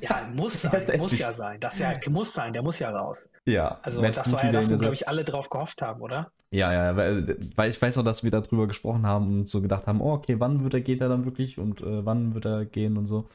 Ja, 0.00 0.28
muss 0.34 0.62
sein, 0.62 0.92
muss 0.96 1.18
ja 1.18 1.32
sein. 1.32 1.60
Das 1.60 1.78
ja, 1.78 1.98
muss 2.08 2.32
sein, 2.34 2.52
der 2.52 2.62
muss 2.62 2.78
ja 2.78 2.90
raus. 2.90 3.30
ja, 3.46 3.80
Also 3.82 4.02
Matt 4.02 4.16
das 4.16 4.32
war 4.32 4.42
Booty, 4.42 4.46
ja 4.46 4.52
das, 4.52 4.70
wo, 4.70 4.76
glaube 4.78 4.94
ich, 4.94 5.08
alle 5.08 5.24
drauf 5.24 5.48
gehofft 5.50 5.82
haben, 5.82 6.00
oder? 6.02 6.32
Ja, 6.50 6.72
ja, 6.72 6.96
weil, 6.96 7.36
weil 7.56 7.70
ich 7.70 7.80
weiß 7.82 7.96
noch, 7.96 8.04
dass 8.04 8.22
wir 8.22 8.30
darüber 8.30 8.66
gesprochen 8.68 9.04
haben 9.06 9.40
und 9.40 9.48
so 9.48 9.60
gedacht 9.60 9.86
haben, 9.86 10.00
oh, 10.00 10.12
okay, 10.14 10.38
wann 10.40 10.62
wird 10.62 10.74
er, 10.74 10.80
geht 10.80 11.00
er 11.00 11.08
dann 11.08 11.24
wirklich 11.24 11.58
und 11.58 11.80
äh, 11.80 12.04
wann 12.04 12.34
wird 12.34 12.44
er 12.46 12.64
gehen 12.64 12.96
und 12.96 13.06
so. 13.06 13.28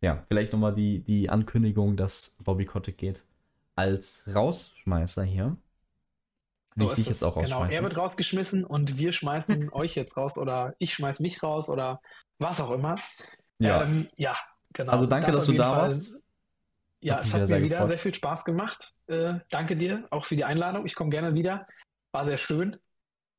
Ja, 0.00 0.24
vielleicht 0.28 0.52
nochmal 0.52 0.74
die, 0.74 1.00
die 1.00 1.30
Ankündigung, 1.30 1.96
dass 1.96 2.38
Bobby 2.44 2.64
Kotick 2.66 2.98
geht. 2.98 3.24
Als 3.76 4.28
Rausschmeißer 4.34 5.24
hier. 5.24 5.56
So 6.76 6.88
ich 6.88 6.94
dich 6.94 7.06
jetzt 7.08 7.22
auch 7.22 7.34
Genau, 7.34 7.40
rausschmeißen. 7.40 7.76
er 7.78 7.82
wird 7.84 7.96
rausgeschmissen 7.96 8.64
und 8.64 8.96
wir 8.98 9.12
schmeißen 9.12 9.70
euch 9.72 9.94
jetzt 9.94 10.16
raus 10.16 10.38
oder 10.38 10.74
ich 10.78 10.92
schmeiß 10.94 11.20
mich 11.20 11.42
raus 11.42 11.68
oder 11.68 12.00
was 12.38 12.60
auch 12.60 12.72
immer. 12.72 12.96
ja, 13.58 13.82
Ähm, 13.82 14.08
ja, 14.16 14.34
genau. 14.74 14.92
also 14.92 15.06
danke, 15.06 15.28
Das 15.28 15.36
dass 15.36 15.46
du 15.46 15.52
da 15.54 15.70
Fall- 15.70 15.78
warst. 15.82 16.20
Ja, 17.00 17.16
Hat 17.16 17.24
es 17.24 17.34
hat 17.34 17.40
mir 17.42 17.46
sehr 17.46 17.58
wieder 17.62 17.68
gefreut. 17.76 17.88
sehr 17.90 17.98
viel 17.98 18.14
Spaß 18.14 18.44
gemacht. 18.44 18.94
Äh, 19.08 19.34
danke 19.50 19.76
dir 19.76 20.06
auch 20.10 20.24
für 20.26 20.36
die 20.36 20.44
Einladung. 20.44 20.84
Ich 20.86 20.94
komme 20.94 21.10
gerne 21.10 21.34
wieder. 21.34 21.66
War 22.12 22.24
sehr 22.24 22.38
schön 22.38 22.78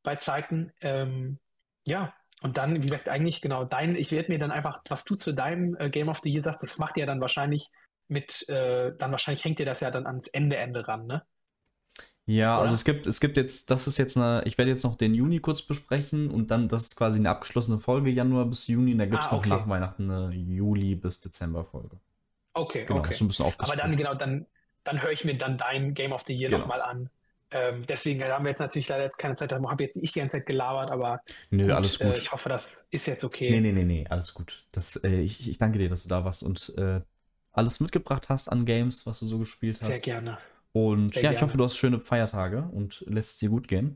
bei 0.03 0.17
Zeiten. 0.17 0.71
Ähm, 0.81 1.39
ja, 1.87 2.13
Und 2.41 2.57
dann, 2.57 2.75
wie 2.75 2.79
gesagt, 2.87 3.09
eigentlich 3.09 3.41
genau 3.41 3.63
dein, 3.65 3.95
ich 3.95 4.11
werde 4.11 4.31
mir 4.31 4.37
dann 4.37 4.51
einfach, 4.51 4.81
was 4.89 5.03
du 5.03 5.15
zu 5.15 5.31
deinem 5.33 5.75
äh, 5.79 5.89
Game 5.89 6.09
of 6.09 6.19
the 6.23 6.31
Year 6.31 6.43
sagst, 6.43 6.61
das 6.61 6.77
macht 6.77 6.95
ihr 6.97 7.05
dann 7.07 7.21
wahrscheinlich 7.21 7.71
mit, 8.07 8.47
äh, 8.49 8.91
dann 8.97 9.11
wahrscheinlich 9.11 9.43
hängt 9.43 9.59
ihr 9.59 9.65
das 9.65 9.79
ja 9.79 9.89
dann 9.89 10.05
ans 10.05 10.27
Ende, 10.27 10.57
Ende 10.57 10.87
ran, 10.87 11.07
ne? 11.07 11.23
Ja, 12.27 12.55
Oder? 12.55 12.61
also 12.61 12.73
es 12.73 12.83
gibt, 12.85 13.05
es 13.05 13.19
gibt 13.19 13.37
jetzt, 13.37 13.69
das 13.69 13.85
ist 13.87 13.97
jetzt 13.99 14.17
eine, 14.17 14.41
ich 14.45 14.57
werde 14.57 14.71
jetzt 14.71 14.83
noch 14.83 14.95
den 14.95 15.13
Juni 15.13 15.39
kurz 15.39 15.61
besprechen 15.61 16.31
und 16.31 16.49
dann, 16.49 16.67
das 16.67 16.87
ist 16.87 16.95
quasi 16.95 17.19
eine 17.19 17.29
abgeschlossene 17.29 17.79
Folge, 17.79 18.09
Januar 18.09 18.45
bis 18.45 18.65
Juni, 18.67 18.93
und 18.93 18.97
da 18.97 19.05
gibt 19.05 19.21
es 19.21 19.29
Ah, 19.29 19.35
noch 19.35 19.39
okay. 19.41 19.49
nach 19.49 19.67
Weihnachten 19.69 20.09
eine 20.09 20.33
Juli 20.33 20.95
bis 20.95 21.21
Dezember 21.21 21.65
Folge. 21.65 21.99
Okay, 22.53 22.85
Genau, 22.85 22.99
okay. 23.01 23.11
ist 23.13 23.21
ein 23.21 23.27
bisschen 23.27 23.45
Aber 23.59 23.75
dann, 23.75 23.95
genau, 23.95 24.13
dann, 24.15 24.47
dann 24.83 25.01
höre 25.01 25.11
ich 25.11 25.23
mir 25.25 25.37
dann 25.37 25.57
dein 25.57 25.93
Game 25.93 26.13
of 26.13 26.23
the 26.25 26.33
Year 26.33 26.49
Genau. 26.49 26.61
nochmal 26.61 26.81
an. 26.81 27.09
Ähm, 27.51 27.85
deswegen 27.85 28.23
haben 28.23 28.43
wir 28.45 28.49
jetzt 28.49 28.59
natürlich 28.59 28.87
leider 28.89 29.03
jetzt 29.03 29.17
keine 29.17 29.35
Zeit, 29.35 29.51
da 29.51 29.61
habe 29.61 29.83
jetzt 29.83 29.97
ich 29.97 30.11
die 30.13 30.19
ganze 30.19 30.37
Zeit 30.37 30.45
gelabert, 30.47 30.89
aber 30.89 31.21
Nö, 31.51 31.63
gut, 31.65 31.71
alles 31.75 31.99
Äh, 31.99 32.07
gut. 32.07 32.17
ich 32.17 32.31
hoffe, 32.31 32.49
das 32.49 32.87
ist 32.91 33.07
jetzt 33.07 33.23
okay. 33.23 33.49
Nee, 33.51 33.61
nee, 33.61 33.71
nee, 33.71 33.83
nee, 33.83 34.07
alles 34.09 34.33
gut. 34.33 34.65
Das, 34.71 34.95
äh, 35.03 35.19
ich, 35.21 35.47
ich 35.49 35.57
danke 35.57 35.77
dir, 35.79 35.89
dass 35.89 36.03
du 36.03 36.09
da 36.09 36.25
warst 36.25 36.43
und 36.43 36.73
äh, 36.77 37.01
alles 37.51 37.79
mitgebracht 37.79 38.29
hast 38.29 38.49
an 38.49 38.65
Games, 38.65 39.05
was 39.05 39.19
du 39.19 39.25
so 39.27 39.37
gespielt 39.39 39.81
hast. 39.81 39.87
Sehr 39.87 39.99
gerne. 39.99 40.37
Und 40.75 41.13
Sehr 41.13 41.23
ja, 41.23 41.29
ich 41.29 41.37
gerne. 41.37 41.47
hoffe, 41.47 41.57
du 41.57 41.63
hast 41.63 41.77
schöne 41.77 41.99
Feiertage 41.99 42.63
und 42.63 43.01
lässt 43.07 43.31
es 43.31 43.37
dir 43.37 43.47
gut 43.47 43.69
gehen. 43.69 43.95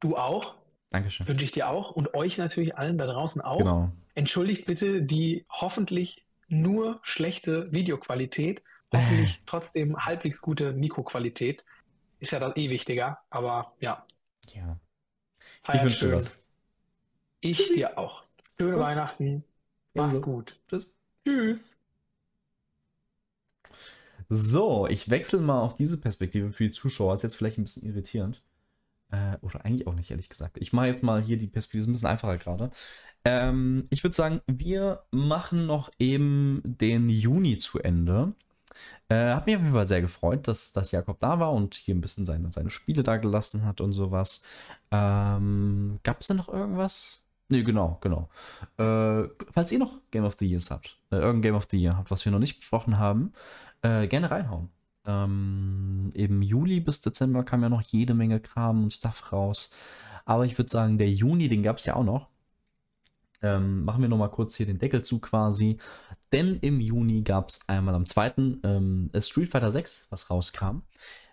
Du 0.00 0.18
auch, 0.18 0.56
Dankeschön. 0.90 1.26
wünsche 1.26 1.46
ich 1.46 1.52
dir 1.52 1.70
auch 1.70 1.92
und 1.92 2.12
euch 2.12 2.36
natürlich 2.36 2.76
allen 2.76 2.98
da 2.98 3.06
draußen 3.06 3.40
auch. 3.40 3.56
Genau. 3.56 3.90
Entschuldigt 4.14 4.66
bitte 4.66 5.00
die 5.00 5.46
hoffentlich 5.48 6.26
nur 6.46 7.00
schlechte 7.04 7.72
Videoqualität, 7.72 8.62
hoffentlich 8.94 9.40
trotzdem 9.46 9.96
halbwegs 10.04 10.42
gute 10.42 10.74
Mikroqualität. 10.74 11.64
Ist 12.20 12.32
ja 12.32 12.38
dann 12.38 12.52
eh 12.56 12.68
wichtiger, 12.68 13.20
aber 13.30 13.72
ja. 13.80 14.04
Ja. 14.52 14.78
Ich 15.40 15.46
feiert 15.62 15.84
wünsche 15.84 16.08
dir 16.08 16.16
was. 16.16 16.44
Ich 17.40 17.66
dir 17.72 17.96
auch. 17.96 18.24
Schöne 18.58 18.74
Tschüss. 18.74 18.82
Weihnachten. 18.82 19.44
Mach's 19.94 20.20
gut. 20.20 20.60
Tschüss. 20.68 20.94
Tschüss. 21.24 21.77
So, 24.28 24.86
ich 24.88 25.08
wechsle 25.08 25.40
mal 25.40 25.60
auf 25.60 25.74
diese 25.74 26.00
Perspektive 26.00 26.52
für 26.52 26.64
die 26.64 26.70
Zuschauer. 26.70 27.14
Ist 27.14 27.22
jetzt 27.22 27.36
vielleicht 27.36 27.58
ein 27.58 27.64
bisschen 27.64 27.86
irritierend. 27.88 28.42
Äh, 29.10 29.38
oder 29.40 29.64
eigentlich 29.64 29.86
auch 29.86 29.94
nicht, 29.94 30.10
ehrlich 30.10 30.28
gesagt. 30.28 30.58
Ich 30.60 30.72
mache 30.72 30.86
jetzt 30.88 31.02
mal 31.02 31.22
hier 31.22 31.38
die 31.38 31.46
Perspektive, 31.46 31.82
ist 31.82 31.88
ein 31.88 31.92
bisschen 31.94 32.08
einfacher 32.08 32.36
gerade. 32.36 32.70
Ähm, 33.24 33.86
ich 33.90 34.04
würde 34.04 34.14
sagen, 34.14 34.42
wir 34.46 35.04
machen 35.10 35.66
noch 35.66 35.90
eben 35.98 36.60
den 36.64 37.08
Juni 37.08 37.56
zu 37.58 37.78
Ende. 37.78 38.34
Äh, 39.08 39.32
hat 39.32 39.46
mich 39.46 39.56
auf 39.56 39.62
jeden 39.62 39.74
Fall 39.74 39.86
sehr 39.86 40.02
gefreut, 40.02 40.46
dass, 40.46 40.72
dass 40.72 40.90
Jakob 40.92 41.18
da 41.20 41.40
war 41.40 41.52
und 41.52 41.74
hier 41.74 41.94
ein 41.94 42.02
bisschen 42.02 42.26
seine, 42.26 42.52
seine 42.52 42.70
Spiele 42.70 43.02
da 43.02 43.16
gelassen 43.16 43.64
hat 43.64 43.80
und 43.80 43.92
sowas. 43.94 44.42
Ähm, 44.90 46.00
Gab 46.02 46.20
es 46.20 46.26
denn 46.26 46.36
noch 46.36 46.50
irgendwas? 46.50 47.24
Nee, 47.50 47.62
genau, 47.62 47.96
genau. 48.02 48.28
Äh, 48.76 49.28
falls 49.52 49.72
ihr 49.72 49.78
noch 49.78 50.00
Game 50.10 50.24
of 50.24 50.34
the 50.34 50.46
Years 50.46 50.70
habt, 50.70 50.98
äh, 51.10 51.16
irgendein 51.16 51.42
Game 51.42 51.54
of 51.54 51.66
the 51.70 51.78
Year 51.78 51.96
habt, 51.96 52.10
was 52.10 52.24
wir 52.26 52.32
noch 52.32 52.38
nicht 52.38 52.58
besprochen 52.58 52.98
haben, 52.98 53.32
äh, 53.82 54.06
gerne 54.06 54.30
reinhauen. 54.30 54.70
Ähm, 55.06 56.10
Im 56.14 56.42
Juli 56.42 56.80
bis 56.80 57.00
Dezember 57.00 57.42
kam 57.44 57.62
ja 57.62 57.68
noch 57.68 57.80
jede 57.82 58.14
Menge 58.14 58.40
Kram 58.40 58.84
und 58.84 58.92
Stuff 58.92 59.32
raus. 59.32 59.70
Aber 60.24 60.44
ich 60.44 60.58
würde 60.58 60.70
sagen, 60.70 60.98
der 60.98 61.10
Juni, 61.10 61.48
den 61.48 61.62
gab 61.62 61.78
es 61.78 61.86
ja 61.86 61.96
auch 61.96 62.04
noch. 62.04 62.28
Ähm, 63.40 63.84
machen 63.84 64.02
wir 64.02 64.08
nochmal 64.08 64.30
kurz 64.30 64.56
hier 64.56 64.66
den 64.66 64.78
Deckel 64.78 65.02
zu 65.02 65.20
quasi. 65.20 65.78
Denn 66.32 66.58
im 66.60 66.80
Juni 66.80 67.22
gab 67.22 67.48
es 67.48 67.60
einmal 67.68 67.94
am 67.94 68.04
2. 68.04 68.34
Ähm, 68.64 69.10
Street 69.18 69.48
Fighter 69.48 69.70
6, 69.70 70.08
was 70.10 70.30
rauskam. 70.30 70.82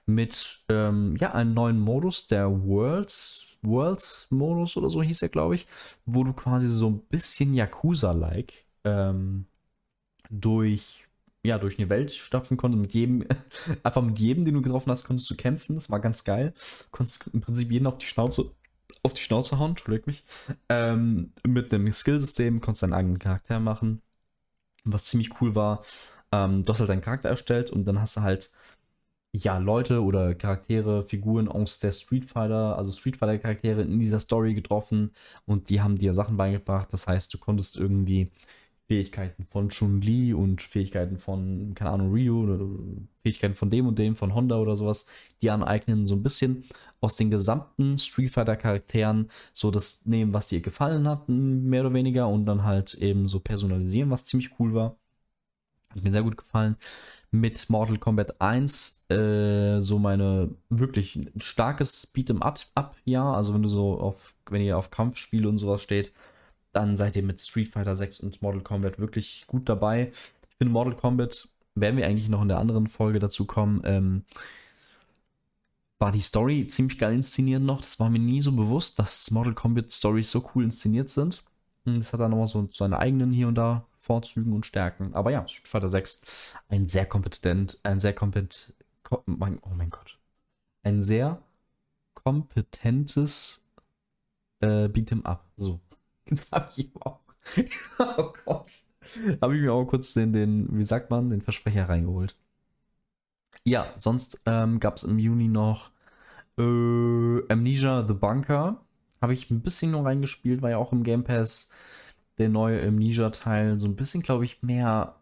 Mit 0.05 0.63
ähm, 0.69 1.15
ja, 1.17 1.33
einem 1.33 1.53
neuen 1.53 1.79
Modus, 1.79 2.27
der 2.27 2.49
World, 2.49 3.57
World 3.63 4.27
Modus 4.29 4.77
oder 4.77 4.89
so 4.89 5.01
hieß 5.01 5.21
er, 5.23 5.29
glaube 5.29 5.55
ich. 5.55 5.67
Wo 6.05 6.23
du 6.23 6.33
quasi 6.33 6.69
so 6.69 6.89
ein 6.89 6.99
bisschen 7.09 7.53
Yakuza-like 7.53 8.65
ähm, 8.83 9.47
durch 10.29 11.09
ja, 11.45 11.57
durch 11.59 11.79
eine 11.79 11.89
Welt 11.89 12.11
stapfen 12.11 12.57
konnte, 12.57 12.77
mit 12.77 12.93
jedem, 12.93 13.25
einfach 13.83 14.01
mit 14.01 14.19
jedem, 14.19 14.45
den 14.45 14.55
du 14.55 14.61
getroffen 14.61 14.91
hast, 14.91 15.05
konntest 15.05 15.29
du 15.29 15.35
kämpfen. 15.35 15.75
Das 15.75 15.89
war 15.89 15.99
ganz 15.99 16.23
geil. 16.23 16.53
Konntest 16.91 17.27
im 17.33 17.41
Prinzip 17.41 17.71
jeden 17.71 17.87
auf 17.87 17.97
die 17.97 18.05
Schnauze, 18.07 18.51
auf 19.03 19.13
die 19.13 19.21
Schnauze 19.21 19.59
hauen, 19.59 19.71
entschuldigt 19.71 20.07
mich. 20.07 20.23
Ähm, 20.69 21.33
mit 21.45 21.73
einem 21.73 21.91
Skillsystem 21.93 22.61
konntest 22.61 22.83
deinen 22.83 22.93
eigenen 22.93 23.19
Charakter 23.19 23.59
machen. 23.59 24.01
Was 24.85 25.05
ziemlich 25.05 25.41
cool 25.41 25.55
war. 25.55 25.83
Ähm, 26.31 26.63
du 26.63 26.71
hast 26.71 26.79
halt 26.79 26.89
deinen 26.89 27.01
Charakter 27.01 27.29
erstellt 27.29 27.71
und 27.71 27.85
dann 27.85 27.99
hast 27.99 28.17
du 28.17 28.21
halt 28.21 28.51
ja, 29.43 29.57
Leute 29.57 30.01
oder 30.03 30.33
Charaktere, 30.35 31.03
Figuren 31.03 31.47
aus 31.49 31.79
der 31.79 31.91
Street 31.91 32.25
Fighter, 32.25 32.77
also 32.77 32.91
Street 32.91 33.17
Fighter 33.17 33.37
Charaktere 33.37 33.81
in 33.81 33.99
dieser 33.99 34.19
Story 34.19 34.53
getroffen 34.53 35.11
und 35.45 35.69
die 35.69 35.81
haben 35.81 35.97
dir 35.97 36.13
Sachen 36.13 36.37
beigebracht. 36.37 36.91
Das 36.93 37.07
heißt, 37.07 37.33
du 37.33 37.37
konntest 37.37 37.77
irgendwie 37.77 38.31
Fähigkeiten 38.87 39.45
von 39.49 39.69
Chun-Li 39.69 40.33
und 40.33 40.61
Fähigkeiten 40.61 41.17
von, 41.17 41.73
keine 41.73 41.91
Ahnung, 41.91 42.11
Ryu 42.11 42.43
oder 42.43 42.59
Fähigkeiten 43.23 43.55
von 43.55 43.69
dem 43.69 43.87
und 43.87 43.97
dem, 43.97 44.15
von 44.15 44.35
Honda 44.35 44.57
oder 44.57 44.75
sowas, 44.75 45.07
die 45.41 45.49
aneignen, 45.49 46.05
so 46.05 46.15
ein 46.15 46.23
bisschen 46.23 46.65
aus 47.01 47.15
den 47.15 47.31
gesamten 47.31 47.97
Street 47.97 48.31
Fighter 48.31 48.55
Charakteren 48.55 49.29
so 49.53 49.71
das 49.71 50.05
nehmen, 50.05 50.33
was 50.33 50.47
dir 50.47 50.61
gefallen 50.61 51.07
hat, 51.07 51.27
mehr 51.29 51.81
oder 51.81 51.93
weniger, 51.93 52.27
und 52.27 52.45
dann 52.45 52.63
halt 52.63 52.93
eben 52.95 53.27
so 53.27 53.39
personalisieren, 53.39 54.11
was 54.11 54.25
ziemlich 54.25 54.51
cool 54.59 54.73
war. 54.73 54.97
Hat 55.95 56.03
mir 56.03 56.11
sehr 56.11 56.23
gut 56.23 56.37
gefallen. 56.37 56.75
Mit 57.31 57.69
Mortal 57.69 57.97
Kombat 57.97 58.39
1 58.41 59.05
äh, 59.09 59.81
so 59.81 59.99
meine 59.99 60.49
wirklich 60.69 61.19
starkes 61.37 62.13
Beat'em 62.13 62.41
up 62.41 62.95
ja, 63.05 63.33
also 63.33 63.53
wenn 63.53 63.63
du 63.63 63.69
so 63.69 63.99
auf, 63.99 64.35
wenn 64.49 64.61
ihr 64.61 64.77
auf 64.77 64.91
Kampfspiele 64.91 65.47
und 65.49 65.57
sowas 65.57 65.81
steht, 65.81 66.13
dann 66.75 66.97
seid 66.97 67.15
ihr 67.15 67.23
mit 67.23 67.39
Street 67.41 67.69
Fighter 67.69 67.95
6 67.95 68.19
und 68.21 68.41
Mortal 68.41 68.61
Kombat 68.61 68.99
wirklich 68.99 69.45
gut 69.47 69.69
dabei. 69.69 70.11
Ich 70.49 70.57
finde 70.57 70.73
Mortal 70.73 70.95
Kombat, 70.95 71.49
werden 71.75 71.97
wir 71.97 72.05
eigentlich 72.07 72.29
noch 72.29 72.41
in 72.41 72.47
der 72.49 72.59
anderen 72.59 72.87
Folge 72.87 73.19
dazu 73.19 73.45
kommen, 73.45 73.81
ähm, 73.85 74.23
war 75.99 76.11
die 76.11 76.19
Story 76.21 76.67
ziemlich 76.67 76.97
geil 76.97 77.13
inszeniert 77.15 77.61
noch. 77.61 77.81
Das 77.81 77.99
war 77.99 78.09
mir 78.09 78.19
nie 78.19 78.41
so 78.41 78.51
bewusst, 78.51 78.99
dass 78.99 79.31
Mortal 79.31 79.53
Kombat 79.53 79.91
Stories 79.93 80.29
so 80.31 80.49
cool 80.53 80.63
inszeniert 80.65 81.09
sind. 81.09 81.43
Hm, 81.85 81.97
Das 81.97 82.11
hat 82.13 82.19
dann 82.19 82.31
nochmal 82.31 82.47
so 82.47 82.67
seine 82.71 82.99
eigenen 82.99 83.31
hier 83.33 83.47
und 83.47 83.55
da 83.55 83.85
Vorzügen 83.97 84.53
und 84.53 84.65
Stärken. 84.65 85.13
Aber 85.15 85.31
ja, 85.31 85.47
Street 85.47 85.67
Fighter 85.67 85.89
6, 85.89 86.53
ein 86.67 86.87
sehr 86.87 87.05
kompetent, 87.05 87.79
ein 87.83 87.99
sehr 87.99 88.13
kompetent, 88.13 88.73
oh 89.09 89.21
mein 89.27 89.89
Gott, 89.89 90.19
ein 90.83 91.01
sehr 91.01 91.41
kompetentes 92.15 93.63
äh, 94.61 94.87
Beat'em 94.89 95.23
Up. 95.25 95.45
So, 95.57 95.79
jetzt 96.29 96.51
habe 96.51 96.69
ich 96.75 96.89
auch, 97.01 97.19
oh 97.99 98.33
Gott, 98.45 98.71
habe 99.41 99.55
ich 99.55 99.61
mir 99.61 99.73
auch 99.73 99.85
kurz 99.85 100.13
den, 100.13 100.33
den, 100.33 100.67
wie 100.77 100.83
sagt 100.83 101.09
man, 101.09 101.29
den 101.29 101.41
Versprecher 101.41 101.89
reingeholt. 101.89 102.35
Ja, 103.63 103.93
sonst 103.97 104.39
ähm, 104.45 104.79
gab 104.79 104.97
es 104.97 105.03
im 105.03 105.17
Juni 105.17 105.47
noch 105.47 105.91
äh, 106.57 107.51
Amnesia 107.51 108.05
The 108.07 108.13
Bunker. 108.13 108.81
Habe 109.21 109.33
ich 109.33 109.49
ein 109.49 109.61
bisschen 109.61 109.91
nur 109.91 110.05
reingespielt, 110.05 110.61
war 110.61 110.69
ja 110.69 110.77
auch 110.77 110.91
im 110.91 111.03
Game 111.03 111.23
Pass 111.23 111.71
der 112.37 112.49
neue 112.49 112.85
Amnesia-Teil. 112.85 113.79
So 113.79 113.87
ein 113.87 113.95
bisschen, 113.95 114.21
glaube 114.21 114.45
ich, 114.45 114.61
mehr 114.61 115.15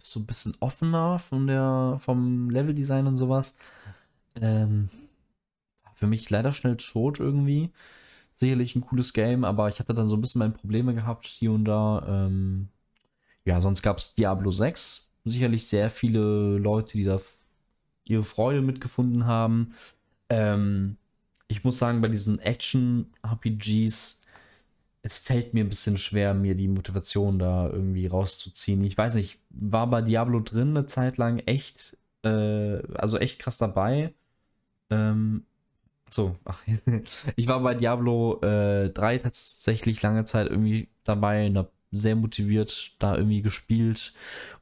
so 0.00 0.20
ein 0.20 0.26
bisschen 0.26 0.54
offener 0.60 1.18
von 1.18 1.46
der, 1.46 1.98
vom 2.00 2.50
Leveldesign 2.50 3.06
und 3.06 3.16
sowas. 3.16 3.56
Ähm, 4.40 4.88
für 5.94 6.06
mich 6.06 6.28
leider 6.30 6.52
schnell 6.52 6.76
tot 6.76 7.20
irgendwie. 7.20 7.70
Sicherlich 8.42 8.74
ein 8.74 8.80
cooles 8.80 9.12
Game, 9.12 9.44
aber 9.44 9.68
ich 9.68 9.78
hatte 9.78 9.94
dann 9.94 10.08
so 10.08 10.16
ein 10.16 10.20
bisschen 10.20 10.40
meine 10.40 10.52
Probleme 10.52 10.96
gehabt 10.96 11.26
hier 11.26 11.52
und 11.52 11.64
da. 11.64 12.04
Ähm, 12.08 12.70
ja, 13.44 13.60
sonst 13.60 13.82
gab 13.82 13.98
es 13.98 14.16
Diablo 14.16 14.50
6. 14.50 15.08
Sicherlich 15.22 15.68
sehr 15.68 15.90
viele 15.90 16.58
Leute, 16.58 16.98
die 16.98 17.04
da 17.04 17.20
ihre 18.02 18.24
Freude 18.24 18.60
mitgefunden 18.60 19.26
haben. 19.26 19.74
Ähm, 20.28 20.96
ich 21.46 21.62
muss 21.62 21.78
sagen, 21.78 22.00
bei 22.00 22.08
diesen 22.08 22.40
Action-RPGs, 22.40 24.22
es 25.02 25.18
fällt 25.18 25.54
mir 25.54 25.62
ein 25.62 25.68
bisschen 25.68 25.96
schwer, 25.96 26.34
mir 26.34 26.56
die 26.56 26.66
Motivation 26.66 27.38
da 27.38 27.68
irgendwie 27.68 28.08
rauszuziehen. 28.08 28.82
Ich 28.82 28.98
weiß 28.98 29.14
nicht, 29.14 29.38
war 29.50 29.86
bei 29.88 30.02
Diablo 30.02 30.40
drin 30.40 30.70
eine 30.76 30.86
Zeit 30.86 31.16
lang 31.16 31.38
echt, 31.38 31.96
äh, 32.24 32.82
also 32.94 33.18
echt 33.18 33.38
krass 33.38 33.56
dabei. 33.56 34.12
Ähm, 34.90 35.46
so, 36.12 36.36
ach, 36.44 36.62
ich 37.36 37.46
war 37.46 37.60
bei 37.60 37.74
Diablo 37.74 38.40
äh, 38.42 38.90
3 38.90 39.18
tatsächlich 39.18 40.02
lange 40.02 40.24
Zeit 40.24 40.48
irgendwie 40.48 40.88
dabei 41.04 41.46
und 41.46 41.58
hab 41.58 41.72
sehr 41.90 42.16
motiviert 42.16 42.92
da 42.98 43.16
irgendwie 43.16 43.42
gespielt 43.42 44.14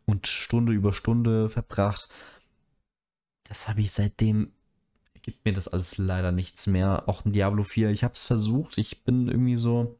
und 0.07 0.27
Stunde 0.27 0.73
über 0.73 0.93
Stunde 0.93 1.49
verbracht. 1.49 2.09
Das 3.45 3.69
habe 3.69 3.81
ich 3.81 3.93
seitdem, 3.93 4.53
gibt 5.23 5.45
mir 5.45 5.53
das 5.53 5.69
alles 5.69 5.99
leider 5.99 6.33
nichts 6.33 6.67
mehr. 6.67 7.09
Auch 7.09 7.25
in 7.25 7.33
Diablo 7.33 7.65
4, 7.65 7.91
ich 7.91 8.05
habe 8.05 8.15
es 8.15 8.25
versucht, 8.25 8.79
ich 8.79 9.05
bin 9.05 9.29
irgendwie 9.29 9.57
so, 9.57 9.99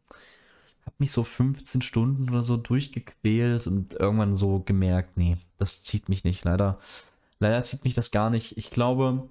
habe 0.85 0.97
mich 0.99 1.13
so 1.13 1.25
15 1.25 1.83
Stunden 1.83 2.29
oder 2.31 2.43
so 2.43 2.57
durchgequält 2.57 3.67
und 3.67 3.95
irgendwann 3.95 4.35
so 4.35 4.61
gemerkt, 4.61 5.17
nee, 5.17 5.37
das 5.57 5.85
zieht 5.85 6.09
mich 6.09 6.25
nicht, 6.25 6.45
leider. 6.45 6.79
Leider 7.39 7.63
zieht 7.63 7.85
mich 7.85 7.95
das 7.95 8.11
gar 8.11 8.29
nicht. 8.29 8.59
Ich 8.59 8.71
glaube, 8.71 9.31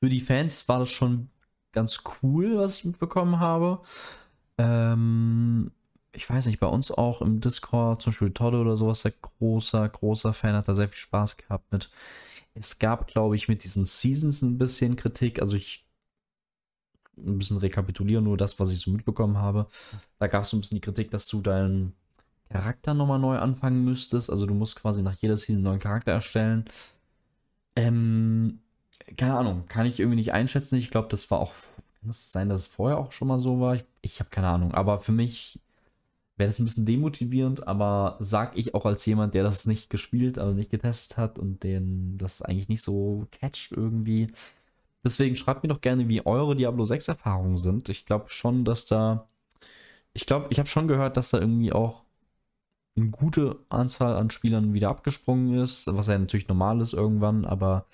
für 0.00 0.08
die 0.08 0.20
Fans 0.20 0.68
war 0.68 0.80
das 0.80 0.90
schon 0.90 1.30
ganz 1.72 2.02
cool, 2.22 2.58
was 2.58 2.78
ich 2.78 2.84
mitbekommen 2.84 3.40
habe. 3.40 3.82
ähm, 4.58 5.72
ich 6.12 6.28
weiß 6.28 6.46
nicht, 6.46 6.60
bei 6.60 6.66
uns 6.66 6.90
auch 6.90 7.22
im 7.22 7.40
Discord, 7.40 8.02
zum 8.02 8.12
Beispiel 8.12 8.32
Todd 8.32 8.54
oder 8.54 8.76
sowas, 8.76 9.02
der 9.02 9.12
großer, 9.12 9.88
großer 9.88 10.32
Fan, 10.34 10.54
hat 10.54 10.68
da 10.68 10.74
sehr 10.74 10.88
viel 10.88 10.98
Spaß 10.98 11.36
gehabt 11.36 11.70
mit. 11.72 11.90
Es 12.54 12.78
gab, 12.78 13.06
glaube 13.06 13.36
ich, 13.36 13.48
mit 13.48 13.62
diesen 13.64 13.84
Seasons 13.86 14.42
ein 14.42 14.58
bisschen 14.58 14.96
Kritik. 14.96 15.40
Also 15.40 15.56
ich 15.56 15.86
ein 17.16 17.38
bisschen 17.38 17.58
rekapitulieren, 17.58 18.24
nur 18.24 18.36
das, 18.36 18.58
was 18.60 18.72
ich 18.72 18.80
so 18.80 18.90
mitbekommen 18.90 19.38
habe. 19.38 19.66
Da 20.18 20.26
gab 20.28 20.44
es 20.44 20.50
so 20.50 20.56
ein 20.56 20.60
bisschen 20.60 20.76
die 20.76 20.80
Kritik, 20.82 21.10
dass 21.10 21.26
du 21.28 21.40
deinen 21.40 21.94
Charakter 22.50 22.94
nochmal 22.94 23.18
neu 23.18 23.38
anfangen 23.38 23.84
müsstest. 23.84 24.30
Also 24.30 24.46
du 24.46 24.54
musst 24.54 24.76
quasi 24.76 25.02
nach 25.02 25.14
jeder 25.14 25.36
Season 25.36 25.56
einen 25.56 25.64
neuen 25.64 25.80
Charakter 25.80 26.12
erstellen. 26.12 26.64
Ähm, 27.76 28.60
keine 29.16 29.36
Ahnung, 29.36 29.64
kann 29.68 29.86
ich 29.86 30.00
irgendwie 30.00 30.16
nicht 30.16 30.32
einschätzen. 30.32 30.76
Ich 30.76 30.90
glaube, 30.90 31.08
das 31.08 31.30
war 31.30 31.40
auch, 31.40 31.52
kann 32.00 32.10
es 32.10 32.32
sein, 32.32 32.48
dass 32.48 32.60
es 32.60 32.66
vorher 32.66 32.98
auch 32.98 33.12
schon 33.12 33.28
mal 33.28 33.38
so 33.38 33.60
war? 33.60 33.76
Ich, 33.76 33.84
ich 34.02 34.20
habe 34.20 34.30
keine 34.30 34.48
Ahnung. 34.48 34.74
Aber 34.74 35.00
für 35.00 35.12
mich 35.12 35.60
wäre 36.36 36.48
das 36.48 36.58
ein 36.58 36.64
bisschen 36.64 36.86
demotivierend, 36.86 37.66
aber 37.66 38.16
sag 38.20 38.56
ich 38.56 38.74
auch 38.74 38.86
als 38.86 39.04
jemand, 39.06 39.34
der 39.34 39.42
das 39.42 39.66
nicht 39.66 39.90
gespielt, 39.90 40.38
also 40.38 40.54
nicht 40.54 40.70
getestet 40.70 41.18
hat 41.18 41.38
und 41.38 41.64
den 41.64 42.18
das 42.18 42.42
eigentlich 42.42 42.68
nicht 42.68 42.82
so 42.82 43.26
catcht 43.32 43.72
irgendwie. 43.72 44.28
Deswegen 45.04 45.36
schreibt 45.36 45.62
mir 45.62 45.68
doch 45.70 45.80
gerne, 45.80 46.08
wie 46.08 46.24
eure 46.26 46.56
Diablo 46.56 46.84
6 46.84 47.08
Erfahrungen 47.08 47.58
sind. 47.58 47.88
Ich 47.88 48.06
glaube 48.06 48.28
schon, 48.28 48.64
dass 48.64 48.86
da 48.86 49.28
ich 50.18 50.26
glaube, 50.26 50.48
ich 50.50 50.58
habe 50.58 50.68
schon 50.68 50.88
gehört, 50.88 51.16
dass 51.16 51.30
da 51.30 51.38
irgendwie 51.38 51.72
auch 51.72 52.02
eine 52.96 53.10
gute 53.10 53.56
Anzahl 53.68 54.16
an 54.16 54.30
Spielern 54.30 54.74
wieder 54.74 54.88
abgesprungen 54.90 55.62
ist, 55.62 55.86
was 55.94 56.08
ja 56.08 56.18
natürlich 56.18 56.48
normal 56.48 56.80
ist 56.80 56.92
irgendwann, 56.92 57.44
aber 57.44 57.86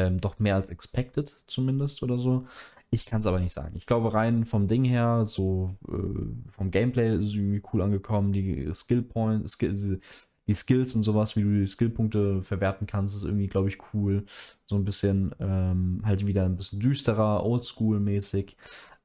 ähm, 0.00 0.20
doch 0.20 0.38
mehr 0.38 0.54
als 0.54 0.70
expected 0.70 1.36
zumindest 1.46 2.02
oder 2.02 2.18
so. 2.18 2.46
Ich 2.90 3.06
kann 3.06 3.20
es 3.20 3.26
aber 3.26 3.38
nicht 3.38 3.52
sagen. 3.52 3.76
Ich 3.76 3.86
glaube, 3.86 4.12
rein 4.14 4.44
vom 4.44 4.66
Ding 4.66 4.84
her, 4.84 5.24
so 5.24 5.76
äh, 5.88 6.50
vom 6.50 6.70
Gameplay 6.70 7.14
ist 7.14 7.20
es 7.20 7.34
irgendwie 7.36 7.62
cool 7.72 7.82
angekommen. 7.82 8.32
Die 8.32 8.68
Skill 8.74 9.02
Points, 9.02 9.52
Skill, 9.52 10.00
die 10.48 10.54
Skills 10.54 10.96
und 10.96 11.04
sowas, 11.04 11.36
wie 11.36 11.42
du 11.42 11.60
die 11.60 11.68
Skillpunkte 11.68 12.42
verwerten 12.42 12.86
kannst, 12.88 13.14
ist 13.14 13.24
irgendwie, 13.24 13.46
glaube 13.46 13.68
ich, 13.68 13.78
cool. 13.94 14.24
So 14.66 14.74
ein 14.74 14.84
bisschen 14.84 15.32
ähm, 15.38 16.02
halt 16.04 16.26
wieder 16.26 16.44
ein 16.44 16.56
bisschen 16.56 16.80
düsterer, 16.80 17.44
oldschool-mäßig. 17.44 18.56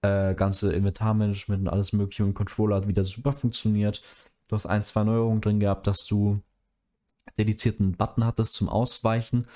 Äh, 0.02 0.34
ganze 0.34 0.74
Inventarmanagement 0.74 1.62
und 1.62 1.68
alles 1.68 1.94
Mögliche 1.94 2.24
und 2.26 2.34
Controller 2.34 2.78
hat 2.78 2.88
wieder 2.88 3.06
super 3.06 3.34
funktioniert. 3.34 4.02
Du 4.48 4.56
hast 4.56 4.66
ein, 4.66 4.82
zwei 4.82 5.04
Neuerungen 5.04 5.42
drin 5.42 5.60
gehabt, 5.60 5.86
dass 5.86 6.06
du 6.06 6.42
dedizierten 7.38 7.94
Button 7.94 8.26
hattest 8.26 8.54
zum 8.54 8.70
Ausweichen 8.70 9.48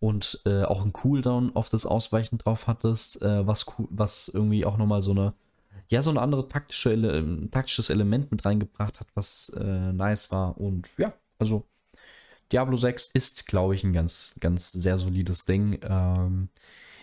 und 0.00 0.40
äh, 0.44 0.62
auch 0.64 0.82
einen 0.82 0.92
Cooldown 0.92 1.54
auf 1.54 1.68
das 1.68 1.86
Ausweichen 1.86 2.38
drauf 2.38 2.66
hattest, 2.66 3.22
äh, 3.22 3.46
was, 3.46 3.66
was 3.90 4.28
irgendwie 4.28 4.64
auch 4.64 4.76
nochmal 4.76 5.02
so 5.02 5.12
eine, 5.12 5.34
ja, 5.88 6.02
so 6.02 6.10
eine 6.10 6.20
andere 6.20 6.48
taktische 6.48 6.90
Ele 6.90 7.48
taktisches 7.50 7.90
Element 7.90 8.30
mit 8.30 8.44
reingebracht 8.44 9.00
hat, 9.00 9.08
was 9.14 9.50
äh, 9.50 9.92
nice 9.92 10.30
war. 10.30 10.58
Und 10.58 10.88
ja, 10.98 11.12
also 11.38 11.66
Diablo 12.52 12.76
6 12.76 13.08
ist, 13.08 13.46
glaube 13.46 13.74
ich, 13.74 13.84
ein 13.84 13.92
ganz, 13.92 14.34
ganz 14.40 14.72
sehr 14.72 14.98
solides 14.98 15.44
Ding. 15.44 15.78
Ähm, 15.82 16.48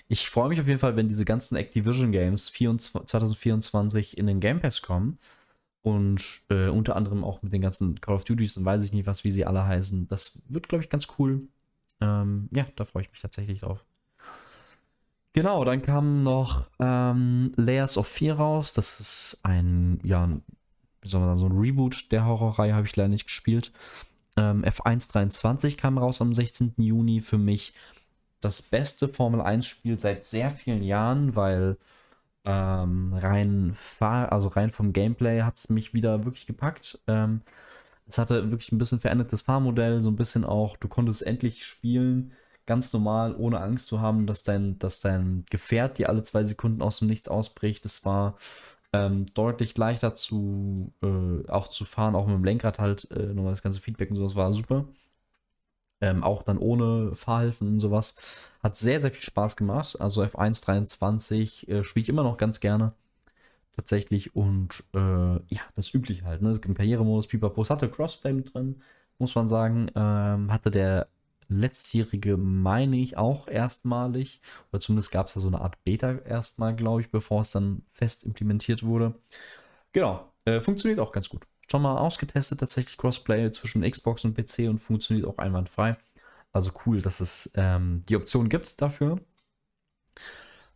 ich 0.07 0.29
freue 0.29 0.49
mich 0.49 0.59
auf 0.59 0.67
jeden 0.67 0.79
Fall, 0.79 0.95
wenn 0.95 1.07
diese 1.07 1.25
ganzen 1.25 1.55
Activision 1.55 2.11
Games 2.11 2.49
24, 2.49 3.07
2024 3.09 4.17
in 4.17 4.27
den 4.27 4.39
Game 4.39 4.59
Pass 4.59 4.81
kommen 4.81 5.17
und 5.85 6.41
äh, 6.49 6.67
unter 6.67 6.95
anderem 6.95 7.23
auch 7.23 7.43
mit 7.43 7.53
den 7.53 7.61
ganzen 7.61 8.01
Call 8.01 8.15
of 8.15 8.23
Duties 8.23 8.57
und 8.57 8.65
weiß 8.65 8.83
ich 8.83 8.91
nicht 8.91 9.05
was, 9.05 9.23
wie 9.23 9.29
sie 9.29 9.45
alle 9.45 9.67
heißen. 9.67 10.07
Das 10.07 10.41
wird, 10.49 10.67
glaube 10.67 10.83
ich, 10.83 10.89
ganz 10.89 11.05
cool. 11.19 11.47
Ähm, 12.01 12.49
ja, 12.51 12.65
da 12.75 12.85
freue 12.85 13.03
ich 13.03 13.11
mich 13.11 13.21
tatsächlich 13.21 13.59
drauf. 13.59 13.85
Genau, 15.33 15.63
dann 15.63 15.83
kam 15.83 16.23
noch 16.23 16.67
ähm, 16.79 17.51
Layers 17.55 17.99
of 17.99 18.07
Fear 18.07 18.37
raus. 18.37 18.73
Das 18.73 18.99
ist 18.99 19.39
ein, 19.43 19.99
ja, 20.03 20.27
wie 21.01 21.07
soll 21.07 21.19
man 21.19 21.29
sagen, 21.37 21.39
so 21.39 21.55
ein 21.55 21.59
Reboot 21.63 22.11
der 22.11 22.25
Horrorreihe, 22.25 22.73
habe 22.73 22.87
ich 22.87 22.95
leider 22.95 23.09
nicht 23.09 23.25
gespielt. 23.25 23.71
Ähm, 24.37 24.63
F123 24.63 25.77
kam 25.77 25.99
raus 25.99 26.19
am 26.19 26.33
16. 26.33 26.73
Juni. 26.77 27.21
Für 27.21 27.37
mich 27.37 27.75
das 28.41 28.63
beste 28.63 29.07
Formel 29.07 29.39
1-Spiel 29.39 29.99
seit 29.99 30.25
sehr 30.25 30.49
vielen 30.49 30.81
Jahren, 30.81 31.35
weil 31.35 31.77
ähm, 32.45 33.13
rein, 33.13 33.75
also 33.99 34.47
rein 34.49 34.71
vom 34.71 34.93
Gameplay 34.93 35.41
hat 35.41 35.57
es 35.57 35.69
mich 35.69 35.93
wieder 35.93 36.25
wirklich 36.25 36.45
gepackt. 36.45 36.99
Ähm, 37.07 37.41
es 38.07 38.17
hatte 38.17 38.51
wirklich 38.51 38.71
ein 38.71 38.77
bisschen 38.77 38.99
verändertes 38.99 39.41
Fahrmodell, 39.41 40.01
so 40.01 40.09
ein 40.11 40.15
bisschen 40.15 40.43
auch, 40.45 40.77
du 40.77 40.87
konntest 40.87 41.25
endlich 41.25 41.65
spielen, 41.65 42.33
ganz 42.65 42.93
normal, 42.93 43.35
ohne 43.35 43.61
Angst 43.61 43.87
zu 43.87 44.01
haben, 44.01 44.27
dass 44.27 44.43
dein, 44.43 44.79
dass 44.79 44.99
dein 44.99 45.45
Gefährt 45.49 45.97
dir 45.97 46.09
alle 46.09 46.23
zwei 46.23 46.43
Sekunden 46.43 46.81
aus 46.81 46.99
dem 46.99 47.07
Nichts 47.07 47.27
ausbricht. 47.27 47.85
Es 47.85 48.05
war 48.05 48.37
ähm, 48.93 49.27
deutlich 49.33 49.77
leichter 49.77 50.15
zu, 50.15 50.93
äh, 51.03 51.49
auch 51.49 51.69
zu 51.69 51.85
fahren, 51.85 52.15
auch 52.15 52.27
mit 52.27 52.35
dem 52.35 52.43
Lenkrad 52.43 52.79
halt, 52.79 53.09
äh, 53.11 53.33
nochmal 53.33 53.53
das 53.53 53.63
ganze 53.63 53.81
Feedback 53.81 54.09
und 54.11 54.17
sowas 54.17 54.35
war 54.35 54.53
super. 54.53 54.85
Ähm, 56.01 56.23
auch 56.23 56.43
dann 56.43 56.57
ohne 56.57 57.15
Fahrhilfen 57.15 57.67
und 57.67 57.79
sowas. 57.79 58.15
Hat 58.61 58.77
sehr, 58.77 58.99
sehr 59.01 59.11
viel 59.11 59.23
Spaß 59.23 59.55
gemacht. 59.55 59.99
Also 59.99 60.23
F1.23 60.23 61.69
äh, 61.69 61.83
spiele 61.83 62.03
ich 62.03 62.09
immer 62.09 62.23
noch 62.23 62.37
ganz 62.37 62.59
gerne. 62.59 62.93
Tatsächlich. 63.75 64.35
Und 64.35 64.83
äh, 64.93 64.99
ja, 64.99 65.61
das 65.75 65.93
übliche 65.93 66.25
halt. 66.25 66.41
Ne? 66.41 66.49
Es 66.49 66.61
gibt 66.61 66.67
einen 66.67 66.75
Karrieremodus, 66.75 67.27
Pipapo. 67.27 67.61
Es 67.61 67.69
hatte 67.69 67.89
Crossplay 67.89 68.33
mit 68.33 68.53
drin, 68.53 68.81
muss 69.19 69.35
man 69.35 69.47
sagen. 69.47 69.89
Ähm, 69.95 70.51
hatte 70.51 70.71
der 70.71 71.07
letztjährige, 71.47 72.37
meine 72.37 72.97
ich, 72.97 73.17
auch 73.17 73.47
erstmalig. 73.47 74.41
Oder 74.71 74.81
zumindest 74.81 75.11
gab 75.11 75.27
es 75.27 75.33
da 75.35 75.39
so 75.39 75.47
eine 75.47 75.61
Art 75.61 75.83
Beta 75.83 76.19
erstmal, 76.19 76.75
glaube 76.75 77.01
ich, 77.01 77.11
bevor 77.11 77.41
es 77.41 77.51
dann 77.51 77.83
fest 77.89 78.23
implementiert 78.23 78.83
wurde. 78.83 79.15
Genau. 79.93 80.31
Äh, 80.45 80.59
funktioniert 80.61 80.99
auch 80.99 81.11
ganz 81.11 81.29
gut 81.29 81.45
schon 81.69 81.81
mal 81.81 81.97
ausgetestet, 81.97 82.59
tatsächlich 82.59 82.97
Crossplay 82.97 83.51
zwischen 83.51 83.89
Xbox 83.89 84.25
und 84.25 84.35
PC 84.35 84.69
und 84.69 84.79
funktioniert 84.79 85.27
auch 85.27 85.37
einwandfrei. 85.37 85.97
Also 86.51 86.71
cool, 86.85 87.01
dass 87.01 87.19
es 87.19 87.51
ähm, 87.55 88.03
die 88.07 88.15
Option 88.15 88.49
gibt 88.49 88.81
dafür. 88.81 89.19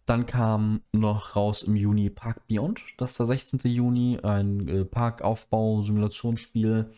Dann 0.05 0.25
kam 0.25 0.81
noch 0.91 1.35
raus 1.35 1.63
im 1.63 1.75
Juni 1.75 2.09
Park 2.09 2.47
Beyond, 2.47 2.81
das 2.97 3.11
ist 3.11 3.19
der 3.19 3.27
16. 3.27 3.59
Juni, 3.65 4.19
ein 4.23 4.67
äh, 4.67 4.83
Parkaufbau-Simulationsspiel 4.83 6.91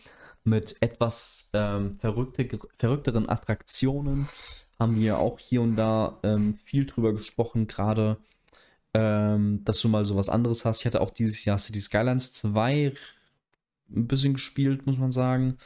mit 0.44 0.82
etwas 0.82 1.50
ähm, 1.54 1.94
verrückte, 1.96 2.48
verrückteren 2.78 3.30
Attraktionen. 3.30 4.28
Haben 4.80 4.96
wir 4.96 5.20
auch 5.20 5.40
hier 5.40 5.62
und 5.62 5.76
da 5.76 6.18
ähm, 6.24 6.58
viel 6.64 6.86
drüber 6.86 7.14
gesprochen, 7.14 7.68
gerade 7.68 8.18
ähm, 8.94 9.64
dass 9.64 9.82
du 9.82 9.90
mal 9.90 10.06
so 10.06 10.16
was 10.16 10.30
anderes 10.30 10.66
hast. 10.66 10.80
Ich 10.80 10.86
hatte 10.86 11.02
auch 11.02 11.12
dieses 11.12 11.46
Jahr 11.46 11.58
City 11.58 11.82
Skylines 11.82 12.34
2 12.34 12.94
ein 13.96 14.08
bisschen 14.08 14.34
gespielt, 14.34 14.86
muss 14.86 14.98
man 14.98 15.12
sagen. 15.12 15.58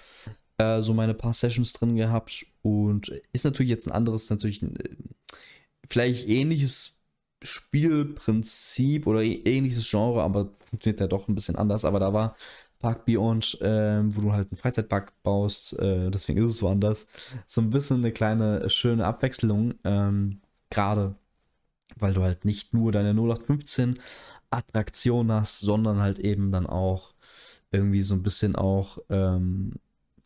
Äh, 0.57 0.81
so 0.81 0.93
meine 0.93 1.13
paar 1.13 1.33
Sessions 1.33 1.73
drin 1.73 1.95
gehabt 1.95 2.45
und 2.61 3.09
ist 3.33 3.45
natürlich 3.45 3.69
jetzt 3.69 3.87
ein 3.87 3.93
anderes, 3.93 4.29
natürlich 4.29 4.61
ein, 4.61 4.75
äh, 4.77 4.89
vielleicht 5.89 6.29
ähnliches 6.29 6.99
Spielprinzip 7.43 9.07
oder 9.07 9.21
ähnliches 9.23 9.89
Genre, 9.89 10.23
aber 10.23 10.51
funktioniert 10.59 10.99
ja 11.01 11.07
doch 11.07 11.27
ein 11.27 11.35
bisschen 11.35 11.55
anders. 11.57 11.85
Aber 11.85 11.99
da 11.99 12.13
war 12.13 12.35
Park 12.79 13.05
Beyond, 13.05 13.59
äh, 13.61 14.01
wo 14.15 14.21
du 14.21 14.33
halt 14.33 14.51
einen 14.51 14.57
Freizeitpark 14.57 15.11
baust, 15.23 15.77
äh, 15.79 16.09
deswegen 16.11 16.39
ist 16.39 16.51
es 16.51 16.57
so 16.57 16.69
anders. 16.69 17.07
So 17.47 17.61
ein 17.61 17.69
bisschen 17.69 17.97
eine 17.97 18.11
kleine, 18.11 18.69
schöne 18.69 19.05
Abwechslung, 19.05 19.75
ähm, 19.83 20.41
gerade 20.69 21.15
weil 21.97 22.13
du 22.13 22.21
halt 22.21 22.45
nicht 22.45 22.73
nur 22.73 22.91
deine 22.91 23.13
0815 23.13 23.99
Attraktion 24.49 25.31
hast, 25.31 25.59
sondern 25.59 25.99
halt 25.99 26.19
eben 26.19 26.51
dann 26.51 26.67
auch 26.67 27.14
irgendwie 27.75 28.01
so 28.01 28.13
ein 28.13 28.23
bisschen 28.23 28.55
auch 28.55 28.97
ähm, 29.09 29.73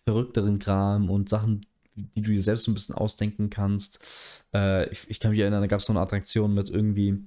verrückteren 0.06 0.60
Kram 0.60 1.10
und 1.10 1.30
Sachen, 1.30 1.62
die 1.96 2.22
du 2.22 2.32
dir 2.32 2.42
selbst 2.42 2.64
so 2.64 2.72
ein 2.72 2.74
bisschen 2.74 2.96
ausdenken 2.96 3.50
kannst. 3.50 4.44
Äh, 4.54 4.90
ich, 4.90 5.10
ich, 5.10 5.20
kann 5.20 5.32
mich 5.32 5.40
erinnern, 5.40 5.62
da 5.62 5.68
gab 5.68 5.80
es 5.80 5.86
so 5.86 5.94
eine 5.94 6.02
Attraktion 6.02 6.54
mit 6.54 6.70
irgendwie, 6.70 7.18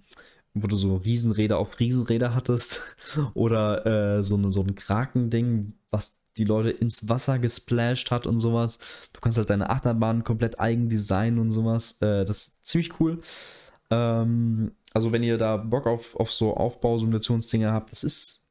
wo 0.54 0.66
du 0.66 0.76
so 0.76 0.96
Riesenräder 0.96 1.58
auf 1.58 1.78
Riesenräder 1.78 2.34
hattest 2.34 2.80
oder 3.34 4.18
äh, 4.18 4.22
so, 4.22 4.36
eine, 4.36 4.50
so 4.50 4.62
ein 4.62 4.74
Krakending, 4.74 5.74
was 5.90 6.18
die 6.38 6.44
Leute 6.44 6.70
ins 6.70 7.08
Wasser 7.08 7.38
gesplasht 7.38 8.10
hat 8.10 8.26
und 8.26 8.38
sowas. 8.38 8.78
Du 9.12 9.20
kannst 9.20 9.38
halt 9.38 9.50
deine 9.50 9.68
Achterbahn 9.70 10.24
komplett 10.24 10.58
eigen 10.60 10.88
designen 10.88 11.38
und 11.38 11.50
sowas. 11.50 12.00
Äh, 12.00 12.24
das 12.24 12.38
ist 12.38 12.66
ziemlich 12.66 12.98
cool. 13.00 13.20
Ähm, 13.90 14.72
also 14.94 15.12
wenn 15.12 15.22
ihr 15.22 15.38
da 15.38 15.56
Bock 15.58 15.86
auf, 15.86 16.16
auf 16.16 16.32
so 16.32 16.54
Aufbausimulationsdinge 16.54 17.70
habt, 17.70 17.92
das 17.92 18.02
ist 18.04 18.41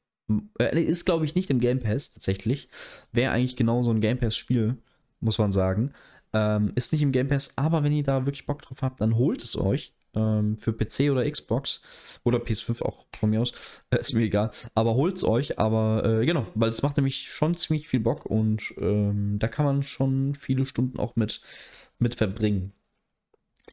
äh, 0.59 0.79
ist, 0.82 1.05
glaube 1.05 1.25
ich, 1.25 1.36
nicht 1.36 1.49
im 1.49 1.59
Game 1.59 1.79
Pass 1.79 2.11
tatsächlich. 2.11 2.69
Wäre 3.11 3.32
eigentlich 3.32 3.55
genau 3.55 3.84
so 3.84 3.91
ein 3.91 4.01
Game 4.01 4.17
Pass-Spiel, 4.17 4.77
muss 5.19 5.38
man 5.38 5.51
sagen. 5.51 5.93
Ähm, 6.34 6.71
ist 6.75 6.91
nicht 6.93 7.01
im 7.01 7.11
Game 7.11 7.27
Pass, 7.27 7.53
aber 7.57 7.84
wenn 7.84 7.91
ihr 7.91 8.03
da 8.03 8.25
wirklich 8.25 8.45
Bock 8.45 8.61
drauf 8.61 8.82
habt, 8.82 9.01
dann 9.01 9.15
holt 9.17 9.43
es 9.43 9.57
euch. 9.57 9.93
Ähm, 10.13 10.57
für 10.57 10.73
PC 10.73 11.09
oder 11.09 11.29
Xbox 11.29 11.82
oder 12.25 12.39
PS5 12.39 12.82
auch 12.82 13.05
von 13.17 13.29
mir 13.29 13.41
aus. 13.41 13.53
Äh, 13.91 13.97
ist 13.99 14.13
mir 14.13 14.23
egal. 14.23 14.51
Aber 14.75 14.95
holt 14.95 15.15
es 15.15 15.23
euch. 15.23 15.57
Aber 15.59 16.03
äh, 16.05 16.25
genau, 16.25 16.47
weil 16.53 16.69
es 16.69 16.82
macht 16.82 16.97
nämlich 16.97 17.32
schon 17.32 17.55
ziemlich 17.55 17.88
viel 17.88 18.01
Bock 18.01 18.25
und 18.25 18.73
ähm, 18.77 19.39
da 19.39 19.47
kann 19.47 19.65
man 19.65 19.84
schon 19.84 20.36
viele 20.36 20.65
Stunden 20.65 20.99
auch 20.99 21.15
mit, 21.15 21.41
mit 21.99 22.15
verbringen. 22.15 22.73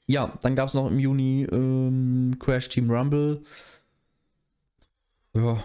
Ja, 0.07 0.39
dann 0.43 0.57
gab 0.57 0.69
es 0.69 0.75
noch 0.75 0.89
im 0.91 0.99
Juni 0.99 1.47
ähm, 1.51 2.37
Crash 2.39 2.69
Team 2.69 2.91
Rumble. 2.91 3.43
Ja, 5.35 5.65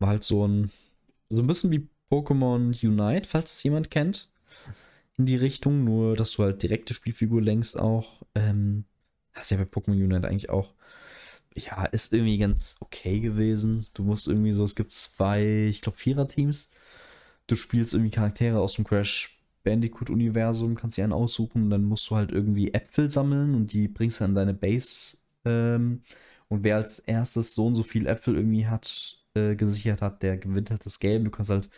war 0.00 0.08
halt 0.08 0.24
so 0.24 0.46
ein, 0.46 0.70
so 1.28 1.40
ein 1.40 1.46
bisschen 1.46 1.70
wie 1.70 1.88
Pokémon 2.10 2.74
Unite, 2.84 3.28
falls 3.28 3.52
es 3.52 3.62
jemand 3.62 3.90
kennt. 3.90 4.28
In 5.16 5.26
die 5.26 5.36
Richtung, 5.36 5.84
nur 5.84 6.16
dass 6.16 6.32
du 6.32 6.42
halt 6.42 6.62
direkte 6.62 6.94
Spielfigur 6.94 7.42
längst 7.42 7.78
auch. 7.78 8.22
Ähm, 8.34 8.84
hast 9.32 9.50
ja 9.50 9.58
bei 9.58 9.64
Pokémon 9.64 9.92
Unite 9.92 10.26
eigentlich 10.26 10.50
auch. 10.50 10.74
Ja, 11.54 11.84
ist 11.84 12.12
irgendwie 12.12 12.38
ganz 12.38 12.76
okay 12.80 13.20
gewesen. 13.20 13.86
Du 13.94 14.02
musst 14.02 14.28
irgendwie 14.28 14.52
so, 14.52 14.64
es 14.64 14.74
gibt 14.74 14.92
zwei, 14.92 15.66
ich 15.68 15.82
glaube, 15.82 15.98
Vierer-Teams. 15.98 16.72
Du 17.46 17.56
spielst 17.56 17.92
irgendwie 17.92 18.12
Charaktere 18.12 18.60
aus 18.60 18.74
dem 18.74 18.84
Crash 18.84 19.40
Bandicoot-Universum, 19.64 20.74
kannst 20.74 20.96
dir 20.96 21.04
einen 21.04 21.12
aussuchen, 21.12 21.70
dann 21.70 21.84
musst 21.84 22.08
du 22.10 22.16
halt 22.16 22.32
irgendwie 22.32 22.72
Äpfel 22.72 23.10
sammeln 23.10 23.54
und 23.54 23.72
die 23.72 23.88
bringst 23.88 24.20
du 24.20 24.24
an 24.24 24.34
deine 24.34 24.54
Base. 24.54 25.18
Ähm, 25.44 26.02
und 26.48 26.64
wer 26.64 26.76
als 26.76 26.98
erstes 27.00 27.54
so 27.54 27.66
und 27.66 27.74
so 27.74 27.82
viel 27.82 28.06
Äpfel 28.06 28.36
irgendwie 28.36 28.66
hat, 28.66 29.19
äh, 29.34 29.54
gesichert 29.56 30.02
hat, 30.02 30.22
der 30.22 30.38
gewinnt 30.38 30.70
halt 30.70 30.84
das 30.86 31.00
Game. 31.00 31.24
Du 31.24 31.30
kannst 31.30 31.50
halt 31.50 31.70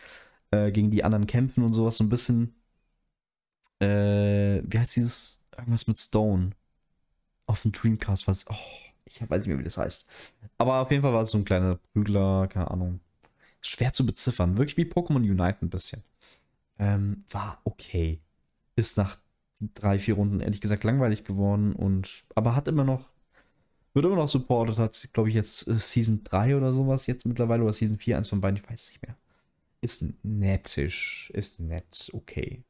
äh, 0.51 0.71
gegen 0.71 0.91
die 0.91 1.03
anderen 1.03 1.27
kämpfen 1.27 1.63
und 1.63 1.73
sowas 1.73 1.97
so 1.97 2.03
ein 2.03 2.09
bisschen. 2.09 2.55
Äh, 3.79 4.61
wie 4.65 4.79
heißt 4.79 4.95
dieses? 4.95 5.45
Irgendwas 5.57 5.87
mit 5.87 5.99
Stone. 5.99 6.51
Auf 7.45 7.61
dem 7.63 7.71
Dreamcast, 7.71 8.27
was. 8.27 8.47
Oh, 8.49 8.55
ich 9.05 9.21
weiß 9.21 9.41
nicht 9.41 9.47
mehr, 9.47 9.59
wie 9.59 9.63
das 9.63 9.77
heißt. 9.77 10.07
Aber 10.57 10.81
auf 10.81 10.91
jeden 10.91 11.03
Fall 11.03 11.13
war 11.13 11.23
es 11.23 11.31
so 11.31 11.37
ein 11.37 11.45
kleiner 11.45 11.75
Prügler, 11.93 12.47
keine 12.47 12.71
Ahnung. 12.71 12.99
Schwer 13.61 13.93
zu 13.93 14.05
beziffern. 14.05 14.57
Wirklich 14.57 14.77
wie 14.77 14.91
Pokémon 14.91 15.17
Unite 15.17 15.57
ein 15.61 15.69
bisschen. 15.69 16.03
Ähm, 16.79 17.23
war 17.29 17.61
okay. 17.65 18.21
Ist 18.75 18.97
nach 18.97 19.17
drei, 19.73 19.99
vier 19.99 20.15
Runden 20.15 20.41
ehrlich 20.41 20.61
gesagt 20.61 20.83
langweilig 20.83 21.23
geworden 21.23 21.73
und 21.73 22.23
aber 22.35 22.55
hat 22.55 22.67
immer 22.67 22.83
noch, 22.83 23.09
wird 23.93 24.05
immer 24.05 24.15
noch 24.15 24.29
supported, 24.29 24.77
hat, 24.77 25.09
glaube 25.13 25.29
ich, 25.29 25.35
jetzt 25.35 25.67
äh, 25.67 25.77
Season 25.79 26.23
3 26.23 26.57
oder 26.57 26.73
sowas 26.73 27.07
jetzt 27.07 27.25
mittlerweile 27.25 27.63
oder 27.63 27.73
Season 27.73 27.97
4, 27.97 28.17
eins 28.17 28.27
von 28.27 28.41
beiden, 28.41 28.57
ich 28.57 28.69
weiß 28.69 28.89
nicht 28.89 29.01
mehr. 29.01 29.15
Ist 29.81 30.05
nettisch, 30.23 31.31
ist 31.33 31.59
nett, 31.59 32.09
okay. 32.13 32.63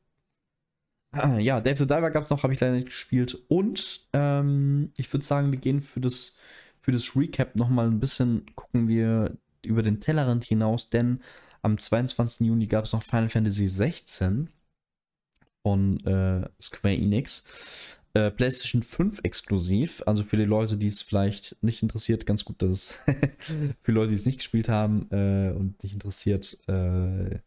Ah, 1.11 1.38
ja, 1.38 1.61
Dave 1.61 1.78
the 1.78 1.86
Diver 1.86 2.09
gab 2.09 2.24
es 2.24 2.32
noch, 2.32 2.41
habe 2.41 2.53
ich 2.53 2.59
leider 2.59 2.74
nicht 2.74 2.88
gespielt. 2.88 3.38
Und 3.47 4.07
ähm, 4.13 4.91
ich 4.97 5.13
würde 5.13 5.24
sagen, 5.26 5.51
wir 5.51 5.59
gehen 5.59 5.82
für 5.82 6.01
das, 6.01 6.38
für 6.82 6.91
das 6.91 7.15
Recap 7.15 7.55
nochmal 7.55 7.88
ein 7.88 7.99
bisschen, 7.99 8.47
gucken 8.55 8.88
wir 8.88 9.38
über 9.63 9.84
den 9.84 10.01
Tellerrand 10.01 10.43
hinaus, 10.43 10.89
denn 10.89 11.21
am 11.61 11.78
22. 11.78 12.47
Juni 12.47 12.65
gab 12.67 12.86
es 12.86 12.93
noch 12.93 13.03
Final 13.03 13.30
Fantasy 13.30 13.67
16 13.67 14.49
von 15.61 15.99
äh, 16.05 16.49
Square 16.61 16.95
Enix. 16.95 17.99
Äh, 18.14 18.32
PlayStation 18.32 18.84
5 18.84 19.22
exklusiv. 19.24 20.03
Also 20.05 20.24
für 20.24 20.38
die 20.38 20.45
Leute, 20.45 20.78
die 20.78 20.88
es 20.88 21.01
vielleicht 21.01 21.57
nicht 21.61 21.82
interessiert, 21.82 22.26
ganz 22.26 22.45
gut, 22.45 22.61
dass 22.61 22.72
es 22.72 22.99
für 23.82 23.91
Leute, 23.91 24.09
die 24.09 24.16
es 24.16 24.26
nicht 24.26 24.38
gespielt 24.38 24.70
haben 24.70 25.07
äh, 25.11 25.51
und 25.51 25.82
nicht 25.84 25.93
interessiert, 25.93 26.57
äh, 26.68 27.39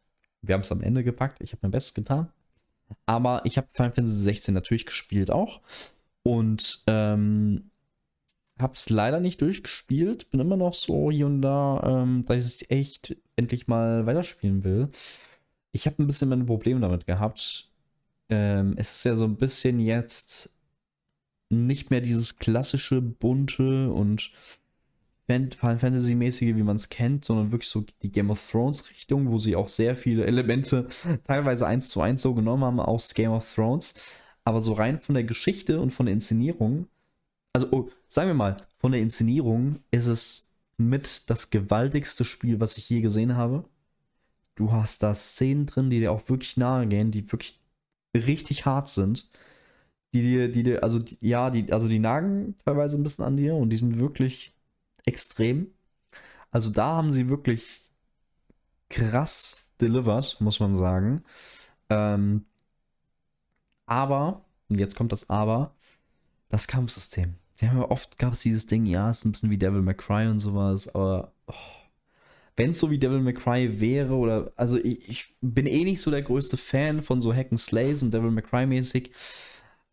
wir 0.42 0.54
haben 0.54 0.62
es 0.62 0.72
am 0.72 0.82
Ende 0.82 1.04
gepackt. 1.04 1.40
Ich 1.40 1.52
habe 1.52 1.60
mein 1.62 1.70
Bestes 1.72 1.94
getan. 1.94 2.28
Aber 3.04 3.42
ich 3.44 3.56
habe 3.58 3.68
Final 3.72 3.92
Fantasy 3.92 4.22
16 4.22 4.54
natürlich 4.54 4.86
gespielt 4.86 5.30
auch. 5.30 5.60
Und 6.22 6.82
ähm, 6.86 7.70
Hab's 8.58 8.88
leider 8.88 9.20
nicht 9.20 9.42
durchgespielt. 9.42 10.30
Bin 10.30 10.40
immer 10.40 10.56
noch 10.56 10.72
so 10.72 11.10
hier 11.10 11.26
und 11.26 11.42
da, 11.42 11.82
ähm, 11.84 12.24
dass 12.26 12.54
ich 12.54 12.70
echt 12.70 13.16
endlich 13.36 13.68
mal 13.68 14.06
weiterspielen 14.06 14.64
will. 14.64 14.88
Ich 15.72 15.86
habe 15.86 16.02
ein 16.02 16.06
bisschen 16.06 16.30
meine 16.30 16.44
Probleme 16.44 16.80
damit 16.80 17.06
gehabt. 17.06 17.70
Ähm, 18.30 18.74
es 18.78 18.96
ist 18.96 19.04
ja 19.04 19.14
so 19.14 19.24
ein 19.24 19.36
bisschen 19.36 19.78
jetzt 19.78 20.55
nicht 21.48 21.90
mehr 21.90 22.00
dieses 22.00 22.38
klassische, 22.38 23.00
bunte 23.00 23.92
und 23.92 24.32
Final 25.26 25.78
Fantasy-mäßige, 25.78 26.54
wie 26.54 26.62
man 26.62 26.76
es 26.76 26.88
kennt, 26.88 27.24
sondern 27.24 27.50
wirklich 27.50 27.68
so 27.68 27.84
die 28.02 28.12
Game 28.12 28.30
of 28.30 28.50
Thrones-Richtung, 28.50 29.30
wo 29.30 29.38
sie 29.38 29.56
auch 29.56 29.68
sehr 29.68 29.96
viele 29.96 30.24
Elemente 30.24 30.86
teilweise 31.24 31.66
eins 31.66 31.88
zu 31.88 32.00
eins 32.00 32.22
so 32.22 32.34
genommen 32.34 32.64
haben 32.64 32.80
aus 32.80 33.14
Game 33.14 33.32
of 33.32 33.54
Thrones. 33.54 33.94
Aber 34.44 34.60
so 34.60 34.74
rein 34.74 35.00
von 35.00 35.14
der 35.14 35.24
Geschichte 35.24 35.80
und 35.80 35.90
von 35.92 36.06
der 36.06 36.12
Inszenierung 36.12 36.86
also 37.56 37.68
oh, 37.70 37.90
sagen 38.08 38.28
wir 38.28 38.34
mal, 38.34 38.56
von 38.76 38.92
der 38.92 39.00
Inszenierung 39.00 39.80
ist 39.90 40.08
es 40.08 40.52
mit 40.76 41.30
das 41.30 41.48
gewaltigste 41.48 42.26
Spiel, 42.26 42.60
was 42.60 42.76
ich 42.76 42.90
je 42.90 43.00
gesehen 43.00 43.34
habe. 43.34 43.64
Du 44.56 44.72
hast 44.72 45.02
da 45.02 45.14
Szenen 45.14 45.64
drin, 45.64 45.88
die 45.88 46.00
dir 46.00 46.12
auch 46.12 46.28
wirklich 46.28 46.58
nahe 46.58 46.86
gehen, 46.86 47.10
die 47.10 47.32
wirklich 47.32 47.58
richtig 48.14 48.66
hart 48.66 48.90
sind. 48.90 49.30
Die 50.16 50.22
dir, 50.22 50.48
die 50.50 50.62
dir, 50.62 50.82
also 50.82 50.98
die, 50.98 51.18
ja, 51.20 51.50
die, 51.50 51.70
also 51.70 51.88
die 51.88 51.98
nagen 51.98 52.54
teilweise 52.64 52.96
ein 52.96 53.02
bisschen 53.02 53.24
an 53.24 53.36
dir 53.36 53.54
und 53.54 53.68
die 53.68 53.76
sind 53.76 53.98
wirklich 53.98 54.54
extrem. 55.04 55.66
Also 56.50 56.70
da 56.70 56.86
haben 56.86 57.12
sie 57.12 57.28
wirklich 57.28 57.82
krass 58.88 59.74
delivered, 59.78 60.40
muss 60.40 60.58
man 60.58 60.72
sagen. 60.72 61.22
Ähm, 61.90 62.46
aber, 63.84 64.46
und 64.70 64.78
jetzt 64.78 64.96
kommt 64.96 65.12
das 65.12 65.28
Aber, 65.28 65.74
das 66.48 66.66
Kampfsystem. 66.66 67.34
Ja, 67.60 67.78
oft 67.90 68.18
gab 68.18 68.32
es 68.32 68.40
dieses 68.40 68.66
Ding, 68.66 68.86
ja, 68.86 69.10
es 69.10 69.18
ist 69.18 69.24
ein 69.26 69.32
bisschen 69.32 69.50
wie 69.50 69.58
Devil 69.58 69.82
May 69.82 69.94
Cry 69.94 70.28
und 70.28 70.40
sowas, 70.40 70.94
aber 70.94 71.32
oh, 71.46 71.54
wenn 72.56 72.70
es 72.70 72.78
so 72.78 72.90
wie 72.90 72.98
Devil 72.98 73.20
May 73.20 73.34
Cry 73.34 73.80
wäre, 73.80 74.14
oder, 74.14 74.52
also 74.56 74.78
ich, 74.78 75.08
ich, 75.10 75.34
bin 75.42 75.66
eh 75.66 75.84
nicht 75.84 76.00
so 76.00 76.10
der 76.10 76.22
größte 76.22 76.56
Fan 76.56 77.02
von 77.02 77.20
so 77.20 77.34
Hack 77.34 77.48
and 77.50 77.60
Slays 77.60 78.02
und 78.02 78.14
Devil 78.14 78.30
May 78.30 78.42
Cry 78.42 78.66
mäßig, 78.66 79.10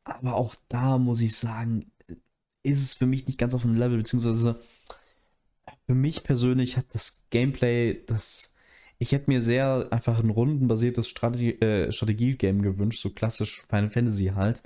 aber 0.04 0.36
auch 0.36 0.56
da 0.70 0.98
muss 0.98 1.22
ich 1.22 1.36
sagen, 1.36 1.92
ist 2.64 2.82
es 2.82 2.94
für 2.94 3.06
mich 3.06 3.28
nicht 3.28 3.38
ganz 3.38 3.54
auf 3.54 3.64
dem 3.64 3.76
Level, 3.76 3.98
beziehungsweise 3.98 4.60
für 5.86 5.96
mich 5.96 6.24
persönlich 6.24 6.78
hat 6.78 6.86
das 6.94 7.26
Gameplay, 7.30 8.04
das, 8.06 8.56
ich 9.00 9.12
hätte 9.12 9.30
mir 9.30 9.42
sehr 9.42 9.88
einfach 9.92 10.20
ein 10.20 10.30
rundenbasiertes 10.30 11.08
Strategie, 11.10 11.60
äh, 11.60 11.92
Strategie-Game 11.92 12.62
gewünscht, 12.62 13.02
so 13.02 13.10
klassisch 13.10 13.64
Final 13.70 13.90
Fantasy 13.90 14.28
halt. 14.36 14.62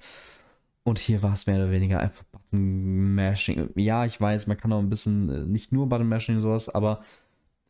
Und 0.84 1.00
hier 1.00 1.22
war 1.22 1.34
es 1.34 1.48
mehr 1.48 1.58
oder 1.58 1.72
weniger 1.72 2.00
einfach 2.00 2.24
Button-Mashing. 2.32 3.72
Ja, 3.76 4.06
ich 4.06 4.22
weiß, 4.22 4.48
man 4.48 4.58
kann 4.58 4.72
auch 4.72 4.80
ein 4.80 4.90
bisschen, 4.90 5.30
äh, 5.30 5.46
nicht 5.46 5.72
nur 5.74 5.90
Button-Mashing 5.90 6.38
und 6.38 6.42
sowas, 6.42 6.70
aber 6.70 7.02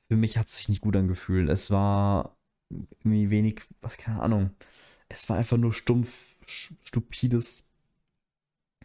für 0.09 0.17
mich 0.17 0.37
hat 0.37 0.47
es 0.47 0.57
sich 0.57 0.69
nicht 0.69 0.81
gut 0.81 0.95
angefühlt. 0.95 1.49
Es 1.49 1.71
war 1.71 2.37
irgendwie 2.69 3.29
wenig, 3.29 3.61
keine 3.97 4.21
Ahnung. 4.21 4.51
Es 5.09 5.29
war 5.29 5.37
einfach 5.37 5.57
nur 5.57 5.73
stumpf, 5.73 6.26
stupides 6.47 7.71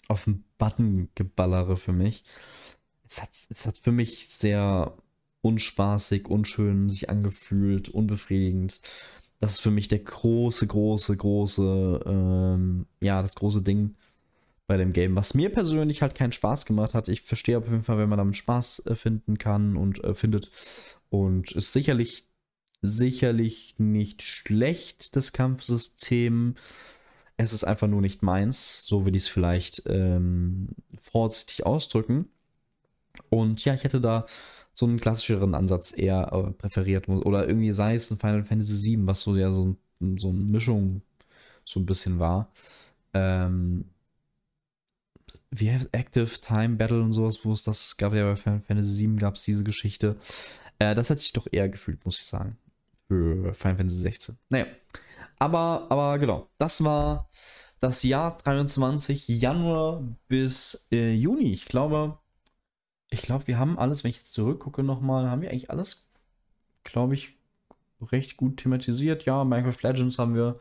auf 0.09 0.25
den 0.25 0.45
Button 0.59 1.09
geballere 1.15 1.77
für 1.77 1.93
mich. 1.93 2.25
Es 3.07 3.23
hat, 3.23 3.31
es 3.49 3.67
hat 3.67 3.79
für 3.79 3.93
mich 3.93 4.29
sehr 4.29 4.97
unspaßig, 5.43 6.29
unschön 6.29 6.89
sich 6.89 7.11
angefühlt, 7.11 7.89
unbefriedigend. 7.89 8.81
Das 9.41 9.55
ist 9.55 9.61
für 9.61 9.71
mich 9.71 9.89
der 9.89 9.99
große, 9.99 10.67
große, 10.67 11.17
große, 11.17 12.01
ähm, 12.07 12.87
ja, 13.01 13.21
das 13.23 13.35
große 13.35 13.63
Ding 13.63 13.97
bei 14.67 14.77
dem 14.77 14.93
Game, 14.93 15.17
was 15.17 15.35
mir 15.35 15.51
persönlich 15.51 16.01
halt 16.01 16.15
keinen 16.15 16.33
Spaß 16.33 16.65
gemacht 16.65 16.95
hat. 16.95 17.09
Ich 17.09 17.23
verstehe 17.23 17.59
auf 17.59 17.67
jeden 17.67 17.83
Fall, 17.83 17.99
wenn 17.99 18.09
man 18.09 18.19
damit 18.19 18.37
Spaß 18.37 18.87
äh, 18.87 18.95
finden 18.95 19.39
kann 19.39 19.77
und 19.77 20.03
äh, 20.05 20.15
findet. 20.15 20.51
Und 21.11 21.53
ist 21.53 21.73
sicherlich, 21.73 22.29
sicherlich 22.81 23.75
nicht 23.79 24.23
schlecht, 24.23 25.17
das 25.17 25.33
Kampfsystem. 25.33 26.55
Es 27.37 27.53
ist 27.53 27.65
einfach 27.65 27.89
nur 27.89 28.01
nicht 28.01 28.23
meins. 28.23 28.87
So 28.87 29.05
will 29.05 29.17
ich 29.17 29.25
es 29.25 29.29
vielleicht 29.29 29.83
ähm, 29.87 30.69
vorsichtig 31.01 31.67
ausdrücken. 31.67 32.29
Und 33.31 33.65
ja, 33.65 33.75
ich 33.75 33.85
hätte 33.85 34.01
da 34.01 34.27
so 34.75 34.87
einen 34.87 35.01
klassischeren 35.01 35.55
Ansatz 35.55 35.97
eher 35.97 36.33
äh, 36.33 36.53
präferiert. 36.53 37.09
Oder 37.09 37.47
irgendwie 37.47 37.73
sei 37.73 37.95
es 37.95 38.11
ein 38.11 38.19
Final 38.19 38.45
Fantasy 38.45 38.97
VII, 38.97 39.07
was 39.07 39.23
so 39.23 39.37
ja 39.37 39.51
so, 39.53 39.77
so 40.19 40.29
eine 40.29 40.39
Mischung 40.39 41.03
so 41.65 41.81
ein 41.81 41.87
bisschen 41.87 42.19
war. 42.19 42.51
Ähm, 43.15 43.85
wie 45.51 45.69
Active 45.69 46.41
Time 46.41 46.77
Battle 46.77 47.03
und 47.03 47.13
sowas, 47.13 47.45
wo 47.45 47.53
es 47.53 47.63
das 47.63 47.97
gab 47.99 48.15
ja 48.15 48.25
bei 48.25 48.37
Final 48.37 48.63
Fantasy 48.63 49.07
VII 49.07 49.17
gab 49.17 49.35
es 49.37 49.45
diese 49.45 49.65
Geschichte. 49.65 50.17
Äh, 50.79 50.95
das 50.95 51.11
hätte 51.11 51.21
ich 51.21 51.33
doch 51.33 51.47
eher 51.51 51.69
gefühlt, 51.69 52.05
muss 52.05 52.19
ich 52.19 52.25
sagen. 52.25 52.57
Für 53.09 53.55
Final 53.55 53.77
Fantasy 53.77 54.01
16. 54.01 54.39
Naja. 54.49 54.67
Aber, 55.43 55.89
aber 55.91 56.21
genau, 56.21 56.49
das 56.59 56.85
war 56.85 57.29
das 57.81 58.05
Jahr 58.05 58.39
23, 58.39 59.27
Januar 59.27 60.01
bis 60.29 60.87
äh, 60.93 61.15
Juni. 61.15 61.51
Ich 61.51 61.67
glaube, 61.67 62.17
ich 63.11 63.23
glaube, 63.23 63.49
wir 63.49 63.59
haben 63.59 63.77
alles, 63.77 64.05
wenn 64.05 64.11
ich 64.11 64.19
jetzt 64.19 64.35
zurückgucke 64.35 64.85
nochmal, 64.85 65.29
haben 65.29 65.43
wir 65.43 65.51
eigentlich 65.51 65.69
alles, 65.71 66.09
glaube 66.85 67.15
ich, 67.15 67.37
recht 68.01 68.37
gut 68.37 68.59
thematisiert. 68.59 69.25
Ja, 69.25 69.43
Minecraft 69.43 69.83
Legends 69.83 70.21
haben 70.21 70.37
wir 70.37 70.61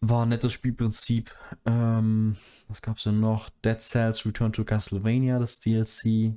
war 0.00 0.24
ein 0.24 0.30
nettes 0.30 0.54
Spielprinzip. 0.54 1.30
Ähm, 1.66 2.34
was 2.66 2.80
gab's 2.80 3.02
denn 3.02 3.20
noch? 3.20 3.50
Dead 3.62 3.78
Cells 3.78 4.24
Return 4.24 4.54
to 4.54 4.64
Castlevania, 4.64 5.38
das 5.38 5.60
DLC. 5.60 6.32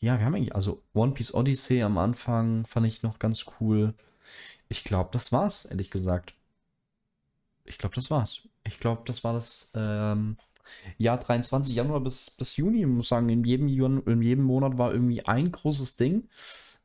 Ja, 0.00 0.18
wir 0.18 0.26
haben 0.26 0.34
eigentlich, 0.34 0.54
also 0.54 0.82
One 0.92 1.12
Piece 1.14 1.32
Odyssey 1.32 1.82
am 1.82 1.96
Anfang 1.96 2.66
fand 2.66 2.86
ich 2.86 3.02
noch 3.02 3.18
ganz 3.18 3.46
cool. 3.58 3.94
Ich 4.68 4.84
glaube, 4.84 5.10
das 5.12 5.32
war's, 5.32 5.64
ehrlich 5.64 5.90
gesagt. 5.90 6.34
Ich 7.64 7.78
glaube, 7.78 7.94
das 7.94 8.10
war's. 8.10 8.42
Ich 8.64 8.80
glaube, 8.80 9.02
das 9.04 9.24
war 9.24 9.32
das 9.32 9.70
ähm, 9.74 10.36
Jahr 10.98 11.18
23, 11.18 11.74
Januar 11.74 12.00
bis, 12.00 12.30
bis 12.30 12.56
Juni. 12.56 12.80
Ich 12.80 12.86
muss 12.86 13.08
sagen, 13.08 13.28
in 13.28 13.44
jedem, 13.44 13.68
in 14.06 14.22
jedem 14.22 14.44
Monat 14.44 14.78
war 14.78 14.92
irgendwie 14.92 15.24
ein 15.24 15.52
großes 15.52 15.96
Ding. 15.96 16.28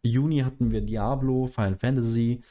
Juni 0.04 0.40
hatten 0.40 0.72
wir 0.72 0.82
Diablo, 0.82 1.48
Final 1.48 1.78
Fantasy. 1.78 2.42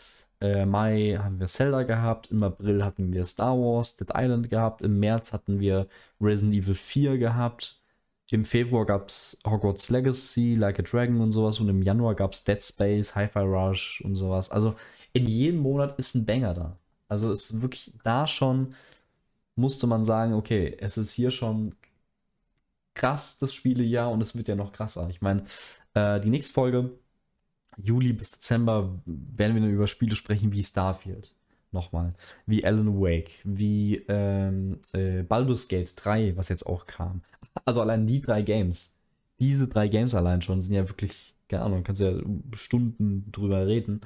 Äh, 0.40 0.66
Mai 0.66 1.18
haben 1.18 1.40
wir 1.40 1.46
Zelda 1.46 1.84
gehabt. 1.84 2.30
Im 2.30 2.42
April 2.42 2.84
hatten 2.84 3.12
wir 3.12 3.24
Star 3.24 3.56
Wars, 3.56 3.96
Dead 3.96 4.10
Island 4.14 4.50
gehabt. 4.50 4.82
Im 4.82 4.98
März 5.00 5.32
hatten 5.32 5.60
wir 5.60 5.88
Resident 6.20 6.54
Evil 6.54 6.74
4 6.74 7.18
gehabt. 7.18 7.80
Im 8.34 8.44
Februar 8.44 8.84
gab 8.84 9.10
es 9.10 9.38
Hogwarts 9.46 9.90
Legacy, 9.90 10.56
Like 10.56 10.80
a 10.80 10.82
Dragon 10.82 11.20
und 11.20 11.30
sowas. 11.30 11.60
Und 11.60 11.68
im 11.68 11.82
Januar 11.82 12.16
gab 12.16 12.32
es 12.32 12.42
Dead 12.42 12.60
Space, 12.60 13.14
Hi-Fi 13.14 13.38
Rush 13.38 14.00
und 14.04 14.16
sowas. 14.16 14.50
Also 14.50 14.74
in 15.12 15.26
jedem 15.26 15.60
Monat 15.60 15.96
ist 16.00 16.16
ein 16.16 16.26
Banger 16.26 16.52
da. 16.52 16.76
Also 17.06 17.30
es 17.30 17.52
ist 17.52 17.62
wirklich 17.62 17.92
da 18.02 18.26
schon, 18.26 18.74
musste 19.54 19.86
man 19.86 20.04
sagen, 20.04 20.34
okay, 20.34 20.76
es 20.80 20.98
ist 20.98 21.12
hier 21.12 21.30
schon 21.30 21.76
krass, 22.94 23.38
das 23.38 23.54
Spielejahr, 23.54 24.10
und 24.10 24.20
es 24.20 24.34
wird 24.34 24.48
ja 24.48 24.56
noch 24.56 24.72
krasser. 24.72 25.08
Ich 25.10 25.22
meine, 25.22 25.44
äh, 25.94 26.18
die 26.20 26.30
nächste 26.30 26.54
Folge, 26.54 26.90
Juli 27.76 28.12
bis 28.12 28.32
Dezember, 28.32 28.98
werden 29.06 29.54
wir 29.54 29.62
dann 29.62 29.70
über 29.72 29.86
Spiele 29.86 30.16
sprechen 30.16 30.52
wie 30.52 30.64
Starfield. 30.64 31.32
Nochmal. 31.70 32.14
Wie 32.46 32.64
Alan 32.64 33.00
Wake, 33.00 33.40
wie 33.44 34.04
ähm, 34.08 34.80
äh, 34.92 35.22
Baldur's 35.22 35.68
Gate 35.68 35.92
3, 35.96 36.36
was 36.36 36.48
jetzt 36.48 36.66
auch 36.66 36.86
kam. 36.86 37.22
Also 37.64 37.80
allein 37.80 38.06
die 38.06 38.20
drei 38.20 38.42
Games. 38.42 38.98
Diese 39.38 39.68
drei 39.68 39.88
Games 39.88 40.14
allein 40.14 40.42
schon 40.42 40.60
sind 40.60 40.74
ja 40.74 40.88
wirklich, 40.88 41.34
keine 41.48 41.64
Ahnung, 41.64 41.82
kannst 41.82 42.00
ja 42.00 42.12
Stunden 42.54 43.30
drüber 43.32 43.66
reden. 43.66 44.02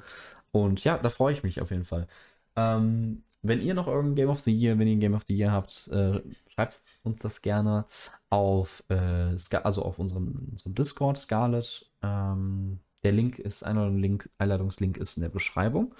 Und 0.51 0.83
ja, 0.83 0.97
da 0.97 1.09
freue 1.09 1.33
ich 1.33 1.43
mich 1.43 1.61
auf 1.61 1.71
jeden 1.71 1.85
Fall. 1.85 2.07
Ähm, 2.55 3.23
wenn 3.41 3.61
ihr 3.61 3.73
noch 3.73 3.87
irgendein 3.87 4.15
Game 4.15 4.29
of 4.29 4.39
the 4.41 4.53
Year, 4.53 4.77
wenn 4.77 4.87
ihr 4.87 4.95
ein 4.97 4.99
Game 4.99 5.13
of 5.13 5.23
the 5.27 5.35
Year 5.35 5.51
habt, 5.51 5.87
äh, 5.89 6.21
schreibt 6.49 6.79
uns 7.03 7.19
das 7.19 7.41
gerne 7.41 7.85
auf, 8.29 8.83
äh, 8.89 9.35
also 9.63 9.83
auf 9.83 9.99
unserem, 9.99 10.49
unserem 10.51 10.75
Discord, 10.75 11.17
Scarlet. 11.17 11.89
Ähm, 12.01 12.79
der 13.03 13.13
Link 13.13 13.39
ist, 13.39 13.63
Einladungslink, 13.63 14.29
Einladungslink 14.37 14.97
ist 14.97 15.17
in 15.17 15.21
der 15.21 15.29
Beschreibung. 15.29 15.93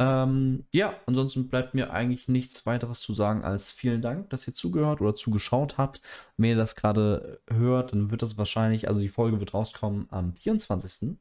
Ähm, 0.00 0.64
ja, 0.72 0.94
ansonsten 1.06 1.48
bleibt 1.48 1.74
mir 1.74 1.92
eigentlich 1.92 2.28
nichts 2.28 2.66
weiteres 2.66 3.00
zu 3.00 3.12
sagen 3.12 3.42
als 3.44 3.72
vielen 3.72 4.00
Dank, 4.00 4.30
dass 4.30 4.46
ihr 4.46 4.54
zugehört 4.54 5.00
oder 5.00 5.14
zugeschaut 5.14 5.76
habt. 5.76 6.00
Wenn 6.36 6.50
ihr 6.50 6.56
das 6.56 6.76
gerade 6.76 7.40
hört, 7.50 7.92
dann 7.92 8.10
wird 8.10 8.22
das 8.22 8.38
wahrscheinlich, 8.38 8.86
also 8.88 9.00
die 9.00 9.08
Folge 9.08 9.40
wird 9.40 9.54
rauskommen 9.54 10.06
am 10.10 10.34
24. 10.34 11.16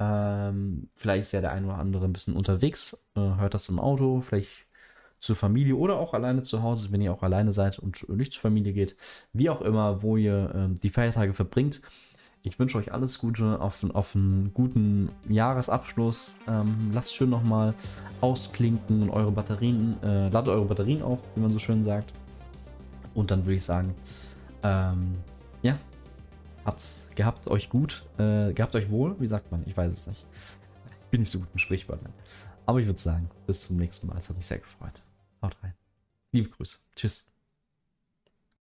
Ähm, 0.00 0.90
vielleicht 0.96 1.22
ist 1.22 1.32
ja 1.32 1.40
der 1.40 1.52
ein 1.52 1.64
oder 1.66 1.78
andere 1.78 2.06
ein 2.06 2.12
bisschen 2.12 2.36
unterwegs, 2.36 3.06
äh, 3.16 3.20
hört 3.20 3.54
das 3.54 3.68
im 3.68 3.78
Auto, 3.78 4.20
vielleicht 4.22 4.66
zur 5.20 5.36
Familie 5.36 5.76
oder 5.76 5.96
auch 5.96 6.14
alleine 6.14 6.42
zu 6.42 6.62
Hause, 6.62 6.92
wenn 6.92 7.00
ihr 7.00 7.12
auch 7.12 7.22
alleine 7.22 7.52
seid 7.52 7.78
und 7.78 8.08
nicht 8.10 8.32
zur 8.32 8.42
Familie 8.42 8.72
geht. 8.72 8.96
Wie 9.32 9.48
auch 9.50 9.62
immer, 9.62 10.02
wo 10.02 10.16
ihr 10.16 10.52
ähm, 10.54 10.74
die 10.76 10.90
Feiertage 10.90 11.32
verbringt. 11.34 11.80
Ich 12.46 12.58
wünsche 12.58 12.76
euch 12.76 12.92
alles 12.92 13.18
Gute 13.18 13.58
auf, 13.58 13.82
auf 13.94 14.14
einen 14.14 14.52
guten 14.52 15.08
Jahresabschluss. 15.30 16.36
Ähm, 16.46 16.90
lasst 16.92 17.14
schön 17.14 17.30
nochmal 17.30 17.74
ausklinken 18.20 19.02
und 19.02 19.10
eure 19.10 19.32
Batterien, 19.32 19.96
äh, 20.02 20.28
ladet 20.28 20.48
eure 20.48 20.66
Batterien 20.66 21.02
auf, 21.02 21.20
wie 21.34 21.40
man 21.40 21.48
so 21.48 21.58
schön 21.58 21.82
sagt. 21.82 22.12
Und 23.14 23.30
dann 23.30 23.46
würde 23.46 23.54
ich 23.54 23.64
sagen, 23.64 23.94
ähm, 24.62 25.12
ja, 25.62 25.78
Habt's 26.66 27.06
gehabt 27.14 27.48
euch 27.48 27.70
gut, 27.70 28.04
äh, 28.18 28.52
gehabt 28.52 28.74
euch 28.74 28.90
wohl, 28.90 29.18
wie 29.18 29.26
sagt 29.26 29.50
man? 29.50 29.62
Ich 29.66 29.74
weiß 29.74 29.92
es 29.92 30.06
nicht. 30.06 30.26
Bin 31.10 31.20
nicht 31.20 31.30
so 31.30 31.38
gut 31.38 31.48
im 31.50 31.58
Sprichwörtern. 31.58 32.12
Aber 32.66 32.78
ich 32.78 32.86
würde 32.86 33.00
sagen, 33.00 33.30
bis 33.46 33.62
zum 33.62 33.78
nächsten 33.78 34.06
Mal. 34.06 34.18
Es 34.18 34.28
hat 34.28 34.36
mich 34.36 34.46
sehr 34.46 34.58
gefreut. 34.58 35.02
Haut 35.40 35.56
rein. 35.62 35.72
Liebe 36.32 36.50
Grüße. 36.50 36.78
Tschüss. 36.94 37.33